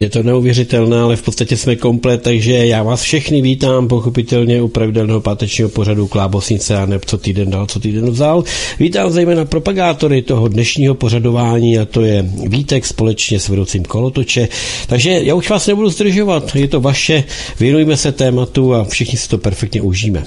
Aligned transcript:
Je 0.00 0.10
to 0.10 0.22
neuvěřitelné, 0.22 1.00
ale 1.00 1.16
v 1.16 1.22
podstatě 1.22 1.56
jsme 1.56 1.76
komplet, 1.76 2.22
takže 2.22 2.66
já 2.66 2.82
vás 2.82 3.02
všechny 3.02 3.40
vítám 3.42 3.88
pochopitelně 3.88 4.62
u 4.62 4.68
pravidelného 4.68 5.20
pátečního 5.20 5.68
pořadu 5.70 6.06
Klábosnice 6.06 6.76
a 6.76 6.86
neb 6.86 7.04
co 7.04 7.18
týden 7.18 7.50
dal, 7.50 7.66
co 7.66 7.80
týden 7.80 8.10
vzal. 8.10 8.44
Vítám 8.78 9.10
zejména 9.10 9.44
propagátory 9.44 10.22
toho 10.22 10.48
dnešního 10.48 10.94
pořadování 10.94 11.78
a 11.78 11.84
to 11.84 12.02
je 12.02 12.22
Vítek 12.46 12.86
společně 12.86 13.40
s 13.40 13.48
vedoucím 13.48 13.82
kolotoče. 13.82 14.48
Takže 14.86 15.10
já 15.10 15.34
už 15.34 15.50
vás 15.50 15.66
nebudu 15.66 15.88
zdržovat, 15.90 16.56
je 16.56 16.68
to 16.68 16.80
vaše, 16.80 17.24
věnujme 17.60 17.96
se 17.96 18.12
tématu 18.12 18.74
a 18.74 18.84
všichni 18.84 19.18
si 19.18 19.28
to 19.28 19.38
perfektně 19.38 19.82
užijeme. 19.82 20.24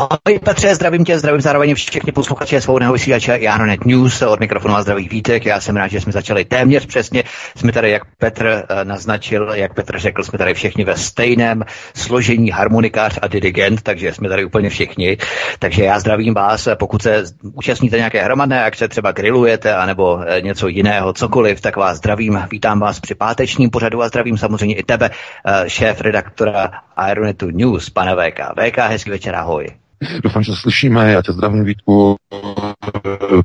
Ahoj 0.00 0.38
Petře, 0.44 0.74
zdravím 0.74 1.04
tě, 1.04 1.18
zdravím 1.18 1.40
zároveň 1.40 1.74
všechny 1.74 2.12
posluchače 2.12 2.60
svobodného 2.60 2.92
vysílače 2.92 3.38
Janonet 3.40 3.84
News 3.84 4.22
od 4.22 4.40
mikrofonu 4.40 4.74
a 4.74 4.82
zdraví 4.82 5.08
Vítek. 5.08 5.46
Já 5.46 5.60
jsem 5.60 5.76
rád, 5.76 5.88
že 5.88 6.00
jsme 6.00 6.12
začali 6.12 6.44
téměř 6.44 6.86
přesně. 6.86 7.24
Jsme 7.56 7.72
tady, 7.72 7.90
jak 7.90 8.02
Petr 8.18 8.46
eh, 8.46 8.84
naznačil, 8.84 9.50
jak 9.54 9.74
Petr 9.74 9.98
řekl, 9.98 10.24
jsme 10.24 10.38
tady 10.38 10.54
všichni 10.54 10.84
ve 10.84 10.96
stejném 10.96 11.64
složení 11.94 12.50
harmonikář 12.50 13.18
a 13.22 13.26
dirigent, 13.26 13.82
takže 13.82 14.12
jsme 14.12 14.28
tady 14.28 14.44
úplně 14.44 14.70
všichni. 14.70 15.16
Takže 15.58 15.84
já 15.84 15.98
zdravím 15.98 16.34
vás, 16.34 16.68
pokud 16.74 17.02
se 17.02 17.24
účastníte 17.42 17.96
nějaké 17.96 18.24
hromadné 18.24 18.64
akce, 18.64 18.88
třeba 18.88 19.12
grillujete, 19.12 19.74
anebo 19.74 20.20
eh, 20.26 20.40
něco 20.40 20.68
jiného, 20.68 21.12
cokoliv, 21.12 21.60
tak 21.60 21.76
vás 21.76 21.96
zdravím. 21.96 22.42
Vítám 22.50 22.80
vás 22.80 23.00
při 23.00 23.14
pátečním 23.14 23.70
pořadu 23.70 24.02
a 24.02 24.08
zdravím 24.08 24.38
samozřejmě 24.38 24.74
i 24.74 24.82
tebe, 24.82 25.10
eh, 25.46 25.70
šéf 25.70 26.00
redaktora 26.00 26.70
Aeronetu 26.96 27.50
News, 27.50 27.90
pane 27.90 28.14
VK. 28.14 28.40
VK, 28.54 28.78
hezký 28.78 29.10
večer, 29.10 29.34
ahoj. 29.34 29.87
Doufám, 30.22 30.42
že 30.42 30.52
se 30.52 30.58
slyšíme. 30.60 31.12
Já 31.12 31.22
tě 31.22 31.32
zdravím, 31.32 31.64
Vítku, 31.64 32.16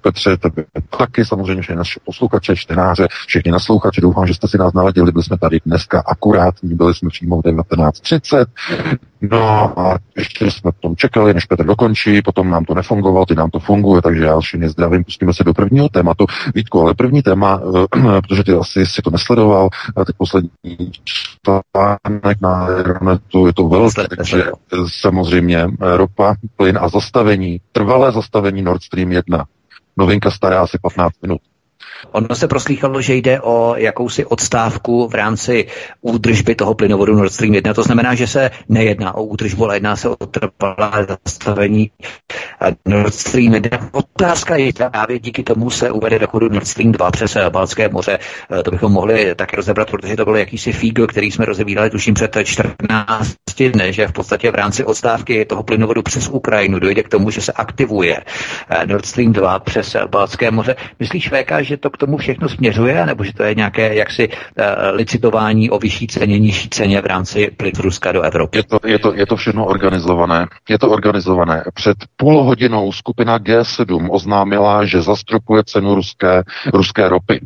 Petře, 0.01 0.37
tebe 0.37 0.63
taky, 0.97 1.25
samozřejmě 1.25 1.61
všechny 1.61 1.77
naše 1.77 1.99
posluchače, 2.05 2.55
čtenáře, 2.55 3.07
všichni 3.27 3.51
naslouchači. 3.51 4.01
Doufám, 4.01 4.27
že 4.27 4.33
jste 4.33 4.47
si 4.47 4.57
nás 4.57 4.73
naladili. 4.73 5.11
Byli 5.11 5.23
jsme 5.23 5.37
tady 5.37 5.59
dneska 5.65 6.03
akurátní, 6.05 6.75
byli 6.75 6.93
jsme 6.93 7.09
přímo 7.09 7.41
v 7.41 7.45
19.30. 7.45 8.45
No 9.21 9.79
a 9.79 9.97
ještě 10.17 10.51
jsme 10.51 10.71
tom 10.79 10.95
čekali, 10.95 11.33
než 11.33 11.45
Petr 11.45 11.65
dokončí, 11.65 12.21
potom 12.21 12.49
nám 12.49 12.65
to 12.65 12.73
nefungovalo, 12.73 13.25
ty 13.25 13.35
nám 13.35 13.49
to 13.49 13.59
funguje, 13.59 14.01
takže 14.01 14.23
já 14.23 14.39
všechny 14.39 14.69
zdravím, 14.69 15.03
pustíme 15.03 15.33
se 15.33 15.43
do 15.43 15.53
prvního 15.53 15.89
tématu. 15.89 16.25
Vítku, 16.55 16.81
ale 16.81 16.93
první 16.93 17.21
téma, 17.21 17.61
protože 18.27 18.43
ty 18.43 18.53
asi 18.53 18.85
si 18.85 19.01
to 19.01 19.09
nesledoval, 19.09 19.69
teď 20.05 20.15
poslední 20.17 20.49
článek 21.03 22.41
na 22.41 22.67
internetu, 22.77 23.47
je 23.47 23.53
to 23.53 23.67
velké, 23.67 24.07
takže 24.07 24.43
samozřejmě 24.87 25.67
ropa, 25.79 26.35
plyn 26.57 26.79
a 26.81 26.89
zastavení, 26.89 27.61
trvalé 27.71 28.11
zastavení 28.11 28.61
Nord 28.61 28.83
Stream 28.83 29.11
1. 29.11 29.32
Novinka 29.97 30.31
stará 30.31 30.61
asi 30.61 30.77
15 30.81 31.21
minut. 31.21 31.41
Ono 32.11 32.35
se 32.35 32.47
proslýchalo, 32.47 33.01
že 33.01 33.15
jde 33.15 33.41
o 33.41 33.75
jakousi 33.77 34.25
odstávku 34.25 35.07
v 35.07 35.13
rámci 35.15 35.67
údržby 36.01 36.55
toho 36.55 36.73
plynovodu 36.73 37.15
Nord 37.15 37.33
Stream 37.33 37.53
1. 37.53 37.73
To 37.73 37.83
znamená, 37.83 38.15
že 38.15 38.27
se 38.27 38.51
nejedná 38.69 39.15
o 39.15 39.23
údržbu, 39.23 39.63
ale 39.65 39.75
jedná 39.75 39.95
se 39.95 40.09
o 40.09 40.15
trvalé 40.15 41.07
zastavení 41.09 41.91
Nord 42.85 43.13
Stream 43.13 43.53
1. 43.53 43.89
Otázka 43.91 44.55
je, 44.55 44.73
právě 44.91 45.19
díky 45.19 45.43
tomu 45.43 45.69
se 45.69 45.91
uvede 45.91 46.19
do 46.19 46.27
chodu 46.27 46.49
Nord 46.49 46.67
Stream 46.67 46.91
2 46.91 47.11
přes 47.11 47.37
Balcké 47.49 47.89
moře. 47.89 48.19
To 48.63 48.71
bychom 48.71 48.91
mohli 48.91 49.35
také 49.35 49.55
rozebrat, 49.55 49.91
protože 49.91 50.15
to 50.15 50.25
byl 50.25 50.35
jakýsi 50.35 50.71
fígl, 50.71 51.07
který 51.07 51.31
jsme 51.31 51.45
rozebírali 51.45 51.89
tuším 51.89 52.13
před 52.13 52.37
14 52.43 53.33
dny, 53.73 53.93
že 53.93 54.07
v 54.07 54.11
podstatě 54.11 54.51
v 54.51 54.55
rámci 54.55 54.85
odstávky 54.85 55.45
toho 55.45 55.63
plynovodu 55.63 56.01
přes 56.01 56.29
Ukrajinu 56.29 56.79
dojde 56.79 57.03
k 57.03 57.09
tomu, 57.09 57.29
že 57.29 57.41
se 57.41 57.51
aktivuje 57.51 58.23
Nord 58.85 59.05
Stream 59.05 59.33
2 59.33 59.59
přes 59.59 59.95
Balcké 60.09 60.51
moře. 60.51 60.75
Myslíš, 60.99 61.29
VK, 61.29 61.51
že 61.61 61.77
to 61.77 61.89
k 61.93 61.97
tomu 61.97 62.17
všechno 62.17 62.49
směřuje, 62.49 63.05
nebo 63.05 63.23
že 63.23 63.33
to 63.33 63.43
je 63.43 63.55
nějaké 63.55 63.95
jaksi 63.95 64.29
uh, 64.29 64.35
licitování 64.93 65.69
o 65.69 65.79
vyšší 65.79 66.07
ceně, 66.07 66.39
nižší 66.39 66.69
ceně 66.69 67.01
v 67.01 67.05
rámci 67.05 67.51
plyn 67.57 67.73
Ruska 67.79 68.11
do 68.11 68.21
Evropy? 68.21 68.57
Je 68.57 68.63
to, 68.63 68.79
je, 68.85 68.99
to, 68.99 69.13
je 69.13 69.25
to 69.25 69.35
všechno 69.35 69.65
organizované. 69.65 70.47
Je 70.69 70.79
to 70.79 70.89
organizované. 70.89 71.63
Před 71.73 71.97
půl 72.15 72.43
hodinou 72.43 72.91
skupina 72.91 73.39
G7 73.39 74.07
oznámila, 74.11 74.85
že 74.85 75.01
zastropuje 75.01 75.63
cenu 75.65 75.95
ruské, 75.95 76.43
ruské 76.73 77.09
ropy. 77.09 77.39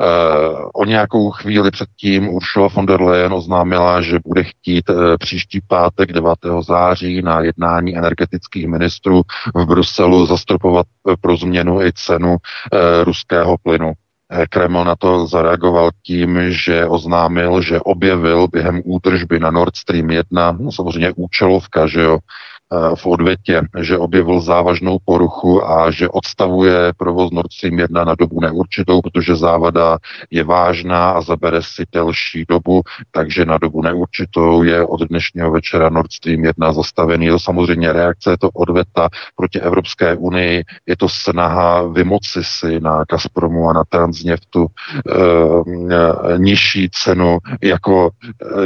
Uh, 0.00 0.70
o 0.74 0.84
nějakou 0.84 1.30
chvíli 1.30 1.70
předtím 1.70 2.28
Ursula 2.28 2.68
von 2.68 2.86
der 2.86 3.02
Leyen 3.02 3.32
oznámila, 3.32 4.00
že 4.00 4.18
bude 4.24 4.44
chtít 4.44 4.90
uh, 4.90 4.96
příští 5.18 5.60
pátek 5.68 6.12
9. 6.12 6.32
září 6.60 7.22
na 7.22 7.40
jednání 7.40 7.96
energetických 7.96 8.68
ministrů 8.68 9.22
v 9.54 9.66
Bruselu 9.66 10.26
zastropovat 10.26 10.86
uh, 11.04 11.14
pro 11.20 11.36
změnu 11.36 11.82
i 11.82 11.92
cenu 11.92 12.36
ruského 13.04 13.56
plynu. 13.62 13.92
Kreml 14.50 14.84
na 14.84 14.96
to 14.96 15.26
zareagoval 15.26 15.90
tím, 16.02 16.52
že 16.52 16.86
oznámil, 16.86 17.62
že 17.62 17.80
objevil 17.80 18.48
během 18.48 18.82
údržby 18.84 19.38
na 19.38 19.50
Nord 19.50 19.76
Stream 19.76 20.10
1, 20.10 20.52
no 20.60 20.72
samozřejmě 20.72 21.12
účelovka, 21.16 21.86
že 21.86 22.00
jo, 22.00 22.18
Eh, 22.18 22.59
v 22.94 23.06
odvětě, 23.06 23.62
že 23.80 23.98
objevil 23.98 24.40
závažnou 24.40 24.98
poruchu 25.04 25.70
a 25.70 25.90
že 25.90 26.08
odstavuje 26.08 26.92
provoz 26.96 27.30
Nord 27.30 27.52
Stream 27.52 27.78
1 27.78 28.04
na 28.04 28.14
dobu 28.14 28.40
neurčitou, 28.40 29.00
protože 29.00 29.36
závada 29.36 29.98
je 30.30 30.44
vážná 30.44 31.10
a 31.10 31.20
zabere 31.20 31.62
si 31.62 31.84
delší 31.92 32.44
dobu, 32.48 32.82
takže 33.10 33.44
na 33.44 33.58
dobu 33.58 33.82
neurčitou 33.82 34.62
je 34.62 34.86
od 34.86 35.00
dnešního 35.02 35.50
večera 35.50 35.88
Nord 35.88 36.12
Stream 36.12 36.44
1 36.44 36.72
zastavený. 36.72 37.26
Je 37.26 37.32
to 37.32 37.38
samozřejmě 37.38 37.92
reakce, 37.92 38.30
je 38.30 38.38
to 38.38 38.50
odveta 38.50 39.08
proti 39.36 39.60
Evropské 39.60 40.16
unii, 40.16 40.64
je 40.86 40.96
to 40.96 41.08
snaha 41.08 41.82
vymoci 41.82 42.40
si 42.42 42.80
na 42.80 43.04
Gazpromu 43.10 43.70
a 43.70 43.72
na 43.72 43.84
Transneftu 43.84 44.66
e, 44.66 46.38
nižší 46.38 46.90
cenu, 46.90 47.38
jako, 47.62 48.10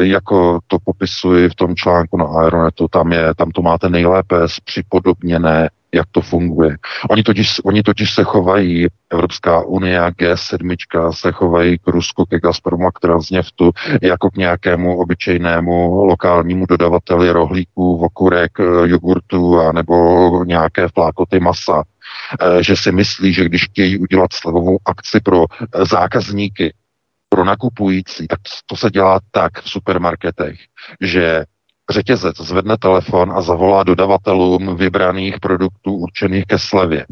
e, 0.01 0.07
jako 0.07 0.59
to 0.67 0.79
popisuji 0.85 1.49
v 1.49 1.55
tom 1.55 1.77
článku 1.77 2.17
na 2.17 2.25
Aeronetu, 2.25 2.89
tam, 2.89 3.13
je, 3.13 3.35
tam 3.35 3.51
to 3.51 3.63
máte 3.63 3.94
nejlépe 3.95 4.37
připodobněné, 4.65 5.71
jak 5.95 6.07
to 6.11 6.21
funguje. 6.21 6.77
Oni 7.11 7.23
totiž, 7.23 7.61
oni 7.65 7.83
totiž 7.83 8.15
se 8.15 8.25
chovají, 8.25 8.87
Evropská 9.11 9.63
unie 9.63 10.01
a 10.01 10.11
G7 10.11 11.13
se 11.13 11.33
chovají 11.33 11.79
k 11.79 11.87
Rusku, 11.87 12.25
ke 12.25 12.41
Gazpromu 12.41 12.87
a 12.87 12.93
k 12.93 13.01
Transneftu 13.01 13.71
jako 14.03 14.31
k 14.31 14.37
nějakému 14.37 14.99
obyčejnému 14.99 16.05
lokálnímu 16.05 16.67
dodavateli 16.67 17.31
rohlíků, 17.31 17.99
vokurek, 17.99 18.53
jogurtu 18.85 19.61
a 19.61 19.73
nebo 19.73 19.95
nějaké 20.45 20.89
flákoty 20.89 21.41
masa 21.41 21.83
eh, 22.41 22.63
že 22.63 22.77
si 22.77 22.93
myslí, 22.93 23.33
že 23.33 23.45
když 23.45 23.65
chtějí 23.65 23.99
udělat 23.99 24.33
slevovou 24.33 24.79
akci 24.85 25.21
pro 25.21 25.45
eh, 25.45 25.85
zákazníky, 25.85 26.75
pro 27.29 27.45
nakupující, 27.45 28.27
tak 28.27 28.41
to 28.67 28.77
se 28.77 28.91
dělá 28.91 29.21
tak 29.31 29.63
v 29.63 29.71
supermarketech, 29.71 30.59
že 31.01 31.45
řetězec 31.91 32.37
zvedne 32.37 32.77
telefon 32.79 33.33
a 33.33 33.43
zavolá 33.43 33.83
dodavatelům 33.83 34.77
vybraných 34.77 35.41
produktů 35.41 35.95
určených 35.95 36.45
ke 36.47 36.59
slevě. 36.59 37.07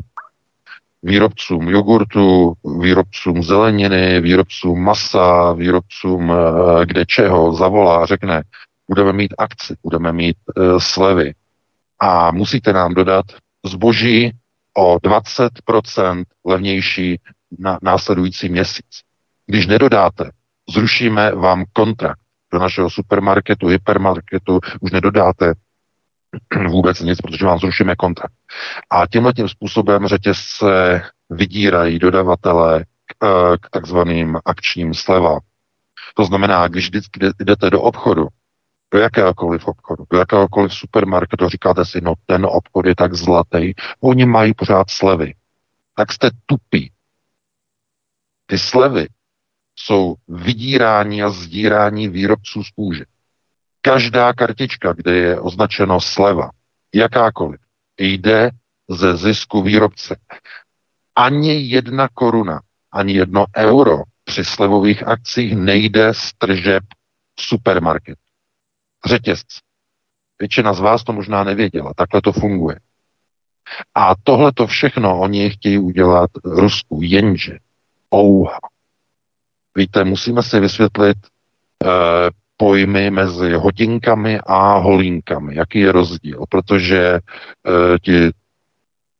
Výrobcům 1.02 1.68
jogurtu, 1.68 2.52
výrobcům 2.80 3.42
zeleniny, 3.42 4.20
výrobcům 4.20 4.84
masa, 4.84 5.52
výrobcům 5.52 6.32
eh, 6.32 6.86
kde 6.86 7.06
čeho, 7.06 7.54
zavolá 7.54 8.02
a 8.02 8.06
řekne, 8.06 8.42
budeme 8.88 9.12
mít 9.12 9.34
akci, 9.38 9.74
budeme 9.82 10.12
mít 10.12 10.36
uh, 10.56 10.78
slevy 10.78 11.34
a 12.00 12.30
musíte 12.30 12.72
nám 12.72 12.94
dodat 12.94 13.24
zboží 13.64 14.32
o 14.76 14.96
20% 14.96 16.24
levnější 16.44 17.20
na 17.58 17.78
následující 17.82 18.48
měsíc. 18.48 19.00
Když 19.46 19.66
nedodáte, 19.66 20.30
zrušíme 20.68 21.32
vám 21.34 21.64
kontrakt 21.72 22.21
do 22.52 22.58
našeho 22.58 22.90
supermarketu, 22.90 23.66
hypermarketu 23.66 24.60
už 24.80 24.90
nedodáte 24.92 25.54
vůbec 26.68 27.00
nic, 27.00 27.20
protože 27.20 27.46
vám 27.46 27.58
zrušíme 27.58 27.96
kontrakt. 27.96 28.34
A 28.90 29.06
tímhle 29.06 29.32
tím 29.32 29.48
způsobem 29.48 30.06
řetězce 30.06 31.02
vydírají 31.30 31.98
dodavatele 31.98 32.84
k, 32.84 33.24
eh, 33.24 33.58
k 33.60 33.70
takzvaným 33.70 34.38
akčním 34.44 34.94
slevám. 34.94 35.40
To 36.14 36.24
znamená, 36.24 36.68
když 36.68 36.84
vždycky 36.84 37.20
jdete 37.40 37.70
do 37.70 37.82
obchodu, 37.82 38.28
do 38.92 38.98
jakéhokoliv 38.98 39.66
obchodu, 39.66 40.04
do 40.10 40.18
jakéhokoliv 40.18 40.74
supermarketu, 40.74 41.48
říkáte 41.48 41.84
si, 41.84 42.00
no 42.00 42.14
ten 42.26 42.46
obchod 42.46 42.86
je 42.86 42.94
tak 42.94 43.14
zlatý, 43.14 43.72
oni 44.00 44.26
mají 44.26 44.54
pořád 44.54 44.90
slevy. 44.90 45.34
Tak 45.96 46.12
jste 46.12 46.30
tupí. 46.46 46.92
Ty 48.46 48.58
slevy 48.58 49.06
jsou 49.84 50.14
vydírání 50.28 51.22
a 51.22 51.30
zdírání 51.30 52.08
výrobců 52.08 52.64
z 52.64 52.70
kůže. 52.70 53.04
Každá 53.80 54.32
kartička, 54.32 54.92
kde 54.92 55.16
je 55.16 55.40
označeno 55.40 56.00
sleva, 56.00 56.50
jakákoliv, 56.94 57.60
jde 57.98 58.50
ze 58.88 59.16
zisku 59.16 59.62
výrobce. 59.62 60.16
Ani 61.16 61.60
jedna 61.60 62.08
koruna, 62.14 62.60
ani 62.92 63.12
jedno 63.12 63.44
euro 63.56 64.02
při 64.24 64.44
slevových 64.44 65.08
akcích 65.08 65.56
nejde 65.56 66.14
z 66.14 66.32
tržeb 66.38 66.84
supermarket. 67.40 68.18
Řetězc. 69.06 69.46
Většina 70.38 70.72
z 70.72 70.80
vás 70.80 71.04
to 71.04 71.12
možná 71.12 71.44
nevěděla. 71.44 71.92
Takhle 71.96 72.22
to 72.22 72.32
funguje. 72.32 72.80
A 73.94 74.14
tohle 74.22 74.52
to 74.52 74.66
všechno 74.66 75.20
oni 75.20 75.50
chtějí 75.50 75.78
udělat 75.78 76.30
Rusku, 76.44 77.00
jenže 77.02 77.58
ouha. 78.14 78.58
Víte, 79.76 80.04
musíme 80.04 80.42
si 80.42 80.60
vysvětlit 80.60 81.16
eh, 81.84 81.88
pojmy 82.56 83.10
mezi 83.10 83.52
hodinkami 83.52 84.40
a 84.46 84.76
holínkami. 84.76 85.56
Jaký 85.56 85.78
je 85.80 85.92
rozdíl? 85.92 86.44
Protože 86.48 87.20
eh, 87.66 87.98
ti 88.02 88.30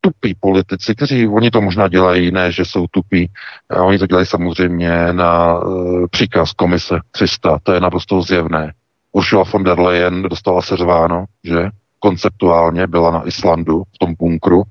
tupí 0.00 0.34
politici, 0.40 0.94
kteří, 0.94 1.28
oni 1.28 1.50
to 1.50 1.60
možná 1.60 1.88
dělají, 1.88 2.30
ne, 2.30 2.52
že 2.52 2.64
jsou 2.64 2.86
tupí, 2.90 3.30
a 3.70 3.82
oni 3.82 3.98
to 3.98 4.06
dělají 4.06 4.26
samozřejmě 4.26 5.12
na 5.12 5.58
uh, 5.58 6.06
příkaz 6.10 6.52
komise 6.52 6.98
300, 7.10 7.58
to 7.62 7.72
je 7.72 7.80
naprosto 7.80 8.22
zjevné. 8.22 8.72
Ursula 9.12 9.44
von 9.52 9.64
der 9.64 9.78
Leyen 9.80 10.22
dostala 10.22 10.62
seřváno, 10.62 11.24
že 11.44 11.70
konceptuálně 11.98 12.86
byla 12.86 13.10
na 13.10 13.26
Islandu 13.26 13.82
v 13.94 13.98
tom 13.98 14.14
bunkru 14.18 14.62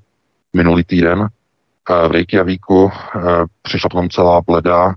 minulý 0.52 0.84
týden 0.84 1.28
v 2.08 2.10
Reykjavíku, 2.10 2.90
přišla 3.62 3.88
potom 3.88 4.10
celá 4.10 4.40
bleda, 4.40 4.94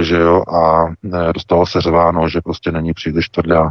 že 0.00 0.16
jo, 0.16 0.42
a 0.42 0.84
dostala 1.32 1.66
seřváno, 1.66 2.28
že 2.28 2.40
prostě 2.40 2.72
není 2.72 2.92
příliš 2.92 3.28
tvrdá 3.28 3.70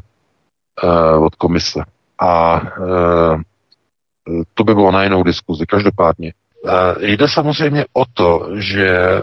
od 1.19 1.35
komise. 1.35 1.83
A 2.21 2.61
to 4.53 4.63
by 4.63 4.75
bylo 4.75 4.91
na 4.91 5.03
jinou 5.03 5.23
diskuzi. 5.23 5.65
Každopádně 5.65 6.33
Jde 6.99 7.27
samozřejmě 7.27 7.85
o 7.93 8.05
to, 8.13 8.49
že 8.55 8.87
eh, 8.87 9.21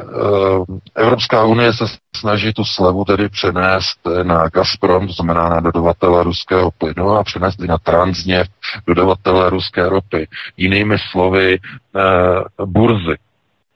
Evropská 0.95 1.45
unie 1.45 1.73
se 1.73 1.85
snaží 2.17 2.53
tu 2.53 2.65
slevu 2.65 3.05
tedy 3.05 3.29
přenést 3.29 3.99
na 4.23 4.49
Gazprom, 4.49 5.07
to 5.07 5.13
znamená 5.13 5.49
na 5.49 5.61
dodavatele 5.61 6.25
ruského 6.25 6.71
plynu 6.71 7.11
a 7.11 7.25
přenést 7.25 7.61
i 7.63 7.67
na 7.67 7.79
Transneft, 7.79 8.51
dodavatele 8.87 9.51
ruské 9.51 9.89
ropy. 9.89 10.29
Jinými 10.57 10.97
slovy, 11.11 11.59
eh, 11.97 12.65
burzy, 12.67 13.17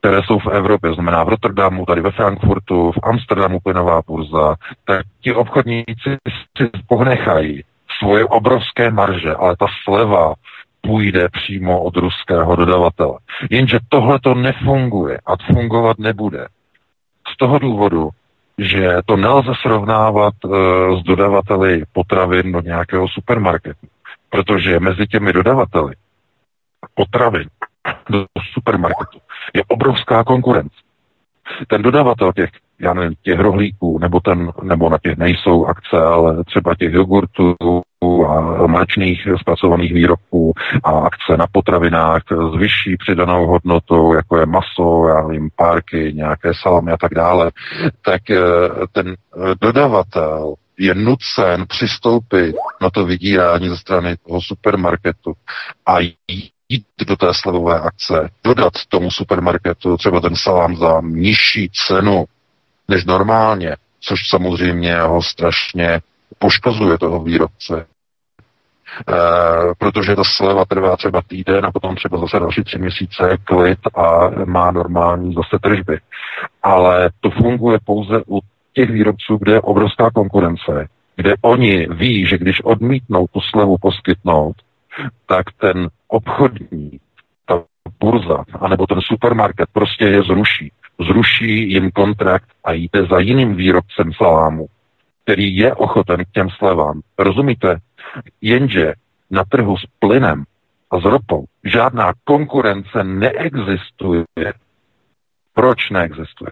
které 0.00 0.22
jsou 0.22 0.38
v 0.38 0.46
Evropě, 0.46 0.94
znamená 0.94 1.24
v 1.24 1.28
Rotterdamu, 1.28 1.86
tady 1.86 2.00
ve 2.00 2.10
Frankfurtu, 2.10 2.92
v 2.92 2.98
Amsterdamu 3.02 3.60
plynová 3.60 4.02
burza, 4.06 4.54
tak 4.84 5.06
ti 5.20 5.34
obchodníci 5.34 6.16
si 6.58 6.70
ponechají 6.88 7.64
svoje 7.98 8.24
obrovské 8.24 8.90
marže, 8.90 9.34
ale 9.34 9.56
ta 9.56 9.66
sleva 9.84 10.34
půjde 10.80 11.28
přímo 11.32 11.82
od 11.82 11.96
ruského 11.96 12.56
dodavatele. 12.56 13.18
Jenže 13.50 13.78
tohle 13.88 14.18
to 14.20 14.34
nefunguje 14.34 15.18
a 15.26 15.36
fungovat 15.52 15.98
nebude. 15.98 16.46
Z 17.34 17.36
toho 17.36 17.58
důvodu, 17.58 18.08
že 18.58 18.96
to 19.06 19.16
nelze 19.16 19.52
srovnávat 19.62 20.34
uh, 20.44 20.52
s 21.00 21.02
dodavateli 21.02 21.82
potravin 21.92 22.52
do 22.52 22.60
nějakého 22.60 23.08
supermarketu. 23.08 23.86
Protože 24.30 24.80
mezi 24.80 25.06
těmi 25.06 25.32
dodavateli 25.32 25.94
potravin 26.94 27.48
do 28.10 28.26
supermarketu 28.52 29.18
je 29.54 29.62
obrovská 29.68 30.24
konkurence. 30.24 30.76
Ten 31.68 31.82
dodavatel 31.82 32.32
těch 32.32 32.50
já 32.80 32.94
nevím, 32.94 33.14
těch 33.22 33.38
rohlíků, 33.38 33.98
nebo, 33.98 34.20
ten, 34.20 34.52
nebo 34.62 34.90
na 34.90 34.98
těch 34.98 35.16
nejsou 35.18 35.66
akce, 35.66 35.96
ale 35.96 36.44
třeba 36.44 36.74
těch 36.74 36.92
jogurtů 36.92 37.54
a 38.28 38.66
mléčných 38.66 39.28
zpracovaných 39.40 39.92
výrobků 39.92 40.52
a 40.84 40.90
akce 40.90 41.36
na 41.36 41.46
potravinách 41.52 42.22
s 42.52 42.58
vyšší 42.58 42.96
přidanou 42.96 43.46
hodnotou, 43.46 44.14
jako 44.14 44.38
je 44.38 44.46
maso, 44.46 45.08
já 45.08 45.26
nevím, 45.26 45.50
párky, 45.56 46.12
nějaké 46.14 46.52
salamy 46.62 46.92
a 46.92 46.96
tak 46.96 47.14
dále, 47.14 47.50
tak 48.04 48.30
eh, 48.30 48.38
ten 48.92 49.14
dodavatel 49.60 50.54
je 50.78 50.94
nucen 50.94 51.64
přistoupit 51.68 52.56
na 52.82 52.90
to 52.90 53.04
vydírání 53.04 53.68
ze 53.68 53.76
strany 53.76 54.16
toho 54.26 54.40
supermarketu 54.42 55.32
a 55.86 55.96
jít 56.70 56.86
do 57.06 57.16
té 57.16 57.26
slevové 57.32 57.80
akce, 57.80 58.30
dodat 58.44 58.72
tomu 58.88 59.10
supermarketu 59.10 59.96
třeba 59.96 60.20
ten 60.20 60.36
salám 60.36 60.76
za 60.76 61.00
nižší 61.00 61.70
cenu, 61.86 62.24
než 62.88 63.04
normálně, 63.04 63.76
což 64.00 64.28
samozřejmě 64.28 65.00
ho 65.00 65.22
strašně 65.22 66.00
poškozuje 66.38 66.98
toho 66.98 67.22
výrobce. 67.22 67.86
E, 69.08 69.14
protože 69.78 70.16
ta 70.16 70.22
sleva 70.24 70.64
trvá 70.64 70.96
třeba 70.96 71.22
týden 71.22 71.66
a 71.66 71.72
potom 71.72 71.96
třeba 71.96 72.18
zase 72.18 72.38
další 72.38 72.64
tři 72.64 72.78
měsíce 72.78 73.36
klid 73.44 73.78
a 73.94 74.30
má 74.44 74.70
normální 74.70 75.34
zase 75.34 75.58
tržby. 75.62 75.98
Ale 76.62 77.10
to 77.20 77.30
funguje 77.30 77.78
pouze 77.84 78.22
u 78.28 78.40
těch 78.72 78.90
výrobců, 78.90 79.36
kde 79.36 79.52
je 79.52 79.60
obrovská 79.60 80.10
konkurence, 80.10 80.88
kde 81.16 81.34
oni 81.42 81.86
ví, 81.90 82.26
že 82.26 82.38
když 82.38 82.60
odmítnou 82.64 83.26
tu 83.26 83.40
slevu 83.40 83.76
poskytnout, 83.80 84.56
tak 85.26 85.46
ten 85.52 85.88
obchodní, 86.08 87.00
ta 87.46 87.62
burza, 88.00 88.44
anebo 88.60 88.86
ten 88.86 89.00
supermarket 89.00 89.68
prostě 89.72 90.04
je 90.04 90.22
zruší 90.22 90.72
zruší 91.06 91.72
jim 91.72 91.90
kontrakt 91.90 92.48
a 92.64 92.72
jde 92.72 93.06
za 93.10 93.18
jiným 93.18 93.56
výrobcem 93.56 94.12
salámu, 94.12 94.66
který 95.22 95.56
je 95.56 95.74
ochoten 95.74 96.24
k 96.24 96.30
těm 96.30 96.50
slevám. 96.50 97.00
Rozumíte? 97.18 97.78
Jenže 98.40 98.92
na 99.30 99.44
trhu 99.44 99.76
s 99.76 99.86
plynem 99.98 100.44
a 100.90 101.00
s 101.00 101.04
ropou 101.04 101.44
žádná 101.64 102.12
konkurence 102.24 103.04
neexistuje. 103.04 104.24
Proč 105.54 105.90
neexistuje? 105.90 106.50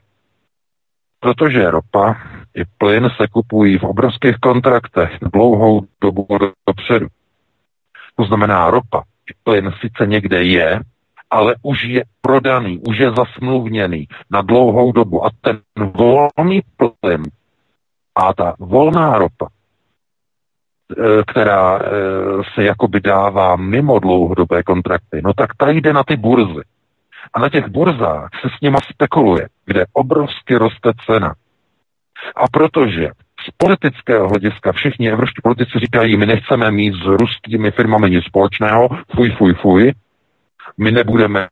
Protože 1.21 1.71
ropa 1.71 2.17
i 2.55 2.63
plyn 2.79 3.11
se 3.17 3.27
kupují 3.29 3.79
v 3.79 3.85
obrovských 3.85 4.37
kontraktech 4.37 5.11
dlouhou 5.33 5.87
dobu 6.01 6.27
dopředu. 6.67 7.07
To 8.19 8.25
znamená, 8.25 8.71
ropa 8.71 9.03
plyn 9.45 9.73
sice 9.81 10.07
někde 10.07 10.45
je, 10.45 10.81
ale 11.31 11.55
už 11.63 11.85
je 11.85 12.05
prodaný, 12.21 12.81
už 12.89 12.99
je 12.99 13.11
zasmluvněný 13.11 14.09
na 14.31 14.43
dlouhou 14.43 14.93
dobu. 14.93 15.25
A 15.25 15.31
ten 15.41 15.61
volný 15.77 16.61
plyn 16.77 17.23
a 18.15 18.35
ta 18.35 18.55
volná 18.59 19.19
ropa, 19.19 19.49
e, 19.49 21.23
která 21.27 21.79
e, 21.79 21.83
se 22.55 22.65
jakoby 22.65 23.01
dává 23.01 23.57
mimo 23.57 23.99
dlouhodobé 23.99 24.63
kontrakty, 24.63 25.21
no 25.25 25.33
tak 25.33 25.57
ta 25.57 25.71
jde 25.71 25.93
na 25.93 26.05
ty 26.05 26.17
burzy. 26.17 26.63
A 27.35 27.41
na 27.41 27.49
těch 27.49 27.69
burzách 27.69 28.29
se 28.41 28.49
s 28.59 28.61
nima 28.63 28.79
spekuluje, 28.93 29.49
kde 29.67 29.87
obrovsky 29.93 30.57
roste 30.57 30.93
cena. 31.07 31.35
A 32.37 32.49
protože 32.49 33.11
politického 33.57 34.29
hlediska 34.29 34.73
všichni 34.73 35.11
evropští 35.11 35.41
politici 35.43 35.79
říkají, 35.79 36.17
my 36.17 36.27
nechceme 36.27 36.71
mít 36.71 36.95
s 36.95 37.07
ruskými 37.07 37.71
firmami 37.71 38.11
nic 38.11 38.25
společného, 38.25 38.89
fuj, 39.17 39.31
fuj, 39.31 39.55
fuj, 39.55 39.93
my 40.79 40.93
nebudeme 40.93 41.49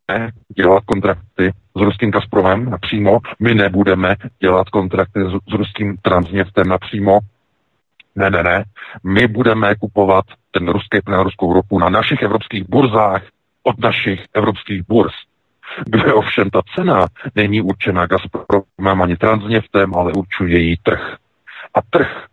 dělat 0.57 0.85
kontrakty 0.85 1.53
s 1.77 1.81
ruským 1.81 2.11
Gazpromem 2.11 2.71
napřímo, 2.71 3.19
my 3.41 3.55
nebudeme 3.55 4.17
dělat 4.41 4.69
kontrakty 4.69 5.21
s, 5.21 5.51
s 5.51 5.53
ruským 5.53 5.97
Transneftem 6.03 6.69
napřímo, 6.69 7.19
ne, 8.17 8.31
ne, 8.31 8.43
ne. 8.43 8.65
My 9.05 9.27
budeme 9.29 9.75
kupovat 9.75 10.25
ten 10.51 10.69
ruský 10.69 11.01
plyn 11.05 11.21
ruskou 11.21 11.53
ropu 11.53 11.79
na 11.79 11.89
našich 11.89 12.23
evropských 12.23 12.65
burzách 12.69 13.23
od 13.63 13.79
našich 13.79 14.25
evropských 14.35 14.83
burz. 14.89 15.13
Kde 15.87 16.15
ovšem 16.15 16.51
ta 16.51 16.61
cena 16.75 17.07
není 17.35 17.61
určena 17.63 18.07
Gazpromem 18.07 19.03
ani 19.03 19.17
Transneftem, 19.17 19.95
ale 19.95 20.13
určuje 20.13 20.61
její 20.61 20.77
trh. 20.83 21.17
A 21.77 21.81
trh 21.91 22.27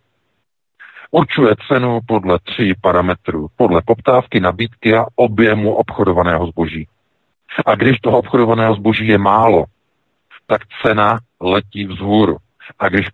určuje 1.10 1.54
cenu 1.68 2.00
podle 2.06 2.38
tří 2.38 2.74
parametrů. 2.80 3.48
Podle 3.56 3.82
poptávky, 3.86 4.40
nabídky 4.40 4.96
a 4.96 5.04
objemu 5.14 5.74
obchodovaného 5.74 6.46
zboží. 6.46 6.88
A 7.66 7.74
když 7.74 7.98
toho 7.98 8.18
obchodovaného 8.18 8.74
zboží 8.74 9.06
je 9.06 9.18
málo, 9.18 9.64
tak 10.46 10.60
cena 10.82 11.18
letí 11.40 11.86
vzhůru. 11.86 12.36
A 12.78 12.88
když 12.88 13.06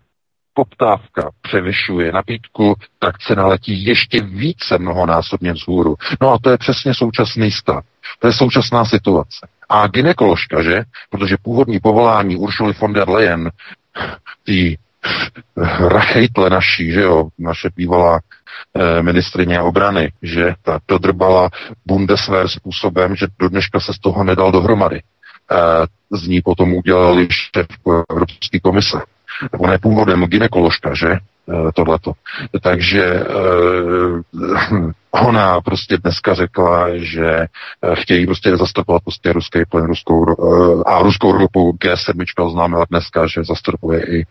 poptávka 0.55 1.31
převyšuje 1.43 2.13
nabídku, 2.13 2.75
tak 2.99 3.19
cena 3.19 3.47
letí 3.47 3.85
ještě 3.85 4.23
více 4.23 4.79
mnohonásobně 4.79 5.53
vzhůru. 5.53 5.97
No 6.21 6.33
a 6.33 6.39
to 6.39 6.51
je 6.51 6.59
přesně 6.59 6.95
současný 6.95 7.51
stav. 7.51 7.85
To 8.19 8.27
je 8.27 8.33
současná 8.33 8.85
situace. 8.85 9.49
A 9.69 9.87
ginekoložka, 9.87 10.63
že? 10.63 10.83
Protože 11.11 11.37
původní 11.43 11.81
povolání 11.81 12.37
Uršuly 12.37 12.73
von 12.73 12.93
der 12.93 13.09
Leyen, 13.09 13.51
ty 14.45 14.79
rachejtle 15.89 16.51
naší, 16.51 16.93
že 16.93 17.01
jo, 17.01 17.29
naše 17.39 17.69
bývalá 17.77 18.21
e, 18.75 19.03
ministrině 19.03 19.61
obrany, 19.61 20.13
že 20.23 20.55
ta 20.63 20.81
dodrbala 20.89 21.51
Bundeswehr 21.87 22.49
způsobem, 22.49 23.17
že 23.17 23.27
do 23.39 23.49
dneška 23.49 23.81
se 23.81 23.95
z 23.95 23.99
toho 23.99 24.25
nedal 24.25 24.53
dohromady. 24.53 24.97
E, 24.97 25.03
z 26.17 26.29
ní 26.29 26.43
potom 26.43 26.75
udělali 26.75 27.29
šéf 27.31 27.67
Evropské 28.11 28.61
komise. 28.61 28.99
Ona 29.59 29.73
je 29.73 29.79
původem 29.79 30.25
ginekoložka, 30.25 30.95
že? 30.95 31.09
E, 31.09 31.19
tohleto. 31.75 32.13
Takže 32.63 33.05
e, 33.05 33.25
Ona 35.11 35.61
prostě 35.61 35.97
dneska 35.97 36.35
řekla, 36.35 36.87
že 36.97 37.47
chtějí 37.95 38.27
prostě 38.27 38.57
zastupovat 38.57 39.03
prostě 39.03 39.33
ruský 39.33 39.59
plyn, 39.69 39.85
ruskou, 39.85 40.25
a 40.87 41.03
ruskou 41.03 41.33
ropu 41.33 41.73
G7 41.73 42.25
oznámila 42.39 42.85
dneska, 42.91 43.27
že 43.27 43.45
zastupuje 43.45 44.19
i 44.19 44.27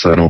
cenu. 0.00 0.28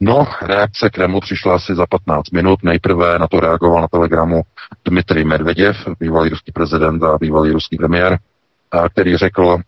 No, 0.00 0.26
reakce 0.42 0.90
Kremlu 0.90 1.20
přišla 1.20 1.54
asi 1.54 1.74
za 1.74 1.86
15 1.86 2.30
minut. 2.30 2.62
Nejprve 2.62 3.18
na 3.18 3.26
to 3.26 3.40
reagoval 3.40 3.82
na 3.82 3.88
telegramu 3.88 4.42
Dmitrij 4.84 5.24
Medveděv, 5.24 5.76
bývalý 6.00 6.30
ruský 6.30 6.52
prezident 6.52 7.02
a 7.02 7.18
bývalý 7.18 7.50
ruský 7.52 7.76
premiér, 7.76 8.18
který 8.92 9.16
řekl, 9.16 9.58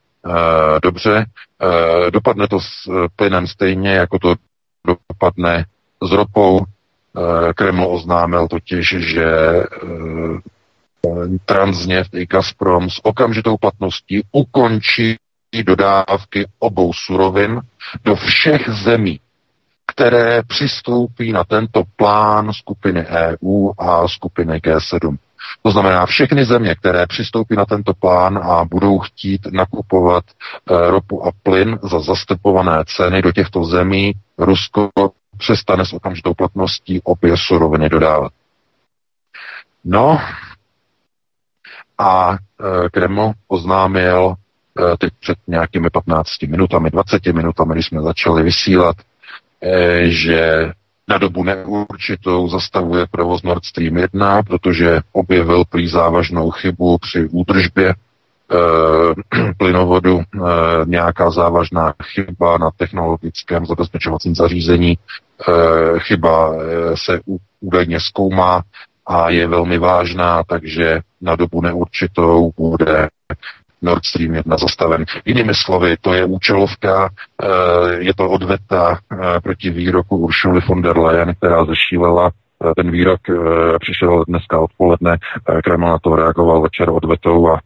dobře, 0.82 1.26
dopadne 2.10 2.48
to 2.48 2.60
s 2.60 2.68
plynem 3.16 3.46
stejně, 3.46 3.90
jako 3.90 4.18
to 4.18 4.34
dopadne 5.08 5.64
s 6.02 6.12
ropou. 6.12 6.64
Kreml 7.54 7.86
oznámil 7.86 8.48
totiž, 8.48 8.96
že 8.98 9.26
Transneft 11.44 12.14
i 12.14 12.26
Gazprom 12.26 12.90
s 12.90 13.00
okamžitou 13.04 13.56
platností 13.56 14.22
ukončí 14.32 15.16
dodávky 15.52 16.46
obou 16.58 16.92
surovin 16.92 17.60
do 18.04 18.16
všech 18.16 18.68
zemí, 18.68 19.20
které 19.86 20.42
přistoupí 20.42 21.32
na 21.32 21.44
tento 21.44 21.82
plán 21.96 22.52
skupiny 22.52 23.06
EU 23.06 23.70
a 23.78 24.08
skupiny 24.08 24.58
G7. 24.58 25.16
To 25.62 25.70
znamená 25.70 26.06
všechny 26.06 26.44
země, 26.44 26.74
které 26.74 27.06
přistoupí 27.06 27.56
na 27.56 27.64
tento 27.64 27.94
plán 27.94 28.38
a 28.38 28.64
budou 28.64 28.98
chtít 28.98 29.46
nakupovat 29.52 30.24
e, 30.28 30.90
ropu 30.90 31.26
a 31.26 31.30
plyn 31.42 31.78
za 31.82 32.00
zastupované 32.00 32.84
ceny 32.86 33.22
do 33.22 33.32
těchto 33.32 33.64
zemí, 33.64 34.12
Rusko 34.38 34.88
přestane 35.38 35.86
s 35.86 35.92
okamžitou 35.92 36.34
platností 36.34 37.00
obě 37.04 37.36
suroviny 37.36 37.88
dodávat. 37.88 38.32
No 39.84 40.20
a 41.98 42.32
e, 42.32 42.36
Kreml 42.90 43.32
oznámil 43.48 44.34
teď 44.98 45.12
před 45.20 45.38
nějakými 45.46 45.90
15 45.90 46.42
minutami, 46.42 46.90
20 46.90 47.26
minutami, 47.26 47.74
když 47.74 47.86
jsme 47.86 48.02
začali 48.02 48.42
vysílat, 48.42 48.96
e, 49.62 50.08
že 50.08 50.70
na 51.08 51.18
dobu 51.18 51.44
neurčitou 51.44 52.48
zastavuje 52.48 53.06
provoz 53.10 53.42
Nord 53.42 53.64
Stream 53.64 53.96
1, 53.96 54.42
protože 54.42 55.00
objevil 55.12 55.64
prý 55.64 55.88
závažnou 55.88 56.50
chybu 56.50 56.98
při 56.98 57.28
údržbě 57.28 57.88
e, 57.88 57.94
plynovodu, 59.58 60.22
nějaká 60.84 61.30
závažná 61.30 61.94
chyba 62.04 62.58
na 62.58 62.70
technologickém 62.76 63.66
zabezpečovacím 63.66 64.34
zařízení. 64.34 64.98
Chyba 65.98 66.54
se 66.94 67.20
údajně 67.60 68.00
zkoumá 68.00 68.62
a 69.06 69.30
je 69.30 69.46
velmi 69.46 69.78
vážná, 69.78 70.42
takže 70.44 71.00
na 71.20 71.36
dobu 71.36 71.60
neurčitou 71.60 72.52
bude 72.56 73.08
Nord 73.82 74.04
Stream 74.04 74.34
1 74.34 74.56
zastaven. 74.56 75.04
Jinými 75.24 75.54
slovy, 75.54 75.96
to 76.00 76.14
je 76.14 76.24
účelovka, 76.24 77.10
eh, 77.42 77.46
je 77.98 78.14
to 78.14 78.30
odveta 78.30 78.98
eh, 78.98 79.40
proti 79.40 79.70
výroku 79.70 80.16
Uršuly 80.16 80.60
von 80.68 80.82
der 80.82 80.98
Leyen, 80.98 81.34
která 81.34 81.64
zešílela 81.64 82.30
eh, 82.30 82.74
ten 82.76 82.90
výrok 82.90 83.20
přišel 83.80 84.24
dneska 84.28 84.60
odpoledne, 84.60 85.16
Kreml 85.64 85.86
na 85.86 85.98
to 85.98 86.16
reagoval 86.16 86.62
večer 86.62 86.90
odvetou 86.90 87.48
a 87.48 87.60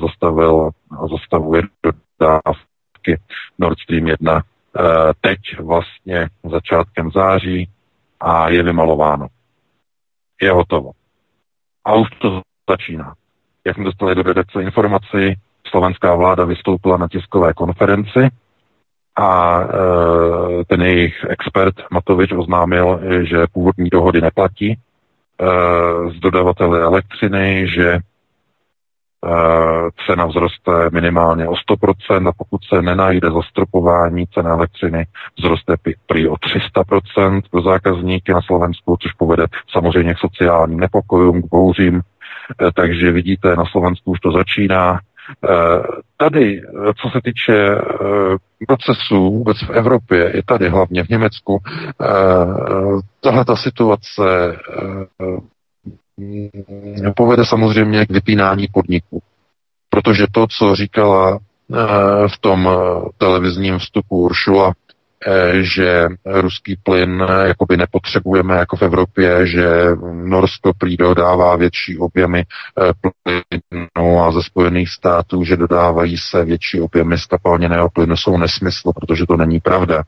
zastavil 0.00 0.70
a 1.00 1.08
zastavuje 1.08 1.62
dodávky 1.82 3.20
Nord 3.58 3.78
Stream 3.78 4.06
1 4.06 4.42
teď 5.20 5.38
vlastně 5.60 6.28
začátkem 6.50 7.10
září 7.10 7.68
a 8.20 8.48
je 8.48 8.62
vymalováno. 8.62 9.26
Je 10.42 10.52
hotovo. 10.52 10.90
A 11.84 11.94
už 11.94 12.08
to 12.18 12.40
začíná. 12.70 13.14
Jak 13.64 13.76
jsme 13.76 13.84
dostali 13.84 14.14
do 14.14 14.22
redakce 14.22 14.62
informaci, 14.62 15.34
slovenská 15.70 16.14
vláda 16.14 16.44
vystoupila 16.44 16.96
na 16.96 17.08
tiskové 17.08 17.52
konferenci 17.52 18.28
a 19.16 19.60
e, 19.60 20.64
ten 20.64 20.82
jejich 20.82 21.24
expert 21.28 21.74
Matovič 21.90 22.32
oznámil, 22.32 23.00
že 23.22 23.46
původní 23.52 23.90
dohody 23.90 24.20
neplatí 24.20 24.72
e, 24.72 24.76
z 26.10 26.20
dodavatele 26.20 26.80
elektřiny, 26.80 27.68
že 27.68 27.88
e, 27.92 28.00
cena 30.06 30.26
vzroste 30.26 30.72
minimálně 30.92 31.48
o 31.48 31.52
100% 31.52 32.28
a 32.28 32.32
pokud 32.32 32.60
se 32.64 32.82
nenajde 32.82 33.30
zastropování 33.30 34.26
ceny 34.26 34.48
elektřiny, 34.48 35.06
vzroste 35.38 35.74
prý 36.06 36.28
o 36.28 36.34
300% 36.34 37.42
pro 37.50 37.62
zákazníky 37.62 38.32
na 38.32 38.42
Slovensku, 38.42 38.96
což 39.00 39.12
povede 39.12 39.46
samozřejmě 39.72 40.14
k 40.14 40.18
sociálním 40.18 40.80
nepokojům, 40.80 41.42
k 41.42 41.46
bouřím. 41.46 41.96
E, 41.96 42.02
takže 42.74 43.12
vidíte, 43.12 43.56
na 43.56 43.64
Slovensku 43.64 44.10
už 44.10 44.20
to 44.20 44.32
začíná. 44.32 45.00
Eh, 45.28 45.82
tady, 46.16 46.62
eh, 46.62 46.92
co 47.02 47.08
se 47.10 47.20
týče 47.24 47.54
eh, 47.54 48.66
procesů 48.66 49.30
vůbec 49.30 49.56
v 49.62 49.70
Evropě, 49.70 50.30
i 50.30 50.42
tady 50.42 50.68
hlavně 50.68 51.04
v 51.04 51.08
Německu, 51.08 51.58
tahle 53.20 53.44
ta 53.44 53.56
situace 53.56 54.22
povede 57.16 57.44
samozřejmě 57.44 58.06
k 58.06 58.10
vypínání 58.10 58.66
podniků. 58.72 59.22
Protože 59.90 60.26
to, 60.32 60.46
co 60.46 60.74
říkala 60.74 61.38
v 62.28 62.38
tom 62.40 62.68
televizním 63.18 63.78
vstupu 63.78 64.16
Uršula, 64.16 64.72
že 65.60 66.08
ruský 66.24 66.76
plyn 66.82 67.24
eh, 67.28 67.48
jakoby 67.48 67.76
nepotřebujeme 67.76 68.56
jako 68.56 68.76
v 68.76 68.82
Evropě, 68.82 69.46
že 69.46 69.68
Norsko 70.12 70.72
prý 70.78 70.96
dodává 70.96 71.56
větší 71.56 71.98
objemy 71.98 72.44
eh, 72.44 72.92
plynu 73.00 74.22
a 74.22 74.32
ze 74.32 74.42
Spojených 74.42 74.88
států, 74.88 75.44
že 75.44 75.56
dodávají 75.56 76.16
se 76.18 76.44
větší 76.44 76.80
objemy 76.80 77.18
skapalněného 77.18 77.88
plynu, 77.90 78.16
jsou 78.16 78.36
nesmysl, 78.38 78.92
protože 79.00 79.26
to 79.26 79.36
není 79.36 79.60
pravda. 79.60 80.02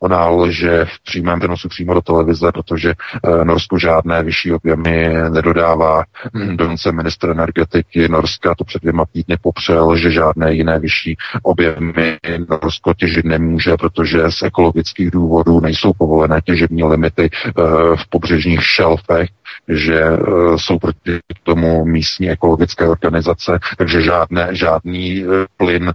Ona 0.00 0.28
lže 0.28 0.84
v 0.84 1.02
přímém 1.04 1.38
přenosu 1.38 1.68
přímo 1.68 1.94
do 1.94 2.00
televize, 2.00 2.52
protože 2.52 2.90
e, 2.90 3.44
Norsko 3.44 3.78
žádné 3.78 4.22
vyšší 4.22 4.52
objemy 4.52 5.14
nedodává. 5.28 6.04
Dokonce 6.56 6.92
minister 6.92 7.30
energetiky 7.30 8.08
Norska 8.08 8.54
to 8.54 8.64
před 8.64 8.82
dvěma 8.82 9.04
týdny 9.12 9.36
popřel, 9.42 9.96
že 9.96 10.10
žádné 10.10 10.54
jiné 10.54 10.78
vyšší 10.78 11.16
objemy 11.42 12.18
Norsko 12.50 12.94
těžit 12.94 13.24
nemůže, 13.24 13.76
protože 13.76 14.30
z 14.30 14.42
ekologických 14.42 15.10
důvodů 15.10 15.60
nejsou 15.60 15.92
povolené 15.92 16.40
těžební 16.40 16.84
limity 16.84 17.24
e, 17.24 17.50
v 17.96 18.06
pobřežních 18.10 18.64
šelfech 18.64 19.28
že 19.68 20.00
e, 20.02 20.18
jsou 20.56 20.78
proti 20.78 21.18
tomu 21.42 21.84
místní 21.84 22.30
ekologické 22.30 22.88
organizace, 22.88 23.58
takže 23.78 24.02
žádné, 24.02 24.48
žádný 24.52 25.24
plyn 25.56 25.92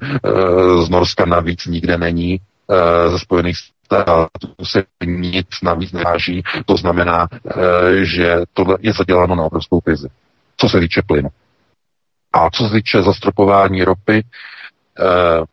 z 0.84 0.90
Norska 0.90 1.26
navíc 1.26 1.66
nikde 1.66 1.98
není 1.98 2.40
ze 3.08 3.20
Spojených 3.20 3.58
státu 3.90 4.54
se 4.64 4.84
nic 5.06 5.48
navíc 5.64 5.92
neváží. 5.92 6.44
To 6.66 6.78
znamená, 6.78 7.28
eh, 7.34 8.06
že 8.06 8.38
tohle 8.54 8.78
je 8.80 8.94
zaděláno 8.94 9.36
na 9.36 9.44
obrovskou 9.44 9.82
krizi. 9.82 10.08
Co 10.58 10.70
se 10.70 10.80
týče 10.80 11.02
plynu. 11.08 11.30
A 12.34 12.50
co 12.50 12.68
se 12.68 12.74
týče 12.74 13.02
zastropování 13.02 13.84
ropy, 13.84 14.24
eh, 15.00 15.44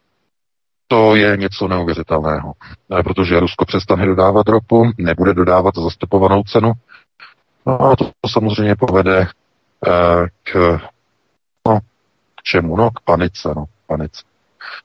to 0.88 1.16
je 1.16 1.36
něco 1.36 1.68
neuvěřitelného, 1.68 2.52
eh, 2.98 3.02
protože 3.02 3.40
Rusko 3.40 3.64
přestane 3.64 4.06
dodávat 4.06 4.48
ropu, 4.48 4.90
nebude 4.98 5.34
dodávat 5.34 5.74
zastropovanou 5.74 6.42
cenu. 6.42 6.72
No 7.66 7.80
a 7.80 7.96
to 7.96 8.10
samozřejmě 8.30 8.76
povede 8.76 9.26
k, 10.42 10.80
no, 11.68 11.78
k 12.34 12.42
čemu? 12.42 12.76
No, 12.76 12.90
k 12.90 13.00
panice, 13.00 13.48
no, 13.56 13.64
panice. 13.86 14.22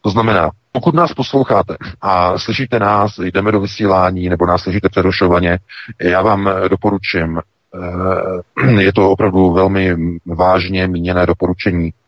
To 0.01 0.09
znamená, 0.09 0.49
pokud 0.71 0.95
nás 0.95 1.13
posloucháte 1.13 1.77
a 2.01 2.39
slyšíte 2.39 2.79
nás, 2.79 3.19
jdeme 3.19 3.51
do 3.51 3.59
vysílání 3.59 4.29
nebo 4.29 4.45
nás 4.45 4.61
slyšíte 4.61 4.89
přerušovaně, 4.89 5.59
já 6.01 6.21
vám 6.21 6.49
doporučím, 6.69 7.39
eh, 7.39 8.71
je 8.81 8.93
to 8.93 9.11
opravdu 9.11 9.51
velmi 9.51 9.95
vážně 10.25 10.87
míněné 10.87 11.25
doporučení, 11.25 11.91
Eh, 11.91 12.00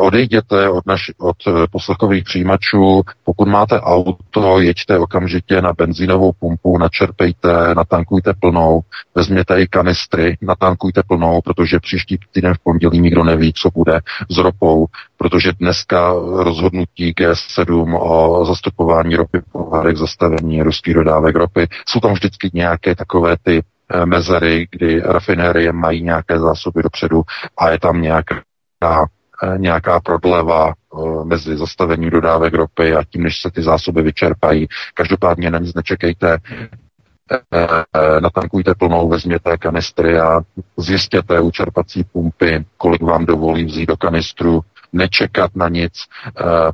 odejděte 0.00 0.68
od, 0.68 0.86
naš, 0.86 1.10
od 1.18 1.36
eh, 1.46 1.66
poslechových 1.70 2.24
přijímačů, 2.24 3.02
pokud 3.24 3.48
máte 3.48 3.80
auto, 3.80 4.60
jeďte 4.60 4.98
okamžitě 4.98 5.60
na 5.62 5.72
benzínovou 5.72 6.32
pumpu, 6.32 6.78
načerpejte, 6.78 7.74
natankujte 7.74 8.34
plnou, 8.40 8.80
vezměte 9.14 9.62
i 9.62 9.66
kanistry, 9.66 10.36
natankujte 10.42 11.02
plnou, 11.08 11.40
protože 11.40 11.80
příští 11.80 12.18
týden 12.32 12.54
v 12.54 12.58
pondělí 12.58 13.00
nikdo 13.00 13.24
neví, 13.24 13.52
co 13.52 13.70
bude 13.70 14.00
s 14.30 14.38
ropou, 14.38 14.86
protože 15.16 15.52
dneska 15.52 16.12
rozhodnutí 16.36 17.12
G7 17.12 17.98
o 18.00 18.44
zastupování 18.44 19.16
ropy 19.16 19.40
povarek, 19.52 19.96
zastavení 19.96 20.62
ruských 20.62 20.94
dodávek 20.94 21.36
ropy, 21.36 21.68
jsou 21.88 22.00
tam 22.00 22.12
vždycky 22.12 22.50
nějaké 22.54 22.94
takové 22.94 23.36
ty 23.42 23.62
eh, 23.90 24.06
mezery, 24.06 24.66
kdy 24.70 25.00
rafinérie 25.00 25.72
mají 25.72 26.02
nějaké 26.02 26.38
zásoby 26.38 26.82
dopředu 26.82 27.22
a 27.58 27.70
je 27.70 27.78
tam 27.78 28.02
nějaká 28.02 28.34
Eh, 28.84 29.04
nějaká 29.56 30.00
prodleva 30.00 30.68
eh, 30.72 31.24
mezi 31.24 31.56
zastavením 31.56 32.10
dodávek 32.10 32.54
ropy 32.54 32.94
a 32.94 33.04
tím, 33.04 33.22
než 33.22 33.40
se 33.40 33.50
ty 33.50 33.62
zásoby 33.62 34.02
vyčerpají. 34.02 34.68
Každopádně 34.94 35.50
na 35.50 35.58
nic 35.58 35.74
nečekejte. 35.74 36.38
eh, 37.52 38.20
natankujte 38.20 38.74
plnou, 38.74 39.08
vezměte 39.08 39.56
kanistry 39.56 40.18
a 40.20 40.40
zjistěte 40.76 41.40
u 41.40 41.50
čerpací 41.50 42.04
pumpy, 42.04 42.64
kolik 42.76 43.02
vám 43.02 43.26
dovolí 43.26 43.64
vzít 43.64 43.86
do 43.86 43.96
kanistru, 43.96 44.60
nečekat 44.92 45.56
na 45.56 45.68
nic, 45.68 45.92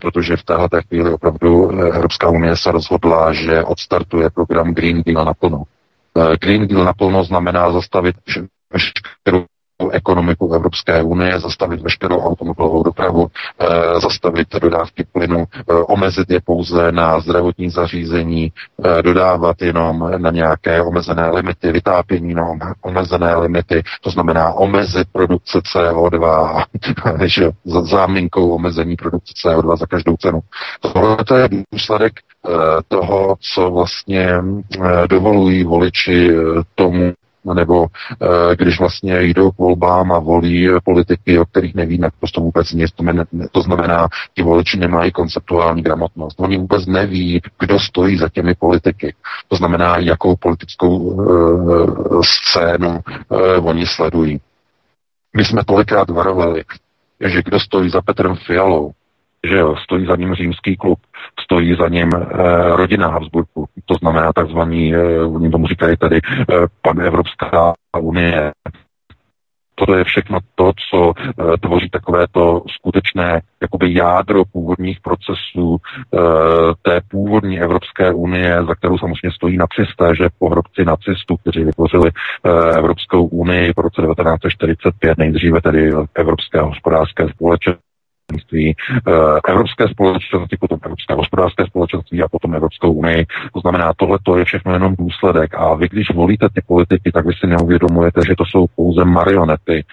protože 0.01 0.37
v 0.37 0.43
této 0.43 0.83
chvíli 0.89 1.13
opravdu 1.13 1.71
Evropská 1.71 2.29
unie 2.29 2.57
se 2.57 2.73
rozhodla, 2.73 3.33
že 3.33 3.65
odstartuje 3.65 4.31
program 4.31 4.75
Green 4.75 5.03
Deal 5.07 5.25
naplno. 5.25 5.63
Green 6.41 6.69
Deal 6.69 6.85
naplno 6.85 7.25
znamená 7.25 7.73
zastavit 7.73 8.17
veškerou 8.73 9.45
ekonomiku 9.89 10.55
Evropské 10.55 11.03
unie, 11.03 11.41
zastavit 11.41 11.81
veškerou 11.81 12.21
automobilovou 12.21 12.83
dopravu, 12.83 13.27
eh, 13.61 14.01
zastavit 14.01 14.49
dodávky 14.61 15.05
plynu, 15.13 15.45
eh, 15.55 15.75
omezit 15.75 16.31
je 16.31 16.41
pouze 16.41 16.93
na 16.93 17.21
zdravotní 17.21 17.71
zařízení, 17.71 18.53
eh, 18.85 19.03
dodávat 19.03 19.63
jenom 19.63 20.11
na 20.17 20.31
nějaké 20.31 20.83
omezené 20.83 21.31
limity, 21.31 21.73
vytápění 21.73 22.35
na 22.35 22.45
omezené 22.83 23.37
limity, 23.37 23.83
to 24.01 24.11
znamená 24.11 24.53
omezit 24.53 25.09
produkce 25.13 25.59
CO2, 25.59 26.65
že 27.25 27.51
záminkou 27.91 28.51
omezení 28.51 28.97
produkce 28.97 29.33
CO2 29.37 29.77
za 29.77 29.87
každou 29.87 30.17
cenu. 30.17 30.41
To 31.27 31.37
je 31.37 31.49
důsledek 31.73 32.13
toho, 32.89 33.37
co 33.55 33.71
vlastně 33.71 34.43
dovolují 35.07 35.65
voliči 35.65 36.31
tomu, 36.75 37.13
nebo 37.45 37.87
e, 37.87 38.57
když 38.57 38.79
vlastně 38.79 39.23
jdou 39.23 39.51
k 39.51 39.59
volbám 39.59 40.13
a 40.13 40.19
volí 40.19 40.69
politiky, 40.85 41.39
o 41.39 41.45
kterých 41.45 41.75
neví 41.75 41.99
naprosto 41.99 42.41
vůbec 42.41 42.73
nic. 42.73 42.93
To, 42.93 43.05
to 43.53 43.63
znamená, 43.63 44.09
ti 44.35 44.43
voliči 44.43 44.79
nemají 44.79 45.13
konceptuální 45.13 45.83
gramotnost. 45.83 46.41
Oni 46.41 46.59
vůbec 46.59 46.87
neví, 46.87 47.41
kdo 47.61 47.81
stojí 47.81 48.19
za 48.19 48.29
těmi 48.29 48.55
politiky. 48.55 49.15
To 49.49 49.57
znamená, 49.57 49.99
jakou 49.99 50.37
politickou 50.37 51.21
e, 51.21 51.27
scénu 52.23 52.99
e, 52.99 53.57
oni 53.57 53.87
sledují. 53.87 54.41
My 55.37 55.45
jsme 55.45 55.65
tolikrát 55.65 56.11
varovali, 56.11 56.65
že 57.21 57.43
kdo 57.43 57.61
stojí 57.61 57.91
za 57.91 58.03
Petrem 58.03 58.37
Fialou, 58.37 58.93
že 59.51 59.59
jo, 59.59 59.77
stojí 59.85 60.07
za 60.07 60.17
ním 60.17 60.35
římský 60.35 60.77
klub, 60.77 60.99
stojí 61.41 61.75
za 61.75 61.89
ním 61.89 62.11
e, 62.15 62.27
rodina 62.77 63.09
Habsburku, 63.09 63.67
to 63.85 63.95
znamená 63.95 64.33
takzvaný, 64.33 64.95
e, 64.95 65.25
oni 65.25 65.51
tomu 65.51 65.67
říkají 65.67 65.97
tady 65.97 66.17
e, 66.17 66.21
pan 66.83 67.01
Evropská 67.01 67.73
unie. 68.01 68.53
To 69.87 69.97
je 69.97 70.05
všechno 70.05 70.39
to, 70.55 70.73
co 70.91 71.13
tvoří 71.61 71.91
takovéto 71.91 72.63
skutečné 72.69 73.41
jakoby 73.63 73.95
jádro 73.95 74.45
původních 74.45 75.01
procesů 75.01 75.77
té 76.83 77.01
původní 77.11 77.61
Evropské 77.61 78.13
unie, 78.13 78.65
za 78.69 78.75
kterou 78.75 78.99
samozřejmě 78.99 79.35
stojí 79.35 79.57
nacisté, 79.57 80.17
že 80.17 80.29
pohrobci 80.39 80.85
nacistů, 80.85 81.37
kteří 81.37 81.65
vytvořili 81.65 82.11
Evropskou 82.77 83.25
unii 83.25 83.73
po 83.75 83.83
roce 83.83 84.03
1945, 84.03 85.19
nejdříve 85.19 85.61
tedy 85.61 85.93
Evropské 86.15 86.61
hospodářské 86.61 87.29
společenství, 87.29 87.90
společenství, 88.31 88.75
eh, 89.09 89.51
Evropské 89.53 89.89
společenství, 89.89 90.59
potom 90.61 90.79
Evropské 90.83 91.15
hospodářské 91.15 91.67
společenství 91.67 92.23
a 92.23 92.29
potom 92.29 92.55
Evropskou 92.55 92.93
unii. 92.93 93.27
To 93.55 93.61
znamená, 93.61 93.93
tohle 93.97 94.19
to 94.23 94.39
je 94.39 94.45
všechno 94.45 94.73
jenom 94.73 94.95
důsledek. 94.99 95.55
A 95.55 95.75
vy, 95.75 95.89
když 95.89 96.15
volíte 96.15 96.47
ty 96.55 96.63
politiky, 96.67 97.13
tak 97.13 97.27
vy 97.27 97.33
si 97.33 97.47
neuvědomujete, 97.47 98.21
že 98.29 98.35
to 98.39 98.45
jsou 98.45 98.67
pouze 98.77 99.05
marionety, 99.05 99.85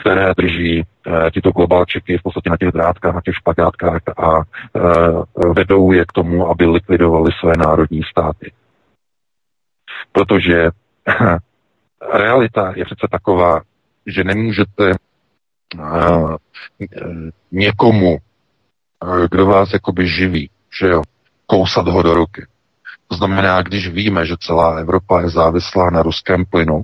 které 0.00 0.32
drží 0.36 0.80
e, 0.80 0.84
tyto 1.30 1.50
globalčeky 1.50 2.18
v 2.18 2.22
podstatě 2.22 2.50
na 2.50 2.56
těch 2.56 2.72
drátkách, 2.72 3.14
na 3.14 3.20
těch 3.20 3.34
špagátkách 3.34 4.02
a 4.18 4.40
e, 4.40 4.42
vedou 5.54 5.92
je 5.92 6.04
k 6.04 6.12
tomu, 6.12 6.50
aby 6.50 6.66
likvidovali 6.66 7.30
své 7.40 7.52
národní 7.58 8.00
státy. 8.10 8.52
Protože 10.12 10.70
realita 12.12 12.72
je 12.76 12.84
přece 12.84 13.06
taková, 13.10 13.60
že 14.06 14.24
nemůžete 14.24 14.92
někomu, 17.52 18.18
kdo 19.30 19.46
vás 19.46 19.72
jakoby 19.72 20.08
živí, 20.08 20.50
že 20.80 20.86
jo, 20.86 21.02
kousat 21.46 21.88
ho 21.88 22.02
do 22.02 22.14
ruky. 22.14 22.46
To 23.08 23.16
znamená, 23.16 23.62
když 23.62 23.88
víme, 23.88 24.26
že 24.26 24.34
celá 24.40 24.76
Evropa 24.76 25.20
je 25.20 25.28
závislá 25.28 25.90
na 25.90 26.02
ruském 26.02 26.44
plynu 26.44 26.82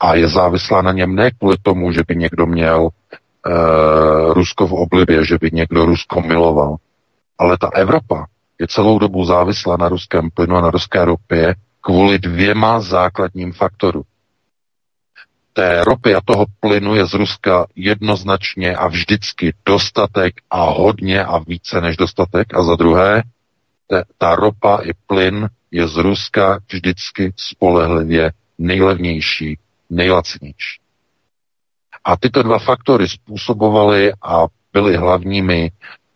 a 0.00 0.14
je 0.14 0.28
závislá 0.28 0.82
na 0.82 0.92
něm 0.92 1.14
ne 1.14 1.30
kvůli 1.30 1.56
tomu, 1.62 1.92
že 1.92 2.00
by 2.08 2.16
někdo 2.16 2.46
měl 2.46 2.82
uh, 2.82 4.32
Rusko 4.32 4.66
v 4.66 4.72
oblibě, 4.72 5.24
že 5.24 5.38
by 5.40 5.50
někdo 5.52 5.84
Rusko 5.86 6.20
miloval, 6.20 6.76
ale 7.38 7.58
ta 7.58 7.70
Evropa 7.74 8.26
je 8.60 8.66
celou 8.66 8.98
dobu 8.98 9.24
závislá 9.24 9.76
na 9.76 9.88
ruském 9.88 10.30
plynu 10.30 10.56
a 10.56 10.60
na 10.60 10.70
ruské 10.70 11.04
ropě 11.04 11.54
kvůli 11.80 12.18
dvěma 12.18 12.80
základním 12.80 13.52
faktorům 13.52 14.04
té 15.56 15.84
ropy 15.84 16.14
a 16.14 16.20
toho 16.24 16.44
plynu 16.60 16.94
je 16.94 17.06
z 17.06 17.14
Ruska 17.14 17.66
jednoznačně 17.76 18.76
a 18.76 18.86
vždycky 18.88 19.54
dostatek 19.66 20.34
a 20.50 20.62
hodně 20.64 21.24
a 21.24 21.38
více 21.38 21.80
než 21.80 21.96
dostatek. 21.96 22.54
A 22.54 22.62
za 22.62 22.76
druhé, 22.76 23.22
te, 23.86 24.04
ta 24.18 24.34
ropa 24.34 24.78
i 24.82 24.90
plyn 25.06 25.48
je 25.70 25.88
z 25.88 25.96
Ruska 25.96 26.58
vždycky 26.72 27.32
spolehlivě 27.36 28.32
nejlevnější, 28.58 29.58
nejlacinější. 29.90 30.80
A 32.04 32.16
tyto 32.16 32.42
dva 32.42 32.58
faktory 32.58 33.08
způsobovaly 33.08 34.12
a 34.22 34.44
byly 34.72 34.96
hlavními 34.96 35.70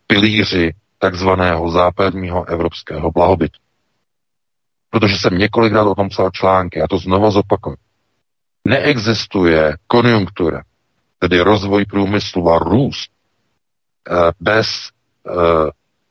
pilíři 0.07 0.74
takzvaného 0.98 1.70
západního 1.70 2.44
evropského 2.44 3.11
blahobytu. 3.11 3.61
Protože 4.90 5.16
jsem 5.16 5.38
několikrát 5.38 5.87
o 5.87 5.94
tom 5.94 6.09
psal 6.09 6.31
články, 6.31 6.83
a 6.83 6.88
to 6.88 6.98
znova 6.98 7.31
zopakuju. 7.31 7.76
Neexistuje 8.68 9.77
konjunktura, 9.87 10.62
tedy 11.18 11.40
rozvoj 11.40 11.85
průmyslu 11.85 12.51
a 12.51 12.59
růst, 12.59 13.11
eh, 14.11 14.33
bez 14.40 14.66
eh, 15.27 15.33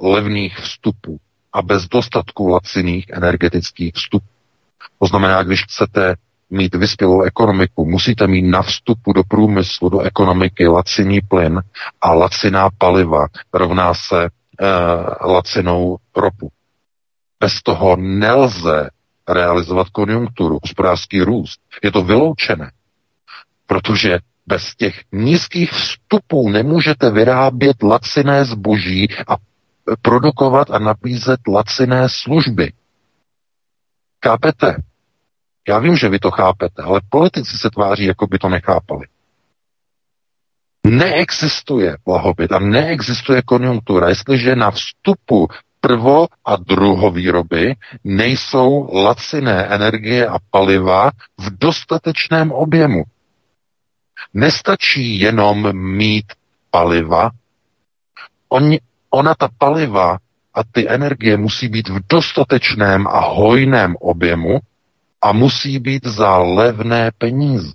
levných 0.02 0.58
vstupů 0.58 1.18
a 1.54 1.62
bez 1.62 1.88
dostatku 1.88 2.48
laciných 2.48 3.06
energetických 3.10 3.94
vstupů. 3.94 4.28
To 5.00 5.06
znamená, 5.08 5.44
když 5.44 5.64
chcete 5.64 6.16
mít 6.50 6.76
vyspělou 6.76 7.22
ekonomiku, 7.22 7.86
musíte 7.86 8.28
mít 8.28 8.42
na 8.42 8.62
vstupu 8.62 9.14
do 9.14 9.24
průmyslu, 9.24 9.90
do 9.90 10.00
ekonomiky 10.00 10.68
laciný 10.68 11.22
plyn 11.22 11.62
a 12.02 12.14
laciná 12.14 12.70
paliva 12.78 13.28
rovná 13.54 13.94
se 13.94 14.24
e, 14.26 14.30
lacinou 15.28 15.98
ropu. 16.16 16.52
Bez 17.40 17.64
toho 17.64 17.96
nelze 17.96 18.90
realizovat 19.30 19.90
konjunkturu, 19.90 20.60
hospodářský 20.64 21.22
růst. 21.22 21.62
Je 21.84 21.92
to 21.92 22.04
vyloučené, 22.04 22.72
protože 23.68 24.20
bez 24.48 24.76
těch 24.76 25.04
nízkých 25.12 25.72
vstupů 25.72 26.50
nemůžete 26.50 27.12
vyrábět 27.12 27.84
laciné 27.84 28.46
zboží 28.46 29.08
a 29.28 29.36
produkovat 30.02 30.72
a 30.72 30.80
nabízet 30.80 31.40
laciné 31.48 32.10
služby. 32.10 32.74
Chápete? 34.26 34.76
Já 35.68 35.80
vím, 35.80 35.98
že 35.98 36.10
vy 36.10 36.20
to 36.20 36.32
chápete, 36.32 36.82
ale 36.82 37.02
politici 37.10 37.58
se 37.58 37.70
tváří, 37.70 38.06
jako 38.06 38.28
by 38.28 38.40
to 38.40 38.50
nechápali. 38.50 39.08
Neexistuje 40.88 41.98
blahobyt 42.06 42.52
a 42.52 42.60
neexistuje 42.60 43.42
konjunktura, 43.42 44.10
jestliže 44.10 44.56
na 44.56 44.72
vstupu 44.72 45.48
prvo 45.82 46.28
a 46.46 46.56
druhovýroby 46.56 47.76
nejsou 48.04 48.90
laciné 48.94 49.66
energie 49.66 50.28
a 50.28 50.38
paliva 50.52 51.12
v 51.40 51.58
dostatečném 51.58 52.52
objemu. 52.52 53.04
Nestačí 54.34 55.20
jenom 55.20 55.74
mít 55.74 56.26
paliva, 56.72 57.32
on, 58.50 58.76
ona 59.10 59.36
ta 59.36 59.50
paliva 59.58 60.18
a 60.54 60.64
ty 60.64 60.90
energie 60.90 61.38
musí 61.38 61.68
být 61.68 61.90
v 61.90 62.00
dostatečném 62.10 63.08
a 63.08 63.20
hojném 63.20 63.96
objemu 64.00 64.60
a 65.22 65.32
musí 65.32 65.80
být 65.80 66.06
za 66.06 66.38
levné 66.38 67.12
peníze. 67.18 67.74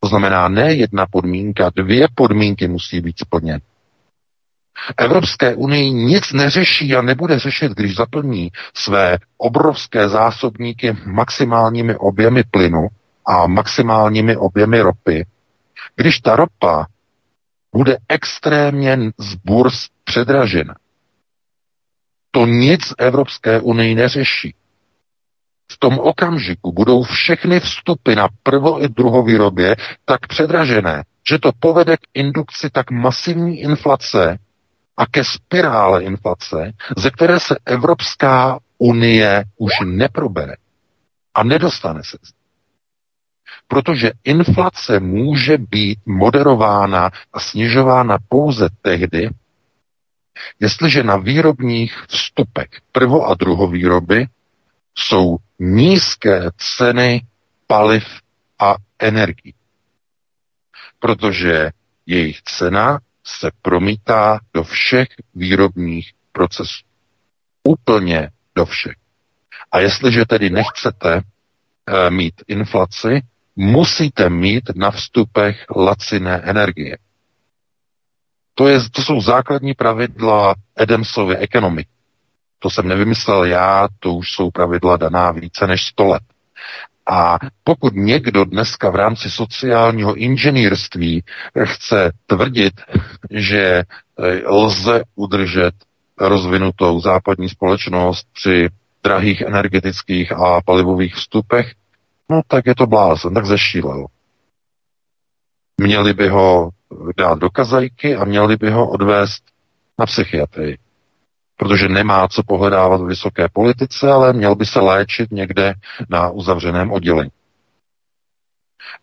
To 0.00 0.08
znamená 0.08 0.48
ne 0.48 0.74
jedna 0.74 1.06
podmínka, 1.06 1.70
dvě 1.76 2.08
podmínky 2.14 2.68
musí 2.68 3.00
být 3.00 3.18
splněny. 3.18 3.60
Evropské 4.96 5.54
unii 5.54 5.90
nic 5.90 6.32
neřeší 6.32 6.96
a 6.96 7.02
nebude 7.02 7.38
řešit, 7.38 7.72
když 7.72 7.96
zaplní 7.96 8.50
své 8.74 9.18
obrovské 9.38 10.08
zásobníky 10.08 10.96
maximálními 11.06 11.96
objemy 11.96 12.42
plynu 12.50 12.86
a 13.26 13.46
maximálními 13.46 14.36
objemy 14.36 14.80
ropy, 14.80 15.26
když 15.96 16.18
ta 16.18 16.36
ropa 16.36 16.86
bude 17.74 17.96
extrémně 18.08 18.98
z 19.18 19.34
burz 19.34 19.88
předražena. 20.04 20.74
To 22.30 22.46
nic 22.46 22.94
Evropské 22.98 23.60
unii 23.60 23.94
neřeší. 23.94 24.54
V 25.72 25.78
tom 25.78 25.98
okamžiku 25.98 26.72
budou 26.72 27.02
všechny 27.02 27.60
vstupy 27.60 28.14
na 28.14 28.28
prvo 28.42 28.84
i 28.84 28.88
druhovýrobě 28.88 29.76
tak 30.04 30.26
předražené, 30.26 31.02
že 31.28 31.38
to 31.38 31.50
povede 31.60 31.96
k 31.96 32.00
indukci 32.14 32.70
tak 32.70 32.90
masivní 32.90 33.60
inflace, 33.60 34.38
a 34.96 35.06
ke 35.06 35.24
spirále 35.24 36.02
inflace, 36.04 36.72
ze 36.96 37.10
které 37.10 37.40
se 37.40 37.56
Evropská 37.64 38.58
unie 38.78 39.44
už 39.56 39.72
neprobere. 39.84 40.54
A 41.34 41.44
nedostane 41.44 42.04
se 42.04 42.18
Protože 43.68 44.12
inflace 44.24 45.00
může 45.00 45.58
být 45.58 45.98
moderována 46.06 47.10
a 47.32 47.40
snižována 47.40 48.18
pouze 48.28 48.68
tehdy, 48.82 49.30
jestliže 50.60 51.02
na 51.02 51.16
výrobních 51.16 52.04
vstupech 52.08 52.68
prvo- 52.94 53.30
a 53.30 53.34
druhovýroby 53.34 54.26
jsou 54.94 55.36
nízké 55.58 56.50
ceny 56.76 57.22
paliv 57.66 58.04
a 58.58 58.74
energií. 58.98 59.54
Protože 60.98 61.70
jejich 62.06 62.42
cena 62.42 63.00
se 63.24 63.50
promítá 63.62 64.38
do 64.54 64.64
všech 64.64 65.08
výrobních 65.34 66.12
procesů. 66.32 66.84
Úplně 67.68 68.30
do 68.54 68.66
všech. 68.66 68.96
A 69.72 69.78
jestliže 69.78 70.24
tedy 70.24 70.50
nechcete 70.50 71.14
e, 71.16 72.10
mít 72.10 72.34
inflaci, 72.48 73.20
musíte 73.56 74.30
mít 74.30 74.64
na 74.76 74.90
vstupech 74.90 75.64
laciné 75.76 76.40
energie. 76.44 76.98
To, 78.54 78.68
je, 78.68 78.80
to 78.90 79.02
jsou 79.02 79.20
základní 79.20 79.74
pravidla 79.74 80.54
Edemsovy 80.76 81.36
ekonomiky. 81.36 81.90
To 82.58 82.70
jsem 82.70 82.88
nevymyslel 82.88 83.44
já, 83.44 83.88
to 84.00 84.14
už 84.14 84.32
jsou 84.32 84.50
pravidla 84.50 84.96
daná 84.96 85.30
více 85.30 85.66
než 85.66 85.86
100 85.86 86.04
let. 86.04 86.22
A 87.06 87.38
pokud 87.64 87.94
někdo 87.94 88.44
dneska 88.44 88.90
v 88.90 88.94
rámci 88.94 89.30
sociálního 89.30 90.14
inženýrství 90.14 91.24
chce 91.64 92.12
tvrdit, 92.26 92.80
že 93.30 93.62
eh, 93.62 93.84
lze 94.46 95.02
udržet 95.14 95.74
rozvinutou 96.18 97.00
západní 97.00 97.48
společnost 97.48 98.26
při 98.32 98.68
drahých 99.02 99.40
energetických 99.40 100.32
a 100.32 100.60
palivových 100.64 101.14
vstupech, 101.14 101.72
no 102.30 102.40
tak 102.46 102.66
je 102.66 102.74
to 102.74 102.86
blázen, 102.86 103.34
tak 103.34 103.46
zešílel. 103.46 104.06
Měli 105.80 106.14
by 106.14 106.28
ho 106.28 106.70
dát 107.16 107.38
do 107.38 107.50
kazajky 107.50 108.16
a 108.16 108.24
měli 108.24 108.56
by 108.56 108.70
ho 108.70 108.90
odvést 108.90 109.44
na 109.98 110.06
psychiatrii. 110.06 110.78
Protože 111.56 111.88
nemá 111.88 112.28
co 112.28 112.42
pohledávat 112.42 113.00
v 113.00 113.06
vysoké 113.06 113.48
politice, 113.52 114.12
ale 114.12 114.32
měl 114.32 114.54
by 114.54 114.66
se 114.66 114.80
léčit 114.80 115.30
někde 115.30 115.74
na 116.08 116.30
uzavřeném 116.30 116.92
oddělení. 116.92 117.30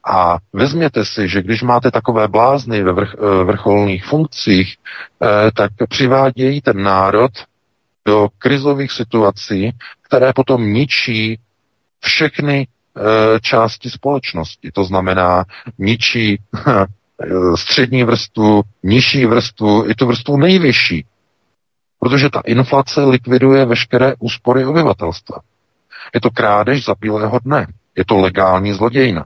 A 0.07 0.37
vezměte 0.53 1.05
si, 1.05 1.27
že 1.29 1.41
když 1.41 1.61
máte 1.61 1.91
takové 1.91 2.27
blázny 2.27 2.83
ve 2.83 2.93
vrch, 2.93 3.15
eh, 3.15 3.43
vrcholných 3.43 4.05
funkcích, 4.05 4.75
eh, 4.77 5.51
tak 5.51 5.71
přivádějí 5.89 6.61
ten 6.61 6.83
národ 6.83 7.31
do 8.05 8.27
krizových 8.37 8.91
situací, 8.91 9.71
které 10.01 10.33
potom 10.33 10.73
ničí 10.73 11.39
všechny 11.99 12.67
eh, 12.97 13.39
části 13.39 13.89
společnosti. 13.89 14.71
To 14.71 14.83
znamená, 14.83 15.43
ničí 15.77 16.41
střední 17.55 18.03
vrstvu, 18.03 18.61
nižší 18.83 19.25
vrstvu, 19.25 19.89
i 19.89 19.95
tu 19.95 20.05
vrstvu 20.05 20.37
nejvyšší. 20.37 21.05
Protože 21.99 22.29
ta 22.29 22.41
inflace 22.45 23.03
likviduje 23.03 23.65
veškeré 23.65 24.13
úspory 24.19 24.65
obyvatelstva. 24.65 25.37
Je 26.13 26.21
to 26.21 26.29
krádež 26.29 26.85
za 26.85 26.95
bílého 26.99 27.39
dne. 27.39 27.67
Je 27.95 28.05
to 28.05 28.17
legální 28.17 28.73
zlodějna. 28.73 29.25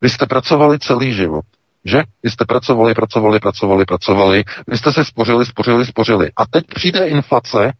Vy 0.00 0.10
jste 0.10 0.26
pracovali 0.26 0.78
celý 0.78 1.14
život, 1.14 1.44
že? 1.84 2.02
Vy 2.22 2.30
jste 2.30 2.44
pracovali, 2.44 2.94
pracovali, 2.94 3.40
pracovali, 3.40 3.84
pracovali, 3.84 4.44
vy 4.66 4.78
jste 4.78 4.92
se 4.92 5.04
spořili, 5.04 5.46
spořili, 5.46 5.86
spořili. 5.86 6.32
A 6.36 6.46
teď 6.46 6.64
přijde 6.66 7.08
inflace 7.08 7.72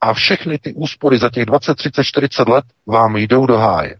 a 0.00 0.14
všechny 0.14 0.58
ty 0.58 0.74
úspory 0.74 1.18
za 1.18 1.30
těch 1.30 1.44
20, 1.46 1.74
30, 1.74 2.04
40 2.04 2.48
let 2.48 2.64
vám 2.86 3.16
jdou 3.16 3.46
do 3.46 3.58
háje. 3.58 3.98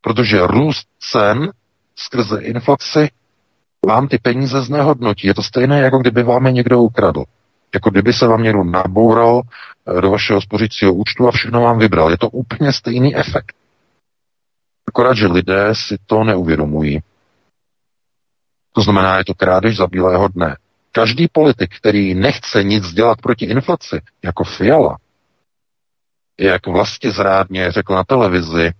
Protože 0.00 0.46
růst 0.46 0.88
cen 1.00 1.52
skrze 1.96 2.40
inflaci 2.40 3.10
vám 3.86 4.08
ty 4.08 4.18
peníze 4.18 4.62
znehodnotí. 4.62 5.26
Je 5.26 5.34
to 5.34 5.42
stejné, 5.42 5.80
jako 5.80 5.98
kdyby 5.98 6.22
vám 6.22 6.46
je 6.46 6.52
někdo 6.52 6.80
ukradl. 6.80 7.24
Jako 7.74 7.90
kdyby 7.90 8.12
se 8.12 8.26
vám 8.26 8.42
někdo 8.42 8.64
naboural 8.64 9.42
eh, 9.42 10.00
do 10.00 10.10
vašeho 10.10 10.40
spořícího 10.40 10.92
účtu 10.94 11.28
a 11.28 11.30
všechno 11.30 11.60
vám 11.60 11.78
vybral. 11.78 12.10
Je 12.10 12.18
to 12.18 12.30
úplně 12.30 12.72
stejný 12.72 13.16
efekt. 13.16 13.56
Akorát, 14.88 15.16
že 15.16 15.26
lidé 15.26 15.68
si 15.72 15.96
to 16.06 16.24
neuvědomují. 16.24 17.00
To 18.72 18.80
znamená, 18.80 19.18
je 19.18 19.24
to 19.24 19.34
krádež 19.34 19.76
za 19.76 19.86
bílého 19.86 20.28
dne. 20.28 20.56
Každý 20.92 21.28
politik, 21.28 21.76
který 21.76 22.14
nechce 22.14 22.64
nic 22.64 22.92
dělat 22.92 23.20
proti 23.20 23.44
inflaci, 23.44 24.00
jako 24.22 24.44
Fiala, 24.44 24.96
jak 26.40 26.66
vlastně 26.66 27.10
zrádně 27.10 27.72
řekl 27.72 27.94
na 27.94 28.04
televizi, 28.04 28.72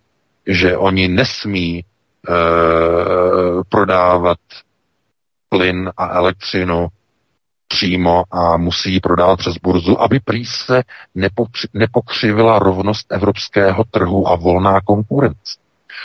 že 0.46 0.76
oni 0.76 1.08
nesmí 1.08 1.78
e, 1.78 1.84
prodávat 3.68 4.38
plyn 5.48 5.90
a 5.96 6.08
elektřinu 6.08 6.88
přímo 7.68 8.24
a 8.30 8.56
musí 8.56 8.92
ji 8.92 9.00
prodávat 9.00 9.38
přes 9.38 9.54
burzu, 9.62 10.00
aby 10.00 10.20
prý 10.20 10.44
se 10.44 10.82
nepokřivila 11.74 12.58
rovnost 12.58 13.06
evropského 13.12 13.84
trhu 13.84 14.28
a 14.28 14.36
volná 14.36 14.80
konkurence. 14.80 15.58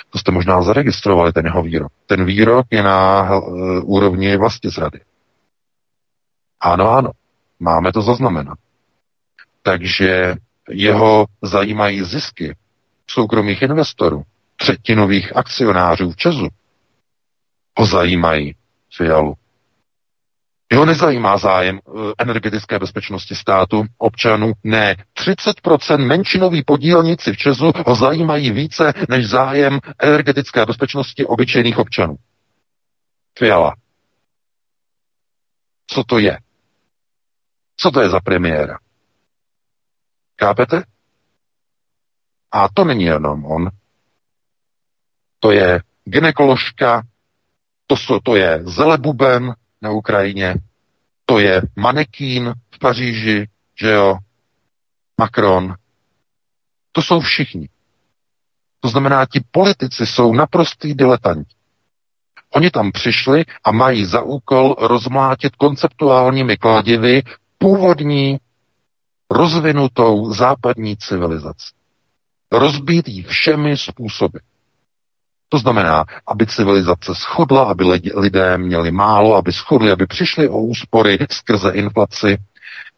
To 0.09 0.19
jste 0.19 0.31
možná 0.31 0.61
zaregistrovali, 0.61 1.33
ten 1.33 1.45
jeho 1.45 1.63
výrok. 1.63 1.91
Ten 2.05 2.25
výrok 2.25 2.65
je 2.71 2.83
na 2.83 3.29
uh, 3.31 3.47
úrovni 3.83 4.37
vlastně 4.37 4.69
zrady. 4.69 4.99
Ano, 6.59 6.89
ano, 6.89 7.11
máme 7.59 7.91
to 7.91 8.01
zaznamenat. 8.01 8.57
Takže 9.63 10.35
jeho 10.69 11.25
zajímají 11.41 12.03
zisky 12.03 12.55
soukromých 13.07 13.61
investorů, 13.61 14.23
třetinových 14.55 15.37
akcionářů 15.37 16.11
v 16.11 16.15
Česu. 16.15 16.47
Ho 17.77 17.85
zajímají 17.85 18.55
Fialu. 18.97 19.33
Jeho 20.71 20.85
nezajímá 20.85 21.37
zájem 21.37 21.79
eh, 21.79 21.91
energetické 22.17 22.79
bezpečnosti 22.79 23.35
státu, 23.35 23.83
občanů, 23.97 24.51
ne. 24.63 24.95
30% 25.17 26.07
menšinoví 26.07 26.63
podílníci 26.63 27.33
v 27.33 27.37
Česu 27.37 27.71
ho 27.87 27.95
zajímají 27.95 28.51
více 28.51 28.93
než 29.09 29.29
zájem 29.29 29.79
energetické 29.99 30.65
bezpečnosti 30.65 31.25
obyčejných 31.25 31.77
občanů. 31.77 32.15
Fiala. 33.39 33.75
Co 35.87 36.03
to 36.03 36.19
je? 36.19 36.37
Co 37.77 37.91
to 37.91 38.01
je 38.01 38.09
za 38.09 38.19
premiéra? 38.19 38.77
Kápete? 40.35 40.83
A 42.51 42.69
to 42.73 42.83
není 42.85 43.03
jenom 43.03 43.45
on. 43.45 43.69
To 45.39 45.51
je 45.51 45.81
ginekoložka, 46.05 47.03
to, 47.97 48.19
to 48.23 48.35
je 48.35 48.59
Zelebuben 48.63 49.53
na 49.81 49.91
Ukrajině, 49.91 50.55
to 51.25 51.39
je 51.39 51.61
manekín 51.75 52.53
v 52.75 52.79
Paříži, 52.79 53.47
že 53.79 53.89
jo, 53.89 54.17
Macron. 55.19 55.75
To 56.91 57.01
jsou 57.01 57.19
všichni. 57.19 57.69
To 58.79 58.89
znamená, 58.89 59.25
ti 59.25 59.41
politici 59.51 60.05
jsou 60.05 60.33
naprostý 60.33 60.93
diletanti. 60.93 61.55
Oni 62.53 62.71
tam 62.71 62.91
přišli 62.91 63.45
a 63.63 63.71
mají 63.71 64.05
za 64.05 64.21
úkol 64.21 64.75
rozmlátit 64.79 65.55
konceptuálními 65.55 66.57
kladivy 66.57 67.21
původní 67.57 68.37
rozvinutou 69.29 70.33
západní 70.33 70.97
civilizaci. 70.97 71.67
Rozbít 72.51 73.07
ji 73.07 73.23
všemi 73.23 73.77
způsoby. 73.77 74.37
To 75.51 75.57
znamená, 75.57 76.05
aby 76.27 76.47
civilizace 76.47 77.15
schodla, 77.15 77.63
aby 77.63 77.83
lidé 78.15 78.57
měli 78.57 78.91
málo, 78.91 79.35
aby 79.35 79.51
schodli, 79.53 79.91
aby 79.91 80.07
přišli 80.07 80.49
o 80.49 80.57
úspory 80.57 81.17
skrze 81.31 81.71
inflaci, 81.71 82.37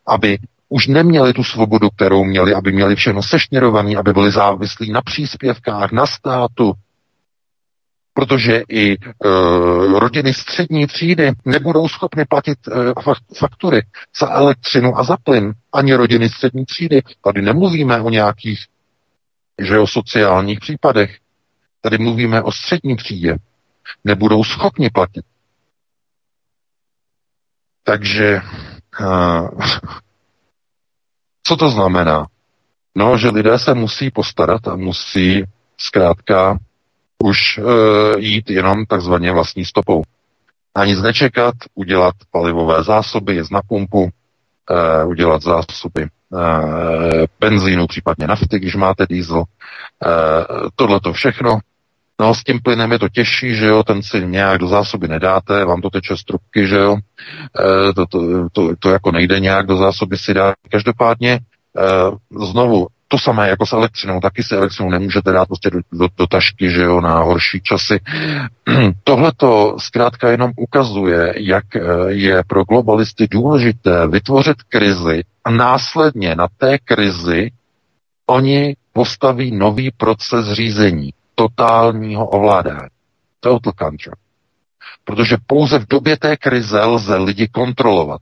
aby 0.07 0.37
už 0.69 0.87
neměli 0.87 1.33
tu 1.33 1.43
svobodu, 1.43 1.89
kterou 1.89 2.23
měli, 2.23 2.53
aby 2.53 2.71
měli 2.71 2.95
všechno 2.95 3.23
sešněrované, 3.23 3.95
aby 3.95 4.13
byli 4.13 4.31
závislí 4.31 4.91
na 4.91 5.01
příspěvkách, 5.01 5.91
na 5.91 6.05
státu, 6.05 6.73
protože 8.13 8.61
i 8.69 8.93
e, 8.93 8.97
rodiny 9.99 10.33
střední 10.33 10.87
třídy 10.87 11.31
nebudou 11.45 11.87
schopny 11.87 12.25
platit 12.25 12.57
e, 12.67 12.93
faktury 13.37 13.81
za 14.19 14.29
elektřinu 14.29 14.97
a 14.97 15.03
za 15.03 15.17
plyn, 15.23 15.53
ani 15.73 15.93
rodiny 15.93 16.29
střední 16.29 16.65
třídy. 16.65 17.01
Tady 17.21 17.41
nemluvíme 17.41 18.01
o 18.01 18.09
nějakých 18.09 18.59
že 19.61 19.79
o 19.79 19.87
sociálních 19.87 20.59
případech. 20.59 21.17
Tady 21.83 21.97
mluvíme 21.97 22.41
o 22.41 22.51
střední 22.51 22.95
třídě. 22.95 23.37
Nebudou 24.03 24.43
schopni 24.43 24.89
platit. 24.89 25.25
Takže 27.83 28.41
uh, 29.01 29.49
co 31.43 31.57
to 31.57 31.69
znamená? 31.69 32.27
No, 32.95 33.17
že 33.17 33.29
lidé 33.29 33.59
se 33.59 33.73
musí 33.73 34.11
postarat 34.11 34.67
a 34.67 34.75
musí 34.75 35.43
zkrátka 35.77 36.57
už 37.23 37.57
uh, 37.57 37.65
jít 38.19 38.49
jenom 38.49 38.85
takzvaně 38.85 39.31
vlastní 39.31 39.65
stopou. 39.65 40.03
A 40.75 40.85
nic 40.85 41.01
nečekat, 41.01 41.55
udělat 41.75 42.15
palivové 42.31 42.83
zásoby, 42.83 43.35
jezd 43.35 43.51
na 43.51 43.61
pumpu, 43.67 44.03
uh, 44.03 45.09
udělat 45.09 45.41
zásoby 45.41 46.09
benzínu, 47.39 47.87
případně 47.87 48.27
nafty, 48.27 48.59
když 48.59 48.75
máte 48.75 49.05
diesel. 49.09 49.43
Tohle 50.75 50.99
to 50.99 51.13
všechno. 51.13 51.59
No 52.21 52.35
s 52.35 52.43
tím 52.43 52.59
plynem 52.63 52.91
je 52.91 52.99
to 52.99 53.09
těžší, 53.09 53.55
že 53.55 53.65
jo, 53.65 53.83
ten 53.83 54.03
si 54.03 54.25
nějak 54.25 54.57
do 54.57 54.67
zásoby 54.67 55.07
nedáte, 55.07 55.65
vám 55.65 55.81
to 55.81 55.89
teče 55.89 56.17
z 56.17 56.23
trubky, 56.23 56.67
že 56.67 56.77
jo, 56.77 56.97
to, 57.95 58.05
to, 58.05 58.49
to, 58.51 58.75
to 58.79 58.89
jako 58.89 59.11
nejde 59.11 59.39
nějak 59.39 59.65
do 59.65 59.77
zásoby 59.77 60.17
si 60.17 60.33
dát. 60.33 60.55
Každopádně 60.69 61.39
znovu, 62.51 62.87
to 63.13 63.19
samé 63.19 63.49
jako 63.49 63.65
s 63.65 63.73
elektřinou, 63.73 64.19
taky 64.19 64.43
si 64.43 64.55
elektřinou 64.55 64.89
nemůžete 64.89 65.31
dát 65.31 65.47
prostě 65.47 65.69
do, 65.69 65.79
do, 65.91 66.07
do 66.17 66.27
tašky, 66.27 66.69
že 66.69 66.81
jo, 66.81 67.01
na 67.01 67.19
horší 67.19 67.61
časy. 67.61 67.99
Tohle 69.03 69.31
to 69.37 69.75
zkrátka 69.79 70.31
jenom 70.31 70.51
ukazuje, 70.57 71.33
jak 71.37 71.75
eh, 71.75 71.81
je 72.07 72.43
pro 72.47 72.63
globalisty 72.63 73.27
důležité 73.31 74.07
vytvořit 74.07 74.63
krizi 74.69 75.23
a 75.45 75.51
následně 75.51 76.35
na 76.35 76.47
té 76.57 76.77
krizi 76.77 77.51
oni 78.27 78.75
postaví 78.93 79.51
nový 79.51 79.91
proces 79.97 80.45
řízení, 80.51 81.09
totálního 81.35 82.27
ovládání. 82.27 82.89
Total 83.39 83.73
control. 83.79 84.15
Protože 85.03 85.37
pouze 85.47 85.79
v 85.79 85.87
době 85.87 86.17
té 86.17 86.37
krize 86.37 86.85
lze 86.85 87.17
lidi 87.17 87.47
kontrolovat. 87.47 88.21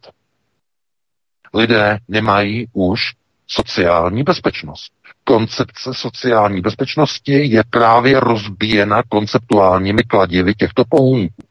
Lidé 1.53 1.97
nemají 2.07 2.67
už 2.73 3.01
sociální 3.47 4.23
bezpečnost. 4.23 4.93
Koncepce 5.23 5.93
sociální 5.93 6.61
bezpečnosti 6.61 7.33
je 7.33 7.63
právě 7.69 8.19
rozbíjena 8.19 9.03
konceptuálními 9.09 10.03
kladivy 10.03 10.53
těchto 10.53 10.83
pohůnků. 10.89 11.43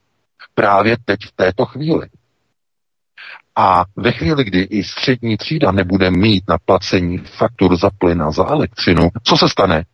Právě 0.54 0.96
teď 1.04 1.20
v 1.26 1.32
této 1.32 1.66
chvíli. 1.66 2.08
A 3.56 3.84
ve 3.96 4.12
chvíli, 4.12 4.44
kdy 4.44 4.60
i 4.60 4.84
střední 4.84 5.36
třída 5.36 5.72
nebude 5.72 6.10
mít 6.10 6.44
na 6.48 6.58
placení 6.64 7.18
faktur 7.18 7.76
za 7.76 7.90
plyn 7.98 8.22
a 8.22 8.30
za 8.30 8.46
elektřinu, 8.48 9.08
co 9.22 9.36
se 9.36 9.48
stane? 9.48 9.84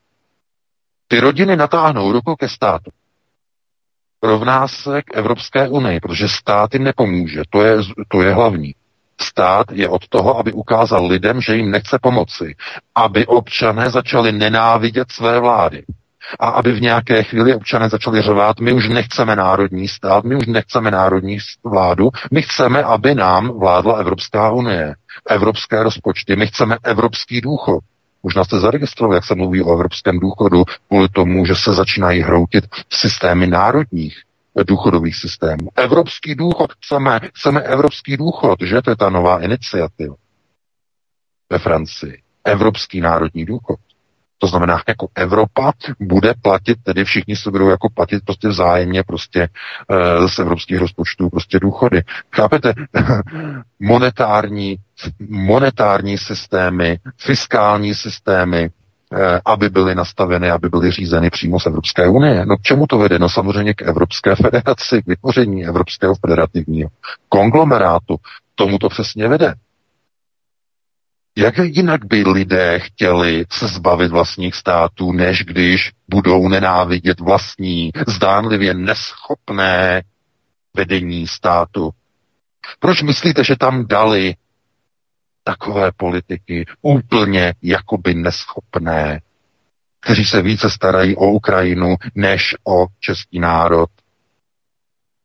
Ty 1.08 1.20
rodiny 1.20 1.56
natáhnou 1.56 2.12
ruku 2.12 2.36
ke 2.36 2.48
státu. 2.48 2.90
Rovná 4.22 4.68
se 4.68 5.02
k 5.02 5.16
Evropské 5.16 5.68
unii, 5.68 6.00
protože 6.00 6.28
stát 6.28 6.74
jim 6.74 6.84
nepomůže. 6.84 7.42
To 7.50 7.62
je, 7.62 7.76
to 8.08 8.22
je 8.22 8.34
hlavní. 8.34 8.74
Stát 9.20 9.66
je 9.72 9.88
od 9.88 10.08
toho, 10.08 10.38
aby 10.38 10.52
ukázal 10.52 11.06
lidem, 11.06 11.40
že 11.40 11.56
jim 11.56 11.70
nechce 11.70 11.98
pomoci. 12.02 12.54
Aby 12.94 13.26
občané 13.26 13.90
začali 13.90 14.32
nenávidět 14.32 15.12
své 15.12 15.40
vlády. 15.40 15.82
A 16.40 16.48
aby 16.48 16.72
v 16.72 16.80
nějaké 16.80 17.22
chvíli 17.22 17.54
občané 17.54 17.88
začali 17.88 18.22
řvát, 18.22 18.60
my 18.60 18.72
už 18.72 18.88
nechceme 18.88 19.36
národní 19.36 19.88
stát, 19.88 20.24
my 20.24 20.36
už 20.36 20.46
nechceme 20.46 20.90
národní 20.90 21.38
vládu, 21.64 22.08
my 22.32 22.42
chceme, 22.42 22.82
aby 22.82 23.14
nám 23.14 23.58
vládla 23.58 23.98
Evropská 23.98 24.50
unie, 24.50 24.94
evropské 25.28 25.82
rozpočty, 25.82 26.36
my 26.36 26.46
chceme 26.46 26.78
evropský 26.82 27.40
důchod. 27.40 27.84
Možná 28.26 28.44
jste 28.44 28.60
zaregistrovali, 28.60 29.16
jak 29.16 29.24
se 29.24 29.34
mluví 29.34 29.62
o 29.62 29.72
evropském 29.72 30.18
důchodu, 30.18 30.64
kvůli 30.88 31.08
tomu, 31.08 31.46
že 31.46 31.54
se 31.54 31.72
začínají 31.72 32.20
hroutit 32.22 32.64
systémy 32.92 33.46
národních 33.46 34.22
důchodových 34.66 35.16
systémů. 35.16 35.68
Evropský 35.76 36.34
důchod 36.34 36.72
chceme, 36.72 37.20
chceme 37.34 37.60
evropský 37.60 38.16
důchod, 38.16 38.58
že 38.62 38.82
to 38.82 38.90
je 38.90 38.96
ta 38.96 39.10
nová 39.10 39.42
iniciativa 39.42 40.14
ve 41.50 41.58
Francii. 41.58 42.22
Evropský 42.44 43.00
národní 43.00 43.44
důchod. 43.44 43.78
To 44.46 44.50
znamená, 44.50 44.82
jako 44.88 45.08
Evropa 45.14 45.72
bude 46.00 46.34
platit, 46.42 46.78
tedy 46.82 47.04
všichni 47.04 47.36
se 47.36 47.50
budou 47.50 47.68
jako 47.68 47.88
platit 47.94 48.24
prostě 48.24 48.48
vzájemně 48.48 49.02
prostě 49.02 49.42
e, 49.42 50.28
z 50.28 50.38
evropských 50.38 50.78
rozpočtů 50.78 51.30
prostě 51.30 51.60
důchody. 51.60 52.02
Chápete? 52.36 52.74
monetární, 53.80 54.76
monetární 55.28 56.18
systémy, 56.18 56.98
fiskální 57.18 57.94
systémy, 57.94 58.70
Eh, 59.12 59.40
aby 59.44 59.68
byly 59.68 59.94
nastaveny, 59.94 60.50
aby 60.50 60.68
byly 60.68 60.90
řízeny 60.90 61.30
přímo 61.30 61.60
z 61.60 61.66
Evropské 61.66 62.08
unie. 62.08 62.46
No 62.46 62.56
k 62.56 62.62
čemu 62.62 62.86
to 62.86 62.98
vede? 62.98 63.18
No 63.18 63.28
samozřejmě 63.28 63.74
k 63.74 63.82
Evropské 63.82 64.34
federaci, 64.34 65.02
k 65.02 65.06
vytvoření 65.06 65.66
Evropského 65.66 66.14
federativního 66.14 66.88
konglomerátu. 67.28 68.16
Tomu 68.54 68.78
to 68.78 68.88
přesně 68.88 69.28
vede. 69.28 69.54
Jak 71.38 71.58
jinak 71.58 72.04
by 72.04 72.22
lidé 72.22 72.78
chtěli 72.78 73.44
se 73.52 73.68
zbavit 73.68 74.10
vlastních 74.10 74.54
států, 74.54 75.12
než 75.12 75.44
když 75.44 75.92
budou 76.08 76.48
nenávidět 76.48 77.20
vlastní, 77.20 77.90
zdánlivě 78.06 78.74
neschopné 78.74 80.02
vedení 80.74 81.26
státu? 81.26 81.90
Proč 82.78 83.02
myslíte, 83.02 83.44
že 83.44 83.56
tam 83.56 83.86
dali 83.86 84.34
takové 85.44 85.92
politiky 85.96 86.66
úplně 86.82 87.54
jakoby 87.62 88.14
neschopné, 88.14 89.20
kteří 90.00 90.24
se 90.24 90.42
více 90.42 90.70
starají 90.70 91.16
o 91.16 91.26
Ukrajinu 91.26 91.96
než 92.14 92.54
o 92.64 92.86
český 93.00 93.38
národ. 93.38 93.90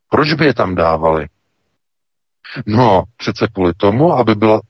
Proč 0.09 0.33
by 0.33 0.45
je 0.45 0.53
tam 0.53 0.75
dávali? 0.75 1.27
No, 2.65 3.03
přece 3.17 3.47
kvůli 3.47 3.73
tomu, 3.73 4.13
aby 4.13 4.35
byla 4.35 4.61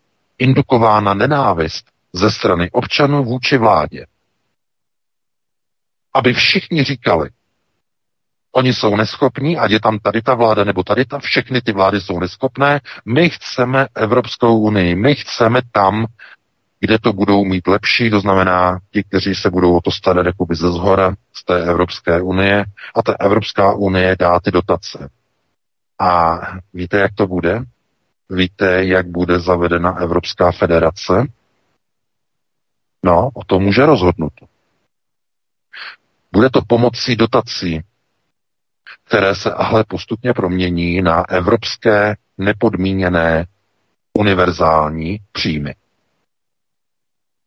indukována 0.41 1.13
nenávist 1.13 1.85
ze 2.13 2.31
strany 2.31 2.71
občanů 2.71 3.23
vůči 3.23 3.57
vládě. 3.57 4.05
Aby 6.13 6.33
všichni 6.33 6.83
říkali, 6.83 7.29
Oni 8.53 8.73
jsou 8.73 8.95
neschopní, 8.95 9.57
ať 9.57 9.71
je 9.71 9.79
tam 9.79 9.99
tady 9.99 10.21
ta 10.21 10.33
vláda 10.35 10.63
nebo 10.63 10.83
tady 10.83 11.05
ta, 11.05 11.19
všechny 11.19 11.61
ty 11.61 11.71
vlády 11.71 12.01
jsou 12.01 12.19
neschopné. 12.19 12.79
My 13.05 13.29
chceme 13.29 13.87
Evropskou 13.95 14.59
unii, 14.59 14.95
my 14.95 15.15
chceme 15.15 15.61
tam, 15.71 16.05
kde 16.79 16.99
to 16.99 17.13
budou 17.13 17.45
mít 17.45 17.67
lepší, 17.67 18.09
to 18.09 18.19
znamená 18.19 18.79
ti, 18.91 19.03
kteří 19.03 19.35
se 19.35 19.49
budou 19.49 19.77
o 19.77 19.81
to 19.81 19.91
starat 19.91 20.25
jakoby 20.25 20.55
ze 20.55 20.67
zhora 20.71 21.15
z 21.33 21.45
té 21.45 21.63
Evropské 21.63 22.21
unie 22.21 22.65
a 22.95 23.03
ta 23.03 23.15
Evropská 23.19 23.73
unie 23.73 24.15
dá 24.19 24.39
ty 24.39 24.51
dotace. 24.51 25.09
A 25.99 26.39
víte, 26.73 26.97
jak 26.97 27.11
to 27.15 27.27
bude? 27.27 27.63
Víte, 28.35 28.85
jak 28.85 29.07
bude 29.07 29.39
zavedena 29.39 29.95
Evropská 29.97 30.51
federace? 30.51 31.25
No, 33.03 33.29
o 33.33 33.43
tom 33.43 33.63
může 33.63 33.85
rozhodnout. 33.85 34.33
Bude 36.31 36.49
to 36.49 36.61
pomocí 36.67 37.15
dotací 37.15 37.81
které 39.11 39.35
se 39.35 39.53
ale 39.53 39.83
postupně 39.83 40.33
promění 40.33 41.01
na 41.01 41.29
evropské 41.29 42.15
nepodmíněné 42.37 43.45
univerzální 44.17 45.17
příjmy. 45.31 45.75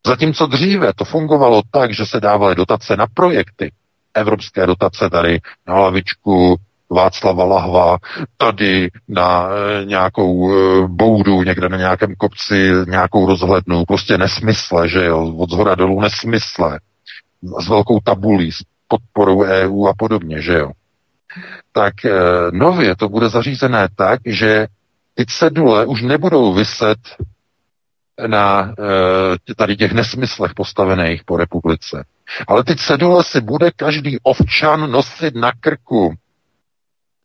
Zatímco 0.07 0.47
dříve 0.47 0.92
to 0.94 1.05
fungovalo 1.05 1.62
tak, 1.70 1.94
že 1.94 2.07
se 2.07 2.20
dávaly 2.20 2.55
dotace 2.55 2.97
na 2.97 3.07
projekty, 3.14 3.73
evropské 4.14 4.66
dotace 4.66 5.11
tady 5.11 5.40
na 5.66 5.75
lavičku 5.75 6.57
Václava 6.90 7.44
Lahva, 7.44 7.97
tady 8.37 8.90
na 9.09 9.49
e, 9.49 9.85
nějakou 9.85 10.53
e, 10.53 10.88
boudu, 10.88 11.42
někde 11.42 11.68
na 11.68 11.77
nějakém 11.77 12.14
kopci, 12.14 12.73
nějakou 12.87 13.27
rozhlednu, 13.27 13.85
prostě 13.85 14.18
nesmysle, 14.18 14.88
že 14.88 15.05
jo, 15.05 15.35
od 15.37 15.51
zhora 15.51 15.75
dolů 15.75 16.01
nesmysle, 16.01 16.81
s 17.61 17.68
velkou 17.68 18.01
tabulí, 18.01 18.53
s 18.53 18.62
podporou 18.88 19.42
EU 19.42 19.87
a 19.87 19.94
podobně, 19.99 20.40
že 20.42 20.53
jo 20.53 20.70
tak 21.73 22.05
eh, 22.05 22.11
nově 22.53 22.97
to 22.97 23.09
bude 23.09 23.29
zařízené 23.29 23.88
tak, 23.97 24.20
že 24.27 24.66
ty 25.14 25.27
cedule 25.27 25.87
už 25.87 26.03
nebudou 26.03 26.53
vyset 26.53 26.99
na 28.27 28.75
tady 29.57 29.77
těch 29.77 29.92
nesmyslech 29.92 30.55
postavených 30.55 31.25
po 31.25 31.37
republice. 31.37 32.05
Ale 32.49 32.64
ty 32.64 32.77
cedule 32.77 33.25
si 33.25 33.40
bude 33.40 33.70
každý 33.77 34.18
ovčan 34.23 34.90
nosit 34.90 35.35
na 35.35 35.53
krku. 35.61 36.14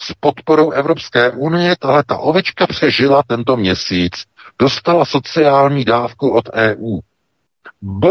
S 0.01 0.13
podporou 0.19 0.71
Evropské 0.71 1.31
unie 1.31 1.75
tahle 1.79 2.03
ta 2.03 2.17
ovečka 2.17 2.67
přežila 2.67 3.23
tento 3.27 3.57
měsíc. 3.57 4.13
Dostala 4.59 5.05
sociální 5.05 5.85
dávku 5.85 6.29
od 6.29 6.49
EU. 6.53 6.99
B, 7.81 8.07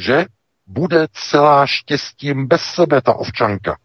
že? 0.00 0.24
bude 0.66 1.06
celá 1.12 1.66
štěstím 1.66 2.46
bez 2.48 2.62
sebe 2.62 3.02
ta 3.02 3.14
ovčanka. 3.14 3.78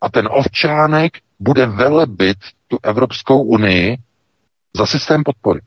A 0.00 0.08
ten 0.08 0.28
ovčánek 0.30 1.12
bude 1.38 1.66
velebit 1.66 2.36
tu 2.68 2.78
Evropskou 2.82 3.42
unii 3.42 3.96
za 4.76 4.86
systém 4.86 5.22
podpory. 5.24 5.60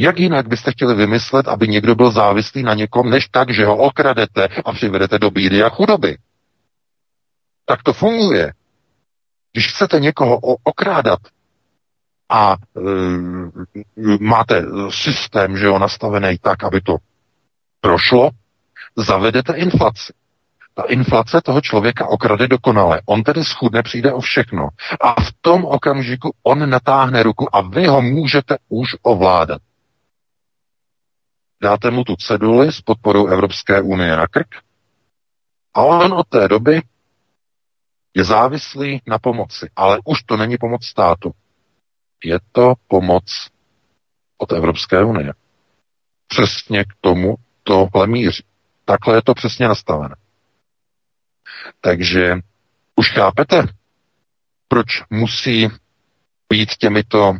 Jak 0.00 0.18
jinak 0.18 0.48
byste 0.48 0.72
chtěli 0.72 0.94
vymyslet, 0.94 1.48
aby 1.48 1.68
někdo 1.68 1.94
byl 1.94 2.10
závislý 2.10 2.62
na 2.62 2.74
někom, 2.74 3.10
než 3.10 3.28
tak, 3.28 3.50
že 3.50 3.66
ho 3.66 3.76
okradete 3.76 4.48
a 4.64 4.72
přivedete 4.72 5.18
do 5.18 5.30
bídy 5.30 5.62
a 5.62 5.68
chudoby? 5.68 6.18
Tak 7.64 7.82
to 7.82 7.92
funguje. 7.92 8.52
Když 9.52 9.68
chcete 9.68 10.00
někoho 10.00 10.38
okrádat 10.64 11.18
a 12.28 12.52
e, 12.52 12.80
máte 14.20 14.64
systém, 14.90 15.56
že 15.56 15.66
jo, 15.66 15.78
nastavený 15.78 16.38
tak, 16.38 16.64
aby 16.64 16.80
to 16.80 16.96
prošlo, 17.80 18.30
zavedete 18.96 19.52
inflaci. 19.56 20.12
Ta 20.74 20.82
inflace 20.82 21.40
toho 21.44 21.60
člověka 21.60 22.06
okrade 22.06 22.48
dokonale. 22.48 23.02
On 23.06 23.22
tedy 23.22 23.44
schudne, 23.44 23.82
přijde 23.82 24.12
o 24.12 24.20
všechno. 24.20 24.68
A 25.00 25.20
v 25.20 25.32
tom 25.40 25.64
okamžiku 25.64 26.34
on 26.42 26.70
natáhne 26.70 27.22
ruku 27.22 27.56
a 27.56 27.60
vy 27.60 27.86
ho 27.86 28.02
můžete 28.02 28.56
už 28.68 28.96
ovládat. 29.02 29.60
Dáte 31.62 31.90
mu 31.90 32.04
tu 32.04 32.16
ceduli 32.16 32.72
s 32.72 32.80
podporou 32.80 33.26
Evropské 33.26 33.80
unie 33.80 34.16
na 34.16 34.26
krk 34.26 34.48
a 35.74 35.80
on 35.82 36.12
od 36.12 36.28
té 36.28 36.48
doby 36.48 36.82
je 38.14 38.24
závislý 38.24 39.02
na 39.06 39.18
pomoci. 39.18 39.70
Ale 39.76 39.98
už 40.04 40.22
to 40.22 40.36
není 40.36 40.58
pomoc 40.58 40.84
státu. 40.84 41.30
Je 42.24 42.38
to 42.52 42.74
pomoc 42.88 43.48
od 44.38 44.52
Evropské 44.52 45.04
unie. 45.04 45.32
Přesně 46.26 46.84
k 46.84 46.88
tomu 47.00 47.34
tohle 47.62 48.06
míří. 48.06 48.44
Takhle 48.84 49.16
je 49.16 49.22
to 49.22 49.34
přesně 49.34 49.68
nastavené. 49.68 50.16
Takže 51.80 52.34
už 52.96 53.12
chápete, 53.12 53.62
proč 54.68 54.86
musí 55.10 55.68
být 56.48 56.76
těmito 56.76 57.34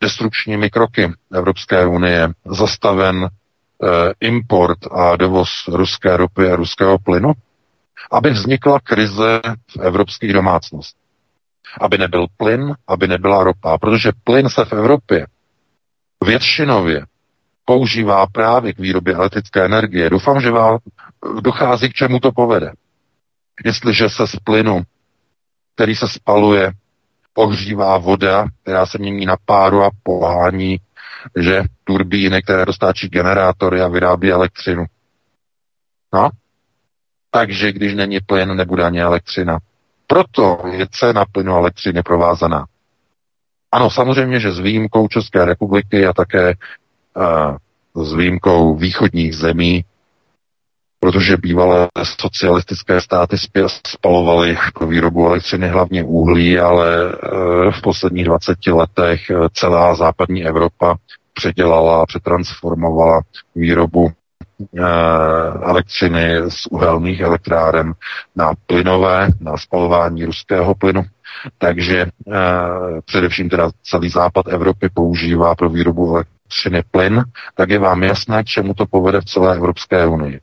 destrukčními 0.00 0.70
kroky 0.70 1.12
Evropské 1.34 1.86
unie 1.86 2.28
zastaven 2.44 3.28
import 4.20 4.78
a 4.90 5.16
dovoz 5.16 5.48
ruské 5.68 6.16
ropy 6.16 6.50
a 6.50 6.56
ruského 6.56 6.98
plynu? 6.98 7.32
Aby 8.10 8.30
vznikla 8.30 8.80
krize 8.80 9.40
v 9.70 9.76
evropských 9.80 10.32
domácnostech. 10.32 11.02
Aby 11.80 11.98
nebyl 11.98 12.26
plyn, 12.36 12.74
aby 12.88 13.08
nebyla 13.08 13.44
ropa. 13.44 13.78
Protože 13.78 14.12
plyn 14.24 14.48
se 14.48 14.64
v 14.64 14.72
Evropě 14.72 15.26
většinově 16.24 17.06
používá 17.64 18.26
právě 18.26 18.72
k 18.72 18.78
výrobě 18.78 19.14
elektrické 19.14 19.64
energie. 19.64 20.10
Doufám, 20.10 20.40
že 20.40 20.50
vám 20.50 20.78
dochází 21.40 21.88
k 21.88 21.94
čemu 21.94 22.20
to 22.20 22.32
povede. 22.32 22.72
Jestliže 23.64 24.08
se 24.08 24.26
z 24.26 24.36
plynu, 24.44 24.82
který 25.74 25.94
se 25.96 26.08
spaluje, 26.08 26.72
ohřívá 27.34 27.98
voda, 27.98 28.46
která 28.62 28.86
se 28.86 28.98
mění 28.98 29.26
na 29.26 29.36
páru 29.44 29.84
a 29.84 29.90
pohání, 30.02 30.76
že 31.36 31.62
turbíny, 31.84 32.42
které 32.42 32.66
dostáčí 32.66 33.08
generátory 33.08 33.80
a 33.80 33.88
vyrábí 33.88 34.32
elektřinu. 34.32 34.84
No, 36.12 36.30
takže 37.30 37.72
když 37.72 37.94
není 37.94 38.20
plyn, 38.20 38.56
nebude 38.56 38.84
ani 38.84 39.00
elektřina. 39.00 39.58
Proto 40.06 40.62
je 40.72 40.86
cena 40.90 41.24
plynu 41.32 41.54
a 41.54 41.58
elektřiny 41.58 42.02
provázaná. 42.02 42.66
Ano, 43.72 43.90
samozřejmě, 43.90 44.40
že 44.40 44.52
s 44.52 44.58
výjimkou 44.58 45.08
České 45.08 45.44
republiky 45.44 46.06
a 46.06 46.12
také 46.12 46.54
uh, 47.94 48.04
s 48.04 48.14
výjimkou 48.14 48.76
východních 48.76 49.36
zemí, 49.36 49.84
protože 51.00 51.36
bývalé 51.36 51.88
socialistické 52.02 53.00
státy 53.00 53.36
spalovaly 53.86 54.58
pro 54.74 54.86
výrobu 54.86 55.26
elektřiny 55.26 55.68
hlavně 55.68 56.04
uhlí, 56.04 56.58
ale 56.58 57.06
uh, 57.06 57.70
v 57.72 57.82
posledních 57.82 58.24
20 58.24 58.66
letech 58.66 59.20
uh, 59.30 59.46
celá 59.52 59.94
západní 59.94 60.44
Evropa 60.46 60.96
předělala, 61.34 62.06
přetransformovala 62.06 63.20
výrobu 63.54 64.12
elektřiny 65.62 66.36
z 66.48 66.66
uhelných 66.70 67.20
elektráren 67.20 67.92
na 68.36 68.52
plynové, 68.66 69.28
na 69.40 69.56
spalování 69.56 70.24
ruského 70.24 70.74
plynu. 70.74 71.02
Takže 71.58 72.06
především 73.04 73.48
teda 73.48 73.70
celý 73.82 74.08
západ 74.08 74.48
Evropy 74.48 74.88
používá 74.94 75.54
pro 75.54 75.68
výrobu 75.68 76.14
elektřiny 76.14 76.82
plyn, 76.90 77.24
tak 77.54 77.70
je 77.70 77.78
vám 77.78 78.02
jasné, 78.02 78.42
k 78.42 78.46
čemu 78.46 78.74
to 78.74 78.86
povede 78.86 79.20
v 79.20 79.24
celé 79.24 79.56
Evropské 79.56 80.06
unii. 80.06 80.40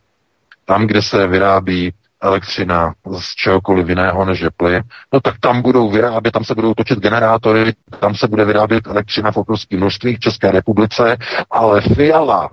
Tam, 0.66 0.88
kde 0.88 1.02
se 1.02 1.28
vyrábí 1.28 1.94
elektřina 2.22 2.94
z 3.20 3.36
čehokoliv 3.36 3.90
jiného 3.90 4.26
než 4.26 4.40
je 4.40 4.50
plyn, 4.58 4.84
no 5.14 5.20
tak 5.20 5.40
tam 5.40 5.62
budou 5.62 5.92
vyrábět, 5.92 6.32
tam 6.32 6.44
se 6.44 6.56
budou 6.56 6.74
točit 6.74 7.00
generátory, 7.00 7.74
tam 8.00 8.16
se 8.16 8.28
bude 8.28 8.46
vyrábět 8.46 8.88
elektřina 8.88 9.32
v 9.32 9.38
obrovských 9.38 9.78
množství 9.78 10.16
v 10.16 10.20
České 10.20 10.52
republice, 10.52 11.18
ale 11.52 11.82
Fiala 11.82 12.50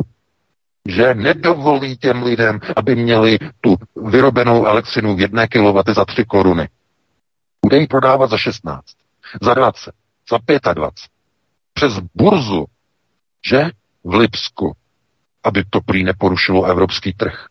že 0.88 1.14
nedovolí 1.14 1.96
těm 1.96 2.22
lidem, 2.22 2.60
aby 2.76 2.96
měli 2.96 3.38
tu 3.60 3.76
vyrobenou 4.04 4.66
elektřinu 4.66 5.16
v 5.16 5.20
jedné 5.20 5.48
kilowaty 5.48 5.94
za 5.94 6.04
3 6.04 6.24
koruny. 6.24 6.68
Bude 7.66 7.78
ji 7.78 7.86
prodávat 7.86 8.30
za 8.30 8.38
16, 8.38 8.84
za 9.42 9.54
20, 9.54 9.92
za 10.30 10.38
25. 10.74 10.92
Přes 11.74 11.98
burzu, 12.14 12.66
že? 13.48 13.70
V 14.04 14.14
Lipsku, 14.14 14.72
aby 15.44 15.64
to 15.70 15.80
prý 15.80 16.04
neporušilo 16.04 16.64
evropský 16.64 17.12
trh. 17.12 17.46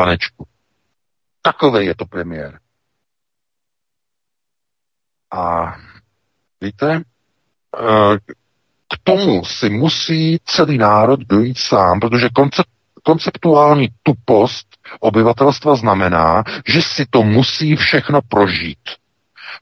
Panečku. 0.00 0.46
Takový 1.42 1.86
je 1.86 1.94
to 1.94 2.06
premiér. 2.06 2.58
A 5.32 5.74
víte, 6.60 7.02
eh, 7.04 8.18
k 8.88 8.98
tomu 9.04 9.44
si 9.44 9.70
musí 9.70 10.38
celý 10.44 10.78
národ 10.78 11.20
dojít 11.20 11.58
sám, 11.58 12.00
protože 12.00 12.28
koncept, 12.28 12.68
konceptuální 13.02 13.88
tupost 14.02 14.66
obyvatelstva 15.00 15.74
znamená, 15.74 16.44
že 16.66 16.82
si 16.82 17.06
to 17.10 17.22
musí 17.22 17.76
všechno 17.76 18.20
prožít. 18.28 18.84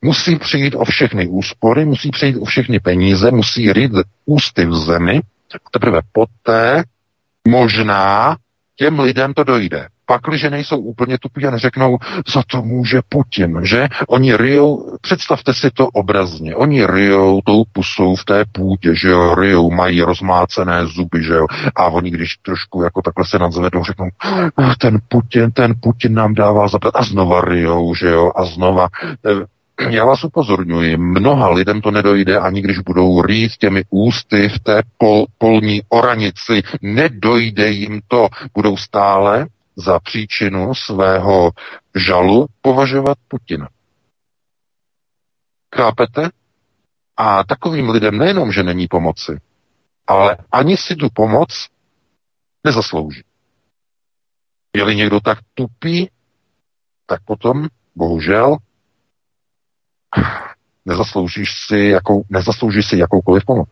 Musí 0.03 0.39
přijít 0.39 0.75
o 0.75 0.85
všechny 0.85 1.27
úspory, 1.27 1.85
musí 1.85 2.11
přijít 2.11 2.37
o 2.37 2.45
všechny 2.45 2.81
peníze, 2.81 3.31
musí 3.31 3.73
rýt 3.73 3.93
ústy 4.25 4.67
v 4.67 4.75
zemi, 4.75 5.21
teprve 5.71 6.01
poté 6.13 6.85
možná 7.49 8.37
těm 8.79 9.01
lidem 9.01 9.35
to 9.35 9.45
dojde. 9.45 9.89
Pakliže 10.07 10.51
nejsou 10.51 10.79
úplně 10.79 11.19
tupí 11.19 11.47
a 11.47 11.51
neřeknou, 11.51 11.99
za 12.35 12.43
to 12.51 12.63
může 12.63 13.01
Putin, 13.09 13.61
že? 13.65 13.89
Oni 14.09 14.37
ryjou, 14.37 14.97
představte 15.01 15.55
si 15.55 15.71
to 15.71 15.87
obrazně, 15.87 16.57
oni 16.57 16.87
ryjou 16.87 17.41
tou 17.45 17.65
pusou 17.73 18.17
v 18.17 18.25
té 18.25 18.45
půdě, 18.53 18.95
že 18.95 19.09
jo, 19.09 19.35
ryjou, 19.35 19.71
mají 19.71 20.03
rozmácené 20.03 20.87
zuby, 20.87 21.23
že 21.23 21.33
jo, 21.33 21.47
a 21.77 21.87
oni 21.87 22.11
když 22.11 22.37
trošku 22.37 22.83
jako 22.83 23.03
takhle 23.03 23.25
se 23.25 23.39
nadzvedou, 23.39 23.85
řeknou, 23.85 24.09
ah, 24.57 24.75
ten 24.81 24.99
Putin, 25.09 25.51
ten 25.51 25.75
Putin 25.81 26.15
nám 26.15 26.35
dává 26.35 26.69
zabrat. 26.69 26.97
A 26.97 27.03
znova 27.03 27.41
ryjou, 27.41 27.95
že 27.95 28.09
jo, 28.09 28.33
a 28.37 28.45
znova 28.45 28.89
eh, 29.27 29.58
já 29.91 30.05
vás 30.05 30.25
upozorňuji, 30.25 30.97
mnoha 30.97 31.51
lidem 31.51 31.81
to 31.81 31.91
nedojde, 31.91 32.39
ani 32.39 32.63
když 32.63 32.79
budou 32.79 33.23
rýt 33.23 33.57
těmi 33.57 33.85
ústy 33.91 34.49
v 34.49 34.59
té 34.59 34.83
pol, 34.99 35.27
polní 35.39 35.83
oranici, 35.89 36.63
nedojde 36.83 37.71
jim 37.71 38.01
to, 38.09 38.29
budou 38.55 38.77
stále 38.77 39.47
za 39.77 39.99
příčinu 40.01 40.75
svého 40.75 41.51
žalu 41.95 42.47
považovat 42.63 43.19
Putina. 43.29 43.69
Chápete? 45.77 46.31
A 47.17 47.45
takovým 47.45 47.89
lidem 47.89 48.19
nejenom, 48.19 48.53
že 48.53 48.63
není 48.63 48.87
pomoci, 48.87 49.41
ale 50.07 50.37
ani 50.53 50.77
si 50.77 50.97
tu 50.97 51.09
pomoc 51.15 51.69
nezaslouží. 52.65 53.23
Je-li 54.77 54.97
někdo 54.97 55.21
tak 55.21 55.39
tupý, 55.55 56.09
tak 57.07 57.23
potom, 57.25 57.67
bohužel, 57.95 58.57
nezasloužíš 60.89 61.49
si, 61.67 61.79
jakou, 61.79 62.23
nezasloužíš 62.31 62.87
si 62.87 62.99
jakoukoliv 62.99 63.45
pomoc. 63.45 63.69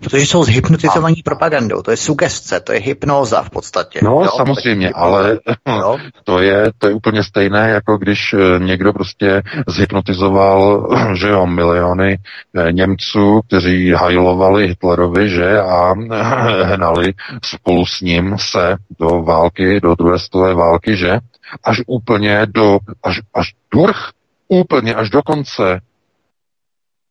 Protože 0.00 0.22
jsou 0.22 0.44
zhypnotizovaní 0.44 1.22
propagandou, 1.24 1.82
to 1.82 1.90
je 1.90 1.96
sugestce, 1.96 2.60
to 2.60 2.72
je 2.72 2.80
hypnóza 2.80 3.42
v 3.42 3.50
podstatě. 3.50 4.00
No 4.02 4.10
jo? 4.10 4.30
samozřejmě, 4.36 4.90
ale 4.90 5.38
jo? 5.68 5.98
to, 6.24 6.38
je, 6.38 6.72
to 6.78 6.88
je 6.88 6.94
úplně 6.94 7.22
stejné, 7.22 7.70
jako 7.70 7.96
když 7.96 8.34
eh, 8.34 8.58
někdo 8.58 8.92
prostě 8.92 9.42
zhypnotizoval, 9.68 10.88
že 11.14 11.28
jo, 11.28 11.46
miliony 11.46 12.18
eh, 12.56 12.72
Němců, 12.72 13.40
kteří 13.46 13.92
hajlovali 13.92 14.68
Hitlerovi, 14.68 15.28
že, 15.28 15.60
a 15.60 15.92
hnali 16.62 17.12
spolu 17.44 17.86
s 17.86 18.00
ním 18.00 18.36
se 18.38 18.76
do 19.00 19.22
války, 19.22 19.80
do 19.80 19.94
druhé 19.94 20.18
stové 20.18 20.54
války, 20.54 20.96
že, 20.96 21.18
až 21.64 21.82
úplně 21.86 22.46
do, 22.46 22.78
až, 23.02 23.20
až 23.34 23.54
durch, 23.72 24.10
úplně 24.48 24.94
až 24.94 25.10
do 25.10 25.22
konce 25.22 25.80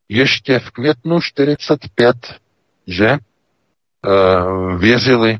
ještě 0.09 0.59
v 0.59 0.71
květnu 0.71 1.21
45, 1.21 2.15
že 2.87 3.07
e, 3.07 3.19
věřili 4.77 5.37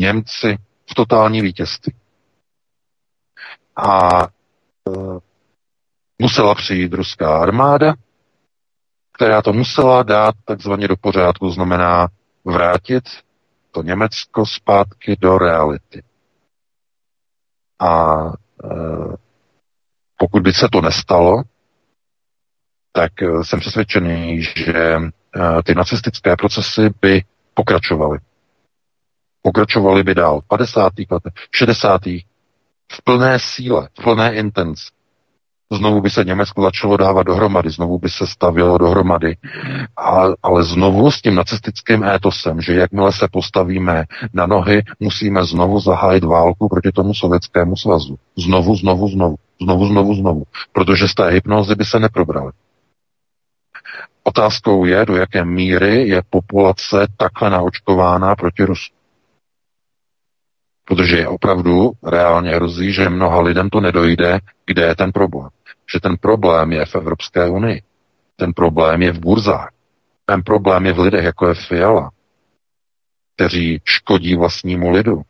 Němci 0.00 0.58
v 0.90 0.94
totální 0.94 1.42
vítězství. 1.42 1.94
A 3.76 4.22
e, 4.22 4.28
musela 6.18 6.54
přijít 6.54 6.92
ruská 6.92 7.38
armáda, 7.38 7.94
která 9.12 9.42
to 9.42 9.52
musela 9.52 10.02
dát 10.02 10.34
takzvaně 10.44 10.88
do 10.88 10.96
pořádku, 10.96 11.50
znamená 11.50 12.08
vrátit 12.44 13.04
to 13.70 13.82
Německo 13.82 14.46
zpátky 14.46 15.16
do 15.20 15.38
reality. 15.38 16.02
A 17.78 18.14
e, 18.64 19.27
pokud 20.18 20.42
by 20.42 20.52
se 20.52 20.68
to 20.72 20.80
nestalo, 20.80 21.42
tak 22.92 23.22
eh, 23.22 23.44
jsem 23.44 23.60
přesvědčený, 23.60 24.42
že 24.42 24.74
eh, 24.76 25.62
ty 25.64 25.74
nacistické 25.74 26.36
procesy 26.36 26.90
by 27.02 27.22
pokračovaly. 27.54 28.18
Pokračovaly 29.42 30.02
by 30.02 30.14
dál 30.14 30.40
v 30.40 30.48
50. 30.48 30.92
letech, 31.10 31.32
60. 31.54 32.00
v 32.92 33.02
plné 33.04 33.38
síle, 33.38 33.88
v 34.00 34.02
plné 34.02 34.34
intenci. 34.34 34.97
Znovu 35.72 36.00
by 36.00 36.10
se 36.10 36.24
Německo 36.24 36.62
začalo 36.62 36.96
dávat 36.96 37.22
dohromady, 37.22 37.70
znovu 37.70 37.98
by 37.98 38.08
se 38.10 38.26
stavělo 38.26 38.78
dohromady, 38.78 39.36
a, 39.96 40.22
ale 40.42 40.64
znovu 40.64 41.10
s 41.10 41.22
tím 41.22 41.34
nacistickým 41.34 42.04
étosem, 42.04 42.60
že 42.60 42.74
jakmile 42.74 43.12
se 43.12 43.28
postavíme 43.32 44.04
na 44.32 44.46
nohy, 44.46 44.82
musíme 45.00 45.44
znovu 45.44 45.80
zahájit 45.80 46.24
válku 46.24 46.68
proti 46.68 46.92
tomu 46.92 47.14
sovětskému 47.14 47.76
svazu. 47.76 48.18
Znovu, 48.38 48.76
znovu, 48.76 49.08
znovu, 49.08 49.36
znovu, 49.62 49.86
znovu, 49.86 50.14
znovu, 50.14 50.44
protože 50.72 51.08
z 51.08 51.14
té 51.14 51.28
hypnozy 51.28 51.74
by 51.74 51.84
se 51.84 51.98
neprobrali. 51.98 52.52
Otázkou 54.22 54.84
je, 54.84 55.06
do 55.06 55.16
jaké 55.16 55.44
míry 55.44 56.08
je 56.08 56.22
populace 56.30 57.06
takhle 57.16 57.50
naočkována 57.50 58.36
proti 58.36 58.64
Rusku. 58.64 58.96
Protože 60.84 61.16
je 61.16 61.28
opravdu 61.28 61.92
reálně 62.04 62.50
hrozí, 62.50 62.92
že 62.92 63.08
mnoha 63.08 63.40
lidem 63.40 63.70
to 63.70 63.80
nedojde, 63.80 64.38
kde 64.66 64.82
je 64.82 64.94
ten 64.96 65.12
problém. 65.12 65.48
Že 65.92 66.00
ten 66.00 66.16
problém 66.16 66.72
je 66.72 66.86
v 66.86 66.94
Evropské 66.94 67.48
unii. 67.48 67.82
Ten 68.36 68.52
problém 68.52 69.02
je 69.02 69.12
v 69.12 69.18
burzách. 69.18 69.70
Ten 70.24 70.42
problém 70.42 70.86
je 70.86 70.92
v 70.92 70.98
lidech, 70.98 71.24
jako 71.24 71.48
je 71.48 71.54
Fiala, 71.54 72.10
kteří 73.34 73.80
škodí 73.84 74.36
vlastnímu 74.36 74.90
lidu, 74.90 75.22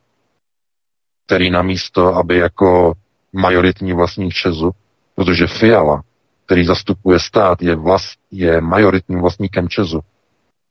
který 1.27 1.51
namísto, 1.51 2.15
aby 2.15 2.37
jako 2.39 2.93
majoritní 3.33 3.93
vlastník 3.93 4.35
Česu, 4.35 4.71
protože 5.15 5.47
Fiala 5.47 6.03
který 6.49 6.65
zastupuje 6.65 7.19
stát, 7.21 7.63
je, 7.63 7.77
vlast, 7.77 8.19
je 8.31 8.61
majoritním 8.61 9.21
vlastníkem 9.21 9.69
Česu, 9.69 10.01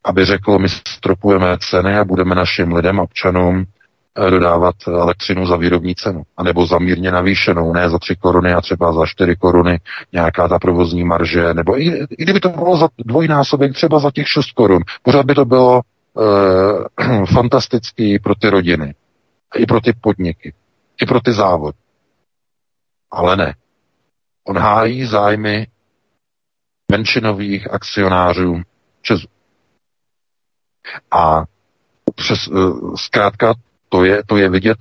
aby 0.04 0.26
řekl, 0.26 0.60
my 0.60 0.70
stropujeme 0.70 1.58
ceny 1.70 1.98
a 1.98 2.04
budeme 2.04 2.36
našim 2.36 2.74
lidem, 2.74 3.00
občanům 3.00 3.66
dodávat 4.30 4.76
elektřinu 4.88 5.46
za 5.46 5.56
výrobní 5.58 5.96
cenu, 5.96 6.24
anebo 6.38 6.66
za 6.66 6.80
mírně 6.80 7.12
navýšenou, 7.12 7.74
ne 7.74 7.90
za 7.90 8.00
3 8.00 8.16
koruny 8.16 8.54
a 8.54 8.62
třeba 8.62 8.94
za 8.94 9.06
4 9.06 9.36
koruny 9.36 9.80
nějaká 10.14 10.48
ta 10.48 10.60
provozní 10.60 11.04
marže, 11.04 11.54
nebo 11.54 11.82
i, 11.82 12.06
i 12.18 12.24
kdyby 12.24 12.40
to 12.40 12.50
bylo 12.50 12.78
za 12.78 12.88
dvojnásobek, 12.98 13.74
třeba 13.74 14.00
za 14.00 14.12
těch 14.12 14.28
6 14.28 14.52
korun, 14.52 14.82
pořád 15.04 15.26
by 15.26 15.36
to 15.36 15.46
bylo 15.46 15.82
e, 15.82 17.26
fantastický 17.34 18.20
pro 18.20 18.36
ty 18.36 18.50
rodiny, 18.50 18.96
i 19.56 19.66
pro 19.66 19.82
ty 19.82 19.94
podniky, 20.02 20.54
i 21.02 21.06
pro 21.06 21.22
ty 21.22 21.34
závody. 21.34 21.78
Ale 23.12 23.36
ne. 23.36 23.56
On 24.48 24.58
hájí 24.58 25.06
zájmy 25.06 25.68
menšinových 26.92 27.74
akcionářů 27.74 28.62
Česu. 29.02 29.28
A 31.12 31.44
přes, 32.16 32.40
eh, 32.48 32.54
zkrátka 32.96 33.54
to 33.90 34.04
je, 34.04 34.24
to 34.26 34.38
je 34.38 34.50
vidět, 34.50 34.78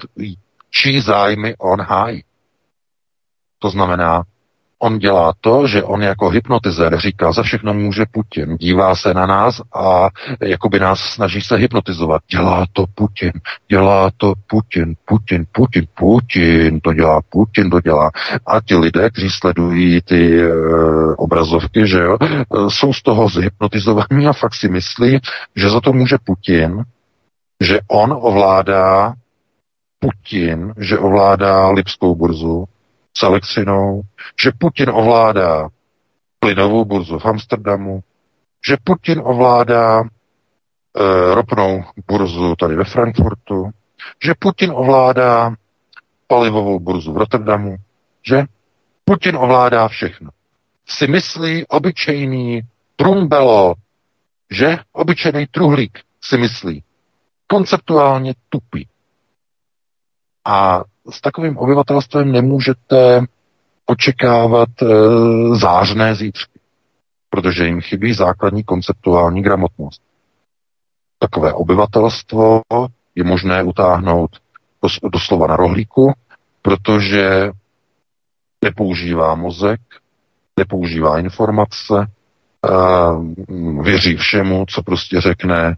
čí 0.70 1.00
zájmy 1.00 1.54
on 1.58 1.80
hájí. 1.80 2.24
To 3.58 3.70
znamená, 3.70 4.22
On 4.78 4.98
dělá 4.98 5.32
to, 5.40 5.66
že 5.66 5.82
on 5.82 6.02
jako 6.02 6.28
hypnotizer 6.28 6.98
říká, 6.98 7.32
za 7.32 7.42
všechno 7.42 7.74
může 7.74 8.04
Putin. 8.10 8.56
Dívá 8.56 8.94
se 8.94 9.14
na 9.14 9.26
nás 9.26 9.60
a 9.74 10.08
jakoby 10.42 10.80
nás 10.80 11.00
snaží 11.00 11.40
se 11.40 11.56
hypnotizovat. 11.56 12.22
Dělá 12.30 12.66
to 12.72 12.84
Putin, 12.94 13.32
dělá 13.68 14.10
to 14.16 14.32
Putin, 14.46 14.94
Putin, 15.04 15.46
Putin, 15.52 15.86
Putin, 15.94 16.80
to 16.80 16.92
dělá 16.92 17.20
Putin, 17.30 17.70
to 17.70 17.80
dělá. 17.80 18.10
A 18.46 18.60
ti 18.60 18.76
lidé, 18.76 19.10
kteří 19.10 19.30
sledují 19.30 20.00
ty 20.02 20.40
e, 20.40 20.52
obrazovky, 21.16 21.86
že 21.86 21.98
jo, 21.98 22.18
jsou 22.68 22.92
z 22.92 23.02
toho 23.02 23.28
zhypnotizovaní 23.28 24.26
a 24.26 24.32
fakt 24.32 24.54
si 24.54 24.68
myslí, 24.68 25.18
že 25.56 25.70
za 25.70 25.80
to 25.80 25.92
může 25.92 26.16
Putin, 26.24 26.84
že 27.60 27.80
on 27.88 28.12
ovládá 28.12 29.14
Putin, 29.98 30.74
že 30.76 30.98
ovládá 30.98 31.70
Lipskou 31.70 32.14
burzu, 32.14 32.68
s 33.18 33.22
elektřinou, 33.22 34.02
že 34.42 34.50
Putin 34.58 34.90
ovládá 34.90 35.68
plynovou 36.38 36.84
burzu 36.84 37.18
v 37.18 37.26
Amsterdamu, 37.26 38.02
že 38.68 38.76
Putin 38.84 39.20
ovládá 39.24 40.00
e, 40.00 40.04
ropnou 41.34 41.84
burzu 42.08 42.56
tady 42.56 42.76
ve 42.76 42.84
Frankfurtu, 42.84 43.70
že 44.24 44.34
Putin 44.38 44.70
ovládá 44.74 45.54
palivovou 46.26 46.80
burzu 46.80 47.12
v 47.12 47.16
Rotterdamu, 47.16 47.76
že 48.26 48.44
Putin 49.04 49.36
ovládá 49.36 49.88
všechno. 49.88 50.30
Si 50.88 51.06
myslí 51.06 51.66
obyčejný 51.66 52.62
trumbelo, 52.96 53.74
že 54.50 54.78
obyčejný 54.92 55.46
truhlík 55.46 55.98
si 56.20 56.38
myslí. 56.38 56.82
Konceptuálně 57.46 58.34
tupý. 58.48 58.88
A 60.44 60.84
s 61.10 61.20
takovým 61.20 61.58
obyvatelstvem 61.58 62.32
nemůžete 62.32 63.20
očekávat 63.86 64.68
e, 64.82 64.86
zářné 65.56 66.14
zítřky, 66.14 66.60
protože 67.30 67.66
jim 67.66 67.80
chybí 67.80 68.14
základní 68.14 68.64
konceptuální 68.64 69.42
gramotnost. 69.42 70.02
Takové 71.18 71.52
obyvatelstvo 71.52 72.60
je 73.14 73.24
možné 73.24 73.62
utáhnout 73.62 74.30
doslova 75.12 75.46
na 75.46 75.56
rohlíku, 75.56 76.12
protože 76.62 77.50
nepoužívá 78.64 79.34
mozek, 79.34 79.80
nepoužívá 80.58 81.18
informace, 81.18 81.94
e, 81.96 82.08
věří 83.82 84.16
všemu, 84.16 84.64
co 84.68 84.82
prostě 84.82 85.20
řekne, 85.20 85.76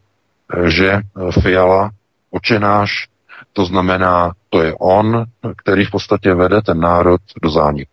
že 0.67 1.01
Fiala, 1.43 1.91
očenáš, 2.31 3.09
to 3.53 3.65
znamená, 3.65 4.33
to 4.49 4.63
je 4.63 4.75
on, 4.79 5.25
který 5.57 5.85
v 5.85 5.91
podstatě 5.91 6.35
vede 6.35 6.63
ten 6.63 6.81
národ 6.81 7.21
do 7.43 7.51
zániku. 7.51 7.91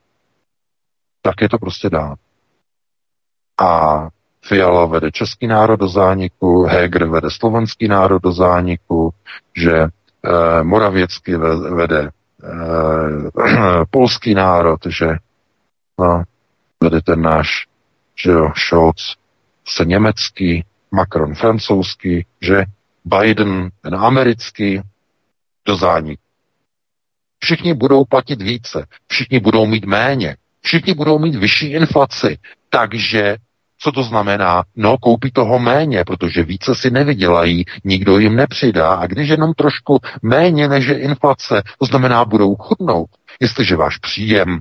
Tak 1.21 1.41
je 1.41 1.49
to 1.49 1.57
prostě 1.57 1.89
dá. 1.89 2.15
A 3.59 3.99
Fiala 4.47 4.85
vede 4.85 5.11
český 5.11 5.47
národ 5.47 5.75
do 5.75 5.87
zániku, 5.87 6.63
Heger 6.63 7.07
vede 7.07 7.27
slovenský 7.31 7.87
národ 7.87 8.21
do 8.21 8.31
zániku, 8.31 9.13
že 9.55 9.73
e, 9.73 9.89
Moravěcky 10.63 11.37
vede 11.75 12.01
e, 12.01 12.09
polský 13.89 14.33
národ, 14.33 14.79
že 14.85 15.07
no, 15.99 16.23
vede 16.83 17.01
ten 17.01 17.21
náš, 17.21 17.67
že 18.23 18.31
jo, 18.31 18.51
Scholz 18.55 19.15
se 19.67 19.85
německý, 19.85 20.65
Macron 20.95 21.35
francouzský, 21.35 22.25
že 22.41 22.65
Biden 23.05 23.69
ten 23.81 23.95
americký, 23.95 24.81
do 25.65 25.75
zániku. 25.75 26.21
Všichni 27.39 27.73
budou 27.73 28.05
platit 28.05 28.41
více, 28.41 28.85
všichni 29.07 29.39
budou 29.39 29.65
mít 29.65 29.85
méně, 29.85 30.35
všichni 30.61 30.93
budou 30.93 31.19
mít 31.19 31.35
vyšší 31.35 31.71
inflaci. 31.71 32.37
Takže 32.69 33.37
co 33.77 33.91
to 33.91 34.03
znamená? 34.03 34.63
No, 34.75 34.97
koupí 34.97 35.31
toho 35.31 35.59
méně, 35.59 36.03
protože 36.05 36.43
více 36.43 36.75
si 36.75 36.91
nevydělají, 36.91 37.65
nikdo 37.83 38.19
jim 38.19 38.35
nepřidá. 38.35 38.95
A 38.95 39.07
když 39.07 39.29
jenom 39.29 39.53
trošku 39.53 39.99
méně 40.21 40.67
než 40.67 40.85
je 40.85 40.99
inflace, 40.99 41.63
to 41.79 41.85
znamená, 41.85 42.25
budou 42.25 42.55
chudnout. 42.55 43.09
Jestliže 43.39 43.75
váš 43.75 43.97
příjem 43.97 44.59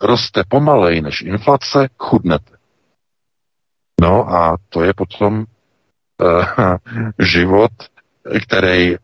roste 0.00 0.42
pomalej 0.48 1.02
než 1.02 1.20
inflace, 1.20 1.88
chudnete. 1.98 2.57
No 4.00 4.34
a 4.34 4.56
to 4.68 4.82
je 4.82 4.92
potom 4.94 5.44
uh, 6.18 6.44
život, 7.18 7.70
který 8.42 8.96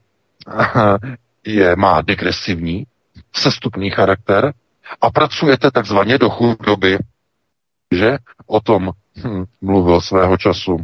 je, 1.46 1.76
má 1.76 2.00
degresivní, 2.00 2.84
sestupný 3.32 3.90
charakter 3.90 4.52
a 5.00 5.10
pracujete 5.10 5.70
takzvaně 5.70 6.18
do 6.18 6.30
chudoby, 6.30 6.98
že 7.92 8.18
o 8.46 8.60
tom 8.60 8.90
hm, 9.24 9.44
mluvil 9.60 10.00
svého 10.00 10.36
času 10.36 10.76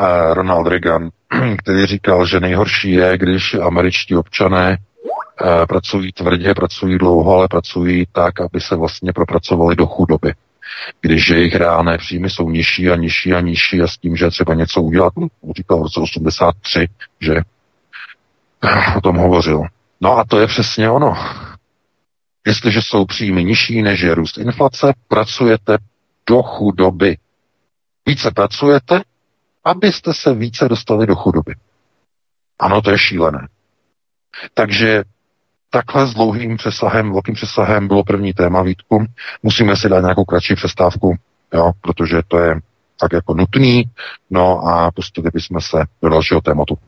eh, 0.00 0.34
Ronald 0.34 0.66
Reagan, 0.66 1.10
který 1.58 1.86
říkal, 1.86 2.26
že 2.26 2.40
nejhorší 2.40 2.92
je, 2.92 3.18
když 3.18 3.54
američtí 3.54 4.16
občané 4.16 4.78
pracují 5.68 6.12
tvrdě, 6.12 6.54
pracují 6.54 6.98
dlouho, 6.98 7.34
ale 7.34 7.48
pracují 7.48 8.06
tak, 8.12 8.40
aby 8.40 8.60
se 8.60 8.76
vlastně 8.76 9.12
propracovali 9.12 9.76
do 9.76 9.86
chudoby. 9.86 10.34
Když 11.00 11.28
jejich 11.28 11.54
reálné 11.54 11.98
příjmy 11.98 12.30
jsou 12.30 12.50
nižší 12.50 12.90
a 12.90 12.96
nižší 12.96 13.32
a 13.34 13.40
nižší 13.40 13.80
a 13.80 13.86
s 13.86 13.98
tím, 13.98 14.16
že 14.16 14.30
třeba 14.30 14.54
něco 14.54 14.82
udělat, 14.82 15.12
hm, 15.16 15.28
říkal 15.56 15.78
v 15.78 15.82
roce 15.82 16.00
83, 16.00 16.88
že 17.20 17.34
o 18.96 19.00
tom 19.00 19.16
hovořil. 19.16 19.62
No 20.00 20.18
a 20.18 20.24
to 20.24 20.40
je 20.40 20.46
přesně 20.46 20.90
ono. 20.90 21.14
Jestliže 22.46 22.82
jsou 22.82 23.04
příjmy 23.06 23.44
nižší 23.44 23.82
než 23.82 24.00
je 24.00 24.14
růst 24.14 24.38
inflace, 24.38 24.92
pracujete 25.08 25.78
do 26.28 26.42
chudoby. 26.42 27.16
Více 28.06 28.30
pracujete, 28.30 29.02
abyste 29.64 30.14
se 30.14 30.34
více 30.34 30.68
dostali 30.68 31.06
do 31.06 31.14
chudoby. 31.16 31.54
Ano, 32.58 32.82
to 32.82 32.90
je 32.90 32.98
šílené. 32.98 33.48
Takže 34.54 35.04
takhle 35.70 36.06
s 36.06 36.14
dlouhým 36.14 36.56
přesahem, 36.56 37.12
velkým 37.12 37.34
přesahem 37.34 37.88
bylo 37.88 38.04
první 38.04 38.32
téma 38.32 38.62
Vítku. 38.62 39.04
Musíme 39.42 39.76
si 39.76 39.88
dát 39.88 40.00
nějakou 40.00 40.24
kratší 40.24 40.54
přestávku, 40.54 41.16
jo, 41.54 41.72
protože 41.80 42.16
to 42.28 42.38
je 42.38 42.60
tak 43.00 43.12
jako 43.12 43.34
nutný. 43.34 43.84
No 44.30 44.66
a 44.68 44.90
pustili 44.90 45.30
bychom 45.34 45.60
se 45.60 45.78
do 46.02 46.08
dalšího 46.08 46.40
tématu. 46.40 46.78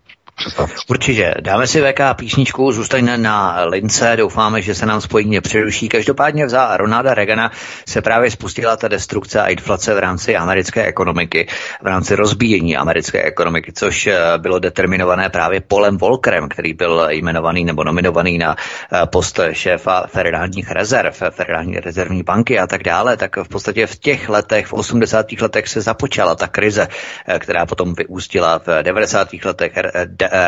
Určitě. 0.88 1.34
Dáme 1.40 1.66
si 1.66 1.82
VK 1.82 2.00
písničku, 2.16 2.72
zůstaňme 2.72 3.18
na 3.18 3.64
lince, 3.64 4.16
doufáme, 4.16 4.62
že 4.62 4.74
se 4.74 4.86
nám 4.86 5.00
spojení 5.00 5.30
nepřeruší. 5.30 5.88
Každopádně 5.88 6.48
za 6.48 6.76
Ronalda 6.76 7.14
Reagana 7.14 7.50
se 7.88 8.02
právě 8.02 8.30
spustila 8.30 8.76
ta 8.76 8.88
destrukce 8.88 9.40
a 9.40 9.46
inflace 9.46 9.94
v 9.94 9.98
rámci 9.98 10.36
americké 10.36 10.86
ekonomiky, 10.86 11.46
v 11.82 11.86
rámci 11.86 12.14
rozbíjení 12.14 12.76
americké 12.76 13.22
ekonomiky, 13.22 13.72
což 13.72 14.06
eh, 14.06 14.18
bylo 14.38 14.58
determinované 14.58 15.28
právě 15.28 15.60
Polem 15.60 15.98
Volkerem, 15.98 16.48
který 16.48 16.74
byl 16.74 17.06
jmenovaný 17.10 17.64
nebo 17.64 17.84
nominovaný 17.84 18.38
na 18.38 18.56
eh, 18.56 19.06
post 19.06 19.40
šéfa 19.52 20.04
federálních 20.06 20.70
rezerv, 20.70 21.22
federální 21.30 21.76
rezervní 21.76 22.22
banky 22.22 22.58
a 22.58 22.66
tak 22.66 22.82
dále, 22.82 23.16
tak 23.16 23.36
v 23.36 23.48
podstatě 23.48 23.86
v 23.86 23.98
těch 23.98 24.28
letech, 24.28 24.66
v 24.66 24.72
80. 24.72 25.26
letech 25.40 25.68
se 25.68 25.80
započala 25.80 26.34
ta 26.34 26.46
krize, 26.46 26.88
eh, 27.26 27.38
která 27.38 27.66
potom 27.66 27.94
vyústila 27.94 28.58
v 28.58 28.82
90. 28.82 29.44
letech 29.44 29.72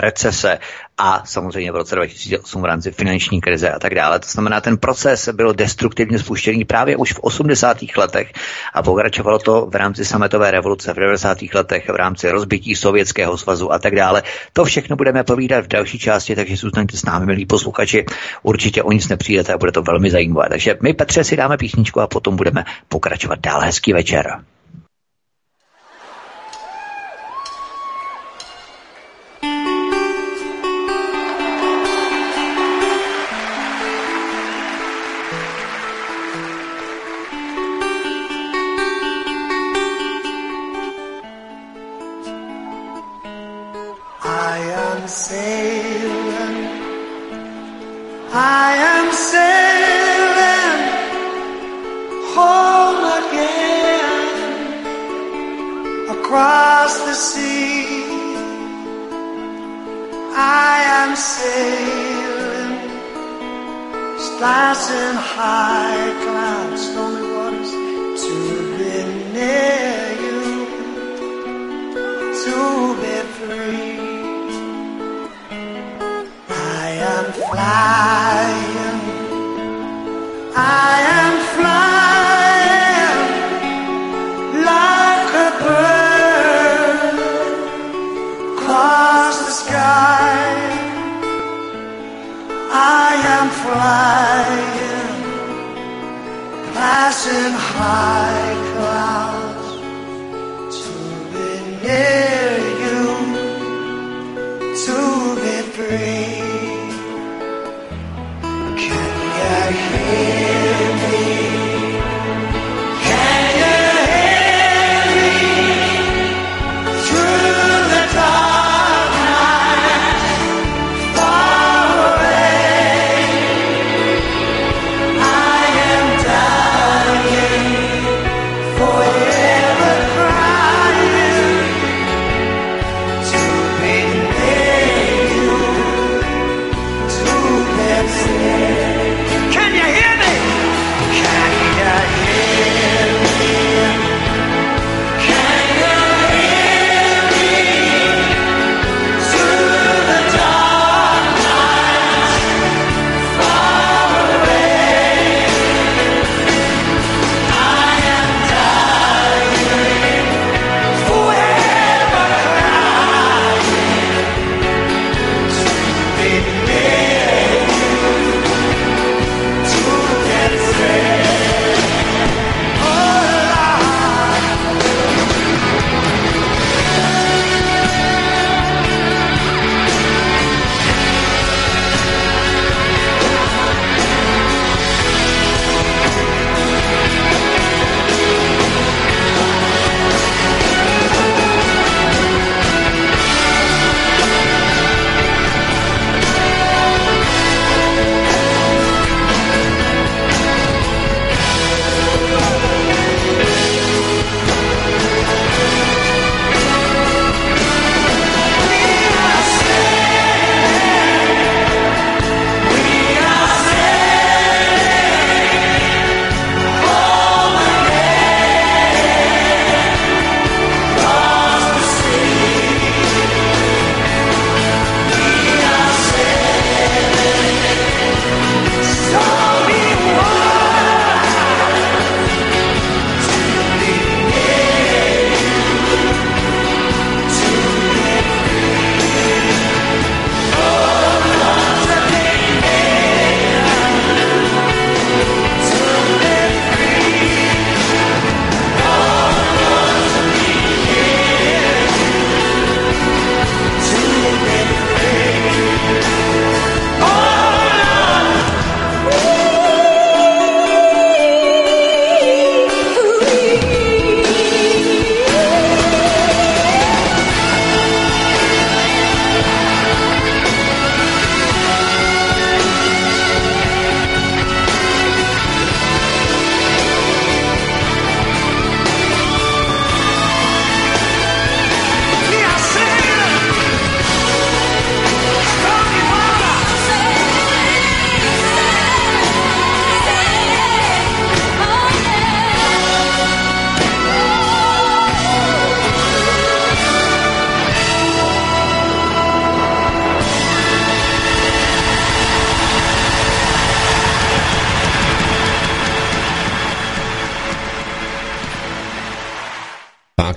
recese 0.01 0.59
a 0.99 1.23
samozřejmě 1.27 1.73
v 1.73 1.77
roce 1.77 1.95
2008 1.95 2.63
v 2.63 2.65
rámci 2.65 2.93
finanční 2.93 3.41
krize 3.41 3.71
a 3.71 3.79
tak 3.79 3.95
dále. 3.95 4.21
To 4.21 4.29
znamená, 4.29 4.61
ten 4.61 4.77
proces 4.77 5.29
byl 5.33 5.55
destruktivně 5.55 6.19
spuštěný 6.19 6.65
právě 6.65 6.97
už 6.97 7.13
v 7.13 7.19
80. 7.21 7.79
letech 7.97 8.33
a 8.75 8.83
pokračovalo 8.83 9.39
to 9.39 9.67
v 9.67 9.75
rámci 9.75 10.05
sametové 10.05 10.51
revoluce 10.51 10.93
v 10.93 10.97
90. 10.97 11.39
letech, 11.55 11.89
v 11.89 11.97
rámci 11.97 12.31
rozbití 12.31 12.75
Sovětského 12.75 13.39
svazu 13.39 13.73
a 13.73 13.79
tak 13.79 13.95
dále. 13.95 14.23
To 14.53 14.65
všechno 14.65 14.97
budeme 14.97 15.25
povídat 15.25 15.65
v 15.65 15.69
další 15.69 15.99
části, 15.99 16.37
takže 16.37 16.57
zůstaňte 16.57 16.97
s 16.97 17.05
námi, 17.05 17.27
milí 17.27 17.47
posluchači. 17.47 18.05
Určitě 18.43 18.83
o 18.83 18.93
nic 18.93 19.09
nepřijdete 19.09 19.53
a 19.53 19.59
bude 19.59 19.73
to 19.73 19.83
velmi 19.83 20.11
zajímavé. 20.11 20.49
Takže 20.49 20.77
my, 20.83 20.95
Petře, 20.95 21.25
si 21.25 21.37
dáme 21.37 21.57
písničku 21.57 22.01
a 22.01 22.07
potom 22.07 22.37
budeme 22.37 22.65
pokračovat 22.89 23.39
dál. 23.41 23.61
Hezký 23.61 23.93
večer. 23.93 24.43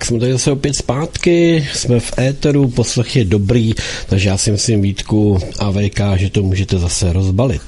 Tak, 0.05 0.09
jsme 0.09 0.19
tady 0.19 0.31
zase 0.31 0.51
opět 0.51 0.75
zpátky, 0.75 1.67
jsme 1.73 1.99
v 1.99 2.19
éteru, 2.19 2.69
poslech 2.69 3.15
je 3.15 3.25
dobrý, 3.25 3.73
takže 4.09 4.29
já 4.29 4.37
si 4.37 4.51
myslím 4.51 4.81
Vítku 4.81 5.39
a 5.59 5.71
VK, 5.71 5.99
že 6.15 6.29
to 6.29 6.43
můžete 6.43 6.77
zase 6.77 7.13
rozbalit. 7.13 7.61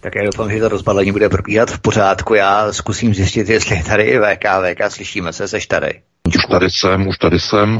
Tak 0.00 0.14
já 0.14 0.22
doufám, 0.24 0.50
že 0.50 0.60
to 0.60 0.68
rozbalení 0.68 1.12
bude 1.12 1.28
probíhat 1.28 1.70
v 1.70 1.78
pořádku. 1.78 2.34
Já 2.34 2.72
zkusím 2.72 3.14
zjistit, 3.14 3.48
jestli 3.48 3.82
tady 3.82 4.18
VK, 4.18 4.44
VK, 4.44 4.92
slyšíme 4.92 5.32
se, 5.32 5.48
seš 5.48 5.66
tady. 5.66 6.00
Už 6.28 6.34
tady 6.50 6.66
jsem, 6.70 7.08
už 7.08 7.18
tady 7.18 7.40
jsem. 7.40 7.78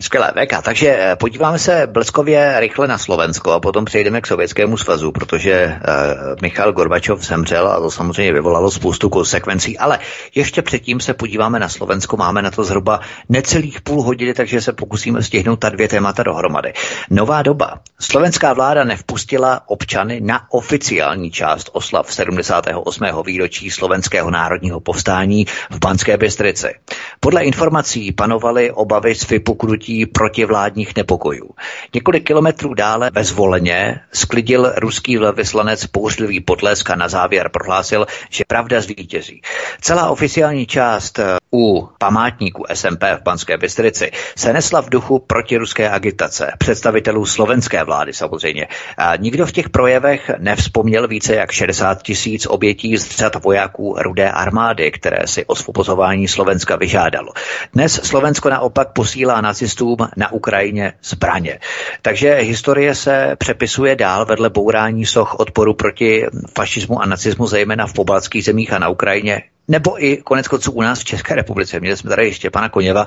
Skvělé, 0.00 0.32
VK. 0.32 0.62
Takže 0.62 0.96
eh, 0.98 1.16
podíváme 1.16 1.58
se 1.58 1.86
bleskově 1.86 2.60
rychle 2.60 2.88
na 2.88 2.98
Slovensko 2.98 3.52
a 3.52 3.60
potom 3.60 3.84
přejdeme 3.84 4.20
k 4.20 4.26
Sovětskému 4.26 4.76
svazu, 4.76 5.12
protože 5.12 5.66
uh, 5.66 6.34
Michal 6.42 6.72
Gorbačov 6.72 7.22
zemřel 7.22 7.68
a 7.68 7.80
to 7.80 7.90
samozřejmě 7.90 8.32
vyvolalo 8.32 8.70
spoustu 8.70 9.08
konsekvencí. 9.08 9.78
Ale 9.78 9.98
ještě 10.34 10.62
předtím 10.62 11.00
se 11.00 11.14
podíváme 11.14 11.58
na 11.58 11.68
Slovensko. 11.68 12.16
Máme 12.16 12.42
na 12.42 12.50
to 12.50 12.64
zhruba 12.64 13.00
necelých 13.28 13.80
půl 13.80 14.02
hodiny, 14.02 14.34
takže 14.34 14.60
se 14.60 14.72
pokusíme 14.72 15.22
stihnout 15.22 15.56
ta 15.56 15.68
dvě 15.68 15.88
témata 15.88 16.22
dohromady. 16.22 16.72
Nová 17.10 17.42
doba. 17.42 17.80
Slovenská 18.00 18.52
vláda 18.52 18.84
nevpustila 18.84 19.60
občany 19.66 20.20
na 20.20 20.52
oficiální 20.52 21.30
část 21.30 21.70
oslav 21.72 22.14
78. 22.14 23.04
výročí 23.26 23.70
slovenského 23.70 24.30
národního 24.30 24.80
povstání 24.80 25.46
v 25.70 25.78
Banské 25.78 26.16
Bystrici. 26.16 26.74
Podle 27.20 27.44
informací 27.44 28.12
panovaly 28.12 28.70
obavy 28.70 29.14
z 29.14 29.28
vypuknutí 29.28 29.85
protivládních 30.06 30.96
nepokojů. 30.96 31.50
Několik 31.94 32.26
kilometrů 32.26 32.74
dále 32.74 33.10
bezvoleně 33.10 34.00
sklidil 34.12 34.72
ruský 34.76 35.16
velvyslanec 35.16 35.86
pouřlivý 35.86 36.40
potlesk 36.40 36.90
a 36.90 36.94
na 36.94 37.08
závěr 37.08 37.48
prohlásil, 37.48 38.06
že 38.30 38.44
pravda 38.48 38.80
zvítězí. 38.80 39.40
Celá 39.80 40.10
oficiální 40.10 40.66
část 40.66 41.18
eh, 41.18 41.36
u 41.52 41.88
památníku 41.98 42.64
SMP 42.74 43.02
v 43.02 43.22
Banské 43.22 43.58
Bystrici 43.58 44.10
se 44.36 44.52
nesla 44.52 44.82
v 44.82 44.90
duchu 44.90 45.18
protiruské 45.18 45.90
agitace 45.90 46.52
představitelů 46.58 47.26
slovenské 47.26 47.84
vlády 47.84 48.12
samozřejmě. 48.12 48.68
A 48.98 49.16
nikdo 49.16 49.46
v 49.46 49.52
těch 49.52 49.68
projevech 49.70 50.30
nevzpomněl 50.38 51.08
více 51.08 51.34
jak 51.34 51.50
60 51.52 52.02
tisíc 52.02 52.46
obětí 52.46 52.96
z 52.96 53.10
řad 53.10 53.44
vojáků 53.44 53.96
rudé 53.98 54.30
armády, 54.30 54.90
které 54.90 55.26
si 55.26 55.44
osvobozování 55.46 56.28
Slovenska 56.28 56.76
vyžádalo. 56.76 57.32
Dnes 57.72 58.00
Slovensko 58.04 58.50
naopak 58.50 58.92
posílá 58.92 59.40
nacistům 59.40 59.75
na 60.16 60.32
Ukrajině 60.32 60.92
zbraně. 61.04 61.58
Takže 62.02 62.34
historie 62.34 62.94
se 62.94 63.36
přepisuje 63.38 63.96
dál 63.96 64.26
vedle 64.26 64.50
bourání 64.50 65.06
soch 65.06 65.34
odporu 65.34 65.74
proti 65.74 66.26
fašismu 66.54 67.02
a 67.02 67.06
nacismu, 67.06 67.46
zejména 67.46 67.86
v 67.86 67.92
pobaltských 67.92 68.44
zemích 68.44 68.72
a 68.72 68.78
na 68.78 68.88
Ukrajině 68.88 69.42
nebo 69.68 70.04
i 70.04 70.16
konec 70.16 70.48
konců 70.48 70.72
u 70.72 70.82
nás 70.82 71.00
v 71.00 71.04
České 71.04 71.34
republice, 71.34 71.80
měli 71.80 71.96
jsme 71.96 72.10
tady 72.10 72.26
ještě 72.26 72.50
pana 72.50 72.68
Koněva, 72.68 73.06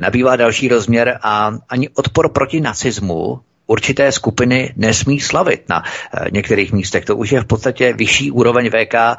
nabývá 0.00 0.36
další 0.36 0.68
rozměr 0.68 1.18
a 1.22 1.54
ani 1.68 1.88
odpor 1.88 2.28
proti 2.28 2.60
nacismu 2.60 3.40
určité 3.66 4.12
skupiny 4.12 4.72
nesmí 4.76 5.20
slavit 5.20 5.68
na 5.68 5.82
eh, 5.84 6.30
některých 6.30 6.72
místech. 6.72 7.04
To 7.04 7.16
už 7.16 7.32
je 7.32 7.40
v 7.40 7.44
podstatě 7.44 7.92
vyšší 7.92 8.30
úroveň 8.30 8.70
VK 8.70 8.94
eh, 8.94 9.16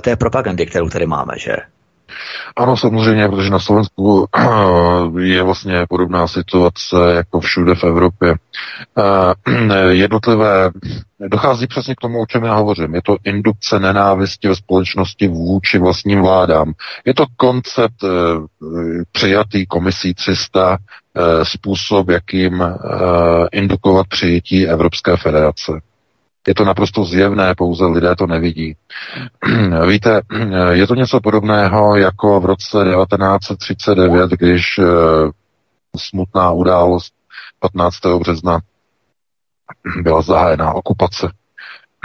té 0.00 0.16
propagandy, 0.16 0.66
kterou 0.66 0.88
tady 0.88 1.06
máme, 1.06 1.32
že? 1.36 1.56
Ano, 2.56 2.76
samozřejmě, 2.76 3.28
protože 3.28 3.50
na 3.50 3.58
Slovensku 3.58 4.26
je 5.18 5.42
vlastně 5.42 5.86
podobná 5.88 6.26
situace 6.26 6.96
jako 7.14 7.40
všude 7.40 7.74
v 7.74 7.84
Evropě. 7.84 8.34
Eh, 8.98 9.76
jednotlivé, 9.90 10.70
dochází 11.20 11.66
přesně 11.66 11.94
k 11.94 12.00
tomu, 12.00 12.22
o 12.22 12.26
čem 12.26 12.44
já 12.44 12.54
hovořím. 12.54 12.94
Je 12.94 13.02
to 13.02 13.16
indukce 13.24 13.78
nenávisti 13.80 14.48
ve 14.48 14.56
společnosti 14.56 15.28
vůči 15.28 15.78
vlastním 15.78 16.22
vládám. 16.22 16.72
Je 17.06 17.14
to 17.14 17.24
koncept 17.36 18.04
eh, 18.04 18.08
přijatý 19.12 19.66
komisí 19.66 20.14
300, 20.14 20.76
eh, 21.16 21.44
způsob, 21.44 22.08
jakým 22.08 22.64
indukovat 23.52 24.06
přijetí 24.06 24.68
Evropské 24.68 25.16
federace. 25.16 25.72
Je 26.48 26.54
to 26.54 26.64
naprosto 26.64 27.04
zjevné, 27.04 27.54
pouze 27.54 27.86
lidé 27.86 28.16
to 28.16 28.26
nevidí. 28.26 28.76
Víte, 29.88 30.20
je 30.70 30.86
to 30.86 30.94
něco 30.94 31.20
podobného 31.20 31.96
jako 31.96 32.40
v 32.40 32.44
roce 32.44 32.84
1939, 32.84 34.30
když 34.30 34.78
eh, 34.78 34.84
smutná 35.96 36.50
událost 36.50 37.14
15. 37.60 37.96
března 38.18 38.60
byla 40.02 40.22
zahájená 40.22 40.74
okupace. 40.74 41.32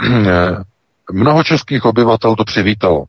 Mnoho 1.12 1.44
českých 1.44 1.84
obyvatel 1.84 2.36
to 2.36 2.44
přivítalo. 2.44 3.04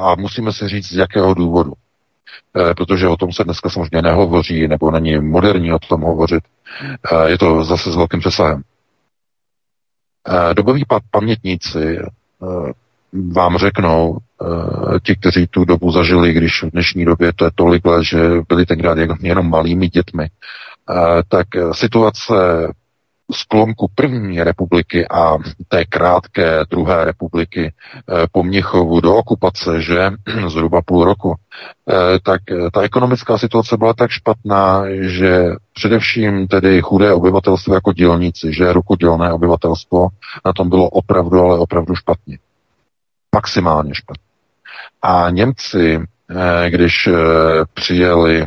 A, 0.00 0.14
musíme 0.14 0.52
si 0.52 0.68
říct, 0.68 0.88
z 0.88 0.96
jakého 0.96 1.34
důvodu. 1.34 1.72
E, 2.70 2.74
protože 2.74 3.08
o 3.08 3.16
tom 3.16 3.32
se 3.32 3.44
dneska 3.44 3.70
samozřejmě 3.70 4.02
nehovoří, 4.02 4.68
nebo 4.68 4.90
není 4.90 5.18
moderní 5.20 5.72
o 5.72 5.78
tom 5.78 6.00
hovořit. 6.00 6.44
E, 7.12 7.30
je 7.30 7.38
to 7.38 7.64
zase 7.64 7.92
s 7.92 7.96
velkým 7.96 8.20
přesahem. 8.20 8.62
Eh, 10.28 10.54
doboví 10.54 10.84
pamětníci 11.10 11.98
eh, 11.98 12.72
vám 13.32 13.58
řeknou, 13.58 14.18
eh, 14.42 15.00
ti, 15.02 15.16
kteří 15.16 15.46
tu 15.46 15.64
dobu 15.64 15.90
zažili, 15.92 16.32
když 16.32 16.62
v 16.62 16.70
dnešní 16.70 17.04
době 17.04 17.32
to 17.32 17.44
je 17.44 17.50
tolik 17.54 17.82
že 18.02 18.18
byli 18.48 18.66
tenkrát 18.66 18.98
jenom 19.20 19.50
malými 19.50 19.88
dětmi, 19.88 20.28
tak 21.28 21.46
situace 21.72 22.34
sklonku 23.32 23.86
první 23.94 24.42
republiky 24.42 25.08
a 25.08 25.38
té 25.68 25.84
krátké 25.84 26.64
druhé 26.70 27.04
republiky 27.04 27.72
eh, 27.72 28.26
po 28.32 28.42
Měchovu 28.42 29.00
do 29.00 29.14
okupace, 29.16 29.82
že 29.82 30.10
zhruba 30.48 30.82
půl 30.82 31.04
roku, 31.04 31.34
eh, 31.34 31.94
tak 32.22 32.40
eh, 32.50 32.70
ta 32.72 32.82
ekonomická 32.82 33.38
situace 33.38 33.76
byla 33.76 33.94
tak 33.94 34.10
špatná, 34.10 34.82
že 35.00 35.48
především 35.74 36.48
tedy 36.48 36.82
chudé 36.82 37.14
obyvatelstvo 37.14 37.74
jako 37.74 37.92
dělníci, 37.92 38.52
že 38.52 38.72
rukodělné 38.72 39.32
obyvatelstvo, 39.32 40.08
na 40.44 40.52
tom 40.52 40.68
bylo 40.68 40.88
opravdu, 40.88 41.40
ale 41.40 41.58
opravdu 41.58 41.94
špatně. 41.94 42.38
Maximálně 43.34 43.94
špatně. 43.94 44.24
A 45.02 45.30
Němci, 45.30 46.00
když 46.68 47.08
přijeli 47.74 48.46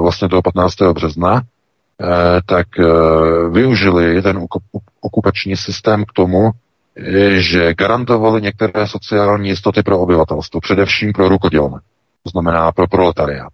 vlastně 0.00 0.28
toho 0.28 0.42
15. 0.42 0.74
března, 0.92 1.42
tak 2.46 2.66
eh, 2.78 2.84
využili 3.50 4.22
ten 4.22 4.46
okupační 5.00 5.56
systém 5.56 6.04
k 6.04 6.12
tomu, 6.12 6.50
eh, 6.96 7.40
že 7.40 7.74
garantovali 7.74 8.42
některé 8.42 8.86
sociální 8.86 9.48
jistoty 9.48 9.82
pro 9.82 9.98
obyvatelstvo, 9.98 10.60
především 10.60 11.12
pro 11.12 11.28
rukodělné, 11.28 11.78
to 12.22 12.30
znamená 12.30 12.72
pro 12.72 12.86
proletariát. 12.86 13.52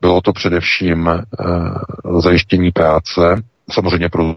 Bylo 0.00 0.20
to 0.20 0.32
především 0.32 1.10
zajištění 2.18 2.70
práce, 2.72 3.42
samozřejmě 3.70 4.08
pro 4.08 4.34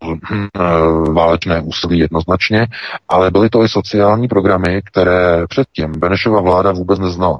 válečné 1.13 1.61
úsilí 1.61 1.99
jednoznačně, 1.99 2.67
ale 3.09 3.31
byly 3.31 3.49
to 3.49 3.63
i 3.63 3.69
sociální 3.69 4.27
programy, 4.27 4.81
které 4.85 5.47
předtím 5.47 5.91
Benešova 5.91 6.41
vláda 6.41 6.71
vůbec 6.71 6.99
neznala. 6.99 7.39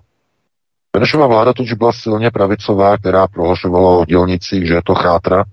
Benešova 1.00 1.28
vláda 1.28 1.54
totiž 1.54 1.74
byla 1.74 1.92
silně 1.94 2.32
pravicová, 2.32 2.98
která 2.98 3.28
prohlašovala 3.28 3.98
o 3.98 4.06
dělnicích, 4.06 4.68
že 4.68 4.74
je 4.74 4.82
to 4.86 4.96
chátra, 4.96 5.44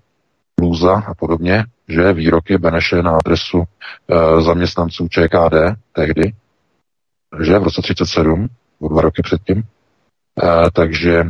lůza 0.60 1.02
a 1.06 1.14
podobně, 1.14 1.64
že 1.88 2.12
výroky 2.12 2.58
Beneše 2.58 3.02
na 3.02 3.10
adresu 3.10 3.62
e, 3.62 4.42
zaměstnanců 4.42 5.08
ČKD 5.08 5.54
tehdy, 5.92 6.32
že 7.42 7.58
v 7.58 7.62
roce 7.62 7.82
37, 7.82 8.48
o 8.80 8.88
dva 8.88 9.00
roky 9.02 9.22
předtím. 9.22 9.58
E, 9.58 9.62
takže 10.72 11.14
e, 11.18 11.26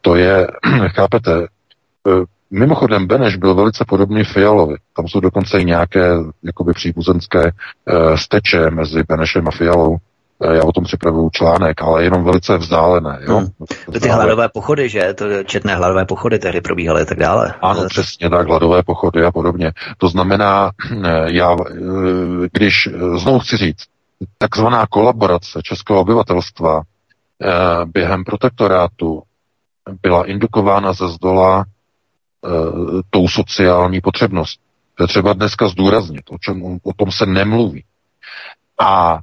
to 0.00 0.14
je, 0.16 0.46
chápete, 0.94 1.42
e, 1.42 1.46
Mimochodem, 2.50 3.06
Beneš 3.06 3.36
byl 3.36 3.54
velice 3.54 3.84
podobný 3.88 4.24
Fialovi. 4.24 4.74
Tam 4.96 5.08
jsou 5.08 5.20
dokonce 5.20 5.60
i 5.60 5.64
nějaké 5.64 6.10
jakoby 6.42 6.72
příbuzenské 6.72 7.42
e, 7.46 7.52
steče 8.18 8.70
mezi 8.70 9.02
Benešem 9.08 9.48
a 9.48 9.50
Fialou. 9.50 9.96
Eh, 10.42 10.56
já 10.56 10.62
o 10.64 10.72
tom 10.72 10.84
připravuju 10.84 11.30
článek, 11.30 11.82
ale 11.82 12.04
jenom 12.04 12.24
velice 12.24 12.56
vzdálené. 12.56 13.18
Jo? 13.22 13.36
Hmm. 13.36 13.48
To 13.92 14.00
ty 14.00 14.08
hladové 14.08 14.48
pochody, 14.48 14.88
že? 14.88 15.14
To 15.14 15.42
četné 15.44 15.74
hladové 15.74 16.04
pochody 16.04 16.38
tehdy 16.38 16.60
probíhaly 16.60 17.02
a 17.02 17.04
tak 17.04 17.18
dále. 17.18 17.54
Ano, 17.62 17.86
přesně 17.88 18.30
tak, 18.30 18.46
hladové 18.46 18.82
pochody 18.82 19.24
a 19.24 19.32
podobně. 19.32 19.72
To 19.98 20.08
znamená, 20.08 20.70
eh, 21.04 21.24
já, 21.26 21.52
eh, 21.52 21.74
když 22.52 22.88
znovu 23.16 23.38
chci 23.38 23.56
říct, 23.56 23.84
takzvaná 24.38 24.86
kolaborace 24.86 25.60
českého 25.62 26.00
obyvatelstva 26.00 26.82
během 27.86 28.24
protektorátu 28.24 29.22
byla 30.02 30.26
indukována 30.26 30.92
ze 30.92 31.08
zdola 31.08 31.64
tou 33.10 33.28
sociální 33.28 34.00
potřebnost. 34.00 34.60
To 34.94 35.04
je 35.04 35.08
třeba 35.08 35.32
dneska 35.32 35.68
zdůraznit, 35.68 36.22
o, 36.30 36.38
čem, 36.38 36.78
o 36.82 36.92
tom 36.96 37.12
se 37.12 37.26
nemluví. 37.26 37.84
A 38.80 39.18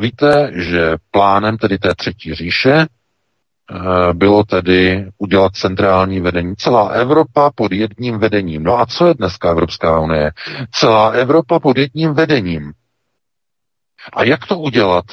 Víte, 0.00 0.50
že 0.54 0.96
plánem 1.10 1.58
tedy 1.58 1.78
té 1.78 1.94
třetí 1.94 2.34
říše 2.34 2.72
eh, 2.74 4.14
bylo 4.14 4.44
tedy 4.44 5.10
udělat 5.18 5.52
centrální 5.56 6.20
vedení. 6.20 6.56
Celá 6.56 6.88
Evropa 6.88 7.50
pod 7.54 7.72
jedním 7.72 8.18
vedením. 8.18 8.62
No 8.62 8.78
a 8.80 8.86
co 8.86 9.06
je 9.06 9.14
dneska 9.14 9.50
Evropská 9.50 10.00
unie? 10.00 10.30
Celá 10.72 11.08
Evropa 11.10 11.60
pod 11.60 11.78
jedním 11.78 12.14
vedením. 12.14 12.72
A 14.12 14.24
jak 14.24 14.46
to 14.46 14.58
udělat? 14.58 15.04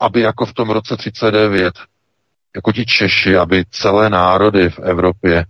aby 0.00 0.20
jako 0.20 0.46
v 0.46 0.54
tom 0.54 0.70
roce 0.70 0.96
39, 0.96 1.74
jako 2.56 2.72
ti 2.72 2.86
Češi, 2.86 3.36
aby 3.36 3.64
celé 3.70 4.10
národy 4.10 4.70
v 4.70 4.78
Evropě 4.78 5.46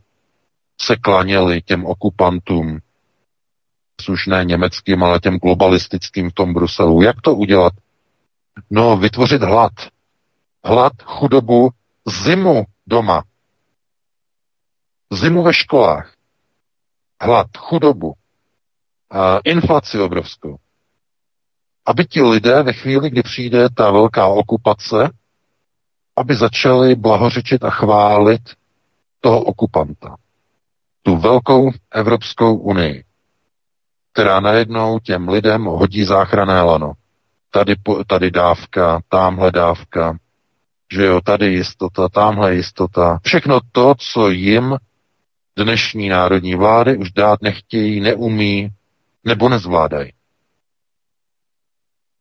se 0.81 0.97
klaněly 0.97 1.63
těm 1.63 1.87
okupantům, 1.87 2.79
ne 4.29 4.45
německým, 4.45 5.03
ale 5.03 5.21
těm 5.21 5.37
globalistickým 5.39 6.31
v 6.31 6.33
tom 6.35 6.55
Bruselu. 6.55 7.03
Jak 7.03 7.21
to 7.21 7.35
udělat? 7.35 7.73
No, 8.71 8.97
vytvořit 8.97 9.43
hlad. 9.43 9.73
Hlad, 10.65 10.93
chudobu, 11.05 11.71
zimu 12.25 12.65
doma. 12.87 13.25
Zimu 15.13 15.43
ve 15.43 15.55
školách. 15.55 16.15
Hlad, 17.23 17.47
chudobu, 17.57 18.15
a 19.11 19.39
inflaci 19.45 20.01
obrovskou. 20.01 20.57
Aby 21.87 22.05
ti 22.05 22.23
lidé 22.23 22.63
ve 22.63 22.73
chvíli, 22.73 23.11
kdy 23.11 23.23
přijde 23.23 23.69
ta 23.71 23.91
velká 23.91 24.27
okupace, 24.27 25.11
aby 26.17 26.35
začali 26.35 26.95
blahořečit 26.95 27.65
a 27.65 27.71
chválit 27.71 28.43
toho 29.21 29.43
okupanta. 29.43 30.17
Tu 31.03 31.17
velkou 31.17 31.71
Evropskou 31.91 32.57
unii, 32.57 33.05
která 34.13 34.41
najednou 34.41 34.99
těm 34.99 35.29
lidem 35.29 35.65
hodí 35.65 36.05
záchrané 36.05 36.63
lano. 36.63 36.93
Tady, 37.51 37.75
tady 38.07 38.31
dávka, 38.31 39.01
tamhle 39.09 39.53
dávka, 39.53 40.19
že 40.93 41.05
jo, 41.05 41.21
tady 41.21 41.47
jistota, 41.47 42.09
tamhle 42.09 42.55
jistota. 42.55 43.19
Všechno 43.23 43.61
to, 43.73 43.95
co 43.99 44.31
jim 44.31 44.77
dnešní 45.57 46.09
národní 46.09 46.55
vlády 46.55 46.97
už 46.97 47.13
dát 47.13 47.43
nechtějí, 47.43 48.01
neumí 48.01 48.69
nebo 49.25 49.49
nezvládají. 49.49 50.13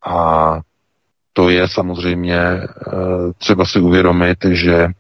A 0.06 0.60
to 1.34 1.50
je 1.50 1.68
samozřejmě 1.68 2.38
eh, 2.38 2.68
třeba 3.38 3.66
si 3.66 3.80
uvědomit, 3.80 4.38
že 4.52 4.76
eh, 4.76 4.92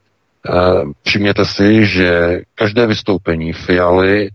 všimněte 1.03 1.45
si, 1.45 1.85
že 1.85 2.39
každé 2.55 2.87
vystoupení 2.87 3.53
Fialy 3.53 4.29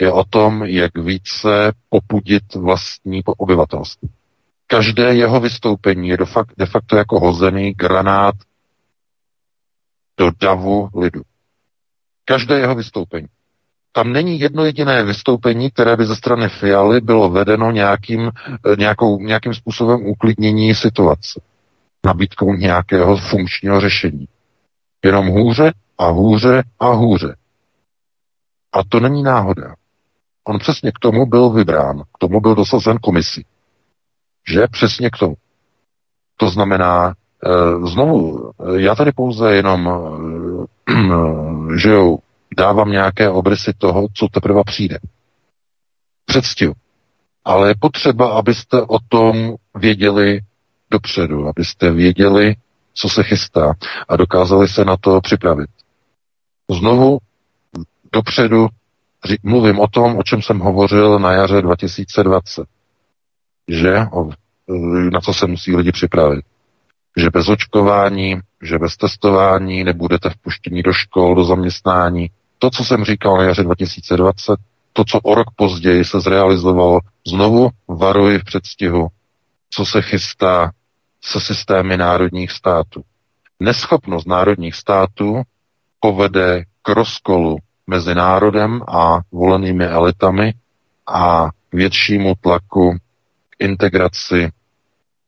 je 0.00 0.12
o 0.12 0.24
tom, 0.24 0.62
jak 0.62 0.98
více 0.98 1.72
popudit 1.88 2.54
vlastní 2.54 3.22
obyvatelstvo. 3.24 4.08
Každé 4.72 5.14
jeho 5.14 5.40
vystoupení 5.40 6.08
je 6.08 6.16
de 6.58 6.66
facto 6.66 6.96
jako 6.96 7.20
hozený 7.20 7.72
granát 7.72 8.34
do 10.18 10.30
davu 10.40 10.88
lidu. 10.94 11.22
Každé 12.24 12.58
jeho 12.58 12.74
vystoupení. 12.74 13.26
Tam 13.92 14.12
není 14.12 14.40
jedno 14.40 14.64
jediné 14.64 15.02
vystoupení, 15.02 15.70
které 15.70 15.96
by 15.96 16.06
ze 16.06 16.16
strany 16.16 16.48
Fialy 16.48 17.00
bylo 17.00 17.30
vedeno 17.30 17.70
nějakým, 17.70 18.30
eh, 18.72 18.76
nějakou, 18.78 19.18
nějakým 19.20 19.54
způsobem 19.54 20.06
uklidnění 20.06 20.74
situace. 20.74 21.40
Nabídkou 22.06 22.54
nějakého 22.54 23.16
funkčního 23.16 23.80
řešení. 23.80 24.28
Jenom 25.04 25.26
hůře 25.26 25.72
a 25.98 26.06
hůře 26.06 26.62
a 26.80 26.86
hůře. 26.86 27.36
A 28.72 28.84
to 28.88 29.00
není 29.00 29.22
náhoda. 29.22 29.74
On 30.44 30.58
přesně 30.58 30.92
k 30.92 30.98
tomu 30.98 31.26
byl 31.26 31.50
vybrán, 31.50 32.02
k 32.14 32.18
tomu 32.18 32.40
byl 32.40 32.54
dosazen 32.54 32.98
komisí. 32.98 33.44
Že 34.48 34.66
přesně 34.70 35.10
k 35.10 35.16
tomu. 35.18 35.34
To 36.36 36.50
znamená, 36.50 37.08
e, 37.10 37.86
znovu, 37.86 38.50
já 38.76 38.94
tady 38.94 39.12
pouze 39.12 39.54
jenom, 39.54 39.88
e, 40.88 41.76
že 41.76 41.90
jo, 41.90 42.18
dávám 42.56 42.90
nějaké 42.90 43.30
obrysy 43.30 43.72
toho, 43.78 44.06
co 44.14 44.28
teprve 44.28 44.62
přijde. 44.66 44.98
Předstihu. 46.26 46.72
Ale 47.44 47.68
je 47.68 47.74
potřeba, 47.80 48.32
abyste 48.32 48.82
o 48.82 48.98
tom 49.08 49.54
věděli 49.74 50.40
dopředu, 50.90 51.48
abyste 51.48 51.90
věděli, 51.90 52.54
co 52.94 53.08
se 53.08 53.22
chystá 53.22 53.74
a 54.08 54.16
dokázali 54.16 54.68
se 54.68 54.84
na 54.84 54.96
to 54.96 55.20
připravit. 55.20 55.70
Znovu 56.70 57.18
dopředu 58.12 58.68
mluvím 59.42 59.80
o 59.80 59.88
tom, 59.88 60.18
o 60.18 60.22
čem 60.22 60.42
jsem 60.42 60.58
hovořil 60.58 61.18
na 61.18 61.32
jaře 61.32 61.62
2020. 61.62 62.64
Že 63.68 64.06
na 65.12 65.20
co 65.20 65.34
se 65.34 65.46
musí 65.46 65.76
lidi 65.76 65.92
připravit. 65.92 66.44
Že 67.16 67.30
bez 67.30 67.48
očkování, 67.48 68.40
že 68.62 68.78
bez 68.78 68.96
testování 68.96 69.84
nebudete 69.84 70.30
vpuštěni 70.30 70.82
do 70.82 70.92
škol, 70.92 71.34
do 71.34 71.44
zaměstnání, 71.44 72.30
to, 72.58 72.70
co 72.70 72.84
jsem 72.84 73.04
říkal 73.04 73.36
na 73.36 73.44
jaře 73.44 73.62
2020, 73.62 74.56
to, 74.92 75.04
co 75.04 75.20
o 75.20 75.34
rok 75.34 75.46
později 75.56 76.04
se 76.04 76.20
zrealizovalo, 76.20 77.00
znovu 77.26 77.70
varuji 77.88 78.38
v 78.38 78.44
předstihu, 78.44 79.08
co 79.70 79.86
se 79.86 80.02
chystá 80.02 80.70
se 81.24 81.40
systémy 81.40 81.96
národních 81.96 82.50
států. 82.50 83.02
Neschopnost 83.60 84.26
národních 84.26 84.74
států 84.74 85.42
povede 86.00 86.64
k 86.82 86.88
rozkolu 86.88 87.56
mezi 87.86 88.14
národem 88.14 88.80
a 88.88 89.20
volenými 89.32 89.84
elitami 89.84 90.54
a 91.06 91.48
většímu 91.72 92.34
tlaku 92.40 92.96
integraci 93.62 94.50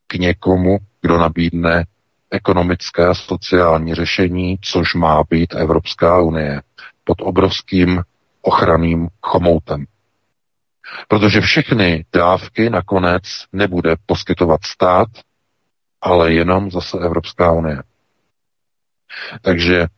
k 0.06 0.14
někomu, 0.14 0.78
kdo 1.00 1.18
nabídne 1.18 1.84
ekonomické 2.30 3.06
a 3.06 3.14
sociální 3.14 3.94
řešení, 3.94 4.58
což 4.62 4.94
má 4.94 5.22
být 5.30 5.54
Evropská 5.54 6.20
unie 6.20 6.62
pod 7.04 7.20
obrovským 7.20 8.02
ochranným 8.42 9.08
chomoutem. 9.22 9.84
Protože 11.08 11.40
všechny 11.40 12.04
dávky 12.12 12.70
nakonec 12.70 13.22
nebude 13.52 13.96
poskytovat 14.06 14.60
stát, 14.64 15.08
ale 16.02 16.32
jenom 16.32 16.70
zase 16.70 16.98
Evropská 16.98 17.52
unie. 17.52 17.82
Takže 19.42 19.76
e, 19.80 19.88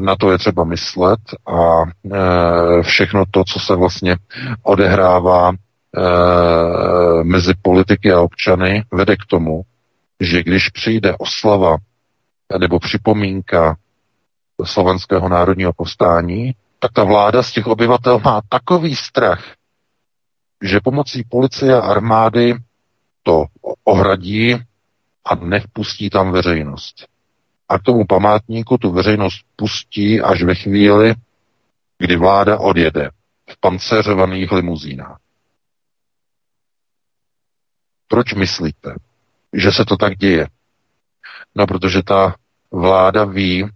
na 0.00 0.16
to 0.16 0.32
je 0.32 0.38
třeba 0.38 0.64
myslet 0.64 1.20
a 1.46 1.82
e, 1.82 2.82
všechno 2.82 3.24
to, 3.30 3.44
co 3.44 3.60
se 3.60 3.76
vlastně 3.76 4.16
odehrává 4.62 5.52
e, 5.96 7.24
mezi 7.24 7.54
politiky 7.62 8.12
a 8.12 8.20
občany, 8.20 8.84
vede 8.92 9.16
k 9.16 9.26
tomu, 9.28 9.62
že 10.20 10.42
když 10.42 10.68
přijde 10.68 11.16
oslava 11.18 11.76
nebo 12.58 12.78
připomínka 12.78 13.76
slovenského 14.64 15.28
národního 15.28 15.72
povstání, 15.72 16.54
tak 16.78 16.92
ta 16.92 17.04
vláda 17.04 17.42
z 17.42 17.52
těch 17.52 17.66
obyvatel 17.66 18.20
má 18.24 18.40
takový 18.48 18.96
strach, 18.96 19.44
že 20.62 20.80
pomocí 20.80 21.24
policie 21.28 21.74
a 21.74 21.80
armády 21.80 22.54
to 23.22 23.44
ohradí 23.84 24.54
a 25.24 25.34
nevpustí 25.34 26.10
tam 26.10 26.32
veřejnost. 26.32 27.06
A 27.68 27.78
k 27.78 27.82
tomu 27.82 28.04
památníku 28.04 28.78
tu 28.78 28.92
veřejnost 28.92 29.40
pustí 29.56 30.20
až 30.20 30.42
ve 30.42 30.54
chvíli, 30.54 31.14
kdy 31.98 32.16
vláda 32.16 32.58
odjede 32.58 33.10
v 33.50 33.60
pancéřovaných 33.60 34.52
limuzínách. 34.52 35.18
Proč 38.08 38.34
myslíte, 38.34 38.94
že 39.52 39.72
se 39.72 39.84
to 39.84 39.96
tak 39.96 40.16
děje? 40.16 40.46
No, 41.54 41.66
protože 41.66 42.02
ta 42.02 42.34
vláda 42.70 43.24
ví, 43.24 43.68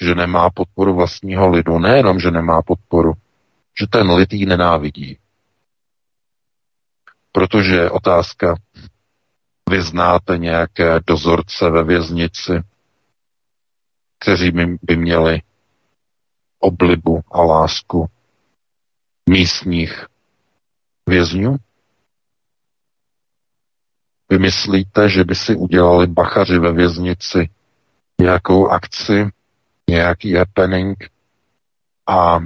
že 0.00 0.14
nemá 0.14 0.50
podporu 0.50 0.94
vlastního 0.94 1.48
lidu. 1.48 1.78
Nejenom, 1.78 2.20
že 2.20 2.30
nemá 2.30 2.62
podporu, 2.62 3.12
že 3.80 3.86
ten 3.86 4.10
lid 4.10 4.32
ji 4.32 4.46
nenávidí. 4.46 5.18
Protože 7.32 7.90
otázka, 7.90 8.54
vy 9.70 9.82
znáte 9.82 10.38
nějaké 10.38 11.00
dozorce 11.06 11.70
ve 11.70 11.84
věznici, 11.84 12.52
kteří 14.18 14.50
by, 14.82 14.96
měli 14.96 15.42
oblibu 16.58 17.20
a 17.30 17.42
lásku 17.42 18.06
místních 19.28 20.06
vězňů? 21.08 21.56
Vy 24.30 24.38
myslíte, 24.38 25.08
že 25.08 25.24
by 25.24 25.34
si 25.34 25.56
udělali 25.56 26.06
bachaři 26.06 26.58
ve 26.58 26.72
věznici 26.72 27.50
nějakou 28.20 28.68
akci, 28.68 29.28
nějaký 29.90 30.34
happening 30.34 31.10
a 32.06 32.38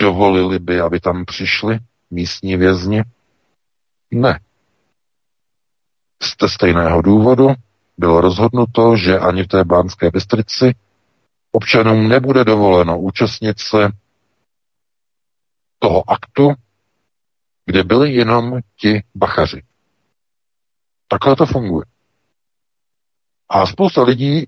dovolili 0.00 0.58
by, 0.58 0.80
aby 0.80 1.00
tam 1.00 1.24
přišli 1.24 1.78
místní 2.10 2.56
vězni? 2.56 3.02
Ne. 4.10 4.40
Z 6.22 6.36
té 6.36 6.48
stejného 6.48 7.02
důvodu 7.02 7.48
bylo 7.98 8.20
rozhodnuto, 8.20 8.96
že 8.96 9.18
ani 9.18 9.44
v 9.44 9.48
té 9.48 9.64
bánské 9.64 10.10
Bystrici 10.10 10.74
občanům 11.52 12.08
nebude 12.08 12.44
dovoleno 12.44 12.98
účastnit 12.98 13.58
se 13.60 13.88
toho 15.78 16.10
aktu, 16.10 16.52
kde 17.66 17.84
byli 17.84 18.12
jenom 18.12 18.60
ti 18.76 19.02
bachaři. 19.14 19.67
Takhle 21.08 21.36
to 21.36 21.46
funguje. 21.46 21.84
A 23.48 23.66
spousta 23.66 24.02
lidí 24.02 24.46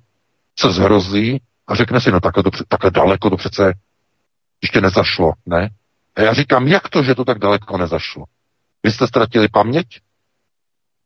se 0.58 0.72
zhrozí 0.72 1.40
a 1.66 1.74
řekne 1.74 2.00
si, 2.00 2.10
no 2.10 2.20
takhle, 2.20 2.42
to, 2.42 2.50
takhle 2.68 2.90
daleko 2.90 3.30
to 3.30 3.36
přece 3.36 3.74
ještě 4.62 4.80
nezašlo, 4.80 5.32
ne? 5.46 5.70
A 6.16 6.20
já 6.22 6.34
říkám, 6.34 6.68
jak 6.68 6.88
to, 6.88 7.02
že 7.02 7.14
to 7.14 7.24
tak 7.24 7.38
daleko 7.38 7.78
nezašlo? 7.78 8.24
Vy 8.82 8.90
jste 8.90 9.06
ztratili 9.06 9.48
paměť? 9.48 9.86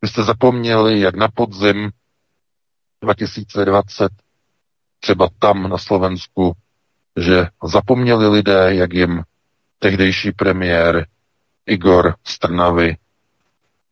Vy 0.01 0.07
jste 0.07 0.23
zapomněli, 0.23 0.99
jak 0.99 1.15
na 1.15 1.27
podzim 1.27 1.91
2020, 3.01 4.11
třeba 4.99 5.29
tam 5.39 5.69
na 5.69 5.77
Slovensku, 5.77 6.53
že 7.17 7.47
zapomněli 7.63 8.27
lidé, 8.27 8.75
jak 8.75 8.93
jim 8.93 9.23
tehdejší 9.79 10.31
premiér 10.31 11.07
Igor 11.65 12.15
Strnavy, 12.23 12.97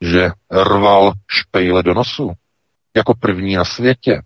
že 0.03 0.31
rval 0.51 1.13
špejle 1.27 1.83
do 1.83 1.93
nosu 1.93 2.31
jako 2.95 3.13
první 3.13 3.55
na 3.55 3.65
světě, 3.65 4.21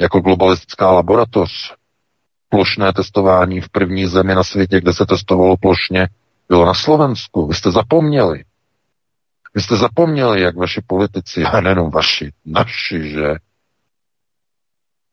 jako 0.00 0.20
globalistická 0.20 0.90
laboratoř, 0.90 1.74
plošné 2.48 2.92
testování 2.92 3.60
v 3.60 3.68
první 3.68 4.06
zemi 4.06 4.34
na 4.34 4.44
světě, 4.44 4.80
kde 4.80 4.92
se 4.92 5.06
testovalo 5.06 5.56
plošně, 5.56 6.08
bylo 6.48 6.66
na 6.66 6.74
Slovensku. 6.74 7.46
Vy 7.46 7.54
jste 7.54 7.70
zapomněli. 7.70 8.44
Vy 9.54 9.62
jste 9.62 9.76
zapomněli, 9.76 10.40
jak 10.40 10.56
vaši 10.56 10.80
politici, 10.86 11.44
a 11.44 11.60
nejenom 11.60 11.90
vaši, 11.90 12.32
naši, 12.44 13.10
že 13.10 13.34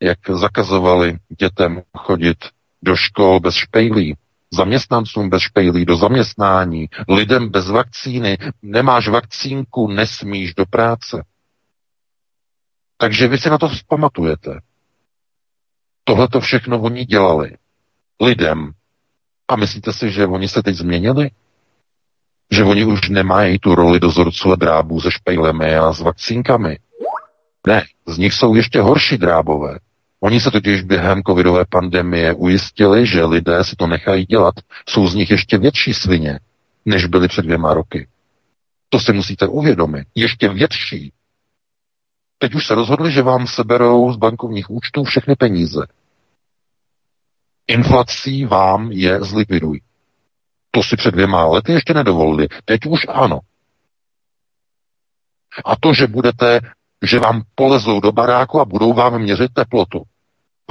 jak 0.02 0.20
zakazovali 0.30 1.18
dětem 1.40 1.82
chodit 1.98 2.38
do 2.82 2.96
škol 2.96 3.40
bez 3.40 3.56
špejlí, 3.56 4.18
zaměstnancům 4.54 5.30
bez 5.30 5.42
špejlí 5.42 5.86
do 5.86 5.96
zaměstnání, 5.96 6.90
lidem 7.10 7.50
bez 7.50 7.70
vakcíny, 7.70 8.38
nemáš 8.62 9.08
vakcínku, 9.08 9.88
nesmíš 9.88 10.54
do 10.54 10.66
práce. 10.66 11.26
Takže 12.98 13.28
vy 13.28 13.38
si 13.38 13.50
na 13.50 13.58
to 13.58 13.70
vzpamatujete. 13.70 14.62
Tohle 16.04 16.28
to 16.28 16.40
všechno 16.40 16.82
oni 16.82 17.06
dělali 17.06 17.58
lidem. 18.22 18.72
A 19.48 19.56
myslíte 19.56 19.94
si, 19.94 20.12
že 20.12 20.28
oni 20.28 20.48
se 20.48 20.64
teď 20.64 20.76
změnili? 20.76 21.32
Že 22.52 22.64
oni 22.64 22.86
už 22.86 23.10
nemají 23.10 23.60
tu 23.60 23.76
roli 23.76 24.00
dozorců 24.00 24.52
a 24.52 24.56
drábů 24.56 25.02
se 25.02 25.12
špejlemi 25.12 25.76
a 25.76 25.94
s 25.94 26.02
vakcínkami? 26.02 26.80
Ne, 27.68 27.84
z 28.08 28.18
nich 28.18 28.34
jsou 28.34 28.56
ještě 28.56 28.82
horší 28.82 29.18
drábové. 29.18 29.80
Oni 30.24 30.40
se 30.40 30.52
totiž 30.52 30.82
během 30.82 31.22
covidové 31.24 31.66
pandemie 31.70 32.34
ujistili, 32.34 33.08
že 33.08 33.26
lidé 33.26 33.64
si 33.64 33.76
to 33.76 33.88
nechají 33.88 34.26
dělat. 34.26 34.56
Jsou 34.90 35.08
z 35.08 35.16
nich 35.16 35.30
ještě 35.32 35.58
větší 35.58 35.94
svině, 35.94 36.40
než 36.86 37.06
byly 37.06 37.28
před 37.28 37.42
dvěma 37.42 37.74
roky. 37.74 38.08
To 38.90 39.00
si 39.00 39.14
musíte 39.14 39.48
uvědomit. 39.48 40.08
Ještě 40.16 40.50
větší. 40.50 41.14
Teď 42.38 42.56
už 42.56 42.68
se 42.68 42.76
rozhodli, 42.76 43.12
že 43.12 43.22
vám 43.22 43.48
seberou 43.48 44.14
z 44.14 44.18
bankovních 44.18 44.70
účtů 44.70 45.04
všechny 45.04 45.36
peníze. 45.36 45.82
Inflací 47.68 48.46
vám 48.46 48.92
je 48.92 49.22
zlikvidují. 49.22 49.82
To 50.72 50.84
si 50.84 50.98
před 50.98 51.12
dvěma 51.12 51.46
lety 51.46 51.72
ještě 51.72 51.94
nedovolili. 51.94 52.48
Teď 52.66 52.80
už 52.86 53.06
ano. 53.10 53.40
A 55.66 55.76
to, 55.80 55.94
že 55.94 56.08
budete, 56.08 56.60
že 57.06 57.20
vám 57.20 57.42
polezou 57.56 58.00
do 58.00 58.12
baráku 58.12 58.60
a 58.60 58.66
budou 58.66 58.94
vám 58.94 59.20
měřit 59.20 59.54
teplotu. 59.54 60.04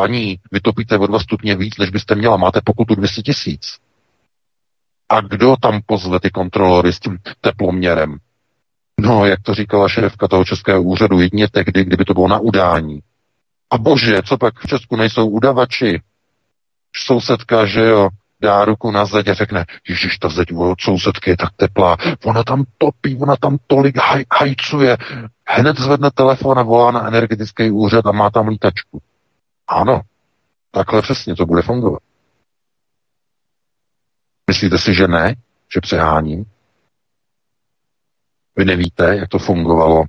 Paní, 0.01 0.39
vytopíte 0.53 0.99
o 0.99 1.07
dva 1.07 1.19
stupně 1.19 1.57
víc, 1.57 1.79
než 1.79 1.91
byste 1.91 2.15
měla, 2.15 2.37
máte 2.37 2.61
pokutu 2.65 2.95
200 2.95 3.23
tisíc. 3.23 3.79
A 5.09 5.21
kdo 5.21 5.57
tam 5.63 5.81
pozve 5.87 6.21
ty 6.21 6.31
kontrolory 6.31 6.93
s 6.93 7.01
tím 7.01 7.19
teploměrem? 7.41 8.19
No, 9.01 9.27
jak 9.27 9.43
to 9.43 9.55
říkala 9.55 9.89
šéfka 9.89 10.29
toho 10.29 10.45
českého 10.45 10.83
úřadu, 10.83 11.21
jedině 11.21 11.49
tehdy, 11.49 11.85
kdyby 11.85 12.05
to 12.05 12.15
bylo 12.15 12.29
na 12.29 12.39
udání. 12.39 13.01
A 13.71 13.79
bože, 13.79 14.23
co 14.23 14.39
pak 14.39 14.59
v 14.59 14.67
Česku 14.67 14.97
nejsou 14.97 15.29
udavači? 15.29 16.01
Sousedka, 16.97 17.67
že 17.67 17.81
jo, 17.81 18.09
dá 18.43 18.65
ruku 18.65 18.91
na 18.91 19.05
zeď 19.05 19.29
a 19.29 19.35
řekne, 19.35 19.65
Ježíš, 19.89 20.19
ta 20.19 20.29
zeď 20.29 20.53
od 20.53 20.81
sousedky 20.81 21.31
je 21.31 21.37
tak 21.37 21.51
teplá, 21.57 21.97
ona 22.25 22.45
tam 22.45 22.65
topí, 22.79 23.17
ona 23.17 23.37
tam 23.37 23.59
tolik 23.67 23.97
haj, 23.97 24.25
hajcuje. 24.33 24.97
Hned 25.49 25.79
zvedne 25.79 26.11
telefon 26.15 26.59
a 26.59 26.63
volá 26.63 26.91
na 26.91 27.09
energetický 27.09 27.71
úřad 27.71 28.07
a 28.07 28.13
má 28.13 28.31
tam 28.31 28.49
lítačku. 28.49 29.01
Ano, 29.71 30.01
takhle 30.71 31.03
přesně 31.03 31.37
to 31.37 31.47
bude 31.47 31.63
fungovat. 31.63 32.03
Myslíte 34.51 34.79
si, 34.79 34.95
že 34.95 35.09
ne? 35.09 35.35
Že 35.75 35.81
přeháním? 35.81 36.45
Vy 38.57 38.65
nevíte, 38.65 39.17
jak 39.17 39.29
to 39.29 39.39
fungovalo 39.39 40.05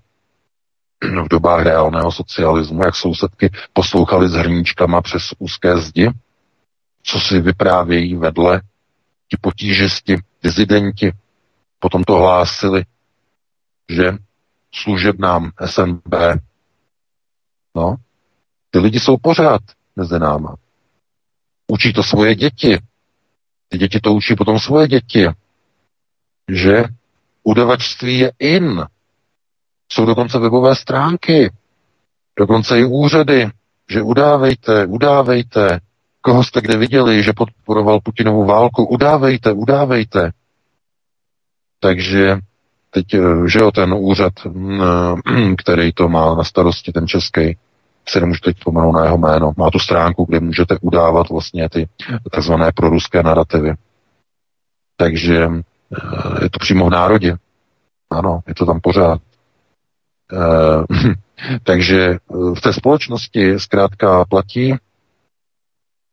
v 1.24 1.28
dobách 1.30 1.64
reálného 1.64 2.12
socialismu, 2.12 2.84
jak 2.84 2.96
sousedky 2.96 3.50
poslouchali 3.74 4.30
s 4.30 4.34
hrníčkama 4.34 5.02
přes 5.02 5.34
úzké 5.40 5.78
zdi, 5.78 6.10
co 7.04 7.20
si 7.20 7.40
vyprávějí 7.40 8.16
vedle, 8.16 8.62
ti 9.28 9.38
potížisti, 9.42 10.18
dizidenti, 10.44 11.14
potom 11.80 12.04
to 12.04 12.14
hlásili, 12.14 12.86
že 13.90 14.12
služebnám 14.74 15.52
SNB, 15.66 16.16
no, 17.76 17.96
ty 18.72 18.80
lidi 18.80 19.00
jsou 19.00 19.18
pořád 19.18 19.62
mezi 19.96 20.20
náma. 20.20 20.56
Učí 21.68 21.94
to 21.94 22.04
svoje 22.04 22.36
děti. 22.36 22.80
Ty 23.70 23.78
děti 23.78 24.00
to 24.00 24.14
učí 24.14 24.36
potom 24.36 24.60
svoje 24.60 24.88
děti. 24.88 25.28
Že 26.50 26.84
udavačství 27.44 28.20
je 28.20 28.32
in. 28.40 28.86
Jsou 29.92 30.06
dokonce 30.06 30.40
webové 30.40 30.76
stránky, 30.76 31.52
dokonce 32.40 32.80
i 32.80 32.86
úřady, 32.86 33.50
že 33.90 34.02
udávejte, 34.02 34.86
udávejte, 34.86 35.80
koho 36.22 36.44
jste 36.44 36.62
kde 36.62 36.78
viděli, 36.78 37.24
že 37.24 37.34
podporoval 37.34 38.00
Putinovu 38.00 38.46
válku, 38.46 38.86
udávejte, 38.86 39.52
udávejte. 39.52 40.32
Takže 41.80 42.38
teď, 42.90 43.06
že 43.48 43.60
jo, 43.60 43.72
ten 43.72 43.94
úřad, 43.94 44.34
mm, 44.46 45.56
který 45.58 45.94
to 45.94 46.10
má 46.10 46.36
na 46.36 46.44
starosti, 46.44 46.92
ten 46.92 47.08
český, 47.08 47.58
se 48.08 48.20
nemůžu 48.20 48.40
teď 48.44 48.58
vzpomenout 48.58 48.92
na 48.92 49.04
jeho 49.04 49.18
jméno, 49.18 49.54
má 49.58 49.70
tu 49.70 49.80
stránku, 49.80 50.26
kde 50.26 50.40
můžete 50.40 50.78
udávat 50.82 51.30
vlastně 51.30 51.70
ty 51.70 51.90
takzvané 52.32 52.72
proruské 52.76 53.24
narrativy. 53.24 53.74
Takže 54.98 55.50
je 56.42 56.50
to 56.50 56.60
přímo 56.60 56.86
v 56.86 56.90
národě. 56.90 57.38
Ano, 58.10 58.40
je 58.48 58.56
to 58.56 58.66
tam 58.66 58.80
pořád. 58.80 59.22
E, 60.34 61.58
takže 61.64 62.18
v 62.56 62.62
té 62.62 62.74
společnosti 62.74 63.60
zkrátka 63.60 64.26
platí, 64.26 64.76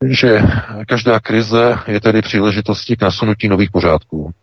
že 0.05 0.41
každá 0.87 1.19
krize 1.19 1.77
je 1.87 2.01
tedy 2.01 2.21
příležitostí 2.21 2.95
k 2.95 3.01
nasunutí 3.01 3.47
nových 3.47 3.71
pořádků. 3.71 4.33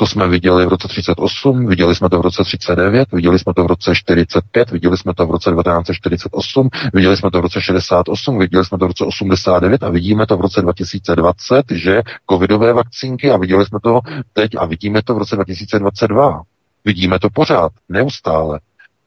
To 0.00 0.06
jsme 0.06 0.28
viděli 0.28 0.66
v 0.66 0.68
roce 0.68 0.88
38, 0.88 1.66
viděli 1.66 1.94
jsme 1.94 2.08
to 2.08 2.18
v 2.18 2.20
roce 2.20 2.44
39, 2.44 3.12
viděli 3.12 3.38
jsme 3.38 3.54
to 3.54 3.64
v 3.64 3.66
roce 3.66 3.94
45, 3.94 4.70
viděli 4.70 4.96
jsme 4.98 5.14
to 5.14 5.26
v 5.26 5.30
roce 5.30 5.50
1948, 5.50 6.68
viděli 6.94 7.16
jsme 7.16 7.30
to 7.30 7.38
v 7.38 7.40
roce 7.40 7.60
68, 7.60 8.38
viděli 8.38 8.64
jsme 8.64 8.78
to 8.78 8.84
v 8.84 8.88
roce 8.88 9.04
89 9.04 9.82
a 9.82 9.88
vidíme 9.90 10.26
to 10.26 10.36
v 10.36 10.40
roce 10.40 10.62
2020, 10.62 11.64
že 11.70 12.02
covidové 12.30 12.72
vakcínky 12.72 13.30
a 13.30 13.36
viděli 13.36 13.66
jsme 13.66 13.78
to 13.82 14.00
teď 14.32 14.50
a 14.58 14.66
vidíme 14.66 15.02
to 15.02 15.14
v 15.14 15.18
roce 15.18 15.36
2022. 15.36 16.42
Vidíme 16.84 17.18
to 17.18 17.28
pořád, 17.30 17.72
neustále. 17.88 18.60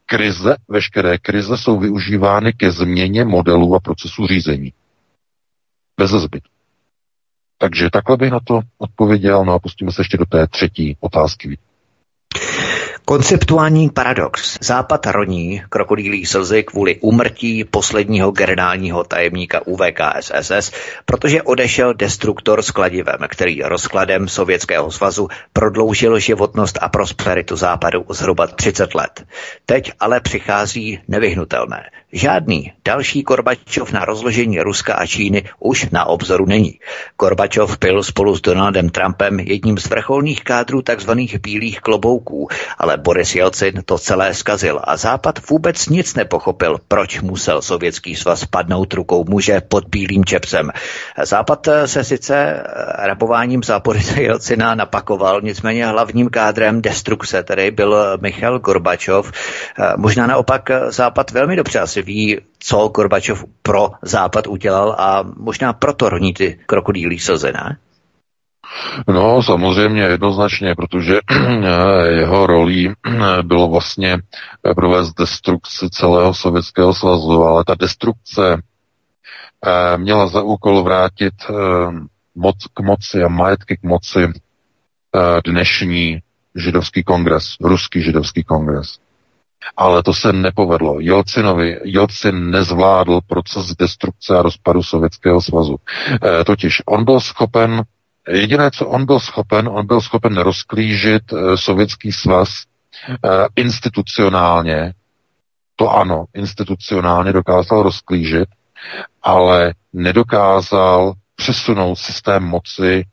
Krize, 0.06 0.56
veškeré 0.68 1.18
krize 1.18 1.58
jsou 1.58 1.80
využívány 1.80 2.54
ke 2.54 2.72
změně 2.72 3.26
modelů 3.26 3.76
a 3.76 3.80
procesu 3.80 4.28
řízení. 4.28 4.74
Bez 5.98 6.12
zbytku. 6.12 6.53
Takže 7.64 7.90
takhle 7.92 8.18
bych 8.18 8.32
na 8.32 8.40
to 8.40 8.60
odpověděl, 8.78 9.46
no 9.46 9.54
a 9.54 9.60
pustíme 9.60 9.92
se 9.92 10.02
ještě 10.02 10.18
do 10.18 10.26
té 10.26 10.48
třetí 10.48 10.98
otázky. 11.00 11.58
Konceptuální 13.06 13.90
paradox. 13.90 14.58
Západ 14.62 15.06
roní 15.06 15.64
krokodýlí 15.70 16.26
slzy 16.26 16.64
kvůli 16.64 16.98
úmrtí 17.00 17.64
posledního 17.64 18.32
generálního 18.32 19.04
tajemníka 19.04 19.68
UVKSSS, 19.68 20.72
protože 21.06 21.42
odešel 21.42 21.94
destruktor 21.94 22.62
s 22.62 22.72
kladivem, 22.72 23.20
který 23.30 23.62
rozkladem 23.62 24.28
Sovětského 24.28 24.92
svazu 24.92 25.28
prodloužil 25.54 26.20
životnost 26.20 26.78
a 26.82 26.90
prosperitu 26.90 27.56
západu 27.56 28.06
zhruba 28.10 28.48
30 28.48 28.96
let. 28.96 29.26
Teď 29.66 29.92
ale 30.00 30.20
přichází 30.20 31.00
nevyhnutelné. 31.08 31.84
Žádný 32.16 32.74
další 32.86 33.24
Korbačov 33.24 33.92
na 33.92 34.06
rozložení 34.06 34.62
Ruska 34.62 34.94
a 34.94 35.06
Číny 35.06 35.44
už 35.60 35.90
na 35.90 36.06
obzoru 36.06 36.46
není. 36.46 36.80
Korbačov 37.18 37.78
byl 37.80 38.04
spolu 38.04 38.36
s 38.36 38.42
Donaldem 38.42 38.90
Trumpem 38.90 39.40
jedním 39.40 39.78
z 39.78 39.86
vrcholných 39.86 40.44
kádrů 40.44 40.82
tzv. 40.82 41.12
bílých 41.42 41.80
klobouků, 41.80 42.48
ale 42.78 42.98
Boris 42.98 43.36
Jelcin 43.36 43.82
to 43.86 43.98
celé 43.98 44.34
zkazil 44.34 44.80
a 44.84 44.98
Západ 44.98 45.50
vůbec 45.50 45.90
nic 45.90 46.16
nepochopil, 46.16 46.78
proč 46.88 47.22
musel 47.22 47.62
Sovětský 47.62 48.16
svaz 48.16 48.46
padnout 48.46 48.94
rukou 48.94 49.26
muže 49.30 49.62
pod 49.62 49.84
bílým 49.88 50.26
čepsem. 50.26 50.72
Západ 51.24 51.68
se 51.86 52.04
sice 52.04 52.64
rabováním 52.98 53.64
za 53.64 53.80
Borise 53.80 54.22
Jelcina 54.22 54.76
napakoval, 54.76 55.42
nicméně 55.42 55.86
hlavním 55.86 56.30
kádrem 56.30 56.82
destrukce 56.82 57.44
tedy 57.44 57.72
byl 57.72 58.18
Michal 58.22 58.60
Gorbačov. 58.60 59.32
Možná 59.98 60.28
naopak 60.28 60.70
Západ 60.90 61.32
velmi 61.32 61.56
dobře 61.56 61.80
asi 61.80 62.03
ví, 62.04 62.38
co 62.60 62.88
Gorbačov 62.88 63.46
pro 63.62 63.90
Západ 64.02 64.48
udělal 64.48 64.96
a 65.00 65.24
možná 65.38 65.74
proto 65.74 66.10
roní 66.10 66.34
ty 66.34 66.60
krokodýlí 66.66 67.20
slzy, 67.20 67.52
ne? 67.54 67.78
No, 69.08 69.44
samozřejmě 69.44 70.02
jednoznačně, 70.02 70.76
protože 70.76 71.20
jeho 72.10 72.48
rolí 72.48 72.94
bylo 73.44 73.68
vlastně 73.68 74.18
provést 74.76 75.14
destrukci 75.14 75.90
celého 75.90 76.34
Sovětského 76.34 76.94
svazu, 76.94 77.44
ale 77.44 77.64
ta 77.68 77.76
destrukce 77.76 78.62
eh, 79.66 79.98
měla 79.98 80.28
za 80.28 80.42
úkol 80.42 80.84
vrátit 80.84 81.34
eh, 81.50 81.54
moc 82.36 82.56
k 82.74 82.80
moci 82.80 83.24
a 83.24 83.28
majetky 83.28 83.78
k 83.78 83.84
moci 83.84 84.24
eh, 84.24 85.42
dnešní 85.46 86.20
židovský 86.56 87.04
kongres, 87.04 87.44
ruský 87.62 88.02
židovský 88.02 88.44
kongres. 88.44 89.00
Ale 89.78 90.04
to 90.04 90.14
se 90.14 90.34
nepovedlo. 90.34 91.00
Jelcinovi, 91.00 91.80
Jelcin 91.84 92.52
nezvládl 92.52 93.20
proces 93.28 93.76
destrukce 93.76 94.38
a 94.38 94.42
rozpadu 94.42 94.84
Sovětského 94.84 95.42
svazu. 95.42 95.76
E, 96.40 96.44
totiž 96.44 96.82
on 96.86 97.06
byl 97.06 97.20
schopen, 97.20 97.84
jediné, 98.28 98.72
co 98.72 98.88
on 98.88 99.06
byl 99.06 99.20
schopen, 99.20 99.68
on 99.68 99.88
byl 99.88 100.02
schopen 100.02 100.38
rozklížit 100.38 101.34
e, 101.34 101.58
Sovětský 101.58 102.12
svaz 102.12 102.50
e, 102.50 103.14
institucionálně, 103.56 104.94
to 105.76 105.90
ano, 105.90 106.26
institucionálně 106.34 107.34
dokázal 107.34 107.84
rozklížit, 107.84 108.50
ale 109.22 109.74
nedokázal 109.94 111.14
přesunout 111.36 111.96
systém 111.96 112.44
moci 112.44 113.04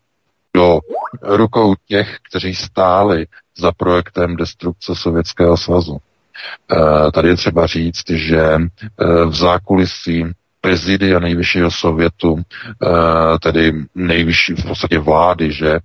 do 0.54 0.78
rukou 1.22 1.74
těch, 1.86 2.16
kteří 2.28 2.54
stáli 2.54 3.26
za 3.58 3.72
projektem 3.72 4.36
destrukce 4.36 4.94
Sovětského 4.94 5.56
svazu. 5.56 5.98
E, 6.72 7.12
tady 7.12 7.28
je 7.28 7.36
třeba 7.36 7.66
říct, 7.66 8.10
že 8.10 8.40
e, 8.40 8.58
v 9.26 9.34
zákulisí 9.34 10.24
prezidia 10.60 11.18
nejvyššího 11.18 11.70
sovětu, 11.70 12.36
e, 12.38 13.38
tedy 13.38 13.72
nejvyšší 13.94 14.54
v 14.54 14.64
podstatě 14.64 14.98
vlády, 14.98 15.52
že 15.52 15.78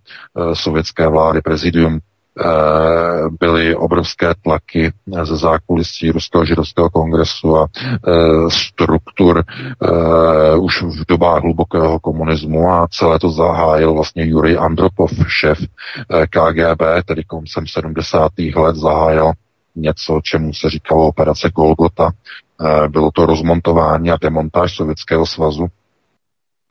sovětské 0.53 1.08
vlády, 1.08 1.41
prezidium 1.41 1.99
Eh, 2.39 3.30
byly 3.39 3.76
obrovské 3.76 4.34
tlaky 4.43 4.93
ze 5.24 5.38
zákulisí 5.38 6.12
Ruského 6.12 6.45
židovského 6.45 6.89
kongresu 6.89 7.58
a 7.58 7.68
eh, 7.74 8.12
struktur 8.49 9.43
eh, 9.84 10.58
už 10.58 10.82
v 10.84 11.06
dobách 11.08 11.41
hlubokého 11.41 11.99
komunismu 11.99 12.72
a 12.72 12.88
celé 12.91 13.20
to 13.20 13.30
zahájil 13.30 13.93
vlastně 13.93 14.26
Jurij 14.26 14.58
Andropov, 14.60 15.12
šéf 15.28 15.60
KGB, 16.30 16.82
tedy 17.06 17.24
koncem 17.24 17.68
70. 17.68 18.32
let 18.56 18.76
zahájil 18.76 19.32
něco, 19.76 20.20
čemu 20.24 20.54
se 20.54 20.70
říkalo 20.70 21.08
operace 21.08 21.50
Golgota. 21.50 22.12
Bylo 22.88 23.12
to 23.12 23.26
rozmontování 23.26 24.12
a 24.12 24.18
demontáž 24.22 24.76
Sovětského 24.76 25.26
svazu 25.26 25.68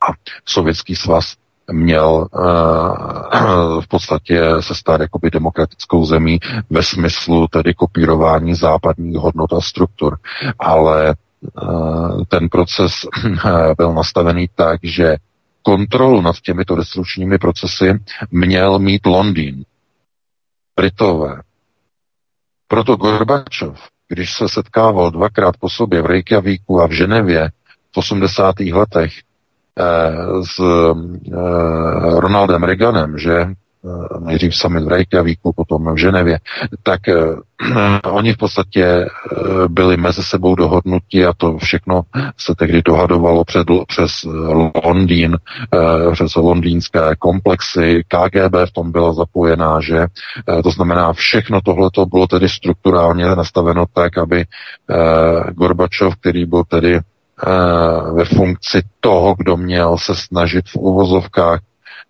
a 0.09 0.13
Sovětský 0.45 0.95
svaz 0.95 1.35
měl 1.71 2.27
uh, 2.31 3.81
v 3.81 3.87
podstatě 3.87 4.41
se 4.59 4.75
stát 4.75 5.01
jakoby 5.01 5.31
demokratickou 5.31 6.05
zemí 6.05 6.39
ve 6.69 6.83
smyslu 6.83 7.47
tedy 7.47 7.73
kopírování 7.73 8.55
západních 8.55 9.17
hodnot 9.17 9.53
a 9.53 9.61
struktur. 9.61 10.17
Ale 10.59 11.15
uh, 11.61 12.23
ten 12.27 12.49
proces 12.49 12.93
uh, 13.03 13.41
byl 13.77 13.93
nastavený 13.93 14.49
tak, 14.55 14.79
že 14.83 15.15
kontrolu 15.61 16.21
nad 16.21 16.35
těmito 16.35 16.75
destrukčními 16.75 17.37
procesy 17.37 17.99
měl 18.31 18.79
mít 18.79 19.05
Londýn. 19.05 19.63
Britové. 20.75 21.41
Proto 22.67 22.95
Gorbačov, 22.95 23.79
když 24.07 24.33
se 24.33 24.49
setkával 24.49 25.11
dvakrát 25.11 25.57
po 25.59 25.69
sobě 25.69 26.01
v 26.01 26.05
Reykjavíku 26.05 26.81
a 26.81 26.87
v 26.87 26.91
Ženevě 26.91 27.49
v 27.91 27.97
80. 27.97 28.59
letech 28.59 29.13
Eh, 29.79 30.43
s 30.43 30.59
eh, 30.59 32.19
Ronaldem 32.19 32.63
Reaganem, 32.63 33.17
že 33.17 33.45
nejdřív 34.19 34.55
summit 34.55 34.83
v 34.83 34.87
Reykjavíku, 34.87 35.53
potom 35.53 35.93
v 35.93 35.97
Ženevě, 35.97 36.39
tak 36.83 37.01
oni 38.11 38.33
v 38.33 38.37
podstatě 38.37 39.05
byli 39.67 39.97
mezi 39.97 40.23
sebou 40.23 40.55
dohodnutí 40.55 41.25
a 41.25 41.33
to 41.33 41.57
všechno 41.57 42.01
se 42.37 42.55
tehdy 42.55 42.81
dohadovalo 42.81 43.43
před, 43.43 43.67
přes 43.87 44.11
Londýn, 44.85 45.37
přes 46.13 46.35
londýnské 46.35 46.99
komplexy, 47.19 48.03
KGB 48.07 48.55
v 48.65 48.73
tom 48.73 48.91
byla 48.91 49.13
zapojená, 49.13 49.81
že 49.81 50.07
to 50.63 50.71
znamená 50.71 51.13
všechno 51.13 51.61
tohle 51.61 51.89
to 51.93 52.05
bylo 52.05 52.27
tedy 52.27 52.49
strukturálně 52.49 53.25
nastaveno 53.25 53.85
tak, 53.93 54.17
aby 54.17 54.45
Gorbačov, 55.51 56.15
který 56.15 56.45
byl 56.45 56.63
tedy 56.63 56.99
Eh, 57.43 58.11
ve 58.13 58.25
funkci 58.25 58.81
toho, 58.99 59.35
kdo 59.37 59.57
měl 59.57 59.97
se 59.97 60.15
snažit 60.15 60.65
v 60.69 60.75
uvozovkách 60.75 61.59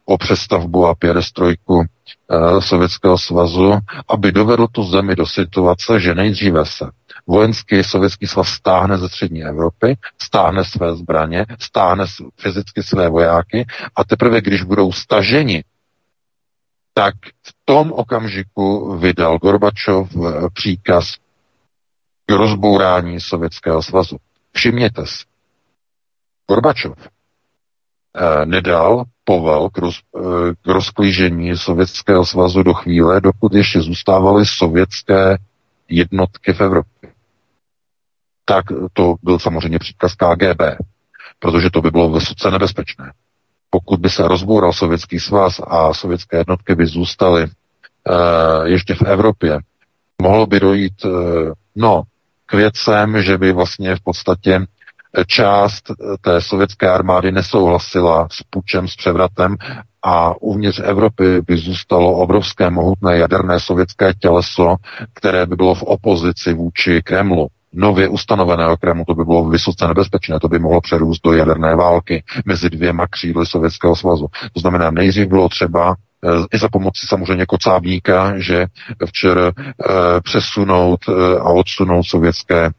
o 0.06 0.18
přestavbu 0.18 0.88
a 0.88 0.96
pěrestrojku 0.96 1.84
eh, 1.84 2.62
Sovětského 2.62 3.18
svazu, 3.18 3.80
aby 4.08 4.32
dovedl 4.32 4.68
tu 4.68 4.84
zemi 4.84 5.16
do 5.16 5.26
situace, 5.26 6.00
že 6.00 6.16
nejdříve 6.16 6.66
se 6.66 6.86
vojenský 7.28 7.84
sovětský 7.84 8.28
svaz 8.28 8.48
stáhne 8.48 8.98
ze 8.98 9.10
střední 9.10 9.44
Evropy, 9.44 9.98
stáhne 10.22 10.66
své 10.66 10.96
zbraně, 10.96 11.46
stáhne 11.60 12.06
fyzicky 12.40 12.84
své 12.84 13.10
vojáky 13.10 13.66
a 13.96 14.04
teprve, 14.04 14.42
když 14.42 14.64
budou 14.64 14.92
staženi, 14.92 15.64
tak 16.94 17.16
v 17.48 17.54
tom 17.66 17.92
okamžiku 17.92 18.98
vydal 18.98 19.38
Gorbačov 19.38 20.10
eh, 20.16 20.50
příkaz 20.54 21.16
k 22.26 22.32
rozbourání 22.32 23.22
Sovětského 23.22 23.84
svazu. 23.84 24.18
Všimněte 24.52 25.06
si, 25.06 25.24
Gorbačov 26.48 26.98
eh, 26.98 28.46
nedal 28.46 29.04
povel 29.26 29.70
k, 29.70 29.78
roz, 29.78 30.00
eh, 30.18 30.22
k 30.62 30.68
rozklížení 30.68 31.58
Sovětského 31.58 32.26
svazu 32.26 32.64
do 32.64 32.74
chvíle, 32.74 33.22
dokud 33.22 33.54
ještě 33.54 33.82
zůstávaly 33.82 34.46
sovětské 34.46 35.38
jednotky 35.90 36.54
v 36.54 36.62
Evropě. 36.62 37.12
Tak 38.46 38.66
to 38.94 39.16
byl 39.24 39.40
samozřejmě 39.40 39.80
příkaz 39.80 40.16
KGB, 40.16 40.62
protože 41.40 41.70
to 41.70 41.82
by 41.82 41.92
bylo 41.92 42.10
vysoce 42.12 42.52
nebezpečné. 42.52 43.14
Pokud 43.70 44.00
by 44.00 44.10
se 44.10 44.28
rozboural 44.28 44.74
Sovětský 44.74 45.20
svaz 45.20 45.62
a 45.68 45.94
sovětské 45.94 46.38
jednotky 46.38 46.76
by 46.76 46.86
zůstaly 46.86 47.44
uh, 47.44 48.66
ještě 48.66 48.96
v 48.96 49.02
Evropě, 49.02 49.60
mohlo 50.22 50.46
by 50.48 50.60
dojít, 50.60 51.06
uh, 51.06 51.12
no, 51.76 52.04
k 52.46 52.54
věcem, 52.54 53.22
že 53.22 53.38
by 53.38 53.52
vlastně 53.52 53.96
v 53.96 54.02
podstatě 54.02 54.66
část 55.28 55.92
té 56.22 56.42
sovětské 56.42 56.90
armády 56.90 57.32
nesouhlasila 57.32 58.28
s 58.32 58.44
pučem, 58.50 58.88
s 58.88 58.96
převratem 58.96 59.56
a 60.04 60.42
uvnitř 60.42 60.82
Evropy 60.84 61.42
by 61.48 61.58
zůstalo 61.58 62.12
obrovské 62.14 62.70
mohutné 62.70 63.18
jaderné 63.18 63.60
sovětské 63.60 64.14
těleso, 64.14 64.76
které 65.14 65.46
by 65.46 65.56
bylo 65.56 65.76
v 65.76 65.84
opozici 65.84 66.54
vůči 66.54 67.02
Kremlu 67.02 67.48
nově 67.78 68.08
ustanoveného 68.08 68.78
Kremlu, 68.78 69.06
to 69.08 69.16
by 69.16 69.24
bylo 69.26 69.50
vysoce 69.50 69.88
nebezpečné, 69.88 70.40
to 70.40 70.48
by 70.48 70.60
mohlo 70.60 70.82
přerůst 70.82 71.24
do 71.24 71.34
jaderné 71.34 71.76
války 71.76 72.24
mezi 72.46 72.70
dvěma 72.70 73.08
křídly 73.08 73.46
Sovětského 73.46 73.96
svazu. 73.96 74.28
To 74.54 74.60
znamená, 74.60 74.92
nejdřív 74.92 75.28
bylo 75.28 75.50
třeba 75.50 75.96
Eh, 76.26 76.46
i 76.54 76.58
za 76.58 76.70
pomoci 76.70 77.08
samozřejmě 77.08 77.46
kocábníka, 77.46 78.40
že 78.40 78.66
včera 79.06 79.48
eh, 79.48 79.94
přesunout 80.24 81.00
eh, 81.10 81.40
a 81.40 81.44
odsunout 81.50 82.04
sovětské 82.04 82.70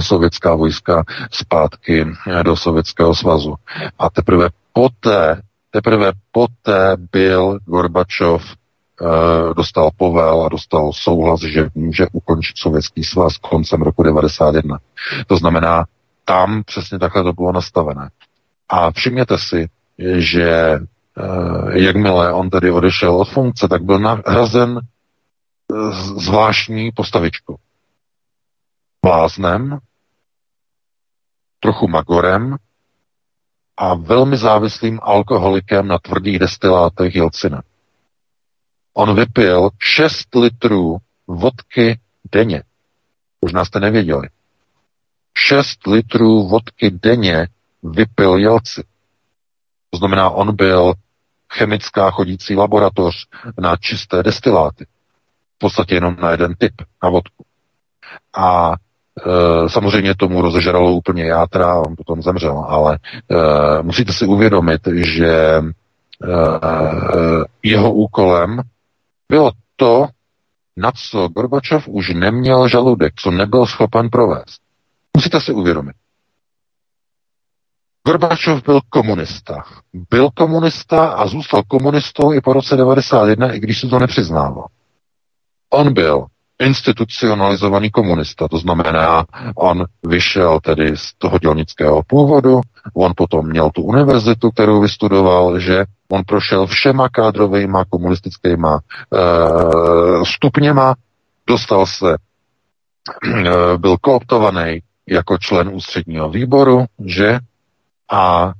sovětská 0.00 0.54
vojska 0.54 1.04
zpátky 1.30 2.06
do 2.42 2.56
Sovětského 2.56 3.14
svazu. 3.14 3.54
A 3.98 4.10
teprve 4.10 4.48
poté, 4.72 5.42
teprve 5.70 6.12
poté 6.32 6.96
byl 7.12 7.58
Gorbačov 7.64 8.42
dostal 9.56 9.90
povel 9.96 10.42
a 10.42 10.48
dostal 10.48 10.92
souhlas, 10.92 11.40
že 11.40 11.68
může 11.74 12.06
ukončit 12.12 12.58
Sovětský 12.58 13.04
svaz 13.04 13.36
koncem 13.36 13.82
roku 13.82 14.02
91. 14.02 14.78
To 15.26 15.36
znamená, 15.36 15.84
tam 16.24 16.62
přesně 16.64 16.98
takhle 16.98 17.22
to 17.22 17.32
bylo 17.32 17.52
nastavené. 17.52 18.10
A 18.68 18.90
všimněte 18.90 19.38
si, 19.38 19.68
že 20.16 20.78
Eh, 21.18 21.80
jakmile 21.80 22.32
on 22.32 22.50
tedy 22.50 22.70
odešel 22.70 23.16
od 23.16 23.28
funkce, 23.28 23.68
tak 23.68 23.82
byl 23.82 23.98
nahrazen 23.98 24.80
eh, 24.80 25.76
zvláštní 26.20 26.90
postavičkou. 26.92 27.56
Bláznem, 29.06 29.78
trochu 31.60 31.88
magorem 31.88 32.56
a 33.76 33.94
velmi 33.94 34.36
závislým 34.36 35.00
alkoholikem 35.02 35.88
na 35.88 35.98
tvrdých 35.98 36.38
destilátech 36.38 37.14
Jelcina. 37.14 37.62
On 38.94 39.16
vypil 39.16 39.68
6 39.78 40.34
litrů 40.34 40.96
vodky 41.26 42.00
denně. 42.32 42.62
Možná 43.42 43.64
jste 43.64 43.80
nevěděli. 43.80 44.28
6 45.36 45.86
litrů 45.86 46.48
vodky 46.48 46.90
denně 46.90 47.48
vypil 47.82 48.36
Jelcin. 48.36 48.84
To 49.90 49.98
znamená, 49.98 50.30
on 50.30 50.56
byl 50.56 50.94
chemická 51.52 52.10
chodící 52.10 52.56
laboratoř 52.56 53.26
na 53.60 53.76
čisté 53.76 54.22
destiláty. 54.22 54.86
V 55.54 55.58
podstatě 55.58 55.94
jenom 55.94 56.16
na 56.16 56.30
jeden 56.30 56.54
typ, 56.54 56.74
na 57.02 57.08
vodku. 57.08 57.44
A 58.38 58.72
e, 59.18 59.68
samozřejmě 59.68 60.14
tomu 60.14 60.42
rozežralo 60.42 60.92
úplně 60.92 61.24
játra 61.24 61.80
on 61.80 61.94
potom 61.96 62.22
zemřel, 62.22 62.58
ale 62.68 62.98
e, 62.98 63.82
musíte 63.82 64.12
si 64.12 64.26
uvědomit, 64.26 64.80
že 64.94 65.62
jeho 67.62 67.92
úkolem 67.92 68.60
bylo 69.28 69.50
to, 69.76 70.06
na 70.76 70.92
co 70.92 71.28
Gorbačov 71.28 71.88
už 71.88 72.14
neměl 72.14 72.68
žaludek, 72.68 73.12
co 73.16 73.30
nebyl 73.30 73.66
schopen 73.66 74.10
provést. 74.10 74.60
Musíte 75.16 75.40
si 75.40 75.52
uvědomit. 75.52 75.96
Gorbačov 78.06 78.62
byl 78.62 78.80
komunista. 78.88 79.64
Byl 80.10 80.30
komunista 80.30 81.08
a 81.08 81.26
zůstal 81.26 81.62
komunistou 81.68 82.32
i 82.32 82.40
po 82.40 82.52
roce 82.52 82.76
91, 82.76 83.52
i 83.52 83.60
když 83.60 83.80
se 83.80 83.86
to 83.86 83.98
nepřiznával. 83.98 84.66
On 85.70 85.94
byl 85.94 86.26
institucionalizovaný 86.60 87.90
komunista, 87.90 88.48
to 88.48 88.58
znamená, 88.58 89.24
on 89.56 89.84
vyšel 90.06 90.60
tedy 90.60 90.96
z 90.96 91.14
toho 91.18 91.38
dělnického 91.38 92.02
původu, 92.06 92.60
on 92.94 93.12
potom 93.16 93.46
měl 93.46 93.70
tu 93.70 93.82
univerzitu, 93.82 94.50
kterou 94.50 94.80
vystudoval, 94.80 95.60
že 95.60 95.84
on 96.08 96.22
prošel 96.26 96.66
všema 96.66 97.08
kádrovejma 97.08 97.84
komunistickýma 97.84 98.78
e, 98.78 99.18
stupněma, 100.24 100.94
dostal 101.46 101.86
se, 101.86 102.14
e, 102.14 103.78
byl 103.78 103.96
kooptovaný 104.00 104.80
jako 105.06 105.38
člen 105.38 105.68
ústředního 105.68 106.30
výboru, 106.30 106.84
že 107.04 107.38
a 108.10 108.52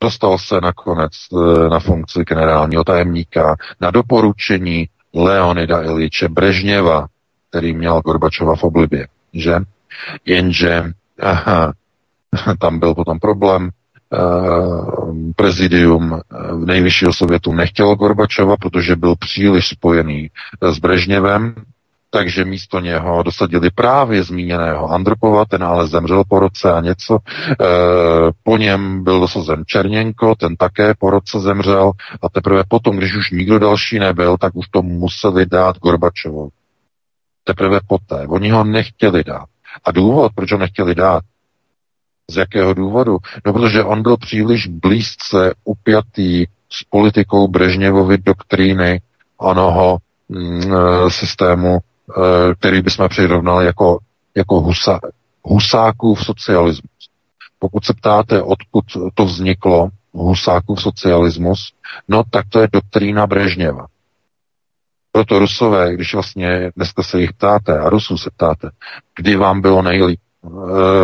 dostal 0.00 0.38
se 0.38 0.60
nakonec 0.60 1.12
e, 1.32 1.68
na 1.68 1.80
funkci 1.80 2.24
generálního 2.24 2.84
tajemníka 2.84 3.56
na 3.80 3.90
doporučení 3.90 4.88
Leonida 5.14 5.82
Iliče 5.82 6.28
Brežněva, 6.28 7.06
který 7.50 7.72
měl 7.72 8.00
Gorbačova 8.00 8.56
v 8.56 8.64
oblibě, 8.64 9.06
že? 9.32 9.54
Jenže 10.24 10.92
aha, 11.20 11.72
tam 12.58 12.78
byl 12.78 12.94
potom 12.94 13.18
problém, 13.18 13.70
Uh, 14.10 15.32
prezidium 15.36 16.20
v 16.52 16.64
nejvyššího 16.66 17.12
sovětu 17.12 17.52
nechtělo 17.52 17.94
Gorbačova, 17.94 18.56
protože 18.56 18.96
byl 18.96 19.14
příliš 19.16 19.68
spojený 19.68 20.30
s 20.62 20.78
Brežněvem, 20.78 21.54
takže 22.10 22.44
místo 22.44 22.80
něho 22.80 23.22
dosadili 23.22 23.70
právě 23.70 24.22
zmíněného 24.22 24.90
Andropova, 24.90 25.44
ten 25.44 25.64
ale 25.64 25.86
zemřel 25.86 26.24
po 26.28 26.40
roce 26.40 26.72
a 26.72 26.80
něco. 26.80 27.18
E, 27.50 27.64
po 28.42 28.56
něm 28.56 29.04
byl 29.04 29.20
dosazen 29.20 29.62
Černěnko, 29.66 30.34
ten 30.34 30.56
také 30.56 30.94
po 30.98 31.10
roce 31.10 31.40
zemřel 31.40 31.92
a 32.22 32.28
teprve 32.28 32.62
potom, 32.68 32.96
když 32.96 33.16
už 33.16 33.30
nikdo 33.30 33.58
další 33.58 33.98
nebyl, 33.98 34.36
tak 34.36 34.56
už 34.56 34.68
to 34.68 34.82
museli 34.82 35.46
dát 35.46 35.78
Gorbačovu. 35.78 36.48
Teprve 37.48 37.80
poté. 37.86 38.26
Oni 38.28 38.50
ho 38.50 38.64
nechtěli 38.64 39.24
dát. 39.24 39.46
A 39.84 39.92
důvod, 39.92 40.32
proč 40.34 40.52
ho 40.52 40.58
nechtěli 40.58 40.94
dát, 40.94 41.22
z 42.30 42.36
jakého 42.36 42.74
důvodu? 42.74 43.18
No, 43.46 43.52
protože 43.52 43.84
on 43.84 44.02
byl 44.02 44.16
příliš 44.16 44.66
blízce 44.66 45.54
upjatý 45.64 46.44
s 46.70 46.84
politikou 46.90 47.48
Brežněvovy 47.48 48.18
doktríny 48.18 49.00
onoho 49.38 49.98
mm, 50.28 50.72
e, 50.74 51.10
systému 51.10 51.78
Eh, 52.16 52.54
který 52.54 52.82
bychom 52.82 53.08
přirovnali 53.08 53.66
jako, 53.66 53.98
jako 54.34 54.60
husa, 54.60 55.00
husákův 55.42 56.24
socialismus. 56.24 57.08
Pokud 57.58 57.84
se 57.84 57.94
ptáte, 57.94 58.42
odkud 58.42 58.84
to 59.14 59.24
vzniklo, 59.24 59.88
husákův 60.12 60.82
socialismus, 60.82 61.72
no 62.08 62.22
tak 62.30 62.46
to 62.48 62.60
je 62.60 62.68
doktrína 62.72 63.26
Brežněva. 63.26 63.86
Proto 65.12 65.38
Rusové, 65.38 65.94
když 65.94 66.14
vlastně 66.14 66.70
dneska 66.76 67.02
se 67.02 67.20
jich 67.20 67.32
ptáte 67.32 67.78
a 67.78 67.90
Rusů 67.90 68.18
se 68.18 68.30
ptáte, 68.30 68.70
kdy 69.16 69.36
vám 69.36 69.60
bylo 69.60 69.82
nejlíp 69.82 70.20
eh, 70.44 70.48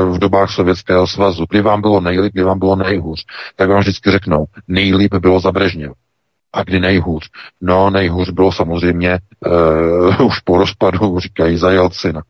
v 0.04 0.18
dobách 0.18 0.50
Sovětského 0.50 1.06
svazu, 1.06 1.44
kdy 1.50 1.60
vám 1.62 1.80
bylo 1.80 2.00
nejlíp, 2.00 2.32
kdy 2.32 2.42
vám 2.42 2.58
bylo 2.58 2.76
nejhůř, 2.76 3.24
tak 3.56 3.68
vám 3.68 3.80
vždycky 3.80 4.10
řeknou, 4.10 4.44
nejlíp 4.68 5.14
bylo 5.14 5.40
za 5.40 5.52
Brežněva. 5.52 5.94
A 6.52 6.62
kdy 6.62 6.80
nejhůř? 6.80 7.30
No, 7.60 7.90
nejhůř 7.90 8.30
bylo 8.30 8.52
samozřejmě 8.52 9.18
uh, 9.46 10.26
už 10.26 10.40
po 10.40 10.58
rozpadu, 10.58 11.20
říkají 11.20 11.56
za 11.56 11.70
Jelcina. 11.70 12.22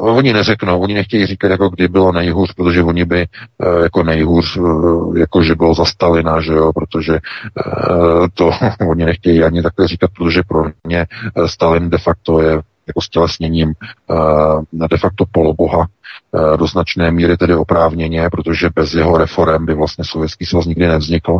Oni 0.00 0.32
neřeknou, 0.32 0.80
oni 0.80 0.94
nechtějí 0.94 1.26
říkat, 1.26 1.48
jako 1.48 1.68
kdy 1.68 1.88
bylo 1.88 2.12
nejhůř, 2.12 2.52
protože 2.52 2.82
oni 2.82 3.04
by 3.04 3.26
uh, 3.58 3.82
jako 3.82 4.02
nejhůř, 4.02 4.56
uh, 4.56 5.18
jako 5.18 5.42
že 5.42 5.54
bylo 5.54 5.74
za 5.74 5.84
Stalina, 5.84 6.40
že 6.40 6.52
jo, 6.52 6.72
protože 6.72 7.12
uh, 7.12 8.26
to 8.34 8.50
oni 8.90 9.04
nechtějí 9.04 9.44
ani 9.44 9.62
takhle 9.62 9.88
říkat, 9.88 10.10
protože 10.16 10.40
pro 10.48 10.64
ně 10.86 11.06
Stalin 11.46 11.90
de 11.90 11.98
facto 11.98 12.40
je 12.40 12.60
jako 12.86 13.00
stělesněním 13.00 13.72
de 14.72 14.98
facto 14.98 15.24
poloboha 15.32 15.86
do 16.56 16.66
značné 16.66 17.10
míry 17.10 17.36
tedy 17.36 17.54
oprávněně, 17.54 18.28
protože 18.30 18.68
bez 18.74 18.94
jeho 18.94 19.18
reform 19.18 19.66
by 19.66 19.74
vlastně 19.74 20.04
Sovětský 20.04 20.46
svaz 20.46 20.66
nikdy 20.66 20.88
nevznikl. 20.88 21.38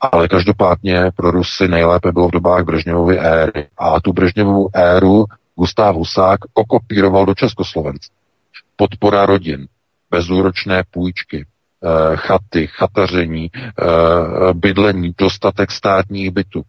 Ale 0.00 0.28
každopádně 0.28 1.10
pro 1.16 1.30
Rusy 1.30 1.68
nejlépe 1.68 2.12
bylo 2.12 2.28
v 2.28 2.32
dobách 2.32 2.64
Brežněvovy 2.64 3.18
éry. 3.18 3.66
A 3.78 4.00
tu 4.00 4.12
Brežněvovu 4.12 4.68
éru 4.74 5.24
Gustav 5.56 5.96
Husák 5.96 6.40
okopíroval 6.54 7.26
do 7.26 7.34
Československa. 7.34 8.14
Podpora 8.76 9.26
rodin, 9.26 9.66
bezúročné 10.10 10.82
půjčky, 10.90 11.46
chaty, 12.14 12.66
chataření, 12.66 13.50
bydlení, 14.52 15.14
dostatek 15.18 15.70
státních 15.70 16.30
bytů. 16.30 16.62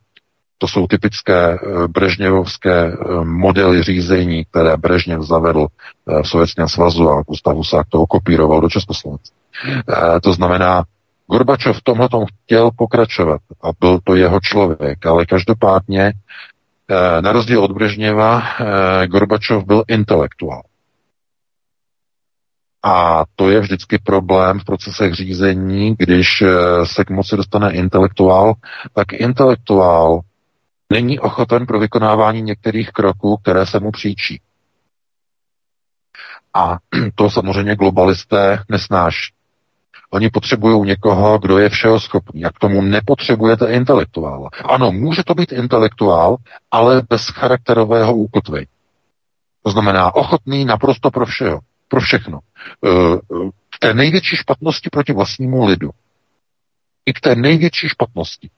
To 0.57 0.67
jsou 0.67 0.87
typické 0.87 1.53
eh, 1.53 1.87
brežněvovské 1.87 2.87
eh, 2.87 2.95
modely 3.23 3.83
řízení, 3.83 4.45
které 4.45 4.77
Brežněv 4.77 5.21
zavedl 5.21 5.67
eh, 5.67 6.23
v 6.23 6.27
Sovětském 6.27 6.67
svazu 6.67 7.09
a 7.09 7.21
Gustav 7.21 7.55
Husák 7.55 7.87
to 7.89 8.01
okopíroval 8.01 8.61
do 8.61 8.69
Československa. 8.69 9.35
To 10.23 10.33
znamená, 10.33 10.83
Gorbačov 11.27 11.77
v 11.77 11.83
tomhle 11.83 12.09
chtěl 12.43 12.71
pokračovat 12.77 13.41
a 13.63 13.67
byl 13.79 13.99
to 14.03 14.15
jeho 14.15 14.39
člověk, 14.39 15.05
ale 15.05 15.25
každopádně 15.25 16.13
na 17.21 17.31
rozdíl 17.31 17.63
od 17.63 17.71
Brežněva 17.71 18.43
Gorbačov 19.05 19.65
byl 19.65 19.83
intelektuál. 19.87 20.61
A 22.83 23.23
to 23.35 23.49
je 23.49 23.59
vždycky 23.59 23.97
problém 23.97 24.59
v 24.59 24.65
procesech 24.65 25.13
řízení, 25.13 25.95
když 25.99 26.43
se 26.83 27.05
k 27.05 27.09
moci 27.09 27.35
dostane 27.35 27.73
intelektuál, 27.73 28.53
tak 28.93 29.13
intelektuál 29.13 30.21
není 30.89 31.19
ochoten 31.19 31.65
pro 31.65 31.79
vykonávání 31.79 32.41
některých 32.41 32.91
kroků, 32.91 33.37
které 33.37 33.65
se 33.65 33.79
mu 33.79 33.91
příčí. 33.91 34.41
A 36.53 36.77
to 37.15 37.29
samozřejmě 37.29 37.75
globalisté 37.75 38.63
nesnáší. 38.69 39.34
Oni 40.15 40.29
potřebují 40.29 40.87
někoho, 40.87 41.39
kdo 41.39 41.57
je 41.57 41.69
všeho 41.69 41.99
schopný. 41.99 42.45
A 42.45 42.49
k 42.49 42.59
tomu 42.59 42.81
nepotřebujete 42.81 43.73
intelektuála. 43.73 44.49
Ano, 44.65 44.91
může 44.91 45.23
to 45.23 45.33
být 45.33 45.51
intelektuál, 45.51 46.37
ale 46.71 47.01
bez 47.09 47.27
charakterového 47.27 48.15
úkotvy. 48.15 48.67
To 49.63 49.71
znamená 49.71 50.15
ochotný 50.15 50.65
naprosto 50.65 51.11
pro 51.11 51.25
všeho, 51.25 51.59
pro 51.87 51.99
všechno. 51.99 52.39
E, 52.39 52.89
k 53.69 53.79
té 53.79 53.93
největší 53.93 54.35
špatnosti 54.35 54.89
proti 54.89 55.13
vlastnímu 55.13 55.65
lidu. 55.65 55.89
I 57.05 57.13
k 57.13 57.19
té 57.19 57.35
největší 57.35 57.89
špatnosti. 57.89 58.49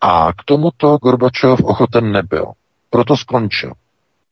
A 0.00 0.32
k 0.32 0.44
tomuto 0.44 0.96
Gorbačov 0.96 1.60
ochoten 1.60 2.12
nebyl. 2.12 2.52
Proto 2.90 3.16
skončil. 3.16 3.72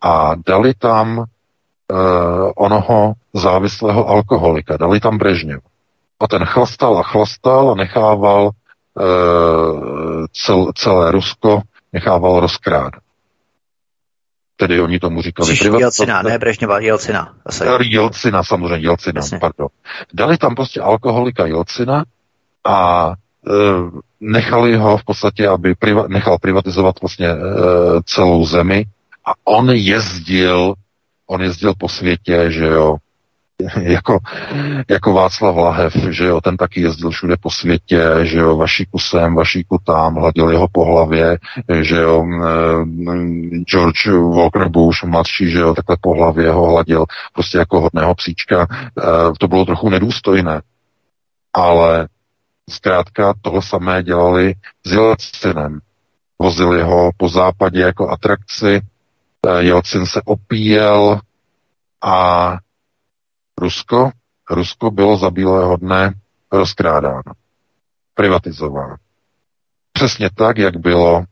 A 0.00 0.34
dali 0.46 0.74
tam 0.74 1.24
onoho 2.56 3.12
závislého 3.34 4.08
alkoholika, 4.08 4.76
dali 4.76 5.00
tam 5.00 5.18
Brežněv. 5.18 5.60
A 6.20 6.28
ten 6.28 6.44
chlastal 6.44 6.98
a 6.98 7.02
chlastal 7.02 7.70
a 7.70 7.74
nechával 7.74 8.50
uh, 8.94 10.26
cel, 10.32 10.72
celé 10.74 11.10
Rusko, 11.10 11.62
nechával 11.92 12.40
rozkrádat. 12.40 13.02
Tedy 14.56 14.80
oni 14.80 14.98
tomu 14.98 15.22
říkali 15.22 15.56
privatizace. 15.56 15.82
Jelcina, 15.82 16.22
ne 16.22 16.38
Brežněva, 16.38 16.78
Jelcina. 16.78 17.34
Zase. 17.44 17.66
Jelcina, 17.82 18.44
samozřejmě, 18.44 18.86
Jelcina, 18.88 19.18
Jasně. 19.18 19.38
pardon. 19.38 19.68
Dali 20.14 20.38
tam 20.38 20.54
prostě 20.54 20.80
alkoholika 20.80 21.46
Jelcina 21.46 22.04
a 22.64 23.12
Eh, 23.48 23.90
nechali 24.20 24.76
ho 24.76 24.98
v 24.98 25.04
podstatě, 25.04 25.48
aby 25.48 25.74
priva- 25.74 26.08
nechal 26.08 26.38
privatizovat 26.38 27.00
vlastně 27.00 27.28
e, 27.28 27.36
celou 28.04 28.46
zemi 28.46 28.84
a 29.26 29.30
on 29.44 29.70
jezdil, 29.70 30.74
on 31.26 31.42
jezdil 31.42 31.74
po 31.78 31.88
světě, 31.88 32.50
že 32.50 32.66
jo, 32.66 32.96
jako, 33.82 34.18
jako 34.90 35.12
Václav 35.12 35.56
Lahev, 35.56 35.94
že 36.10 36.24
jo, 36.24 36.40
ten 36.40 36.56
taky 36.56 36.80
jezdil 36.80 37.10
všude 37.10 37.36
po 37.40 37.50
světě, 37.50 38.10
že 38.22 38.38
jo, 38.38 38.56
vašíku 38.56 38.98
sem, 38.98 39.34
vašíku 39.34 39.78
tam, 39.84 40.14
hladil 40.14 40.50
jeho 40.50 40.68
po 40.72 40.84
hlavě, 40.84 41.38
že 41.80 41.96
jo, 41.96 42.26
George 43.70 44.06
Walker 44.06 44.68
Bush, 44.68 45.04
mladší, 45.04 45.50
že 45.50 45.58
jo, 45.58 45.74
takhle 45.74 45.96
po 46.00 46.14
hlavě 46.14 46.50
ho 46.50 46.66
hladil, 46.66 47.04
prostě 47.32 47.58
jako 47.58 47.80
hodného 47.80 48.14
psíčka, 48.14 48.66
to 49.38 49.48
bylo 49.48 49.64
trochu 49.64 49.88
nedůstojné, 49.88 50.62
ale 51.54 52.08
Zkrátka 52.70 53.34
toho 53.42 53.62
samé 53.62 54.02
dělali 54.02 54.54
s 54.86 54.92
Jelcinem. 54.92 55.78
Vozili 56.38 56.82
ho 56.82 57.10
po 57.16 57.28
západě 57.28 57.80
jako 57.80 58.08
atrakci, 58.08 58.80
Jelcin 59.58 60.06
se 60.06 60.20
opíjel 60.24 61.20
a 62.02 62.56
Rusko, 63.60 64.10
Rusko 64.50 64.90
bylo 64.90 65.16
za 65.16 65.30
bílého 65.30 65.76
dne 65.76 66.14
rozkrádáno, 66.52 67.32
privatizováno. 68.14 68.96
Přesně 69.92 70.30
tak, 70.34 70.58
jak 70.58 70.76
bylo 70.76 71.24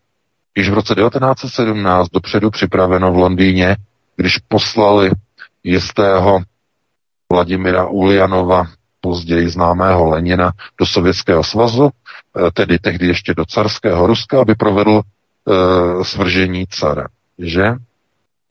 již 0.56 0.68
v 0.70 0.74
roce 0.74 0.94
1917 0.94 2.08
dopředu 2.08 2.50
připraveno 2.50 3.12
v 3.12 3.16
Londýně, 3.16 3.76
když 4.16 4.38
poslali 4.38 5.10
jistého 5.64 6.40
Vladimira 7.32 7.86
Uljanova, 7.86 8.64
později 9.00 9.48
známého 9.48 10.08
Lenina, 10.08 10.52
do 10.80 10.86
Sovětského 10.86 11.44
svazu, 11.44 11.90
eh, 11.90 12.50
tedy 12.50 12.78
tehdy 12.78 13.06
ještě 13.06 13.34
do 13.34 13.44
carského 13.44 14.06
Ruska, 14.06 14.40
aby 14.40 14.54
provedl 14.54 15.00
e, 15.00 16.04
svržení 16.04 16.66
cara. 16.70 17.08
Že? 17.38 17.64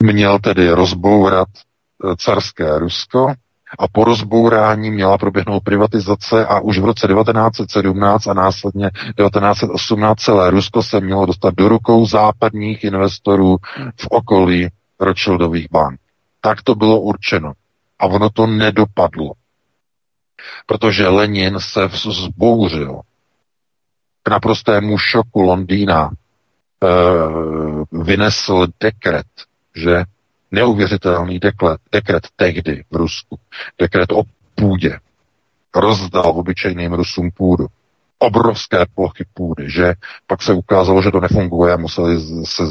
Měl 0.04 0.40
tedy 0.40 0.70
rozbourat 0.70 1.48
eh, 1.54 2.16
carské 2.18 2.80
Rusko 2.80 3.34
a 3.80 3.88
po 3.88 4.04
rozbourání 4.04 4.92
měla 4.92 5.18
proběhnout 5.18 5.64
privatizace 5.64 6.46
a 6.46 6.60
už 6.60 6.80
v 6.80 6.86
roce 6.86 7.08
1917 7.08 8.28
a 8.28 8.34
následně 8.34 8.90
1918 9.18 10.20
celé 10.20 10.50
Rusko 10.50 10.84
se 10.84 11.00
mělo 11.02 11.26
dostat 11.26 11.54
do 11.56 11.68
rukou 11.70 12.06
západních 12.06 12.84
investorů 12.84 13.58
v 14.02 14.08
okolí 14.10 14.68
Rothschildových 15.00 15.68
bank. 15.72 16.00
Tak 16.42 16.62
to 16.62 16.76
bylo 16.76 17.00
určeno. 17.00 17.54
A 18.00 18.06
ono 18.06 18.30
to 18.30 18.48
nedopadlo. 18.48 19.32
Protože 20.66 21.08
Lenin 21.08 21.60
se 21.60 21.86
vzbouřil 21.88 23.02
k 24.24 24.30
naprostému 24.30 24.98
šoku 24.98 25.42
Londýna. 25.42 26.10
E, 26.84 26.88
vynesl 28.04 28.68
dekret, 28.80 29.26
že 29.76 30.04
neuvěřitelný 30.52 31.40
dekret, 31.40 31.80
dekret 31.92 32.28
tehdy 32.36 32.84
v 32.92 32.96
Rusku, 32.96 33.40
dekret 33.80 34.12
o 34.12 34.24
půdě, 34.56 35.00
rozdal 35.76 36.30
obyčejným 36.36 36.94
Rusům 36.94 37.32
půdu. 37.32 37.68
Obrovské 38.20 38.86
plochy 38.96 39.26
půdy, 39.34 39.70
že 39.70 39.94
pak 40.28 40.42
se 40.42 40.54
ukázalo, 40.54 41.02
že 41.02 41.12
to 41.12 41.20
nefunguje 41.20 41.74
a 41.74 41.78
museli 41.78 42.20
se 42.46 42.64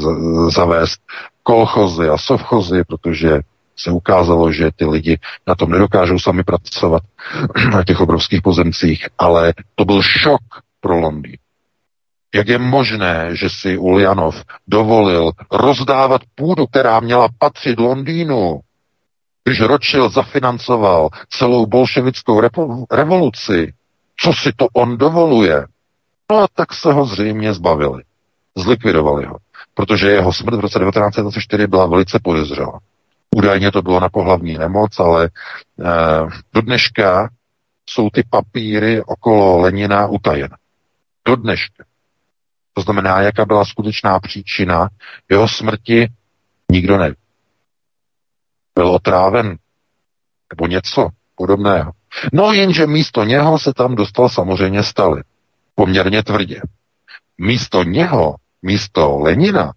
zavést 0.49 1.01
kolchozy 1.43 2.09
a 2.09 2.17
sovchozy, 2.17 2.83
protože 2.83 3.39
se 3.77 3.91
ukázalo, 3.91 4.51
že 4.51 4.71
ty 4.75 4.85
lidi 4.85 5.19
na 5.47 5.55
tom 5.55 5.71
nedokážou 5.71 6.19
sami 6.19 6.43
pracovat 6.43 7.03
na 7.71 7.83
těch 7.83 8.01
obrovských 8.01 8.41
pozemcích, 8.41 9.07
ale 9.17 9.53
to 9.75 9.85
byl 9.85 10.01
šok 10.01 10.41
pro 10.81 10.99
Londýn. 10.99 11.37
Jak 12.33 12.47
je 12.47 12.57
možné, 12.57 13.35
že 13.35 13.49
si 13.49 13.77
Uljanov 13.77 14.43
dovolil 14.67 15.31
rozdávat 15.51 16.21
půdu, 16.35 16.67
která 16.67 16.99
měla 16.99 17.27
patřit 17.37 17.79
Londýnu, 17.79 18.59
když 19.43 19.61
Rothschild 19.61 20.13
zafinancoval 20.13 21.09
celou 21.29 21.65
bolševickou 21.65 22.41
revoluci? 22.91 23.73
Co 24.19 24.33
si 24.33 24.51
to 24.55 24.67
on 24.73 24.97
dovoluje? 24.97 25.65
No 26.31 26.37
a 26.37 26.47
tak 26.53 26.73
se 26.73 26.93
ho 26.93 27.05
zřejmě 27.05 27.53
zbavili. 27.53 28.03
Zlikvidovali 28.57 29.25
ho, 29.25 29.37
protože 29.73 30.11
jeho 30.11 30.33
smrt 30.33 30.55
v 30.55 30.59
roce 30.59 30.79
1924 30.79 31.67
byla 31.67 31.85
velice 31.85 32.19
podezřelá. 32.23 32.79
Údajně 33.35 33.71
to 33.71 33.81
bylo 33.81 33.99
na 33.99 34.09
pohlavní 34.09 34.57
nemoc, 34.57 34.99
ale 34.99 35.29
eh, 35.79 35.85
do 36.53 36.61
dneška 36.61 37.29
jsou 37.89 38.09
ty 38.09 38.23
papíry 38.29 39.03
okolo 39.03 39.57
Lenina 39.57 40.07
utajeny. 40.07 40.55
Do 41.25 41.35
dneška. 41.35 41.83
To 42.73 42.81
znamená, 42.81 43.21
jaká 43.21 43.45
byla 43.45 43.65
skutečná 43.65 44.19
příčina 44.19 44.89
jeho 45.29 45.47
smrti, 45.47 46.07
nikdo 46.71 46.97
neví. 46.97 47.15
Byl 48.75 48.87
otráven 48.87 49.57
nebo 50.53 50.67
něco 50.67 51.09
podobného. 51.35 51.91
No 52.33 52.53
jenže 52.53 52.87
místo 52.87 53.23
něho 53.23 53.59
se 53.59 53.73
tam 53.73 53.95
dostal 53.95 54.29
samozřejmě 54.29 54.83
Stalin. 54.83 55.23
Poměrně 55.75 56.23
tvrdě. 56.23 56.61
Místo 57.37 57.83
něho, 57.83 58.35
místo 58.61 59.17
Lenina, 59.17 59.73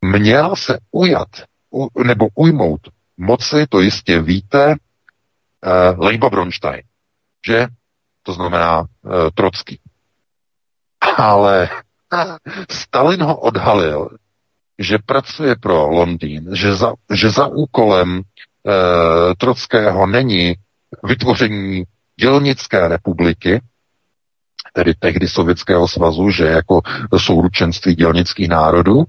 měl 0.00 0.56
se 0.56 0.78
ujat 0.90 1.28
u, 1.70 2.02
nebo 2.02 2.28
ujmout 2.34 2.80
moci, 3.16 3.66
to 3.68 3.80
jistě 3.80 4.22
víte, 4.22 4.74
uh, 5.66 6.04
Leiba 6.04 6.30
Bronstein, 6.30 6.82
že? 7.46 7.66
To 8.22 8.32
znamená 8.32 8.80
uh, 8.80 8.86
Trocký. 9.34 9.80
Ale 11.16 11.68
Stalin 12.70 13.22
ho 13.22 13.36
odhalil, 13.36 14.08
že 14.78 14.98
pracuje 15.06 15.56
pro 15.56 15.88
Londýn, 15.88 16.48
že 16.52 16.74
za, 16.74 16.92
že 17.12 17.30
za 17.30 17.46
úkolem 17.46 18.18
uh, 18.18 18.22
Trockého 19.38 20.06
není 20.06 20.54
vytvoření 21.02 21.84
dělnické 22.20 22.88
republiky, 22.88 23.62
tedy 24.72 24.94
tehdy 24.94 25.28
Sovětského 25.28 25.88
svazu, 25.88 26.30
že 26.30 26.44
jako 26.46 26.80
souručenství 27.18 27.94
dělnických 27.94 28.48
národů, 28.48 29.04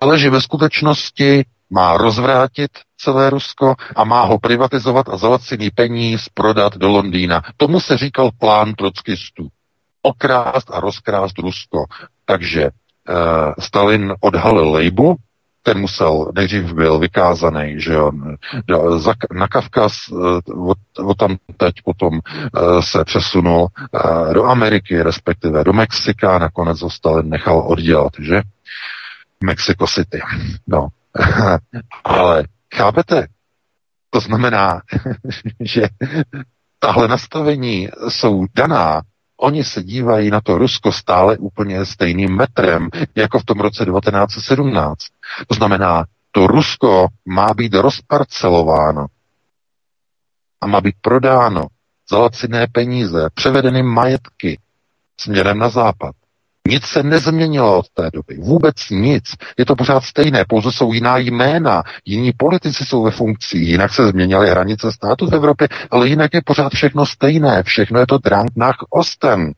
ale 0.00 0.18
že 0.18 0.30
ve 0.30 0.40
skutečnosti 0.40 1.44
má 1.70 1.96
rozvrátit 1.96 2.70
celé 2.98 3.30
Rusko 3.30 3.74
a 3.96 4.04
má 4.04 4.22
ho 4.22 4.38
privatizovat 4.38 5.08
a 5.08 5.16
za 5.16 5.28
laciný 5.28 5.70
peníz 5.70 6.28
prodat 6.34 6.76
do 6.76 6.88
Londýna. 6.88 7.42
Tomu 7.56 7.80
se 7.80 7.96
říkal 7.96 8.30
plán 8.38 8.74
trockistů. 8.74 9.48
Okrást 10.06 10.70
a 10.70 10.80
rozkrást 10.80 11.38
Rusko. 11.38 11.84
Takže 12.24 12.62
uh, 12.64 13.14
Stalin 13.58 14.14
odhalil 14.20 14.70
Lejbu, 14.70 15.16
ten 15.62 15.78
musel, 15.78 16.32
nejdřív 16.34 16.72
byl 16.72 16.98
vykázaný, 16.98 17.80
že 17.80 17.98
on 17.98 18.36
na 19.38 19.48
Kavkaz, 19.48 19.92
eh, 20.12 20.52
od, 20.52 20.78
od 20.98 21.16
tam 21.18 21.36
teď 21.56 21.74
potom 21.84 22.20
se 22.80 23.04
přesunul 23.04 23.68
do 24.32 24.44
Ameriky, 24.44 25.02
respektive 25.02 25.64
do 25.64 25.72
Mexika, 25.72 26.38
nakonec 26.38 26.80
ho 26.80 26.90
Stalin 26.90 27.28
nechal 27.28 27.58
oddělat, 27.58 28.12
že? 28.18 28.42
Mexico 29.44 29.86
City. 29.86 30.20
No. 30.66 30.88
Ale 32.04 32.44
chápete? 32.74 33.26
To 34.10 34.20
znamená, 34.20 34.80
že 35.60 35.88
tahle 36.78 37.08
nastavení 37.08 37.88
jsou 38.08 38.44
daná 38.54 39.02
Oni 39.40 39.64
se 39.64 39.82
dívají 39.82 40.30
na 40.30 40.40
to 40.40 40.58
Rusko 40.58 40.92
stále 40.92 41.38
úplně 41.38 41.84
stejným 41.84 42.36
metrem, 42.36 42.88
jako 43.14 43.38
v 43.38 43.44
tom 43.44 43.60
roce 43.60 43.84
1917. 43.84 44.98
To 45.46 45.54
znamená, 45.54 46.04
to 46.30 46.46
Rusko 46.46 47.06
má 47.26 47.54
být 47.54 47.74
rozparcelováno 47.74 49.06
a 50.60 50.66
má 50.66 50.80
být 50.80 50.96
prodáno 51.00 51.66
za 52.10 52.18
laciné 52.18 52.66
peníze, 52.72 53.28
převedeny 53.34 53.82
majetky 53.82 54.60
směrem 55.20 55.58
na 55.58 55.68
západ. 55.68 56.14
Nic 56.66 56.84
se 56.84 57.02
nezměnilo 57.02 57.78
od 57.78 57.88
té 57.88 58.10
doby. 58.12 58.36
Vůbec 58.36 58.76
nic. 58.90 59.24
Je 59.58 59.64
to 59.64 59.76
pořád 59.76 60.04
stejné, 60.04 60.44
pouze 60.48 60.72
jsou 60.72 60.92
jiná 60.92 61.18
jména, 61.18 61.82
jiní 62.04 62.32
politici 62.32 62.84
jsou 62.84 63.02
ve 63.02 63.10
funkci, 63.10 63.58
jinak 63.58 63.94
se 63.94 64.08
změnily 64.08 64.50
hranice 64.50 64.92
státu 64.92 65.26
v 65.26 65.34
Evropě, 65.34 65.68
ale 65.90 66.08
jinak 66.08 66.34
je 66.34 66.40
pořád 66.44 66.72
všechno 66.72 67.06
stejné. 67.06 67.62
Všechno 67.62 68.00
je 68.00 68.06
to 68.06 68.18
drang 68.18 68.50
nach 68.56 68.76
Osten. 68.90 69.52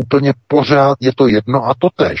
Úplně 0.00 0.32
pořád 0.48 0.98
je 1.00 1.12
to 1.14 1.28
jedno 1.28 1.64
a 1.64 1.74
to 1.78 1.88
tež. 1.96 2.20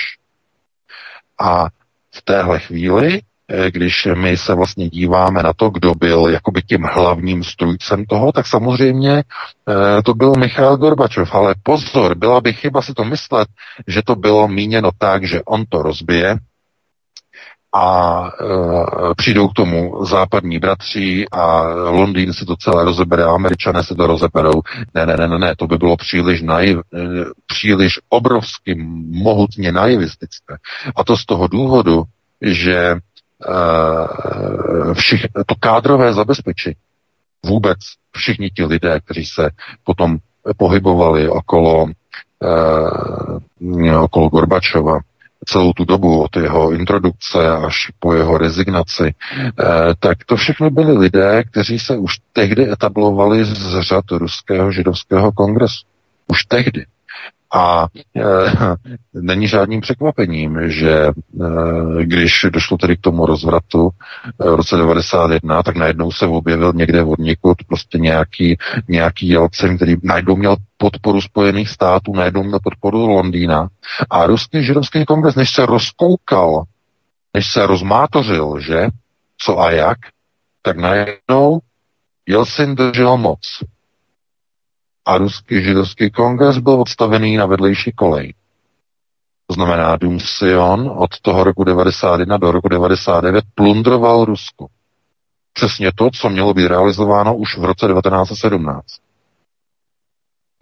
A 1.38 1.66
v 2.14 2.22
téhle 2.22 2.60
chvíli 2.60 3.20
když 3.70 4.08
my 4.14 4.36
se 4.36 4.54
vlastně 4.54 4.88
díváme 4.88 5.42
na 5.42 5.52
to, 5.52 5.70
kdo 5.70 5.94
byl 5.94 6.28
jakoby 6.28 6.62
tím 6.62 6.82
hlavním 6.82 7.44
strujcem 7.44 8.04
toho, 8.04 8.32
tak 8.32 8.46
samozřejmě 8.46 9.22
eh, 9.68 10.02
to 10.02 10.14
byl 10.14 10.32
Michal 10.38 10.76
Gorbačov. 10.76 11.34
Ale 11.34 11.54
pozor, 11.62 12.14
byla 12.14 12.40
by 12.40 12.52
chyba 12.52 12.82
si 12.82 12.94
to 12.94 13.04
myslet, 13.04 13.48
že 13.86 14.02
to 14.02 14.16
bylo 14.16 14.48
míněno 14.48 14.90
tak, 14.98 15.24
že 15.24 15.42
on 15.42 15.64
to 15.68 15.82
rozbije 15.82 16.36
a 17.74 18.22
e, 18.28 19.14
přijdou 19.14 19.48
k 19.48 19.52
tomu 19.52 20.04
západní 20.04 20.58
bratři 20.58 21.26
a 21.32 21.62
Londýn 21.90 22.32
si 22.32 22.44
to 22.44 22.56
celé 22.56 22.84
rozebere 22.84 23.24
a 23.24 23.34
američané 23.34 23.84
se 23.84 23.94
to 23.94 24.06
rozeberou. 24.06 24.62
Ne, 24.94 25.06
ne, 25.06 25.16
ne, 25.16 25.28
ne, 25.28 25.38
ne, 25.38 25.56
to 25.56 25.66
by 25.66 25.76
bylo 25.76 25.96
příliš, 25.96 26.42
naiv, 26.42 26.78
příliš 27.46 28.00
obrovsky 28.08 28.74
mohutně 29.10 29.72
naivistické. 29.72 30.56
A 30.96 31.04
to 31.04 31.16
z 31.16 31.26
toho 31.26 31.48
důvodu, 31.48 32.02
že 32.42 32.94
Eh, 32.94 33.00
všich, 34.94 35.26
to 35.46 35.54
kádrové 35.60 36.12
zabezpečení. 36.12 36.74
Vůbec 37.46 37.78
všichni 38.12 38.50
ti 38.50 38.64
lidé, 38.64 39.00
kteří 39.00 39.24
se 39.24 39.50
potom 39.84 40.18
pohybovali 40.56 41.28
okolo, 41.28 41.86
uh, 43.60 44.02
okolo 44.02 44.28
Gorbačova, 44.28 44.98
celou 45.46 45.72
tu 45.72 45.84
dobu 45.84 46.22
od 46.22 46.36
jeho 46.36 46.72
introdukce 46.72 47.50
až 47.50 47.92
po 47.98 48.14
jeho 48.14 48.38
rezignaci, 48.38 49.02
uh, 49.02 49.54
tak 49.98 50.24
to 50.26 50.36
všechno 50.36 50.70
byli 50.70 50.98
lidé, 50.98 51.44
kteří 51.44 51.78
se 51.78 51.96
už 51.96 52.12
tehdy 52.32 52.72
etablovali 52.72 53.44
z 53.44 53.80
řad 53.80 54.04
ruského 54.10 54.72
židovského 54.72 55.32
kongresu. 55.32 55.86
Už 56.26 56.44
tehdy. 56.44 56.86
A 57.54 57.86
e, 58.16 58.22
není 59.20 59.48
žádným 59.48 59.80
překvapením, 59.80 60.70
že 60.70 60.92
e, 60.92 61.12
když 62.04 62.46
došlo 62.50 62.76
tedy 62.76 62.96
k 62.96 63.00
tomu 63.00 63.26
rozvratu 63.26 63.88
e, 64.40 64.50
v 64.50 64.54
roce 64.54 64.76
91, 64.76 65.62
tak 65.62 65.76
najednou 65.76 66.12
se 66.12 66.26
objevil 66.26 66.72
někde 66.72 67.02
od 67.02 67.18
někud 67.18 67.56
prostě 67.68 67.98
nějaký, 67.98 68.56
nějaký 68.88 69.28
Jelcen, 69.28 69.76
který 69.76 69.96
najednou 70.02 70.36
měl 70.36 70.56
podporu 70.76 71.20
Spojených 71.20 71.68
států, 71.68 72.12
najednou 72.12 72.42
měl 72.42 72.58
podporu 72.64 73.06
Londýna. 73.06 73.68
A 74.10 74.26
ruský 74.26 74.64
židovský 74.64 75.04
kongres, 75.04 75.34
než 75.34 75.50
se 75.50 75.66
rozkoukal, 75.66 76.62
než 77.34 77.52
se 77.52 77.66
rozmátořil, 77.66 78.60
že, 78.60 78.86
co 79.38 79.60
a 79.60 79.70
jak, 79.70 79.98
tak 80.62 80.76
najednou 80.76 81.58
Jelcin 82.26 82.74
držel 82.74 83.16
moc 83.16 83.62
a 85.08 85.18
ruský 85.18 85.62
židovský 85.62 86.10
kongres 86.10 86.58
byl 86.58 86.80
odstavený 86.80 87.36
na 87.36 87.46
vedlejší 87.46 87.92
kolej. 87.92 88.34
To 89.46 89.54
znamená, 89.54 89.96
Dům 89.96 90.20
Sion 90.20 90.92
od 90.96 91.20
toho 91.22 91.44
roku 91.44 91.64
91 91.64 92.36
do 92.36 92.50
roku 92.52 92.68
99 92.68 93.44
plundroval 93.54 94.24
Rusko. 94.24 94.66
Přesně 95.52 95.90
to, 95.94 96.10
co 96.10 96.28
mělo 96.28 96.54
být 96.54 96.66
realizováno 96.66 97.36
už 97.36 97.58
v 97.58 97.64
roce 97.64 97.86
1917. 97.86 98.82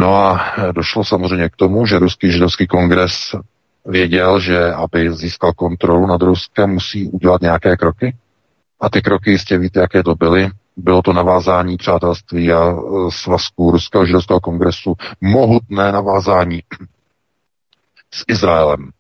No 0.01 0.17
a 0.17 0.55
došlo 0.73 1.05
samozřejmě 1.05 1.49
k 1.49 1.57
tomu, 1.57 1.87
že 1.87 1.99
Ruský 1.99 2.33
židovský 2.33 2.67
kongres 2.67 3.35
věděl, 3.87 4.41
že 4.41 4.73
aby 4.73 5.15
získal 5.15 5.53
kontrolu 5.53 6.07
nad 6.07 6.23
Ruskem, 6.23 6.71
musí 6.71 7.09
udělat 7.09 7.41
nějaké 7.41 7.77
kroky. 7.77 8.17
A 8.81 8.91
ty 8.91 9.03
kroky 9.03 9.31
jistě 9.31 9.59
víte, 9.59 9.81
jaké 9.81 10.03
to 10.03 10.15
byly. 10.15 10.51
Bylo 10.77 11.03
to 11.03 11.13
navázání 11.13 11.77
přátelství 11.77 12.53
a 12.53 12.71
e, 12.71 12.75
svazku 13.11 13.71
Ruského 13.71 14.07
židovského 14.07 14.41
kongresu, 14.41 14.95
mohutné 15.21 15.93
navázání 15.93 16.61
s 18.15 18.25
Izraelem. 18.29 18.91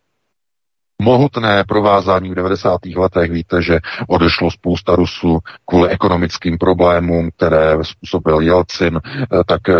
Mohutné 1.02 1.64
provázání 1.64 2.30
v 2.30 2.34
90. 2.34 2.80
letech. 2.96 3.30
Víte, 3.30 3.62
že 3.62 3.78
odešlo 4.08 4.50
spousta 4.50 4.96
Rusů 4.96 5.38
kvůli 5.64 5.88
ekonomickým 5.88 6.58
problémům, 6.58 7.30
které 7.36 7.76
způsobil 7.82 8.40
Jelcin, 8.40 8.96
e, 8.96 9.00
tak 9.46 9.68
e, 9.68 9.74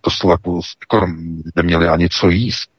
to 0.00 0.10
Slovaku 0.10 0.60
skoro 0.62 1.06
neměli 1.56 1.88
ani 1.88 2.08
co 2.08 2.28
jíst 2.28 2.75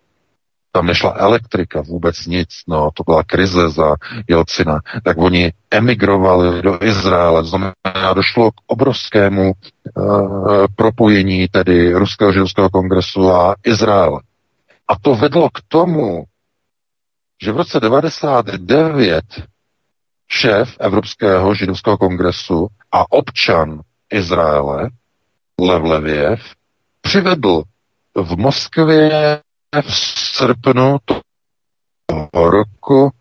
tam 0.72 0.86
nešla 0.86 1.14
elektrika, 1.18 1.82
vůbec 1.82 2.26
nic, 2.26 2.50
no 2.68 2.90
to 2.94 3.04
byla 3.04 3.24
krize 3.24 3.70
za 3.70 3.96
Jelcina, 4.28 4.80
tak 5.04 5.18
oni 5.18 5.54
emigrovali 5.72 6.62
do 6.62 6.84
Izraele, 6.84 7.42
to 7.42 7.48
znamená, 7.48 8.14
došlo 8.14 8.52
k 8.52 8.56
obrovskému 8.68 9.52
uh, 9.52 10.66
propojení 10.76 11.48
tedy 11.48 11.94
Ruského 11.94 12.32
židovského 12.32 12.70
kongresu 12.70 13.32
a 13.32 13.56
Izraele. 13.64 14.22
A 14.88 14.96
to 15.02 15.16
vedlo 15.16 15.50
k 15.50 15.60
tomu, 15.68 16.24
že 17.42 17.52
v 17.52 17.58
roce 17.58 17.80
99 17.80 19.24
šéf 20.28 20.76
Evropského 20.80 21.54
židovského 21.54 21.98
kongresu 21.98 22.68
a 22.92 23.12
občan 23.12 23.82
Izraele, 24.10 24.90
Lev 25.62 25.84
Leviev, 25.84 26.40
přivedl 27.02 27.64
v 28.16 28.38
Moskvě 28.38 29.40
v 29.76 29.96
srpnu 30.36 30.98
toho 32.06 32.50
roku 32.50 33.12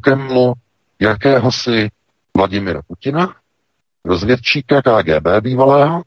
Kremlu 0.00 0.54
jakéhosi 1.00 1.88
Vladimira 2.36 2.80
Putina, 2.86 3.34
rozvědčíka 4.04 4.82
KGB 4.82 5.26
bývalého, 5.40 6.02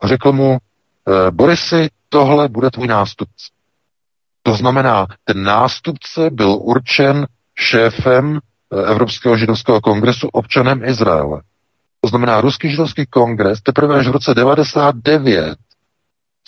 a 0.00 0.06
řekl 0.06 0.32
mu, 0.32 0.58
e, 0.58 1.30
Borisy, 1.30 1.88
tohle 2.08 2.48
bude 2.48 2.70
tvůj 2.70 2.86
nástupce. 2.86 3.46
To 4.42 4.54
znamená, 4.54 5.06
ten 5.24 5.42
nástupce 5.42 6.30
byl 6.30 6.50
určen 6.60 7.26
šéfem 7.54 8.38
eh, 8.38 8.90
Evropského 8.90 9.36
židovského 9.36 9.80
kongresu 9.80 10.28
občanem 10.28 10.84
Izraele. 10.84 11.42
To 12.00 12.08
znamená, 12.08 12.40
Ruský 12.40 12.70
židovský 12.70 13.06
kongres 13.06 13.60
teprve 13.62 13.98
až 13.98 14.08
v 14.08 14.10
roce 14.10 14.34
99 14.34 15.58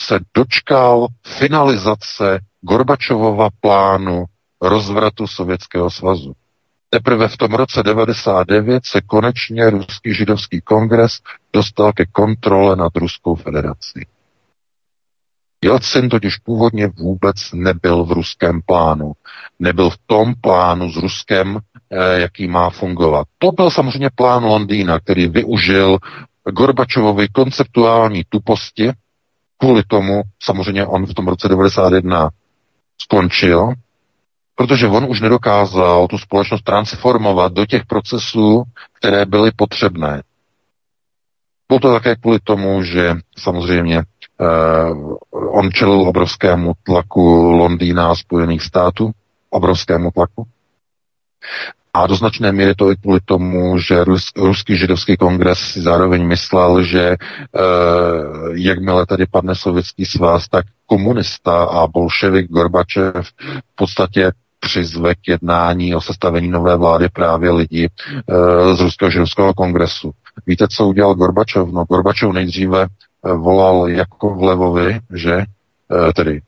se 0.00 0.18
dočkal 0.36 1.06
finalizace 1.26 2.38
Gorbačovova 2.62 3.48
plánu 3.60 4.24
rozvratu 4.62 5.26
Sovětského 5.26 5.90
svazu. 5.90 6.32
Teprve 6.90 7.28
v 7.28 7.36
tom 7.36 7.54
roce 7.54 7.82
99 7.82 8.86
se 8.86 9.00
konečně 9.00 9.70
Ruský 9.70 10.14
židovský 10.14 10.60
kongres 10.60 11.18
dostal 11.52 11.92
ke 11.92 12.06
kontrole 12.06 12.76
nad 12.76 12.96
Ruskou 12.96 13.34
federací. 13.34 14.06
Jelcin 15.64 16.08
totiž 16.08 16.36
původně 16.36 16.88
vůbec 16.88 17.36
nebyl 17.54 18.04
v 18.04 18.12
ruském 18.12 18.60
plánu. 18.66 19.12
Nebyl 19.58 19.90
v 19.90 19.98
tom 20.06 20.34
plánu 20.40 20.90
s 20.90 20.96
Ruskem, 20.96 21.58
eh, 21.90 22.20
jaký 22.20 22.48
má 22.48 22.70
fungovat. 22.70 23.26
To 23.38 23.52
byl 23.52 23.70
samozřejmě 23.70 24.10
plán 24.14 24.44
Londýna, 24.44 25.00
který 25.00 25.28
využil 25.28 25.98
Gorbačovovi 26.50 27.28
konceptuální 27.28 28.22
tuposti. 28.28 28.92
Kvůli 29.58 29.82
tomu 29.82 30.22
samozřejmě 30.42 30.86
on 30.86 31.06
v 31.06 31.14
tom 31.14 31.28
roce 31.28 31.48
91 31.48 32.30
skončil, 33.02 33.72
protože 34.54 34.88
on 34.88 35.04
už 35.08 35.20
nedokázal 35.20 36.08
tu 36.08 36.18
společnost 36.18 36.62
transformovat 36.62 37.52
do 37.52 37.66
těch 37.66 37.86
procesů, 37.86 38.62
které 38.92 39.26
byly 39.26 39.50
potřebné. 39.56 40.22
Bylo 41.68 41.80
to 41.80 41.92
také 41.92 42.16
kvůli 42.16 42.38
tomu, 42.44 42.82
že 42.82 43.14
samozřejmě 43.38 44.02
uh, 44.02 45.16
on 45.32 45.70
čelil 45.72 46.00
obrovskému 46.00 46.72
tlaku 46.82 47.50
Londýna 47.50 48.10
a 48.10 48.14
Spojených 48.14 48.62
států, 48.62 49.10
obrovskému 49.50 50.10
tlaku. 50.10 50.46
A 51.94 52.06
do 52.06 52.16
značné 52.16 52.52
míry 52.52 52.74
to 52.74 52.90
i 52.90 52.96
kvůli 52.96 53.20
tomu, 53.24 53.78
že 53.78 54.04
Rus, 54.04 54.24
Ruský 54.36 54.76
židovský 54.76 55.16
kongres 55.16 55.58
si 55.58 55.80
zároveň 55.82 56.26
myslel, 56.26 56.82
že 56.82 57.02
e, 57.02 57.16
jakmile 58.52 59.06
tady 59.06 59.26
padne 59.26 59.54
sovětský 59.54 60.04
svaz, 60.04 60.48
tak 60.48 60.64
komunista 60.86 61.64
a 61.64 61.86
bolševik 61.86 62.50
Gorbačev 62.50 63.26
v 63.72 63.74
podstatě 63.74 64.32
přizve 64.60 65.14
k 65.14 65.28
jednání 65.28 65.94
o 65.94 66.00
sestavení 66.00 66.48
nové 66.48 66.76
vlády 66.76 67.08
právě 67.08 67.50
lidi 67.50 67.88
e, 67.88 68.74
z 68.74 68.80
Ruského 68.80 69.10
židovského 69.10 69.54
kongresu. 69.54 70.10
Víte, 70.46 70.68
co 70.68 70.86
udělal 70.86 71.14
Gorbačov? 71.14 71.72
No, 71.72 71.84
Gorbačov 71.84 72.32
nejdříve 72.32 72.82
e, 72.82 72.88
volal 73.32 73.88
jako 73.88 74.34
v 74.34 74.42
Levovi, 74.42 75.00
že 75.14 75.34
e, 75.34 75.44
tedy 76.12 76.40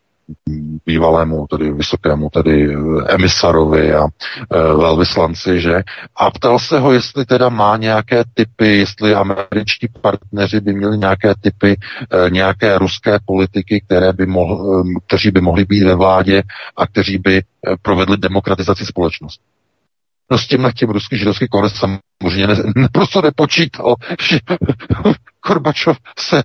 bývalému, 0.86 1.46
tedy 1.46 1.72
vysokému, 1.72 2.30
tedy 2.30 2.74
eh, 2.74 3.14
emisarovi 3.14 3.94
a 3.94 4.04
e, 4.04 4.08
velvyslanci, 4.58 5.60
že? 5.60 5.82
A 6.16 6.30
ptal 6.30 6.58
se 6.58 6.78
ho, 6.78 6.92
jestli 6.92 7.26
teda 7.26 7.48
má 7.48 7.76
nějaké 7.76 8.24
typy, 8.34 8.78
jestli 8.78 9.14
američtí 9.14 9.88
partneři 10.00 10.60
by 10.60 10.72
měli 10.72 10.98
nějaké 10.98 11.34
typy, 11.40 11.76
e, 12.26 12.30
nějaké 12.30 12.78
ruské 12.78 13.18
politiky, 13.26 13.82
které 13.86 14.12
by 14.12 14.26
mohl, 14.26 14.84
e, 14.86 15.00
kteří 15.06 15.30
by 15.30 15.40
mohli 15.40 15.64
být 15.64 15.82
ve 15.84 15.94
vládě 15.94 16.42
a 16.76 16.86
kteří 16.86 17.18
by 17.18 17.42
provedli 17.82 18.16
demokratizaci 18.16 18.86
společnosti. 18.86 19.44
No 20.30 20.38
s 20.38 20.46
tímhle 20.46 20.72
tím 20.72 20.90
ruský 20.90 21.18
židovský 21.18 21.48
kongres 21.48 21.72
samozřejmě 21.72 22.46
ne, 22.46 22.54
ne, 22.76 22.88
prostě 22.92 23.22
nepočítal, 23.22 23.94
že 24.22 24.38
Korbačov 25.46 25.96
se 26.18 26.42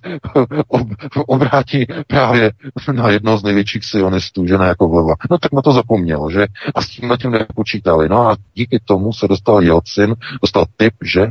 ob, 0.68 0.88
obrátí 1.26 1.86
právě 2.06 2.52
na 2.92 3.10
jednoho 3.10 3.38
z 3.38 3.42
největších 3.42 3.84
sionistů, 3.84 4.46
že 4.46 4.58
ne 4.58 4.66
jako 4.66 4.88
vleva. 4.88 5.14
No 5.30 5.38
tak 5.38 5.52
na 5.52 5.62
to 5.62 5.72
zapomněl, 5.72 6.30
že? 6.30 6.46
A 6.74 6.82
s 6.82 6.88
tímhle 6.88 7.18
tím 7.18 7.30
nepočítali. 7.30 8.08
No 8.08 8.28
a 8.28 8.36
díky 8.54 8.80
tomu 8.84 9.12
se 9.12 9.28
dostal 9.28 9.62
Jelcin, 9.62 10.14
dostal 10.42 10.64
typ, 10.76 10.94
že 11.02 11.26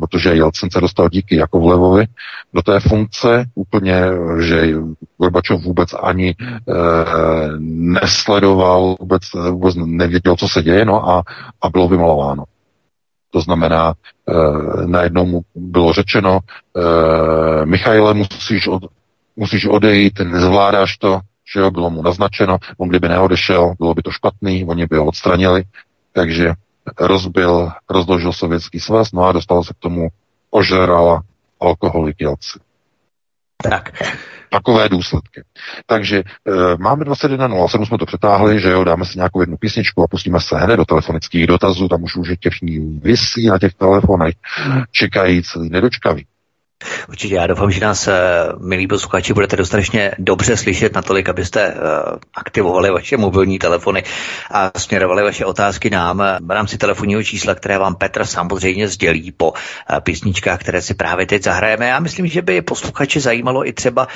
protože 0.00 0.34
Jelcin 0.34 0.70
se 0.70 0.80
dostal 0.80 1.08
díky 1.08 1.36
Jakovlevovi 1.36 2.04
do 2.54 2.62
té 2.62 2.80
funkce 2.80 3.44
úplně, 3.54 4.02
že 4.40 4.74
Gorbačov 5.18 5.62
vůbec 5.62 5.94
ani 6.02 6.30
e, 6.30 6.34
nesledoval, 7.68 8.96
vůbec, 9.00 9.22
vůbec 9.50 9.74
nevěděl, 9.76 10.36
co 10.36 10.48
se 10.48 10.62
děje, 10.62 10.84
no 10.84 11.08
a, 11.08 11.22
a 11.62 11.70
bylo 11.70 11.88
vymalováno. 11.88 12.44
To 13.30 13.40
znamená, 13.40 13.94
e, 13.94 14.32
najednou 14.86 15.26
mu 15.26 15.40
bylo 15.54 15.92
řečeno, 15.92 16.38
e, 16.76 17.66
Michaile, 17.66 18.14
musíš, 18.14 18.66
od, 18.66 18.82
musíš 19.36 19.66
odejít, 19.66 20.18
nezvládáš 20.18 20.98
to, 20.98 21.20
že 21.54 21.60
jo, 21.60 21.70
bylo 21.70 21.90
mu 21.90 22.02
naznačeno, 22.02 22.58
on 22.78 22.88
kdyby 22.88 23.08
neodešel, 23.08 23.74
bylo 23.78 23.94
by 23.94 24.02
to 24.02 24.10
špatný, 24.10 24.64
oni 24.64 24.86
by 24.86 24.96
ho 24.96 25.04
odstranili, 25.06 25.64
takže 26.12 26.52
rozbil, 27.00 27.70
rozložil 27.90 28.32
sovětský 28.32 28.80
svaz, 28.80 29.12
no 29.12 29.24
a 29.24 29.32
dostal 29.32 29.64
se 29.64 29.74
k 29.74 29.78
tomu 29.78 30.08
ožerala 30.50 31.22
alkoholik 31.60 32.20
Jelci. 32.20 32.58
Tak. 33.62 34.02
Takové 34.50 34.88
důsledky. 34.88 35.42
Takže 35.86 36.18
e, 36.18 36.22
máme 36.78 37.04
21.07, 37.04 37.84
jsme 37.84 37.98
to 37.98 38.06
přetáhli, 38.06 38.60
že 38.60 38.70
jo, 38.70 38.84
dáme 38.84 39.04
si 39.04 39.18
nějakou 39.18 39.40
jednu 39.40 39.56
písničku 39.56 40.02
a 40.02 40.06
pustíme 40.06 40.40
se 40.40 40.58
hned 40.58 40.76
do 40.76 40.84
telefonických 40.84 41.46
dotazů, 41.46 41.88
tam 41.88 42.02
už 42.02 42.16
už 42.16 42.28
těch 42.40 42.54
vysí 43.02 43.46
na 43.46 43.58
těch 43.58 43.74
telefonech, 43.74 44.34
čekají 44.92 45.42
celý 45.42 45.70
nedočkavý. 45.70 46.26
Určitě 47.08 47.34
já 47.34 47.46
doufám, 47.46 47.70
že 47.70 47.80
nás, 47.80 48.08
eh, 48.08 48.12
milí 48.58 48.86
posluchači, 48.86 49.32
budete 49.32 49.56
dostatečně 49.56 50.12
dobře 50.18 50.56
slyšet 50.56 50.94
natolik, 50.94 51.28
abyste 51.28 51.60
eh, 51.60 51.74
aktivovali 52.34 52.90
vaše 52.90 53.16
mobilní 53.16 53.58
telefony 53.58 54.04
a 54.50 54.70
směrovali 54.78 55.22
vaše 55.22 55.44
otázky 55.44 55.90
nám 55.90 56.22
v 56.40 56.50
rámci 56.50 56.78
telefonního 56.78 57.22
čísla, 57.22 57.54
které 57.54 57.78
vám 57.78 57.94
Petr 57.94 58.24
samozřejmě 58.24 58.88
sdělí 58.88 59.32
po 59.32 59.52
eh, 59.52 60.00
písničkách, 60.00 60.60
které 60.60 60.82
si 60.82 60.94
právě 60.94 61.26
teď 61.26 61.42
zahrajeme. 61.42 61.88
Já 61.88 62.00
myslím, 62.00 62.26
že 62.26 62.42
by 62.42 62.62
posluchače 62.62 63.20
zajímalo 63.20 63.68
i 63.68 63.72
třeba 63.72 64.08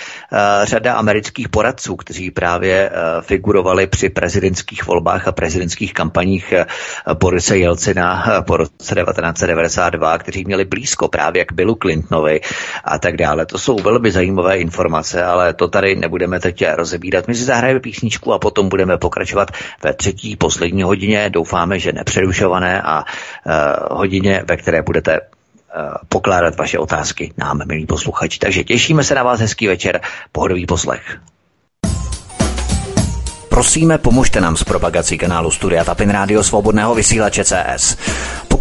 řada 0.62 0.94
amerických 0.94 1.48
poradců, 1.48 1.96
kteří 1.96 2.30
právě 2.30 2.90
figurovali 3.20 3.86
při 3.86 4.08
prezidentských 4.08 4.86
volbách 4.86 5.28
a 5.28 5.32
prezidentských 5.32 5.94
kampaních 5.94 6.54
Borise 7.14 7.58
Jelcina 7.58 8.24
po 8.46 8.56
roce 8.56 8.94
1992, 8.94 10.18
kteří 10.18 10.44
měli 10.44 10.64
blízko 10.64 11.08
právě 11.08 11.44
k 11.44 11.52
Billu 11.52 11.74
Clintonovi 11.74 12.40
a 12.84 12.98
tak 12.98 13.16
dále. 13.16 13.46
To 13.46 13.58
jsou 13.58 13.76
velmi 13.76 14.10
zajímavé 14.10 14.58
informace, 14.58 15.24
ale 15.24 15.54
to 15.54 15.68
tady 15.68 15.96
nebudeme 15.96 16.40
teď 16.40 16.64
rozebírat. 16.74 17.28
My 17.28 17.34
si 17.34 17.44
zahrajeme 17.44 17.80
písničku 17.80 18.32
a 18.32 18.38
potom 18.38 18.68
budeme 18.68 18.98
pokračovat 18.98 19.50
ve 19.82 19.92
třetí 19.92 20.36
poslední 20.36 20.82
hodině. 20.82 21.30
Doufáme, 21.30 21.78
že 21.78 21.92
nepřerušované 21.92 22.82
a 22.82 23.04
uh, 23.04 23.98
hodině, 23.98 24.42
ve 24.48 24.56
které 24.56 24.82
budete 24.82 25.20
uh, 25.20 25.26
pokládat 26.08 26.56
vaše 26.56 26.78
otázky 26.78 27.32
nám, 27.38 27.60
milí 27.66 27.86
posluchači. 27.86 28.38
Takže 28.38 28.64
těšíme 28.64 29.04
se 29.04 29.14
na 29.14 29.22
vás, 29.22 29.40
hezký 29.40 29.66
večer, 29.66 30.00
pohodový 30.32 30.66
poslech. 30.66 31.18
Prosíme, 33.52 33.98
pomožte 33.98 34.40
nám 34.40 34.56
s 34.56 34.64
propagací 34.64 35.18
kanálu 35.18 35.50
Studia 35.50 35.84
Tapin 35.84 36.10
Rádio 36.10 36.44
Svobodného 36.44 36.94
vysílače 36.94 37.44
CS. 37.44 37.96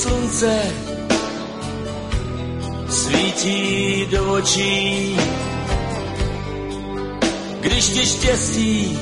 Slunce 0.00 0.62
svítí 2.88 4.06
do 4.10 4.32
očí, 4.32 5.16
když 7.60 7.86
ti 7.86 8.06
štěstí 8.06 8.98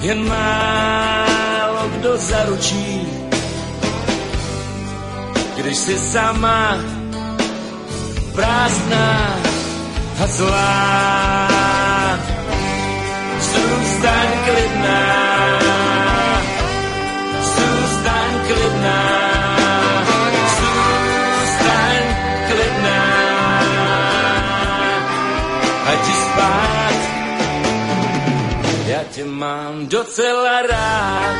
jen 0.00 0.28
málo 0.28 1.88
kdo 1.88 2.16
zaručí, 2.16 3.06
když 5.56 5.76
jsi 5.76 5.98
sama 5.98 6.78
prázdná 8.34 9.36
a 10.22 10.26
zlá, 10.26 12.18
zůstaň 13.40 14.28
klidná, 14.44 15.02
zůstaň 17.42 18.30
klidná. 18.46 19.21
Tě 29.12 29.24
mám 29.24 29.86
docela 29.86 30.62
rád. 30.62 31.36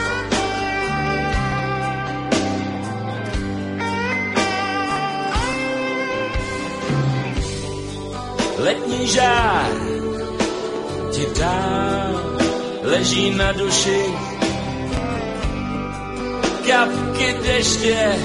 Letní 8.58 9.06
žár 9.06 9.72
ti 11.12 11.26
dál 11.40 12.20
leží 12.82 13.30
na 13.30 13.52
duši. 13.52 14.04
Kapky 16.66 17.36
deště 17.46 18.18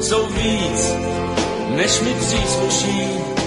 jsou 0.00 0.26
víc, 0.26 0.92
než 1.76 2.00
mi 2.00 2.14
přísluší. 2.14 3.37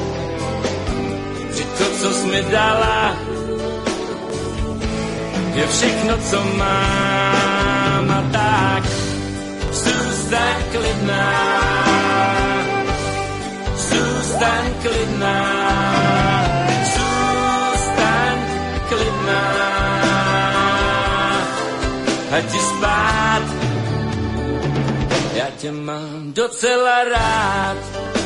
To, 1.81 1.87
co 1.99 2.13
jsi 2.13 2.27
mi 2.27 2.41
dala, 2.51 3.15
je 5.53 5.67
všechno, 5.67 6.17
co 6.29 6.43
mám 6.43 8.11
a 8.11 8.23
tak 8.31 8.83
zůstaň 9.71 10.55
klidná, 10.71 11.31
zůstaň 13.75 14.73
klidná, 14.81 15.37
zůstaň 16.93 18.37
klidná, 18.89 19.43
a 22.31 22.41
ti 22.41 22.59
spát, 22.59 23.41
já 25.33 25.45
tě 25.57 25.71
mám 25.71 26.33
docela 26.33 27.03
rád. 27.03 28.20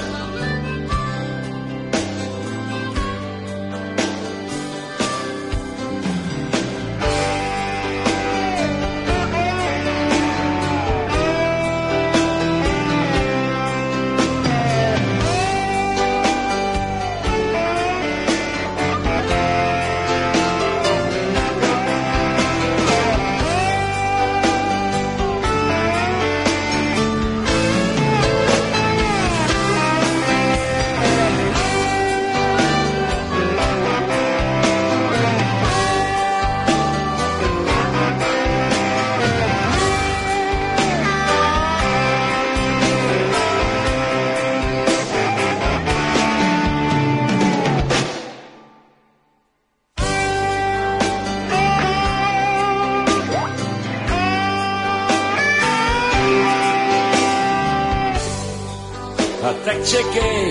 Čekej, 59.86 60.50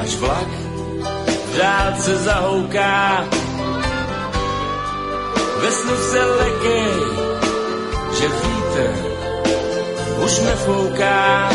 až 0.00 0.10
vlak 0.16 0.50
v 1.28 1.52
dálce 1.58 2.12
zahouká. 2.24 3.28
Ve 5.60 5.70
snu 5.70 5.96
se 5.96 6.20
lekej, 6.24 6.94
že 8.16 8.26
vítr 8.28 8.90
už 10.24 10.32
nefouká, 10.40 11.52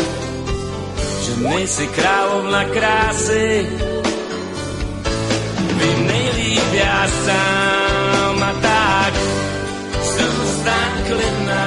že 1.22 1.32
nejsi 1.36 1.86
královna 1.86 2.64
krásy, 2.64 3.66
vy 5.78 5.90
nejlíp 6.06 6.70
já 6.72 7.08
sám 7.26 8.42
a 8.42 8.52
tak 8.62 9.14
zůstaň 10.02 10.92
klidná, 11.06 11.66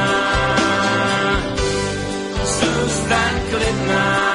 zůstaň 2.44 3.34
klidná. 3.52 4.33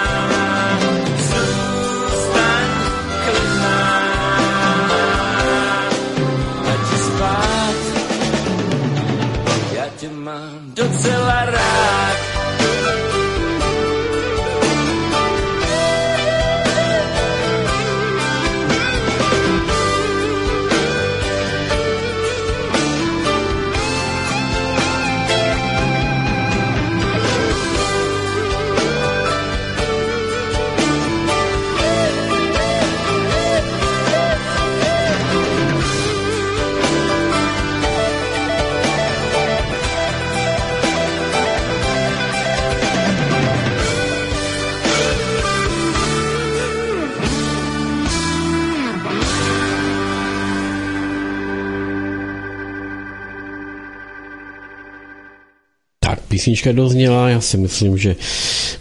Písnička 56.38 56.72
dozněla, 56.72 57.28
já 57.28 57.40
si 57.40 57.56
myslím, 57.56 57.98
že 57.98 58.16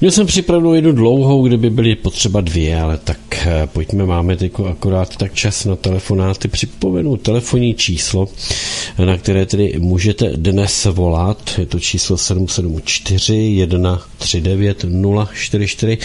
měl 0.01 0.11
jsem 0.11 0.27
připravenou 0.27 0.73
jednu 0.73 0.91
dlouhou, 0.91 1.47
kdyby 1.47 1.69
byly 1.69 1.95
potřeba 1.95 2.41
dvě, 2.41 2.81
ale 2.81 2.97
tak 2.97 3.17
eh, 3.47 3.67
pojďme, 3.73 4.05
máme 4.05 4.37
teď 4.37 4.51
akorát 4.71 5.17
tak 5.17 5.33
čas 5.33 5.65
na 5.65 5.75
telefonáty. 5.75 6.47
Připomenu 6.47 7.17
telefonní 7.17 7.73
číslo, 7.73 8.27
na 9.05 9.17
které 9.17 9.45
tedy 9.45 9.75
můžete 9.79 10.29
dnes 10.35 10.85
volat, 10.85 11.51
je 11.57 11.65
to 11.65 11.79
číslo 11.79 12.17
774 12.17 13.67
139 14.17 14.85
044, 15.33 15.97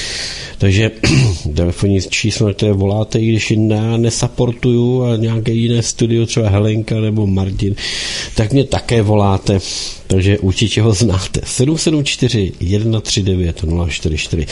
takže 0.59 0.91
telefonní 1.57 2.01
číslo, 2.01 2.47
na 2.47 2.53
které 2.53 2.73
voláte, 2.73 3.19
i 3.19 3.29
když 3.29 3.51
já 3.51 3.97
nesaportuju 3.97 5.05
a 5.05 5.17
nějaké 5.17 5.53
jiné 5.53 5.83
studio, 5.83 6.27
třeba 6.27 6.49
Helenka 6.49 7.01
nebo 7.01 7.27
Martin, 7.27 7.75
tak 8.35 8.53
mě 8.53 8.65
také 8.65 9.03
voláte 9.03 9.61
takže 10.13 10.39
určitě 10.39 10.83
ho 10.83 10.93
znáte. 10.93 11.41
774 11.45 12.53
139 12.81 13.65
044. 13.91 14.47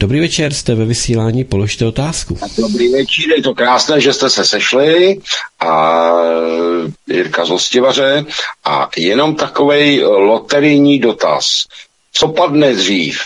Dobrý 0.00 0.20
večer, 0.20 0.54
jste 0.54 0.74
ve 0.74 0.84
vysílání, 0.84 1.44
položte 1.44 1.86
otázku. 1.86 2.38
Dobrý 2.58 2.92
večer, 2.92 3.24
je 3.36 3.42
to 3.42 3.54
krásné, 3.54 4.00
že 4.00 4.12
jste 4.12 4.30
se 4.30 4.44
sešli 4.44 5.18
a 5.60 6.12
Jirka 7.08 7.44
z 7.44 7.50
Hostivaře 7.72 8.24
a 8.64 8.88
jenom 8.96 9.34
takovej 9.34 10.04
loterijní 10.04 10.98
dotaz. 10.98 11.44
Co 12.12 12.28
padne 12.28 12.72
dřív? 12.74 13.20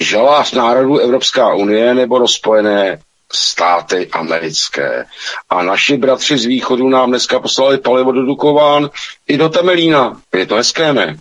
Žalář 0.00 0.52
národů 0.52 0.98
Evropská 0.98 1.54
unie 1.54 1.94
nebo 1.94 2.18
rozpojené 2.18 3.00
státy 3.32 4.08
americké. 4.12 5.06
A 5.50 5.62
naši 5.62 5.96
bratři 5.96 6.38
z 6.38 6.44
východu 6.44 6.88
nám 6.88 7.10
dneska 7.10 7.40
poslali 7.40 7.78
palivo 7.78 8.12
do 8.12 8.26
Dukován 8.26 8.90
i 9.28 9.36
do 9.36 9.48
Temelína. 9.48 10.20
Je 10.34 10.46
to 10.46 10.54
hezké, 10.54 10.92
ne? 10.92 11.18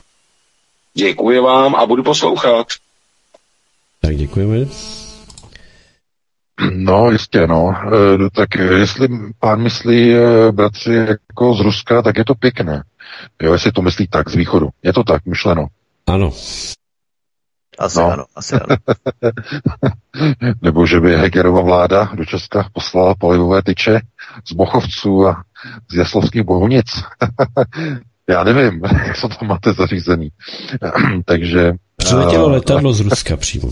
Děkuji 0.93 1.39
vám 1.39 1.75
a 1.75 1.85
budu 1.85 2.03
poslouchat. 2.03 2.67
Tak 4.01 4.15
děkujeme. 4.15 4.65
No, 6.75 7.11
jistě, 7.11 7.47
no. 7.47 7.75
E, 8.25 8.29
tak 8.35 8.55
jestli 8.55 9.07
pán 9.39 9.61
myslí 9.61 10.13
e, 10.13 10.51
bratři 10.51 10.93
jako 10.93 11.53
z 11.53 11.59
Ruska, 11.59 12.01
tak 12.01 12.17
je 12.17 12.25
to 12.25 12.35
pěkné. 12.35 12.83
Jo, 13.41 13.53
jestli 13.53 13.71
to 13.71 13.81
myslí 13.81 14.07
tak 14.07 14.29
z 14.29 14.35
východu. 14.35 14.69
Je 14.83 14.93
to 14.93 15.03
tak 15.03 15.25
myšleno. 15.25 15.67
Ano. 16.07 16.31
Asi 17.79 17.99
no. 17.99 18.11
ano, 18.11 18.25
asi 18.35 18.55
ano. 18.55 18.75
Nebo 20.61 20.85
že 20.85 20.99
by 20.99 21.17
Hegerova 21.17 21.61
vláda 21.61 22.09
do 22.13 22.25
Česka 22.25 22.69
poslala 22.73 23.15
palivové 23.15 23.61
tyče 23.63 23.99
z 24.47 24.53
Bochovců 24.53 25.27
a 25.27 25.43
z 25.91 25.95
Jaslovských 25.95 26.43
Bohunic. 26.43 26.87
Já 28.29 28.43
nevím, 28.43 28.81
jak 29.05 29.15
se 29.15 29.27
tam 29.27 29.47
máte 29.47 29.73
zařízený. 29.73 30.29
Takže... 31.25 31.73
Přiletělo 31.95 32.45
uh, 32.45 32.51
letadlo 32.51 32.93
z 32.93 32.99
Ruska 32.99 33.37
přímo. 33.37 33.69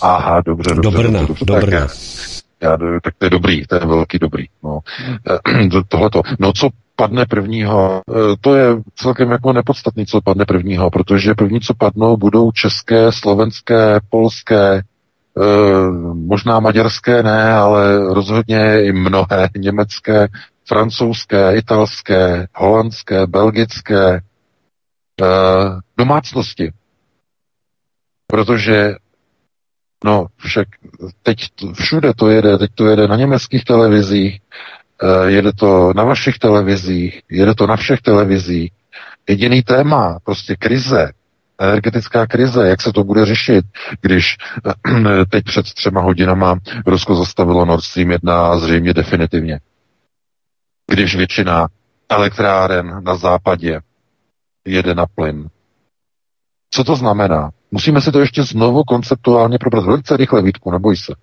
Aha, 0.00 0.40
dobře, 0.40 0.74
dobře. 0.74 0.90
Do 0.90 0.90
Brna, 0.90 1.20
dobře, 1.20 1.44
dobře, 1.44 1.60
do 1.60 1.66
Brna. 1.66 1.80
Tak, 1.80 1.90
já, 2.62 2.76
tak 3.02 3.14
to 3.18 3.26
je 3.26 3.30
dobrý, 3.30 3.66
to 3.66 3.74
je 3.74 3.80
velký 3.80 4.18
dobrý. 4.18 4.46
No. 4.64 4.80
Tohleto. 5.88 6.22
No 6.38 6.52
co 6.52 6.68
padne 6.96 7.26
prvního, 7.26 8.02
eh, 8.10 8.36
to 8.40 8.54
je 8.54 8.76
celkem 8.94 9.30
jako 9.30 9.52
nepodstatný, 9.52 10.06
co 10.06 10.20
padne 10.20 10.44
prvního, 10.44 10.90
protože 10.90 11.34
první, 11.34 11.60
co 11.60 11.74
padnou, 11.74 12.16
budou 12.16 12.52
české, 12.52 13.12
slovenské, 13.12 14.00
polské, 14.10 14.82
eh, 15.38 15.90
možná 16.14 16.60
maďarské 16.60 17.22
ne, 17.22 17.52
ale 17.52 17.98
rozhodně 18.14 18.84
i 18.84 18.92
mnohé 18.92 19.48
německé, 19.56 20.28
francouzské, 20.68 21.56
italské, 21.56 22.46
holandské, 22.54 23.26
belgické 23.26 24.20
eh, 25.22 25.24
domácnosti. 25.98 26.72
Protože 28.26 28.94
No, 30.04 30.26
však 30.36 30.68
teď 31.22 31.38
všude 31.72 32.12
to 32.16 32.28
jede, 32.28 32.58
teď 32.58 32.70
to 32.74 32.86
jede 32.86 33.08
na 33.08 33.16
německých 33.16 33.64
televizích, 33.64 34.40
Eh, 35.02 35.30
jede 35.30 35.52
to 35.52 35.92
na 35.96 36.04
vašich 36.04 36.38
televizích, 36.38 37.22
jede 37.30 37.54
to 37.54 37.66
na 37.66 37.76
všech 37.76 38.00
televizích. 38.00 38.70
Jediný 39.28 39.62
téma, 39.62 40.18
prostě 40.24 40.56
krize, 40.56 41.12
energetická 41.58 42.26
krize, 42.26 42.68
jak 42.68 42.82
se 42.82 42.92
to 42.92 43.04
bude 43.04 43.26
řešit, 43.26 43.64
když 44.00 44.36
eh, 44.66 45.24
teď 45.30 45.44
před 45.44 45.66
třema 45.66 46.00
hodinama 46.00 46.58
Rusko 46.86 47.14
zastavilo 47.14 47.64
Nord 47.64 47.84
Stream 47.84 48.10
1 48.10 48.46
a 48.46 48.58
zřejmě 48.58 48.94
definitivně. 48.94 49.60
Když 50.90 51.16
většina 51.16 51.68
elektráren 52.08 53.04
na 53.04 53.16
západě 53.16 53.80
jede 54.64 54.94
na 54.94 55.06
plyn. 55.06 55.48
Co 56.74 56.84
to 56.84 56.96
znamená? 56.96 57.50
Musíme 57.70 58.00
si 58.00 58.12
to 58.12 58.20
ještě 58.20 58.42
znovu 58.42 58.82
konceptuálně 58.84 59.58
probrat. 59.58 59.84
Velice 59.84 60.16
rychle, 60.16 60.42
Vítku, 60.42 60.70
neboj 60.70 60.96
se. 60.96 61.14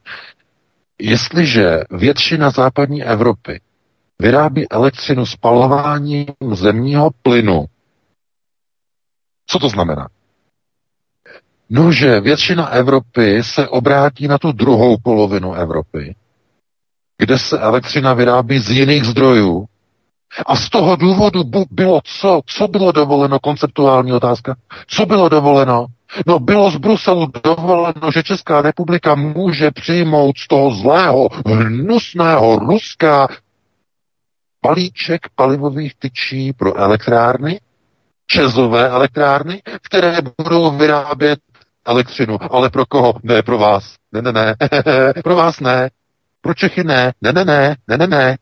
Jestliže 1.01 1.79
většina 1.91 2.49
západní 2.49 3.03
Evropy 3.03 3.61
vyrábí 4.19 4.69
elektřinu 4.69 5.25
spalováním 5.25 6.25
zemního 6.53 7.09
plynu. 7.21 7.65
Co 9.47 9.59
to 9.59 9.69
znamená? 9.69 10.07
No, 11.69 11.91
že 11.91 12.19
většina 12.19 12.67
Evropy 12.67 13.43
se 13.43 13.67
obrátí 13.67 14.27
na 14.27 14.37
tu 14.37 14.51
druhou 14.51 14.97
polovinu 15.03 15.53
Evropy, 15.53 16.15
kde 17.17 17.39
se 17.39 17.59
elektřina 17.59 18.13
vyrábí 18.13 18.59
z 18.59 18.69
jiných 18.71 19.03
zdrojů. 19.03 19.65
A 20.45 20.55
z 20.55 20.69
toho 20.69 20.95
důvodu 20.95 21.43
bylo 21.71 22.01
co? 22.03 22.41
Co 22.45 22.67
bylo 22.67 22.91
dovoleno? 22.91 23.39
Konceptuální 23.39 24.13
otázka. 24.13 24.55
Co 24.87 25.05
bylo 25.05 25.29
dovoleno? 25.29 25.85
No 26.27 26.39
bylo 26.39 26.71
z 26.71 26.77
Bruselu 26.77 27.27
dovoleno, 27.43 28.11
že 28.13 28.23
Česká 28.23 28.61
republika 28.61 29.15
může 29.15 29.71
přijmout 29.71 30.37
z 30.37 30.47
toho 30.47 30.71
zlého, 30.71 31.29
hnusného 31.45 32.59
Ruska 32.59 33.27
balíček 34.65 35.27
palivových 35.35 35.95
tyčí 35.99 36.53
pro 36.53 36.77
elektrárny, 36.77 37.59
čezové 38.27 38.89
elektrárny, 38.89 39.61
které 39.81 40.17
budou 40.37 40.77
vyrábět 40.77 41.39
elektřinu. 41.85 42.37
Ale 42.53 42.69
pro 42.69 42.85
koho? 42.85 43.13
Ne 43.23 43.41
pro 43.43 43.57
vás. 43.57 43.95
Ne, 44.11 44.21
ne, 44.21 44.31
ne. 44.31 44.55
pro 45.23 45.35
vás 45.35 45.59
ne. 45.59 45.89
Pro 46.41 46.53
Čechy 46.53 46.83
ne. 46.83 47.13
Ne, 47.21 47.33
ne, 47.33 47.45
ne. 47.45 47.75
Ne, 47.87 47.97
ne, 47.97 48.07
ne. 48.07 48.37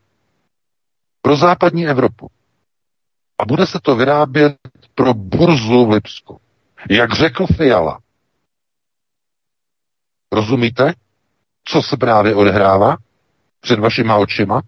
Pro 1.27 1.35
západní 1.35 1.87
Evropu. 1.87 2.29
A 3.39 3.45
bude 3.45 3.67
se 3.67 3.79
to 3.83 3.95
vyrábět 3.95 4.57
pro 4.95 5.13
burzu 5.13 5.85
v 5.85 5.89
Lipsku. 5.89 6.39
Jak 6.89 7.13
řekl 7.13 7.47
Fiala. 7.47 7.99
Rozumíte, 10.31 10.93
co 11.63 11.81
se 11.81 11.97
právě 11.97 12.35
odehrává 12.35 12.97
před 13.59 13.79
vašima 13.79 14.17
očima? 14.17 14.61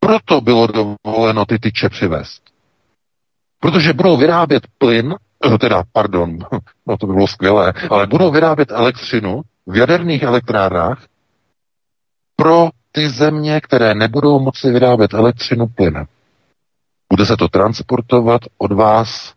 proto 0.00 0.40
bylo 0.40 0.66
dovoleno 0.66 1.46
ty 1.46 1.58
tyče 1.58 1.88
přivést. 1.88 2.42
Protože 3.60 3.92
budou 3.92 4.16
vyrábět 4.16 4.66
plyn, 4.78 5.14
eh, 5.54 5.58
teda, 5.58 5.82
pardon, 5.92 6.38
no 6.86 6.96
to 6.96 7.06
by 7.06 7.12
bylo 7.12 7.26
skvělé, 7.26 7.72
ale 7.90 8.06
budou 8.06 8.30
vyrábět 8.30 8.70
elektřinu 8.70 9.42
v 9.66 9.76
jaderných 9.76 10.22
elektrárnách 10.22 11.06
pro 12.36 12.68
ty 12.92 13.10
země, 13.10 13.60
které 13.60 13.94
nebudou 13.94 14.40
moci 14.40 14.70
vyrábět 14.70 15.14
elektřinu 15.14 15.66
plynem. 15.66 16.06
Bude 17.12 17.26
se 17.26 17.36
to 17.36 17.48
transportovat 17.48 18.40
od 18.58 18.72
vás 18.72 19.34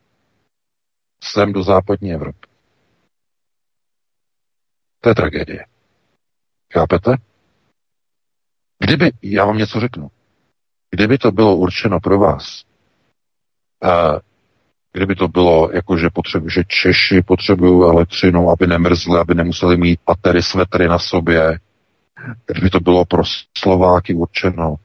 sem 1.24 1.54
do 1.54 1.64
západní 1.64 2.14
Evropy. 2.14 2.48
To 5.02 5.10
je 5.10 5.16
tragédie. 5.16 5.66
Chápete? 6.74 7.16
Kdyby, 8.80 9.12
já 9.22 9.46
vám 9.46 9.58
něco 9.58 9.80
řeknu, 9.80 10.12
Kdyby 10.96 11.18
to 11.18 11.32
bylo 11.32 11.56
určeno 11.56 12.00
pro 12.00 12.20
vás, 12.20 12.64
kdyby 14.92 15.16
to 15.16 15.28
bylo 15.28 15.72
jako, 15.74 15.98
že, 15.98 16.10
potřebu, 16.14 16.50
že 16.50 16.64
Češi 16.68 17.22
potřebují 17.22 17.92
elektřinu, 17.92 18.50
aby 18.50 18.68
nemrzli, 18.68 19.20
aby 19.20 19.36
nemuseli 19.36 19.78
mít 19.78 20.00
patery, 20.06 20.44
svetry 20.44 20.88
na 20.88 21.00
sobě, 21.00 21.60
kdyby 22.48 22.70
to 22.70 22.80
bylo 22.80 23.06
pro 23.06 23.24
Slováky 23.58 24.14
určeno, 24.14 24.76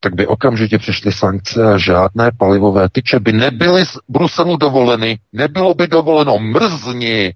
tak 0.00 0.14
by 0.14 0.26
okamžitě 0.26 0.78
přišly 0.78 1.12
sankce 1.12 1.72
a 1.72 1.78
žádné 1.78 2.30
palivové 2.38 2.88
tyče 2.88 3.20
by 3.20 3.32
nebyly 3.32 3.86
z 3.86 3.98
Bruselu 4.08 4.56
dovoleny. 4.56 5.18
Nebylo 5.32 5.74
by 5.74 5.86
dovoleno 5.86 6.38
mrzni 6.38 7.34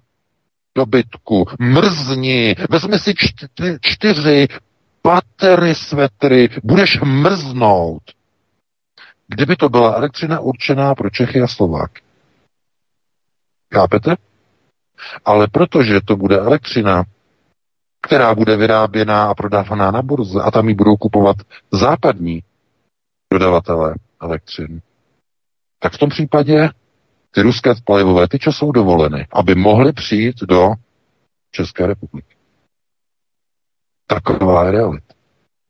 dobytku, 0.76 1.46
mrzni, 1.58 2.56
vezmi 2.70 2.98
si 2.98 3.14
čty, 3.16 3.78
čtyři 3.80 4.48
batery, 5.04 5.74
svetry, 5.74 6.48
budeš 6.64 7.00
mrznout. 7.00 8.02
Kdyby 9.28 9.56
to 9.56 9.68
byla 9.68 9.94
elektřina 9.94 10.40
určená 10.40 10.94
pro 10.94 11.10
Čechy 11.10 11.40
a 11.40 11.46
Slováky. 11.46 12.02
Chápete? 13.74 14.16
Ale 15.24 15.48
protože 15.48 16.00
to 16.04 16.16
bude 16.16 16.38
elektřina, 16.38 17.04
která 18.04 18.34
bude 18.34 18.56
vyráběná 18.56 19.24
a 19.30 19.34
prodávaná 19.34 19.90
na 19.90 20.02
burze 20.02 20.42
a 20.42 20.50
tam 20.50 20.68
ji 20.68 20.74
budou 20.74 20.96
kupovat 20.96 21.36
západní 21.72 22.42
dodavatelé 23.32 23.94
elektřiny, 24.22 24.82
tak 25.78 25.92
v 25.92 25.98
tom 25.98 26.10
případě 26.10 26.68
ty 27.30 27.42
ruské 27.42 27.74
palivové 27.84 28.28
tyče 28.28 28.52
jsou 28.52 28.72
dovoleny, 28.72 29.26
aby 29.32 29.54
mohly 29.54 29.92
přijít 29.92 30.36
do 30.40 30.68
České 31.50 31.86
republiky. 31.86 32.36
Taková 34.06 34.64
je 34.64 34.70
realita. 34.70 35.14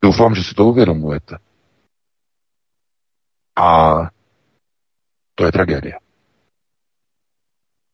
Doufám, 0.02 0.34
že 0.34 0.42
si 0.42 0.54
to 0.54 0.64
uvědomujete. 0.64 1.38
A 3.56 3.94
to 5.34 5.44
je 5.44 5.52
tragédie. 5.52 5.98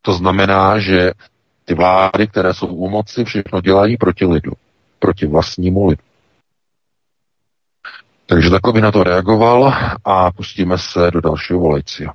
To 0.03 0.13
znamená, 0.13 0.79
že 0.79 1.13
ty 1.71 1.75
vlády, 1.75 2.27
které 2.27 2.55
jsou 2.55 2.67
u 2.67 2.91
moci, 2.91 3.25
všechno 3.25 3.61
dělají 3.61 3.97
proti 3.97 4.27
lidu, 4.27 4.53
proti 4.99 5.27
vlastnímu 5.27 5.87
lidu. 5.87 6.03
Takže 8.27 8.51
takový 8.51 8.81
na 8.81 8.93
to 8.93 9.05
reagoval 9.05 9.75
a 10.05 10.33
pustíme 10.33 10.79
se 10.79 11.11
do 11.11 11.21
dalšího 11.21 11.61
volejcia. 11.61 12.13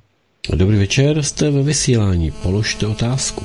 Dobrý 0.52 0.78
večer, 0.78 1.22
jste 1.22 1.50
ve 1.50 1.62
vysílání. 1.62 2.30
Položte 2.30 2.86
otázku. 2.86 3.44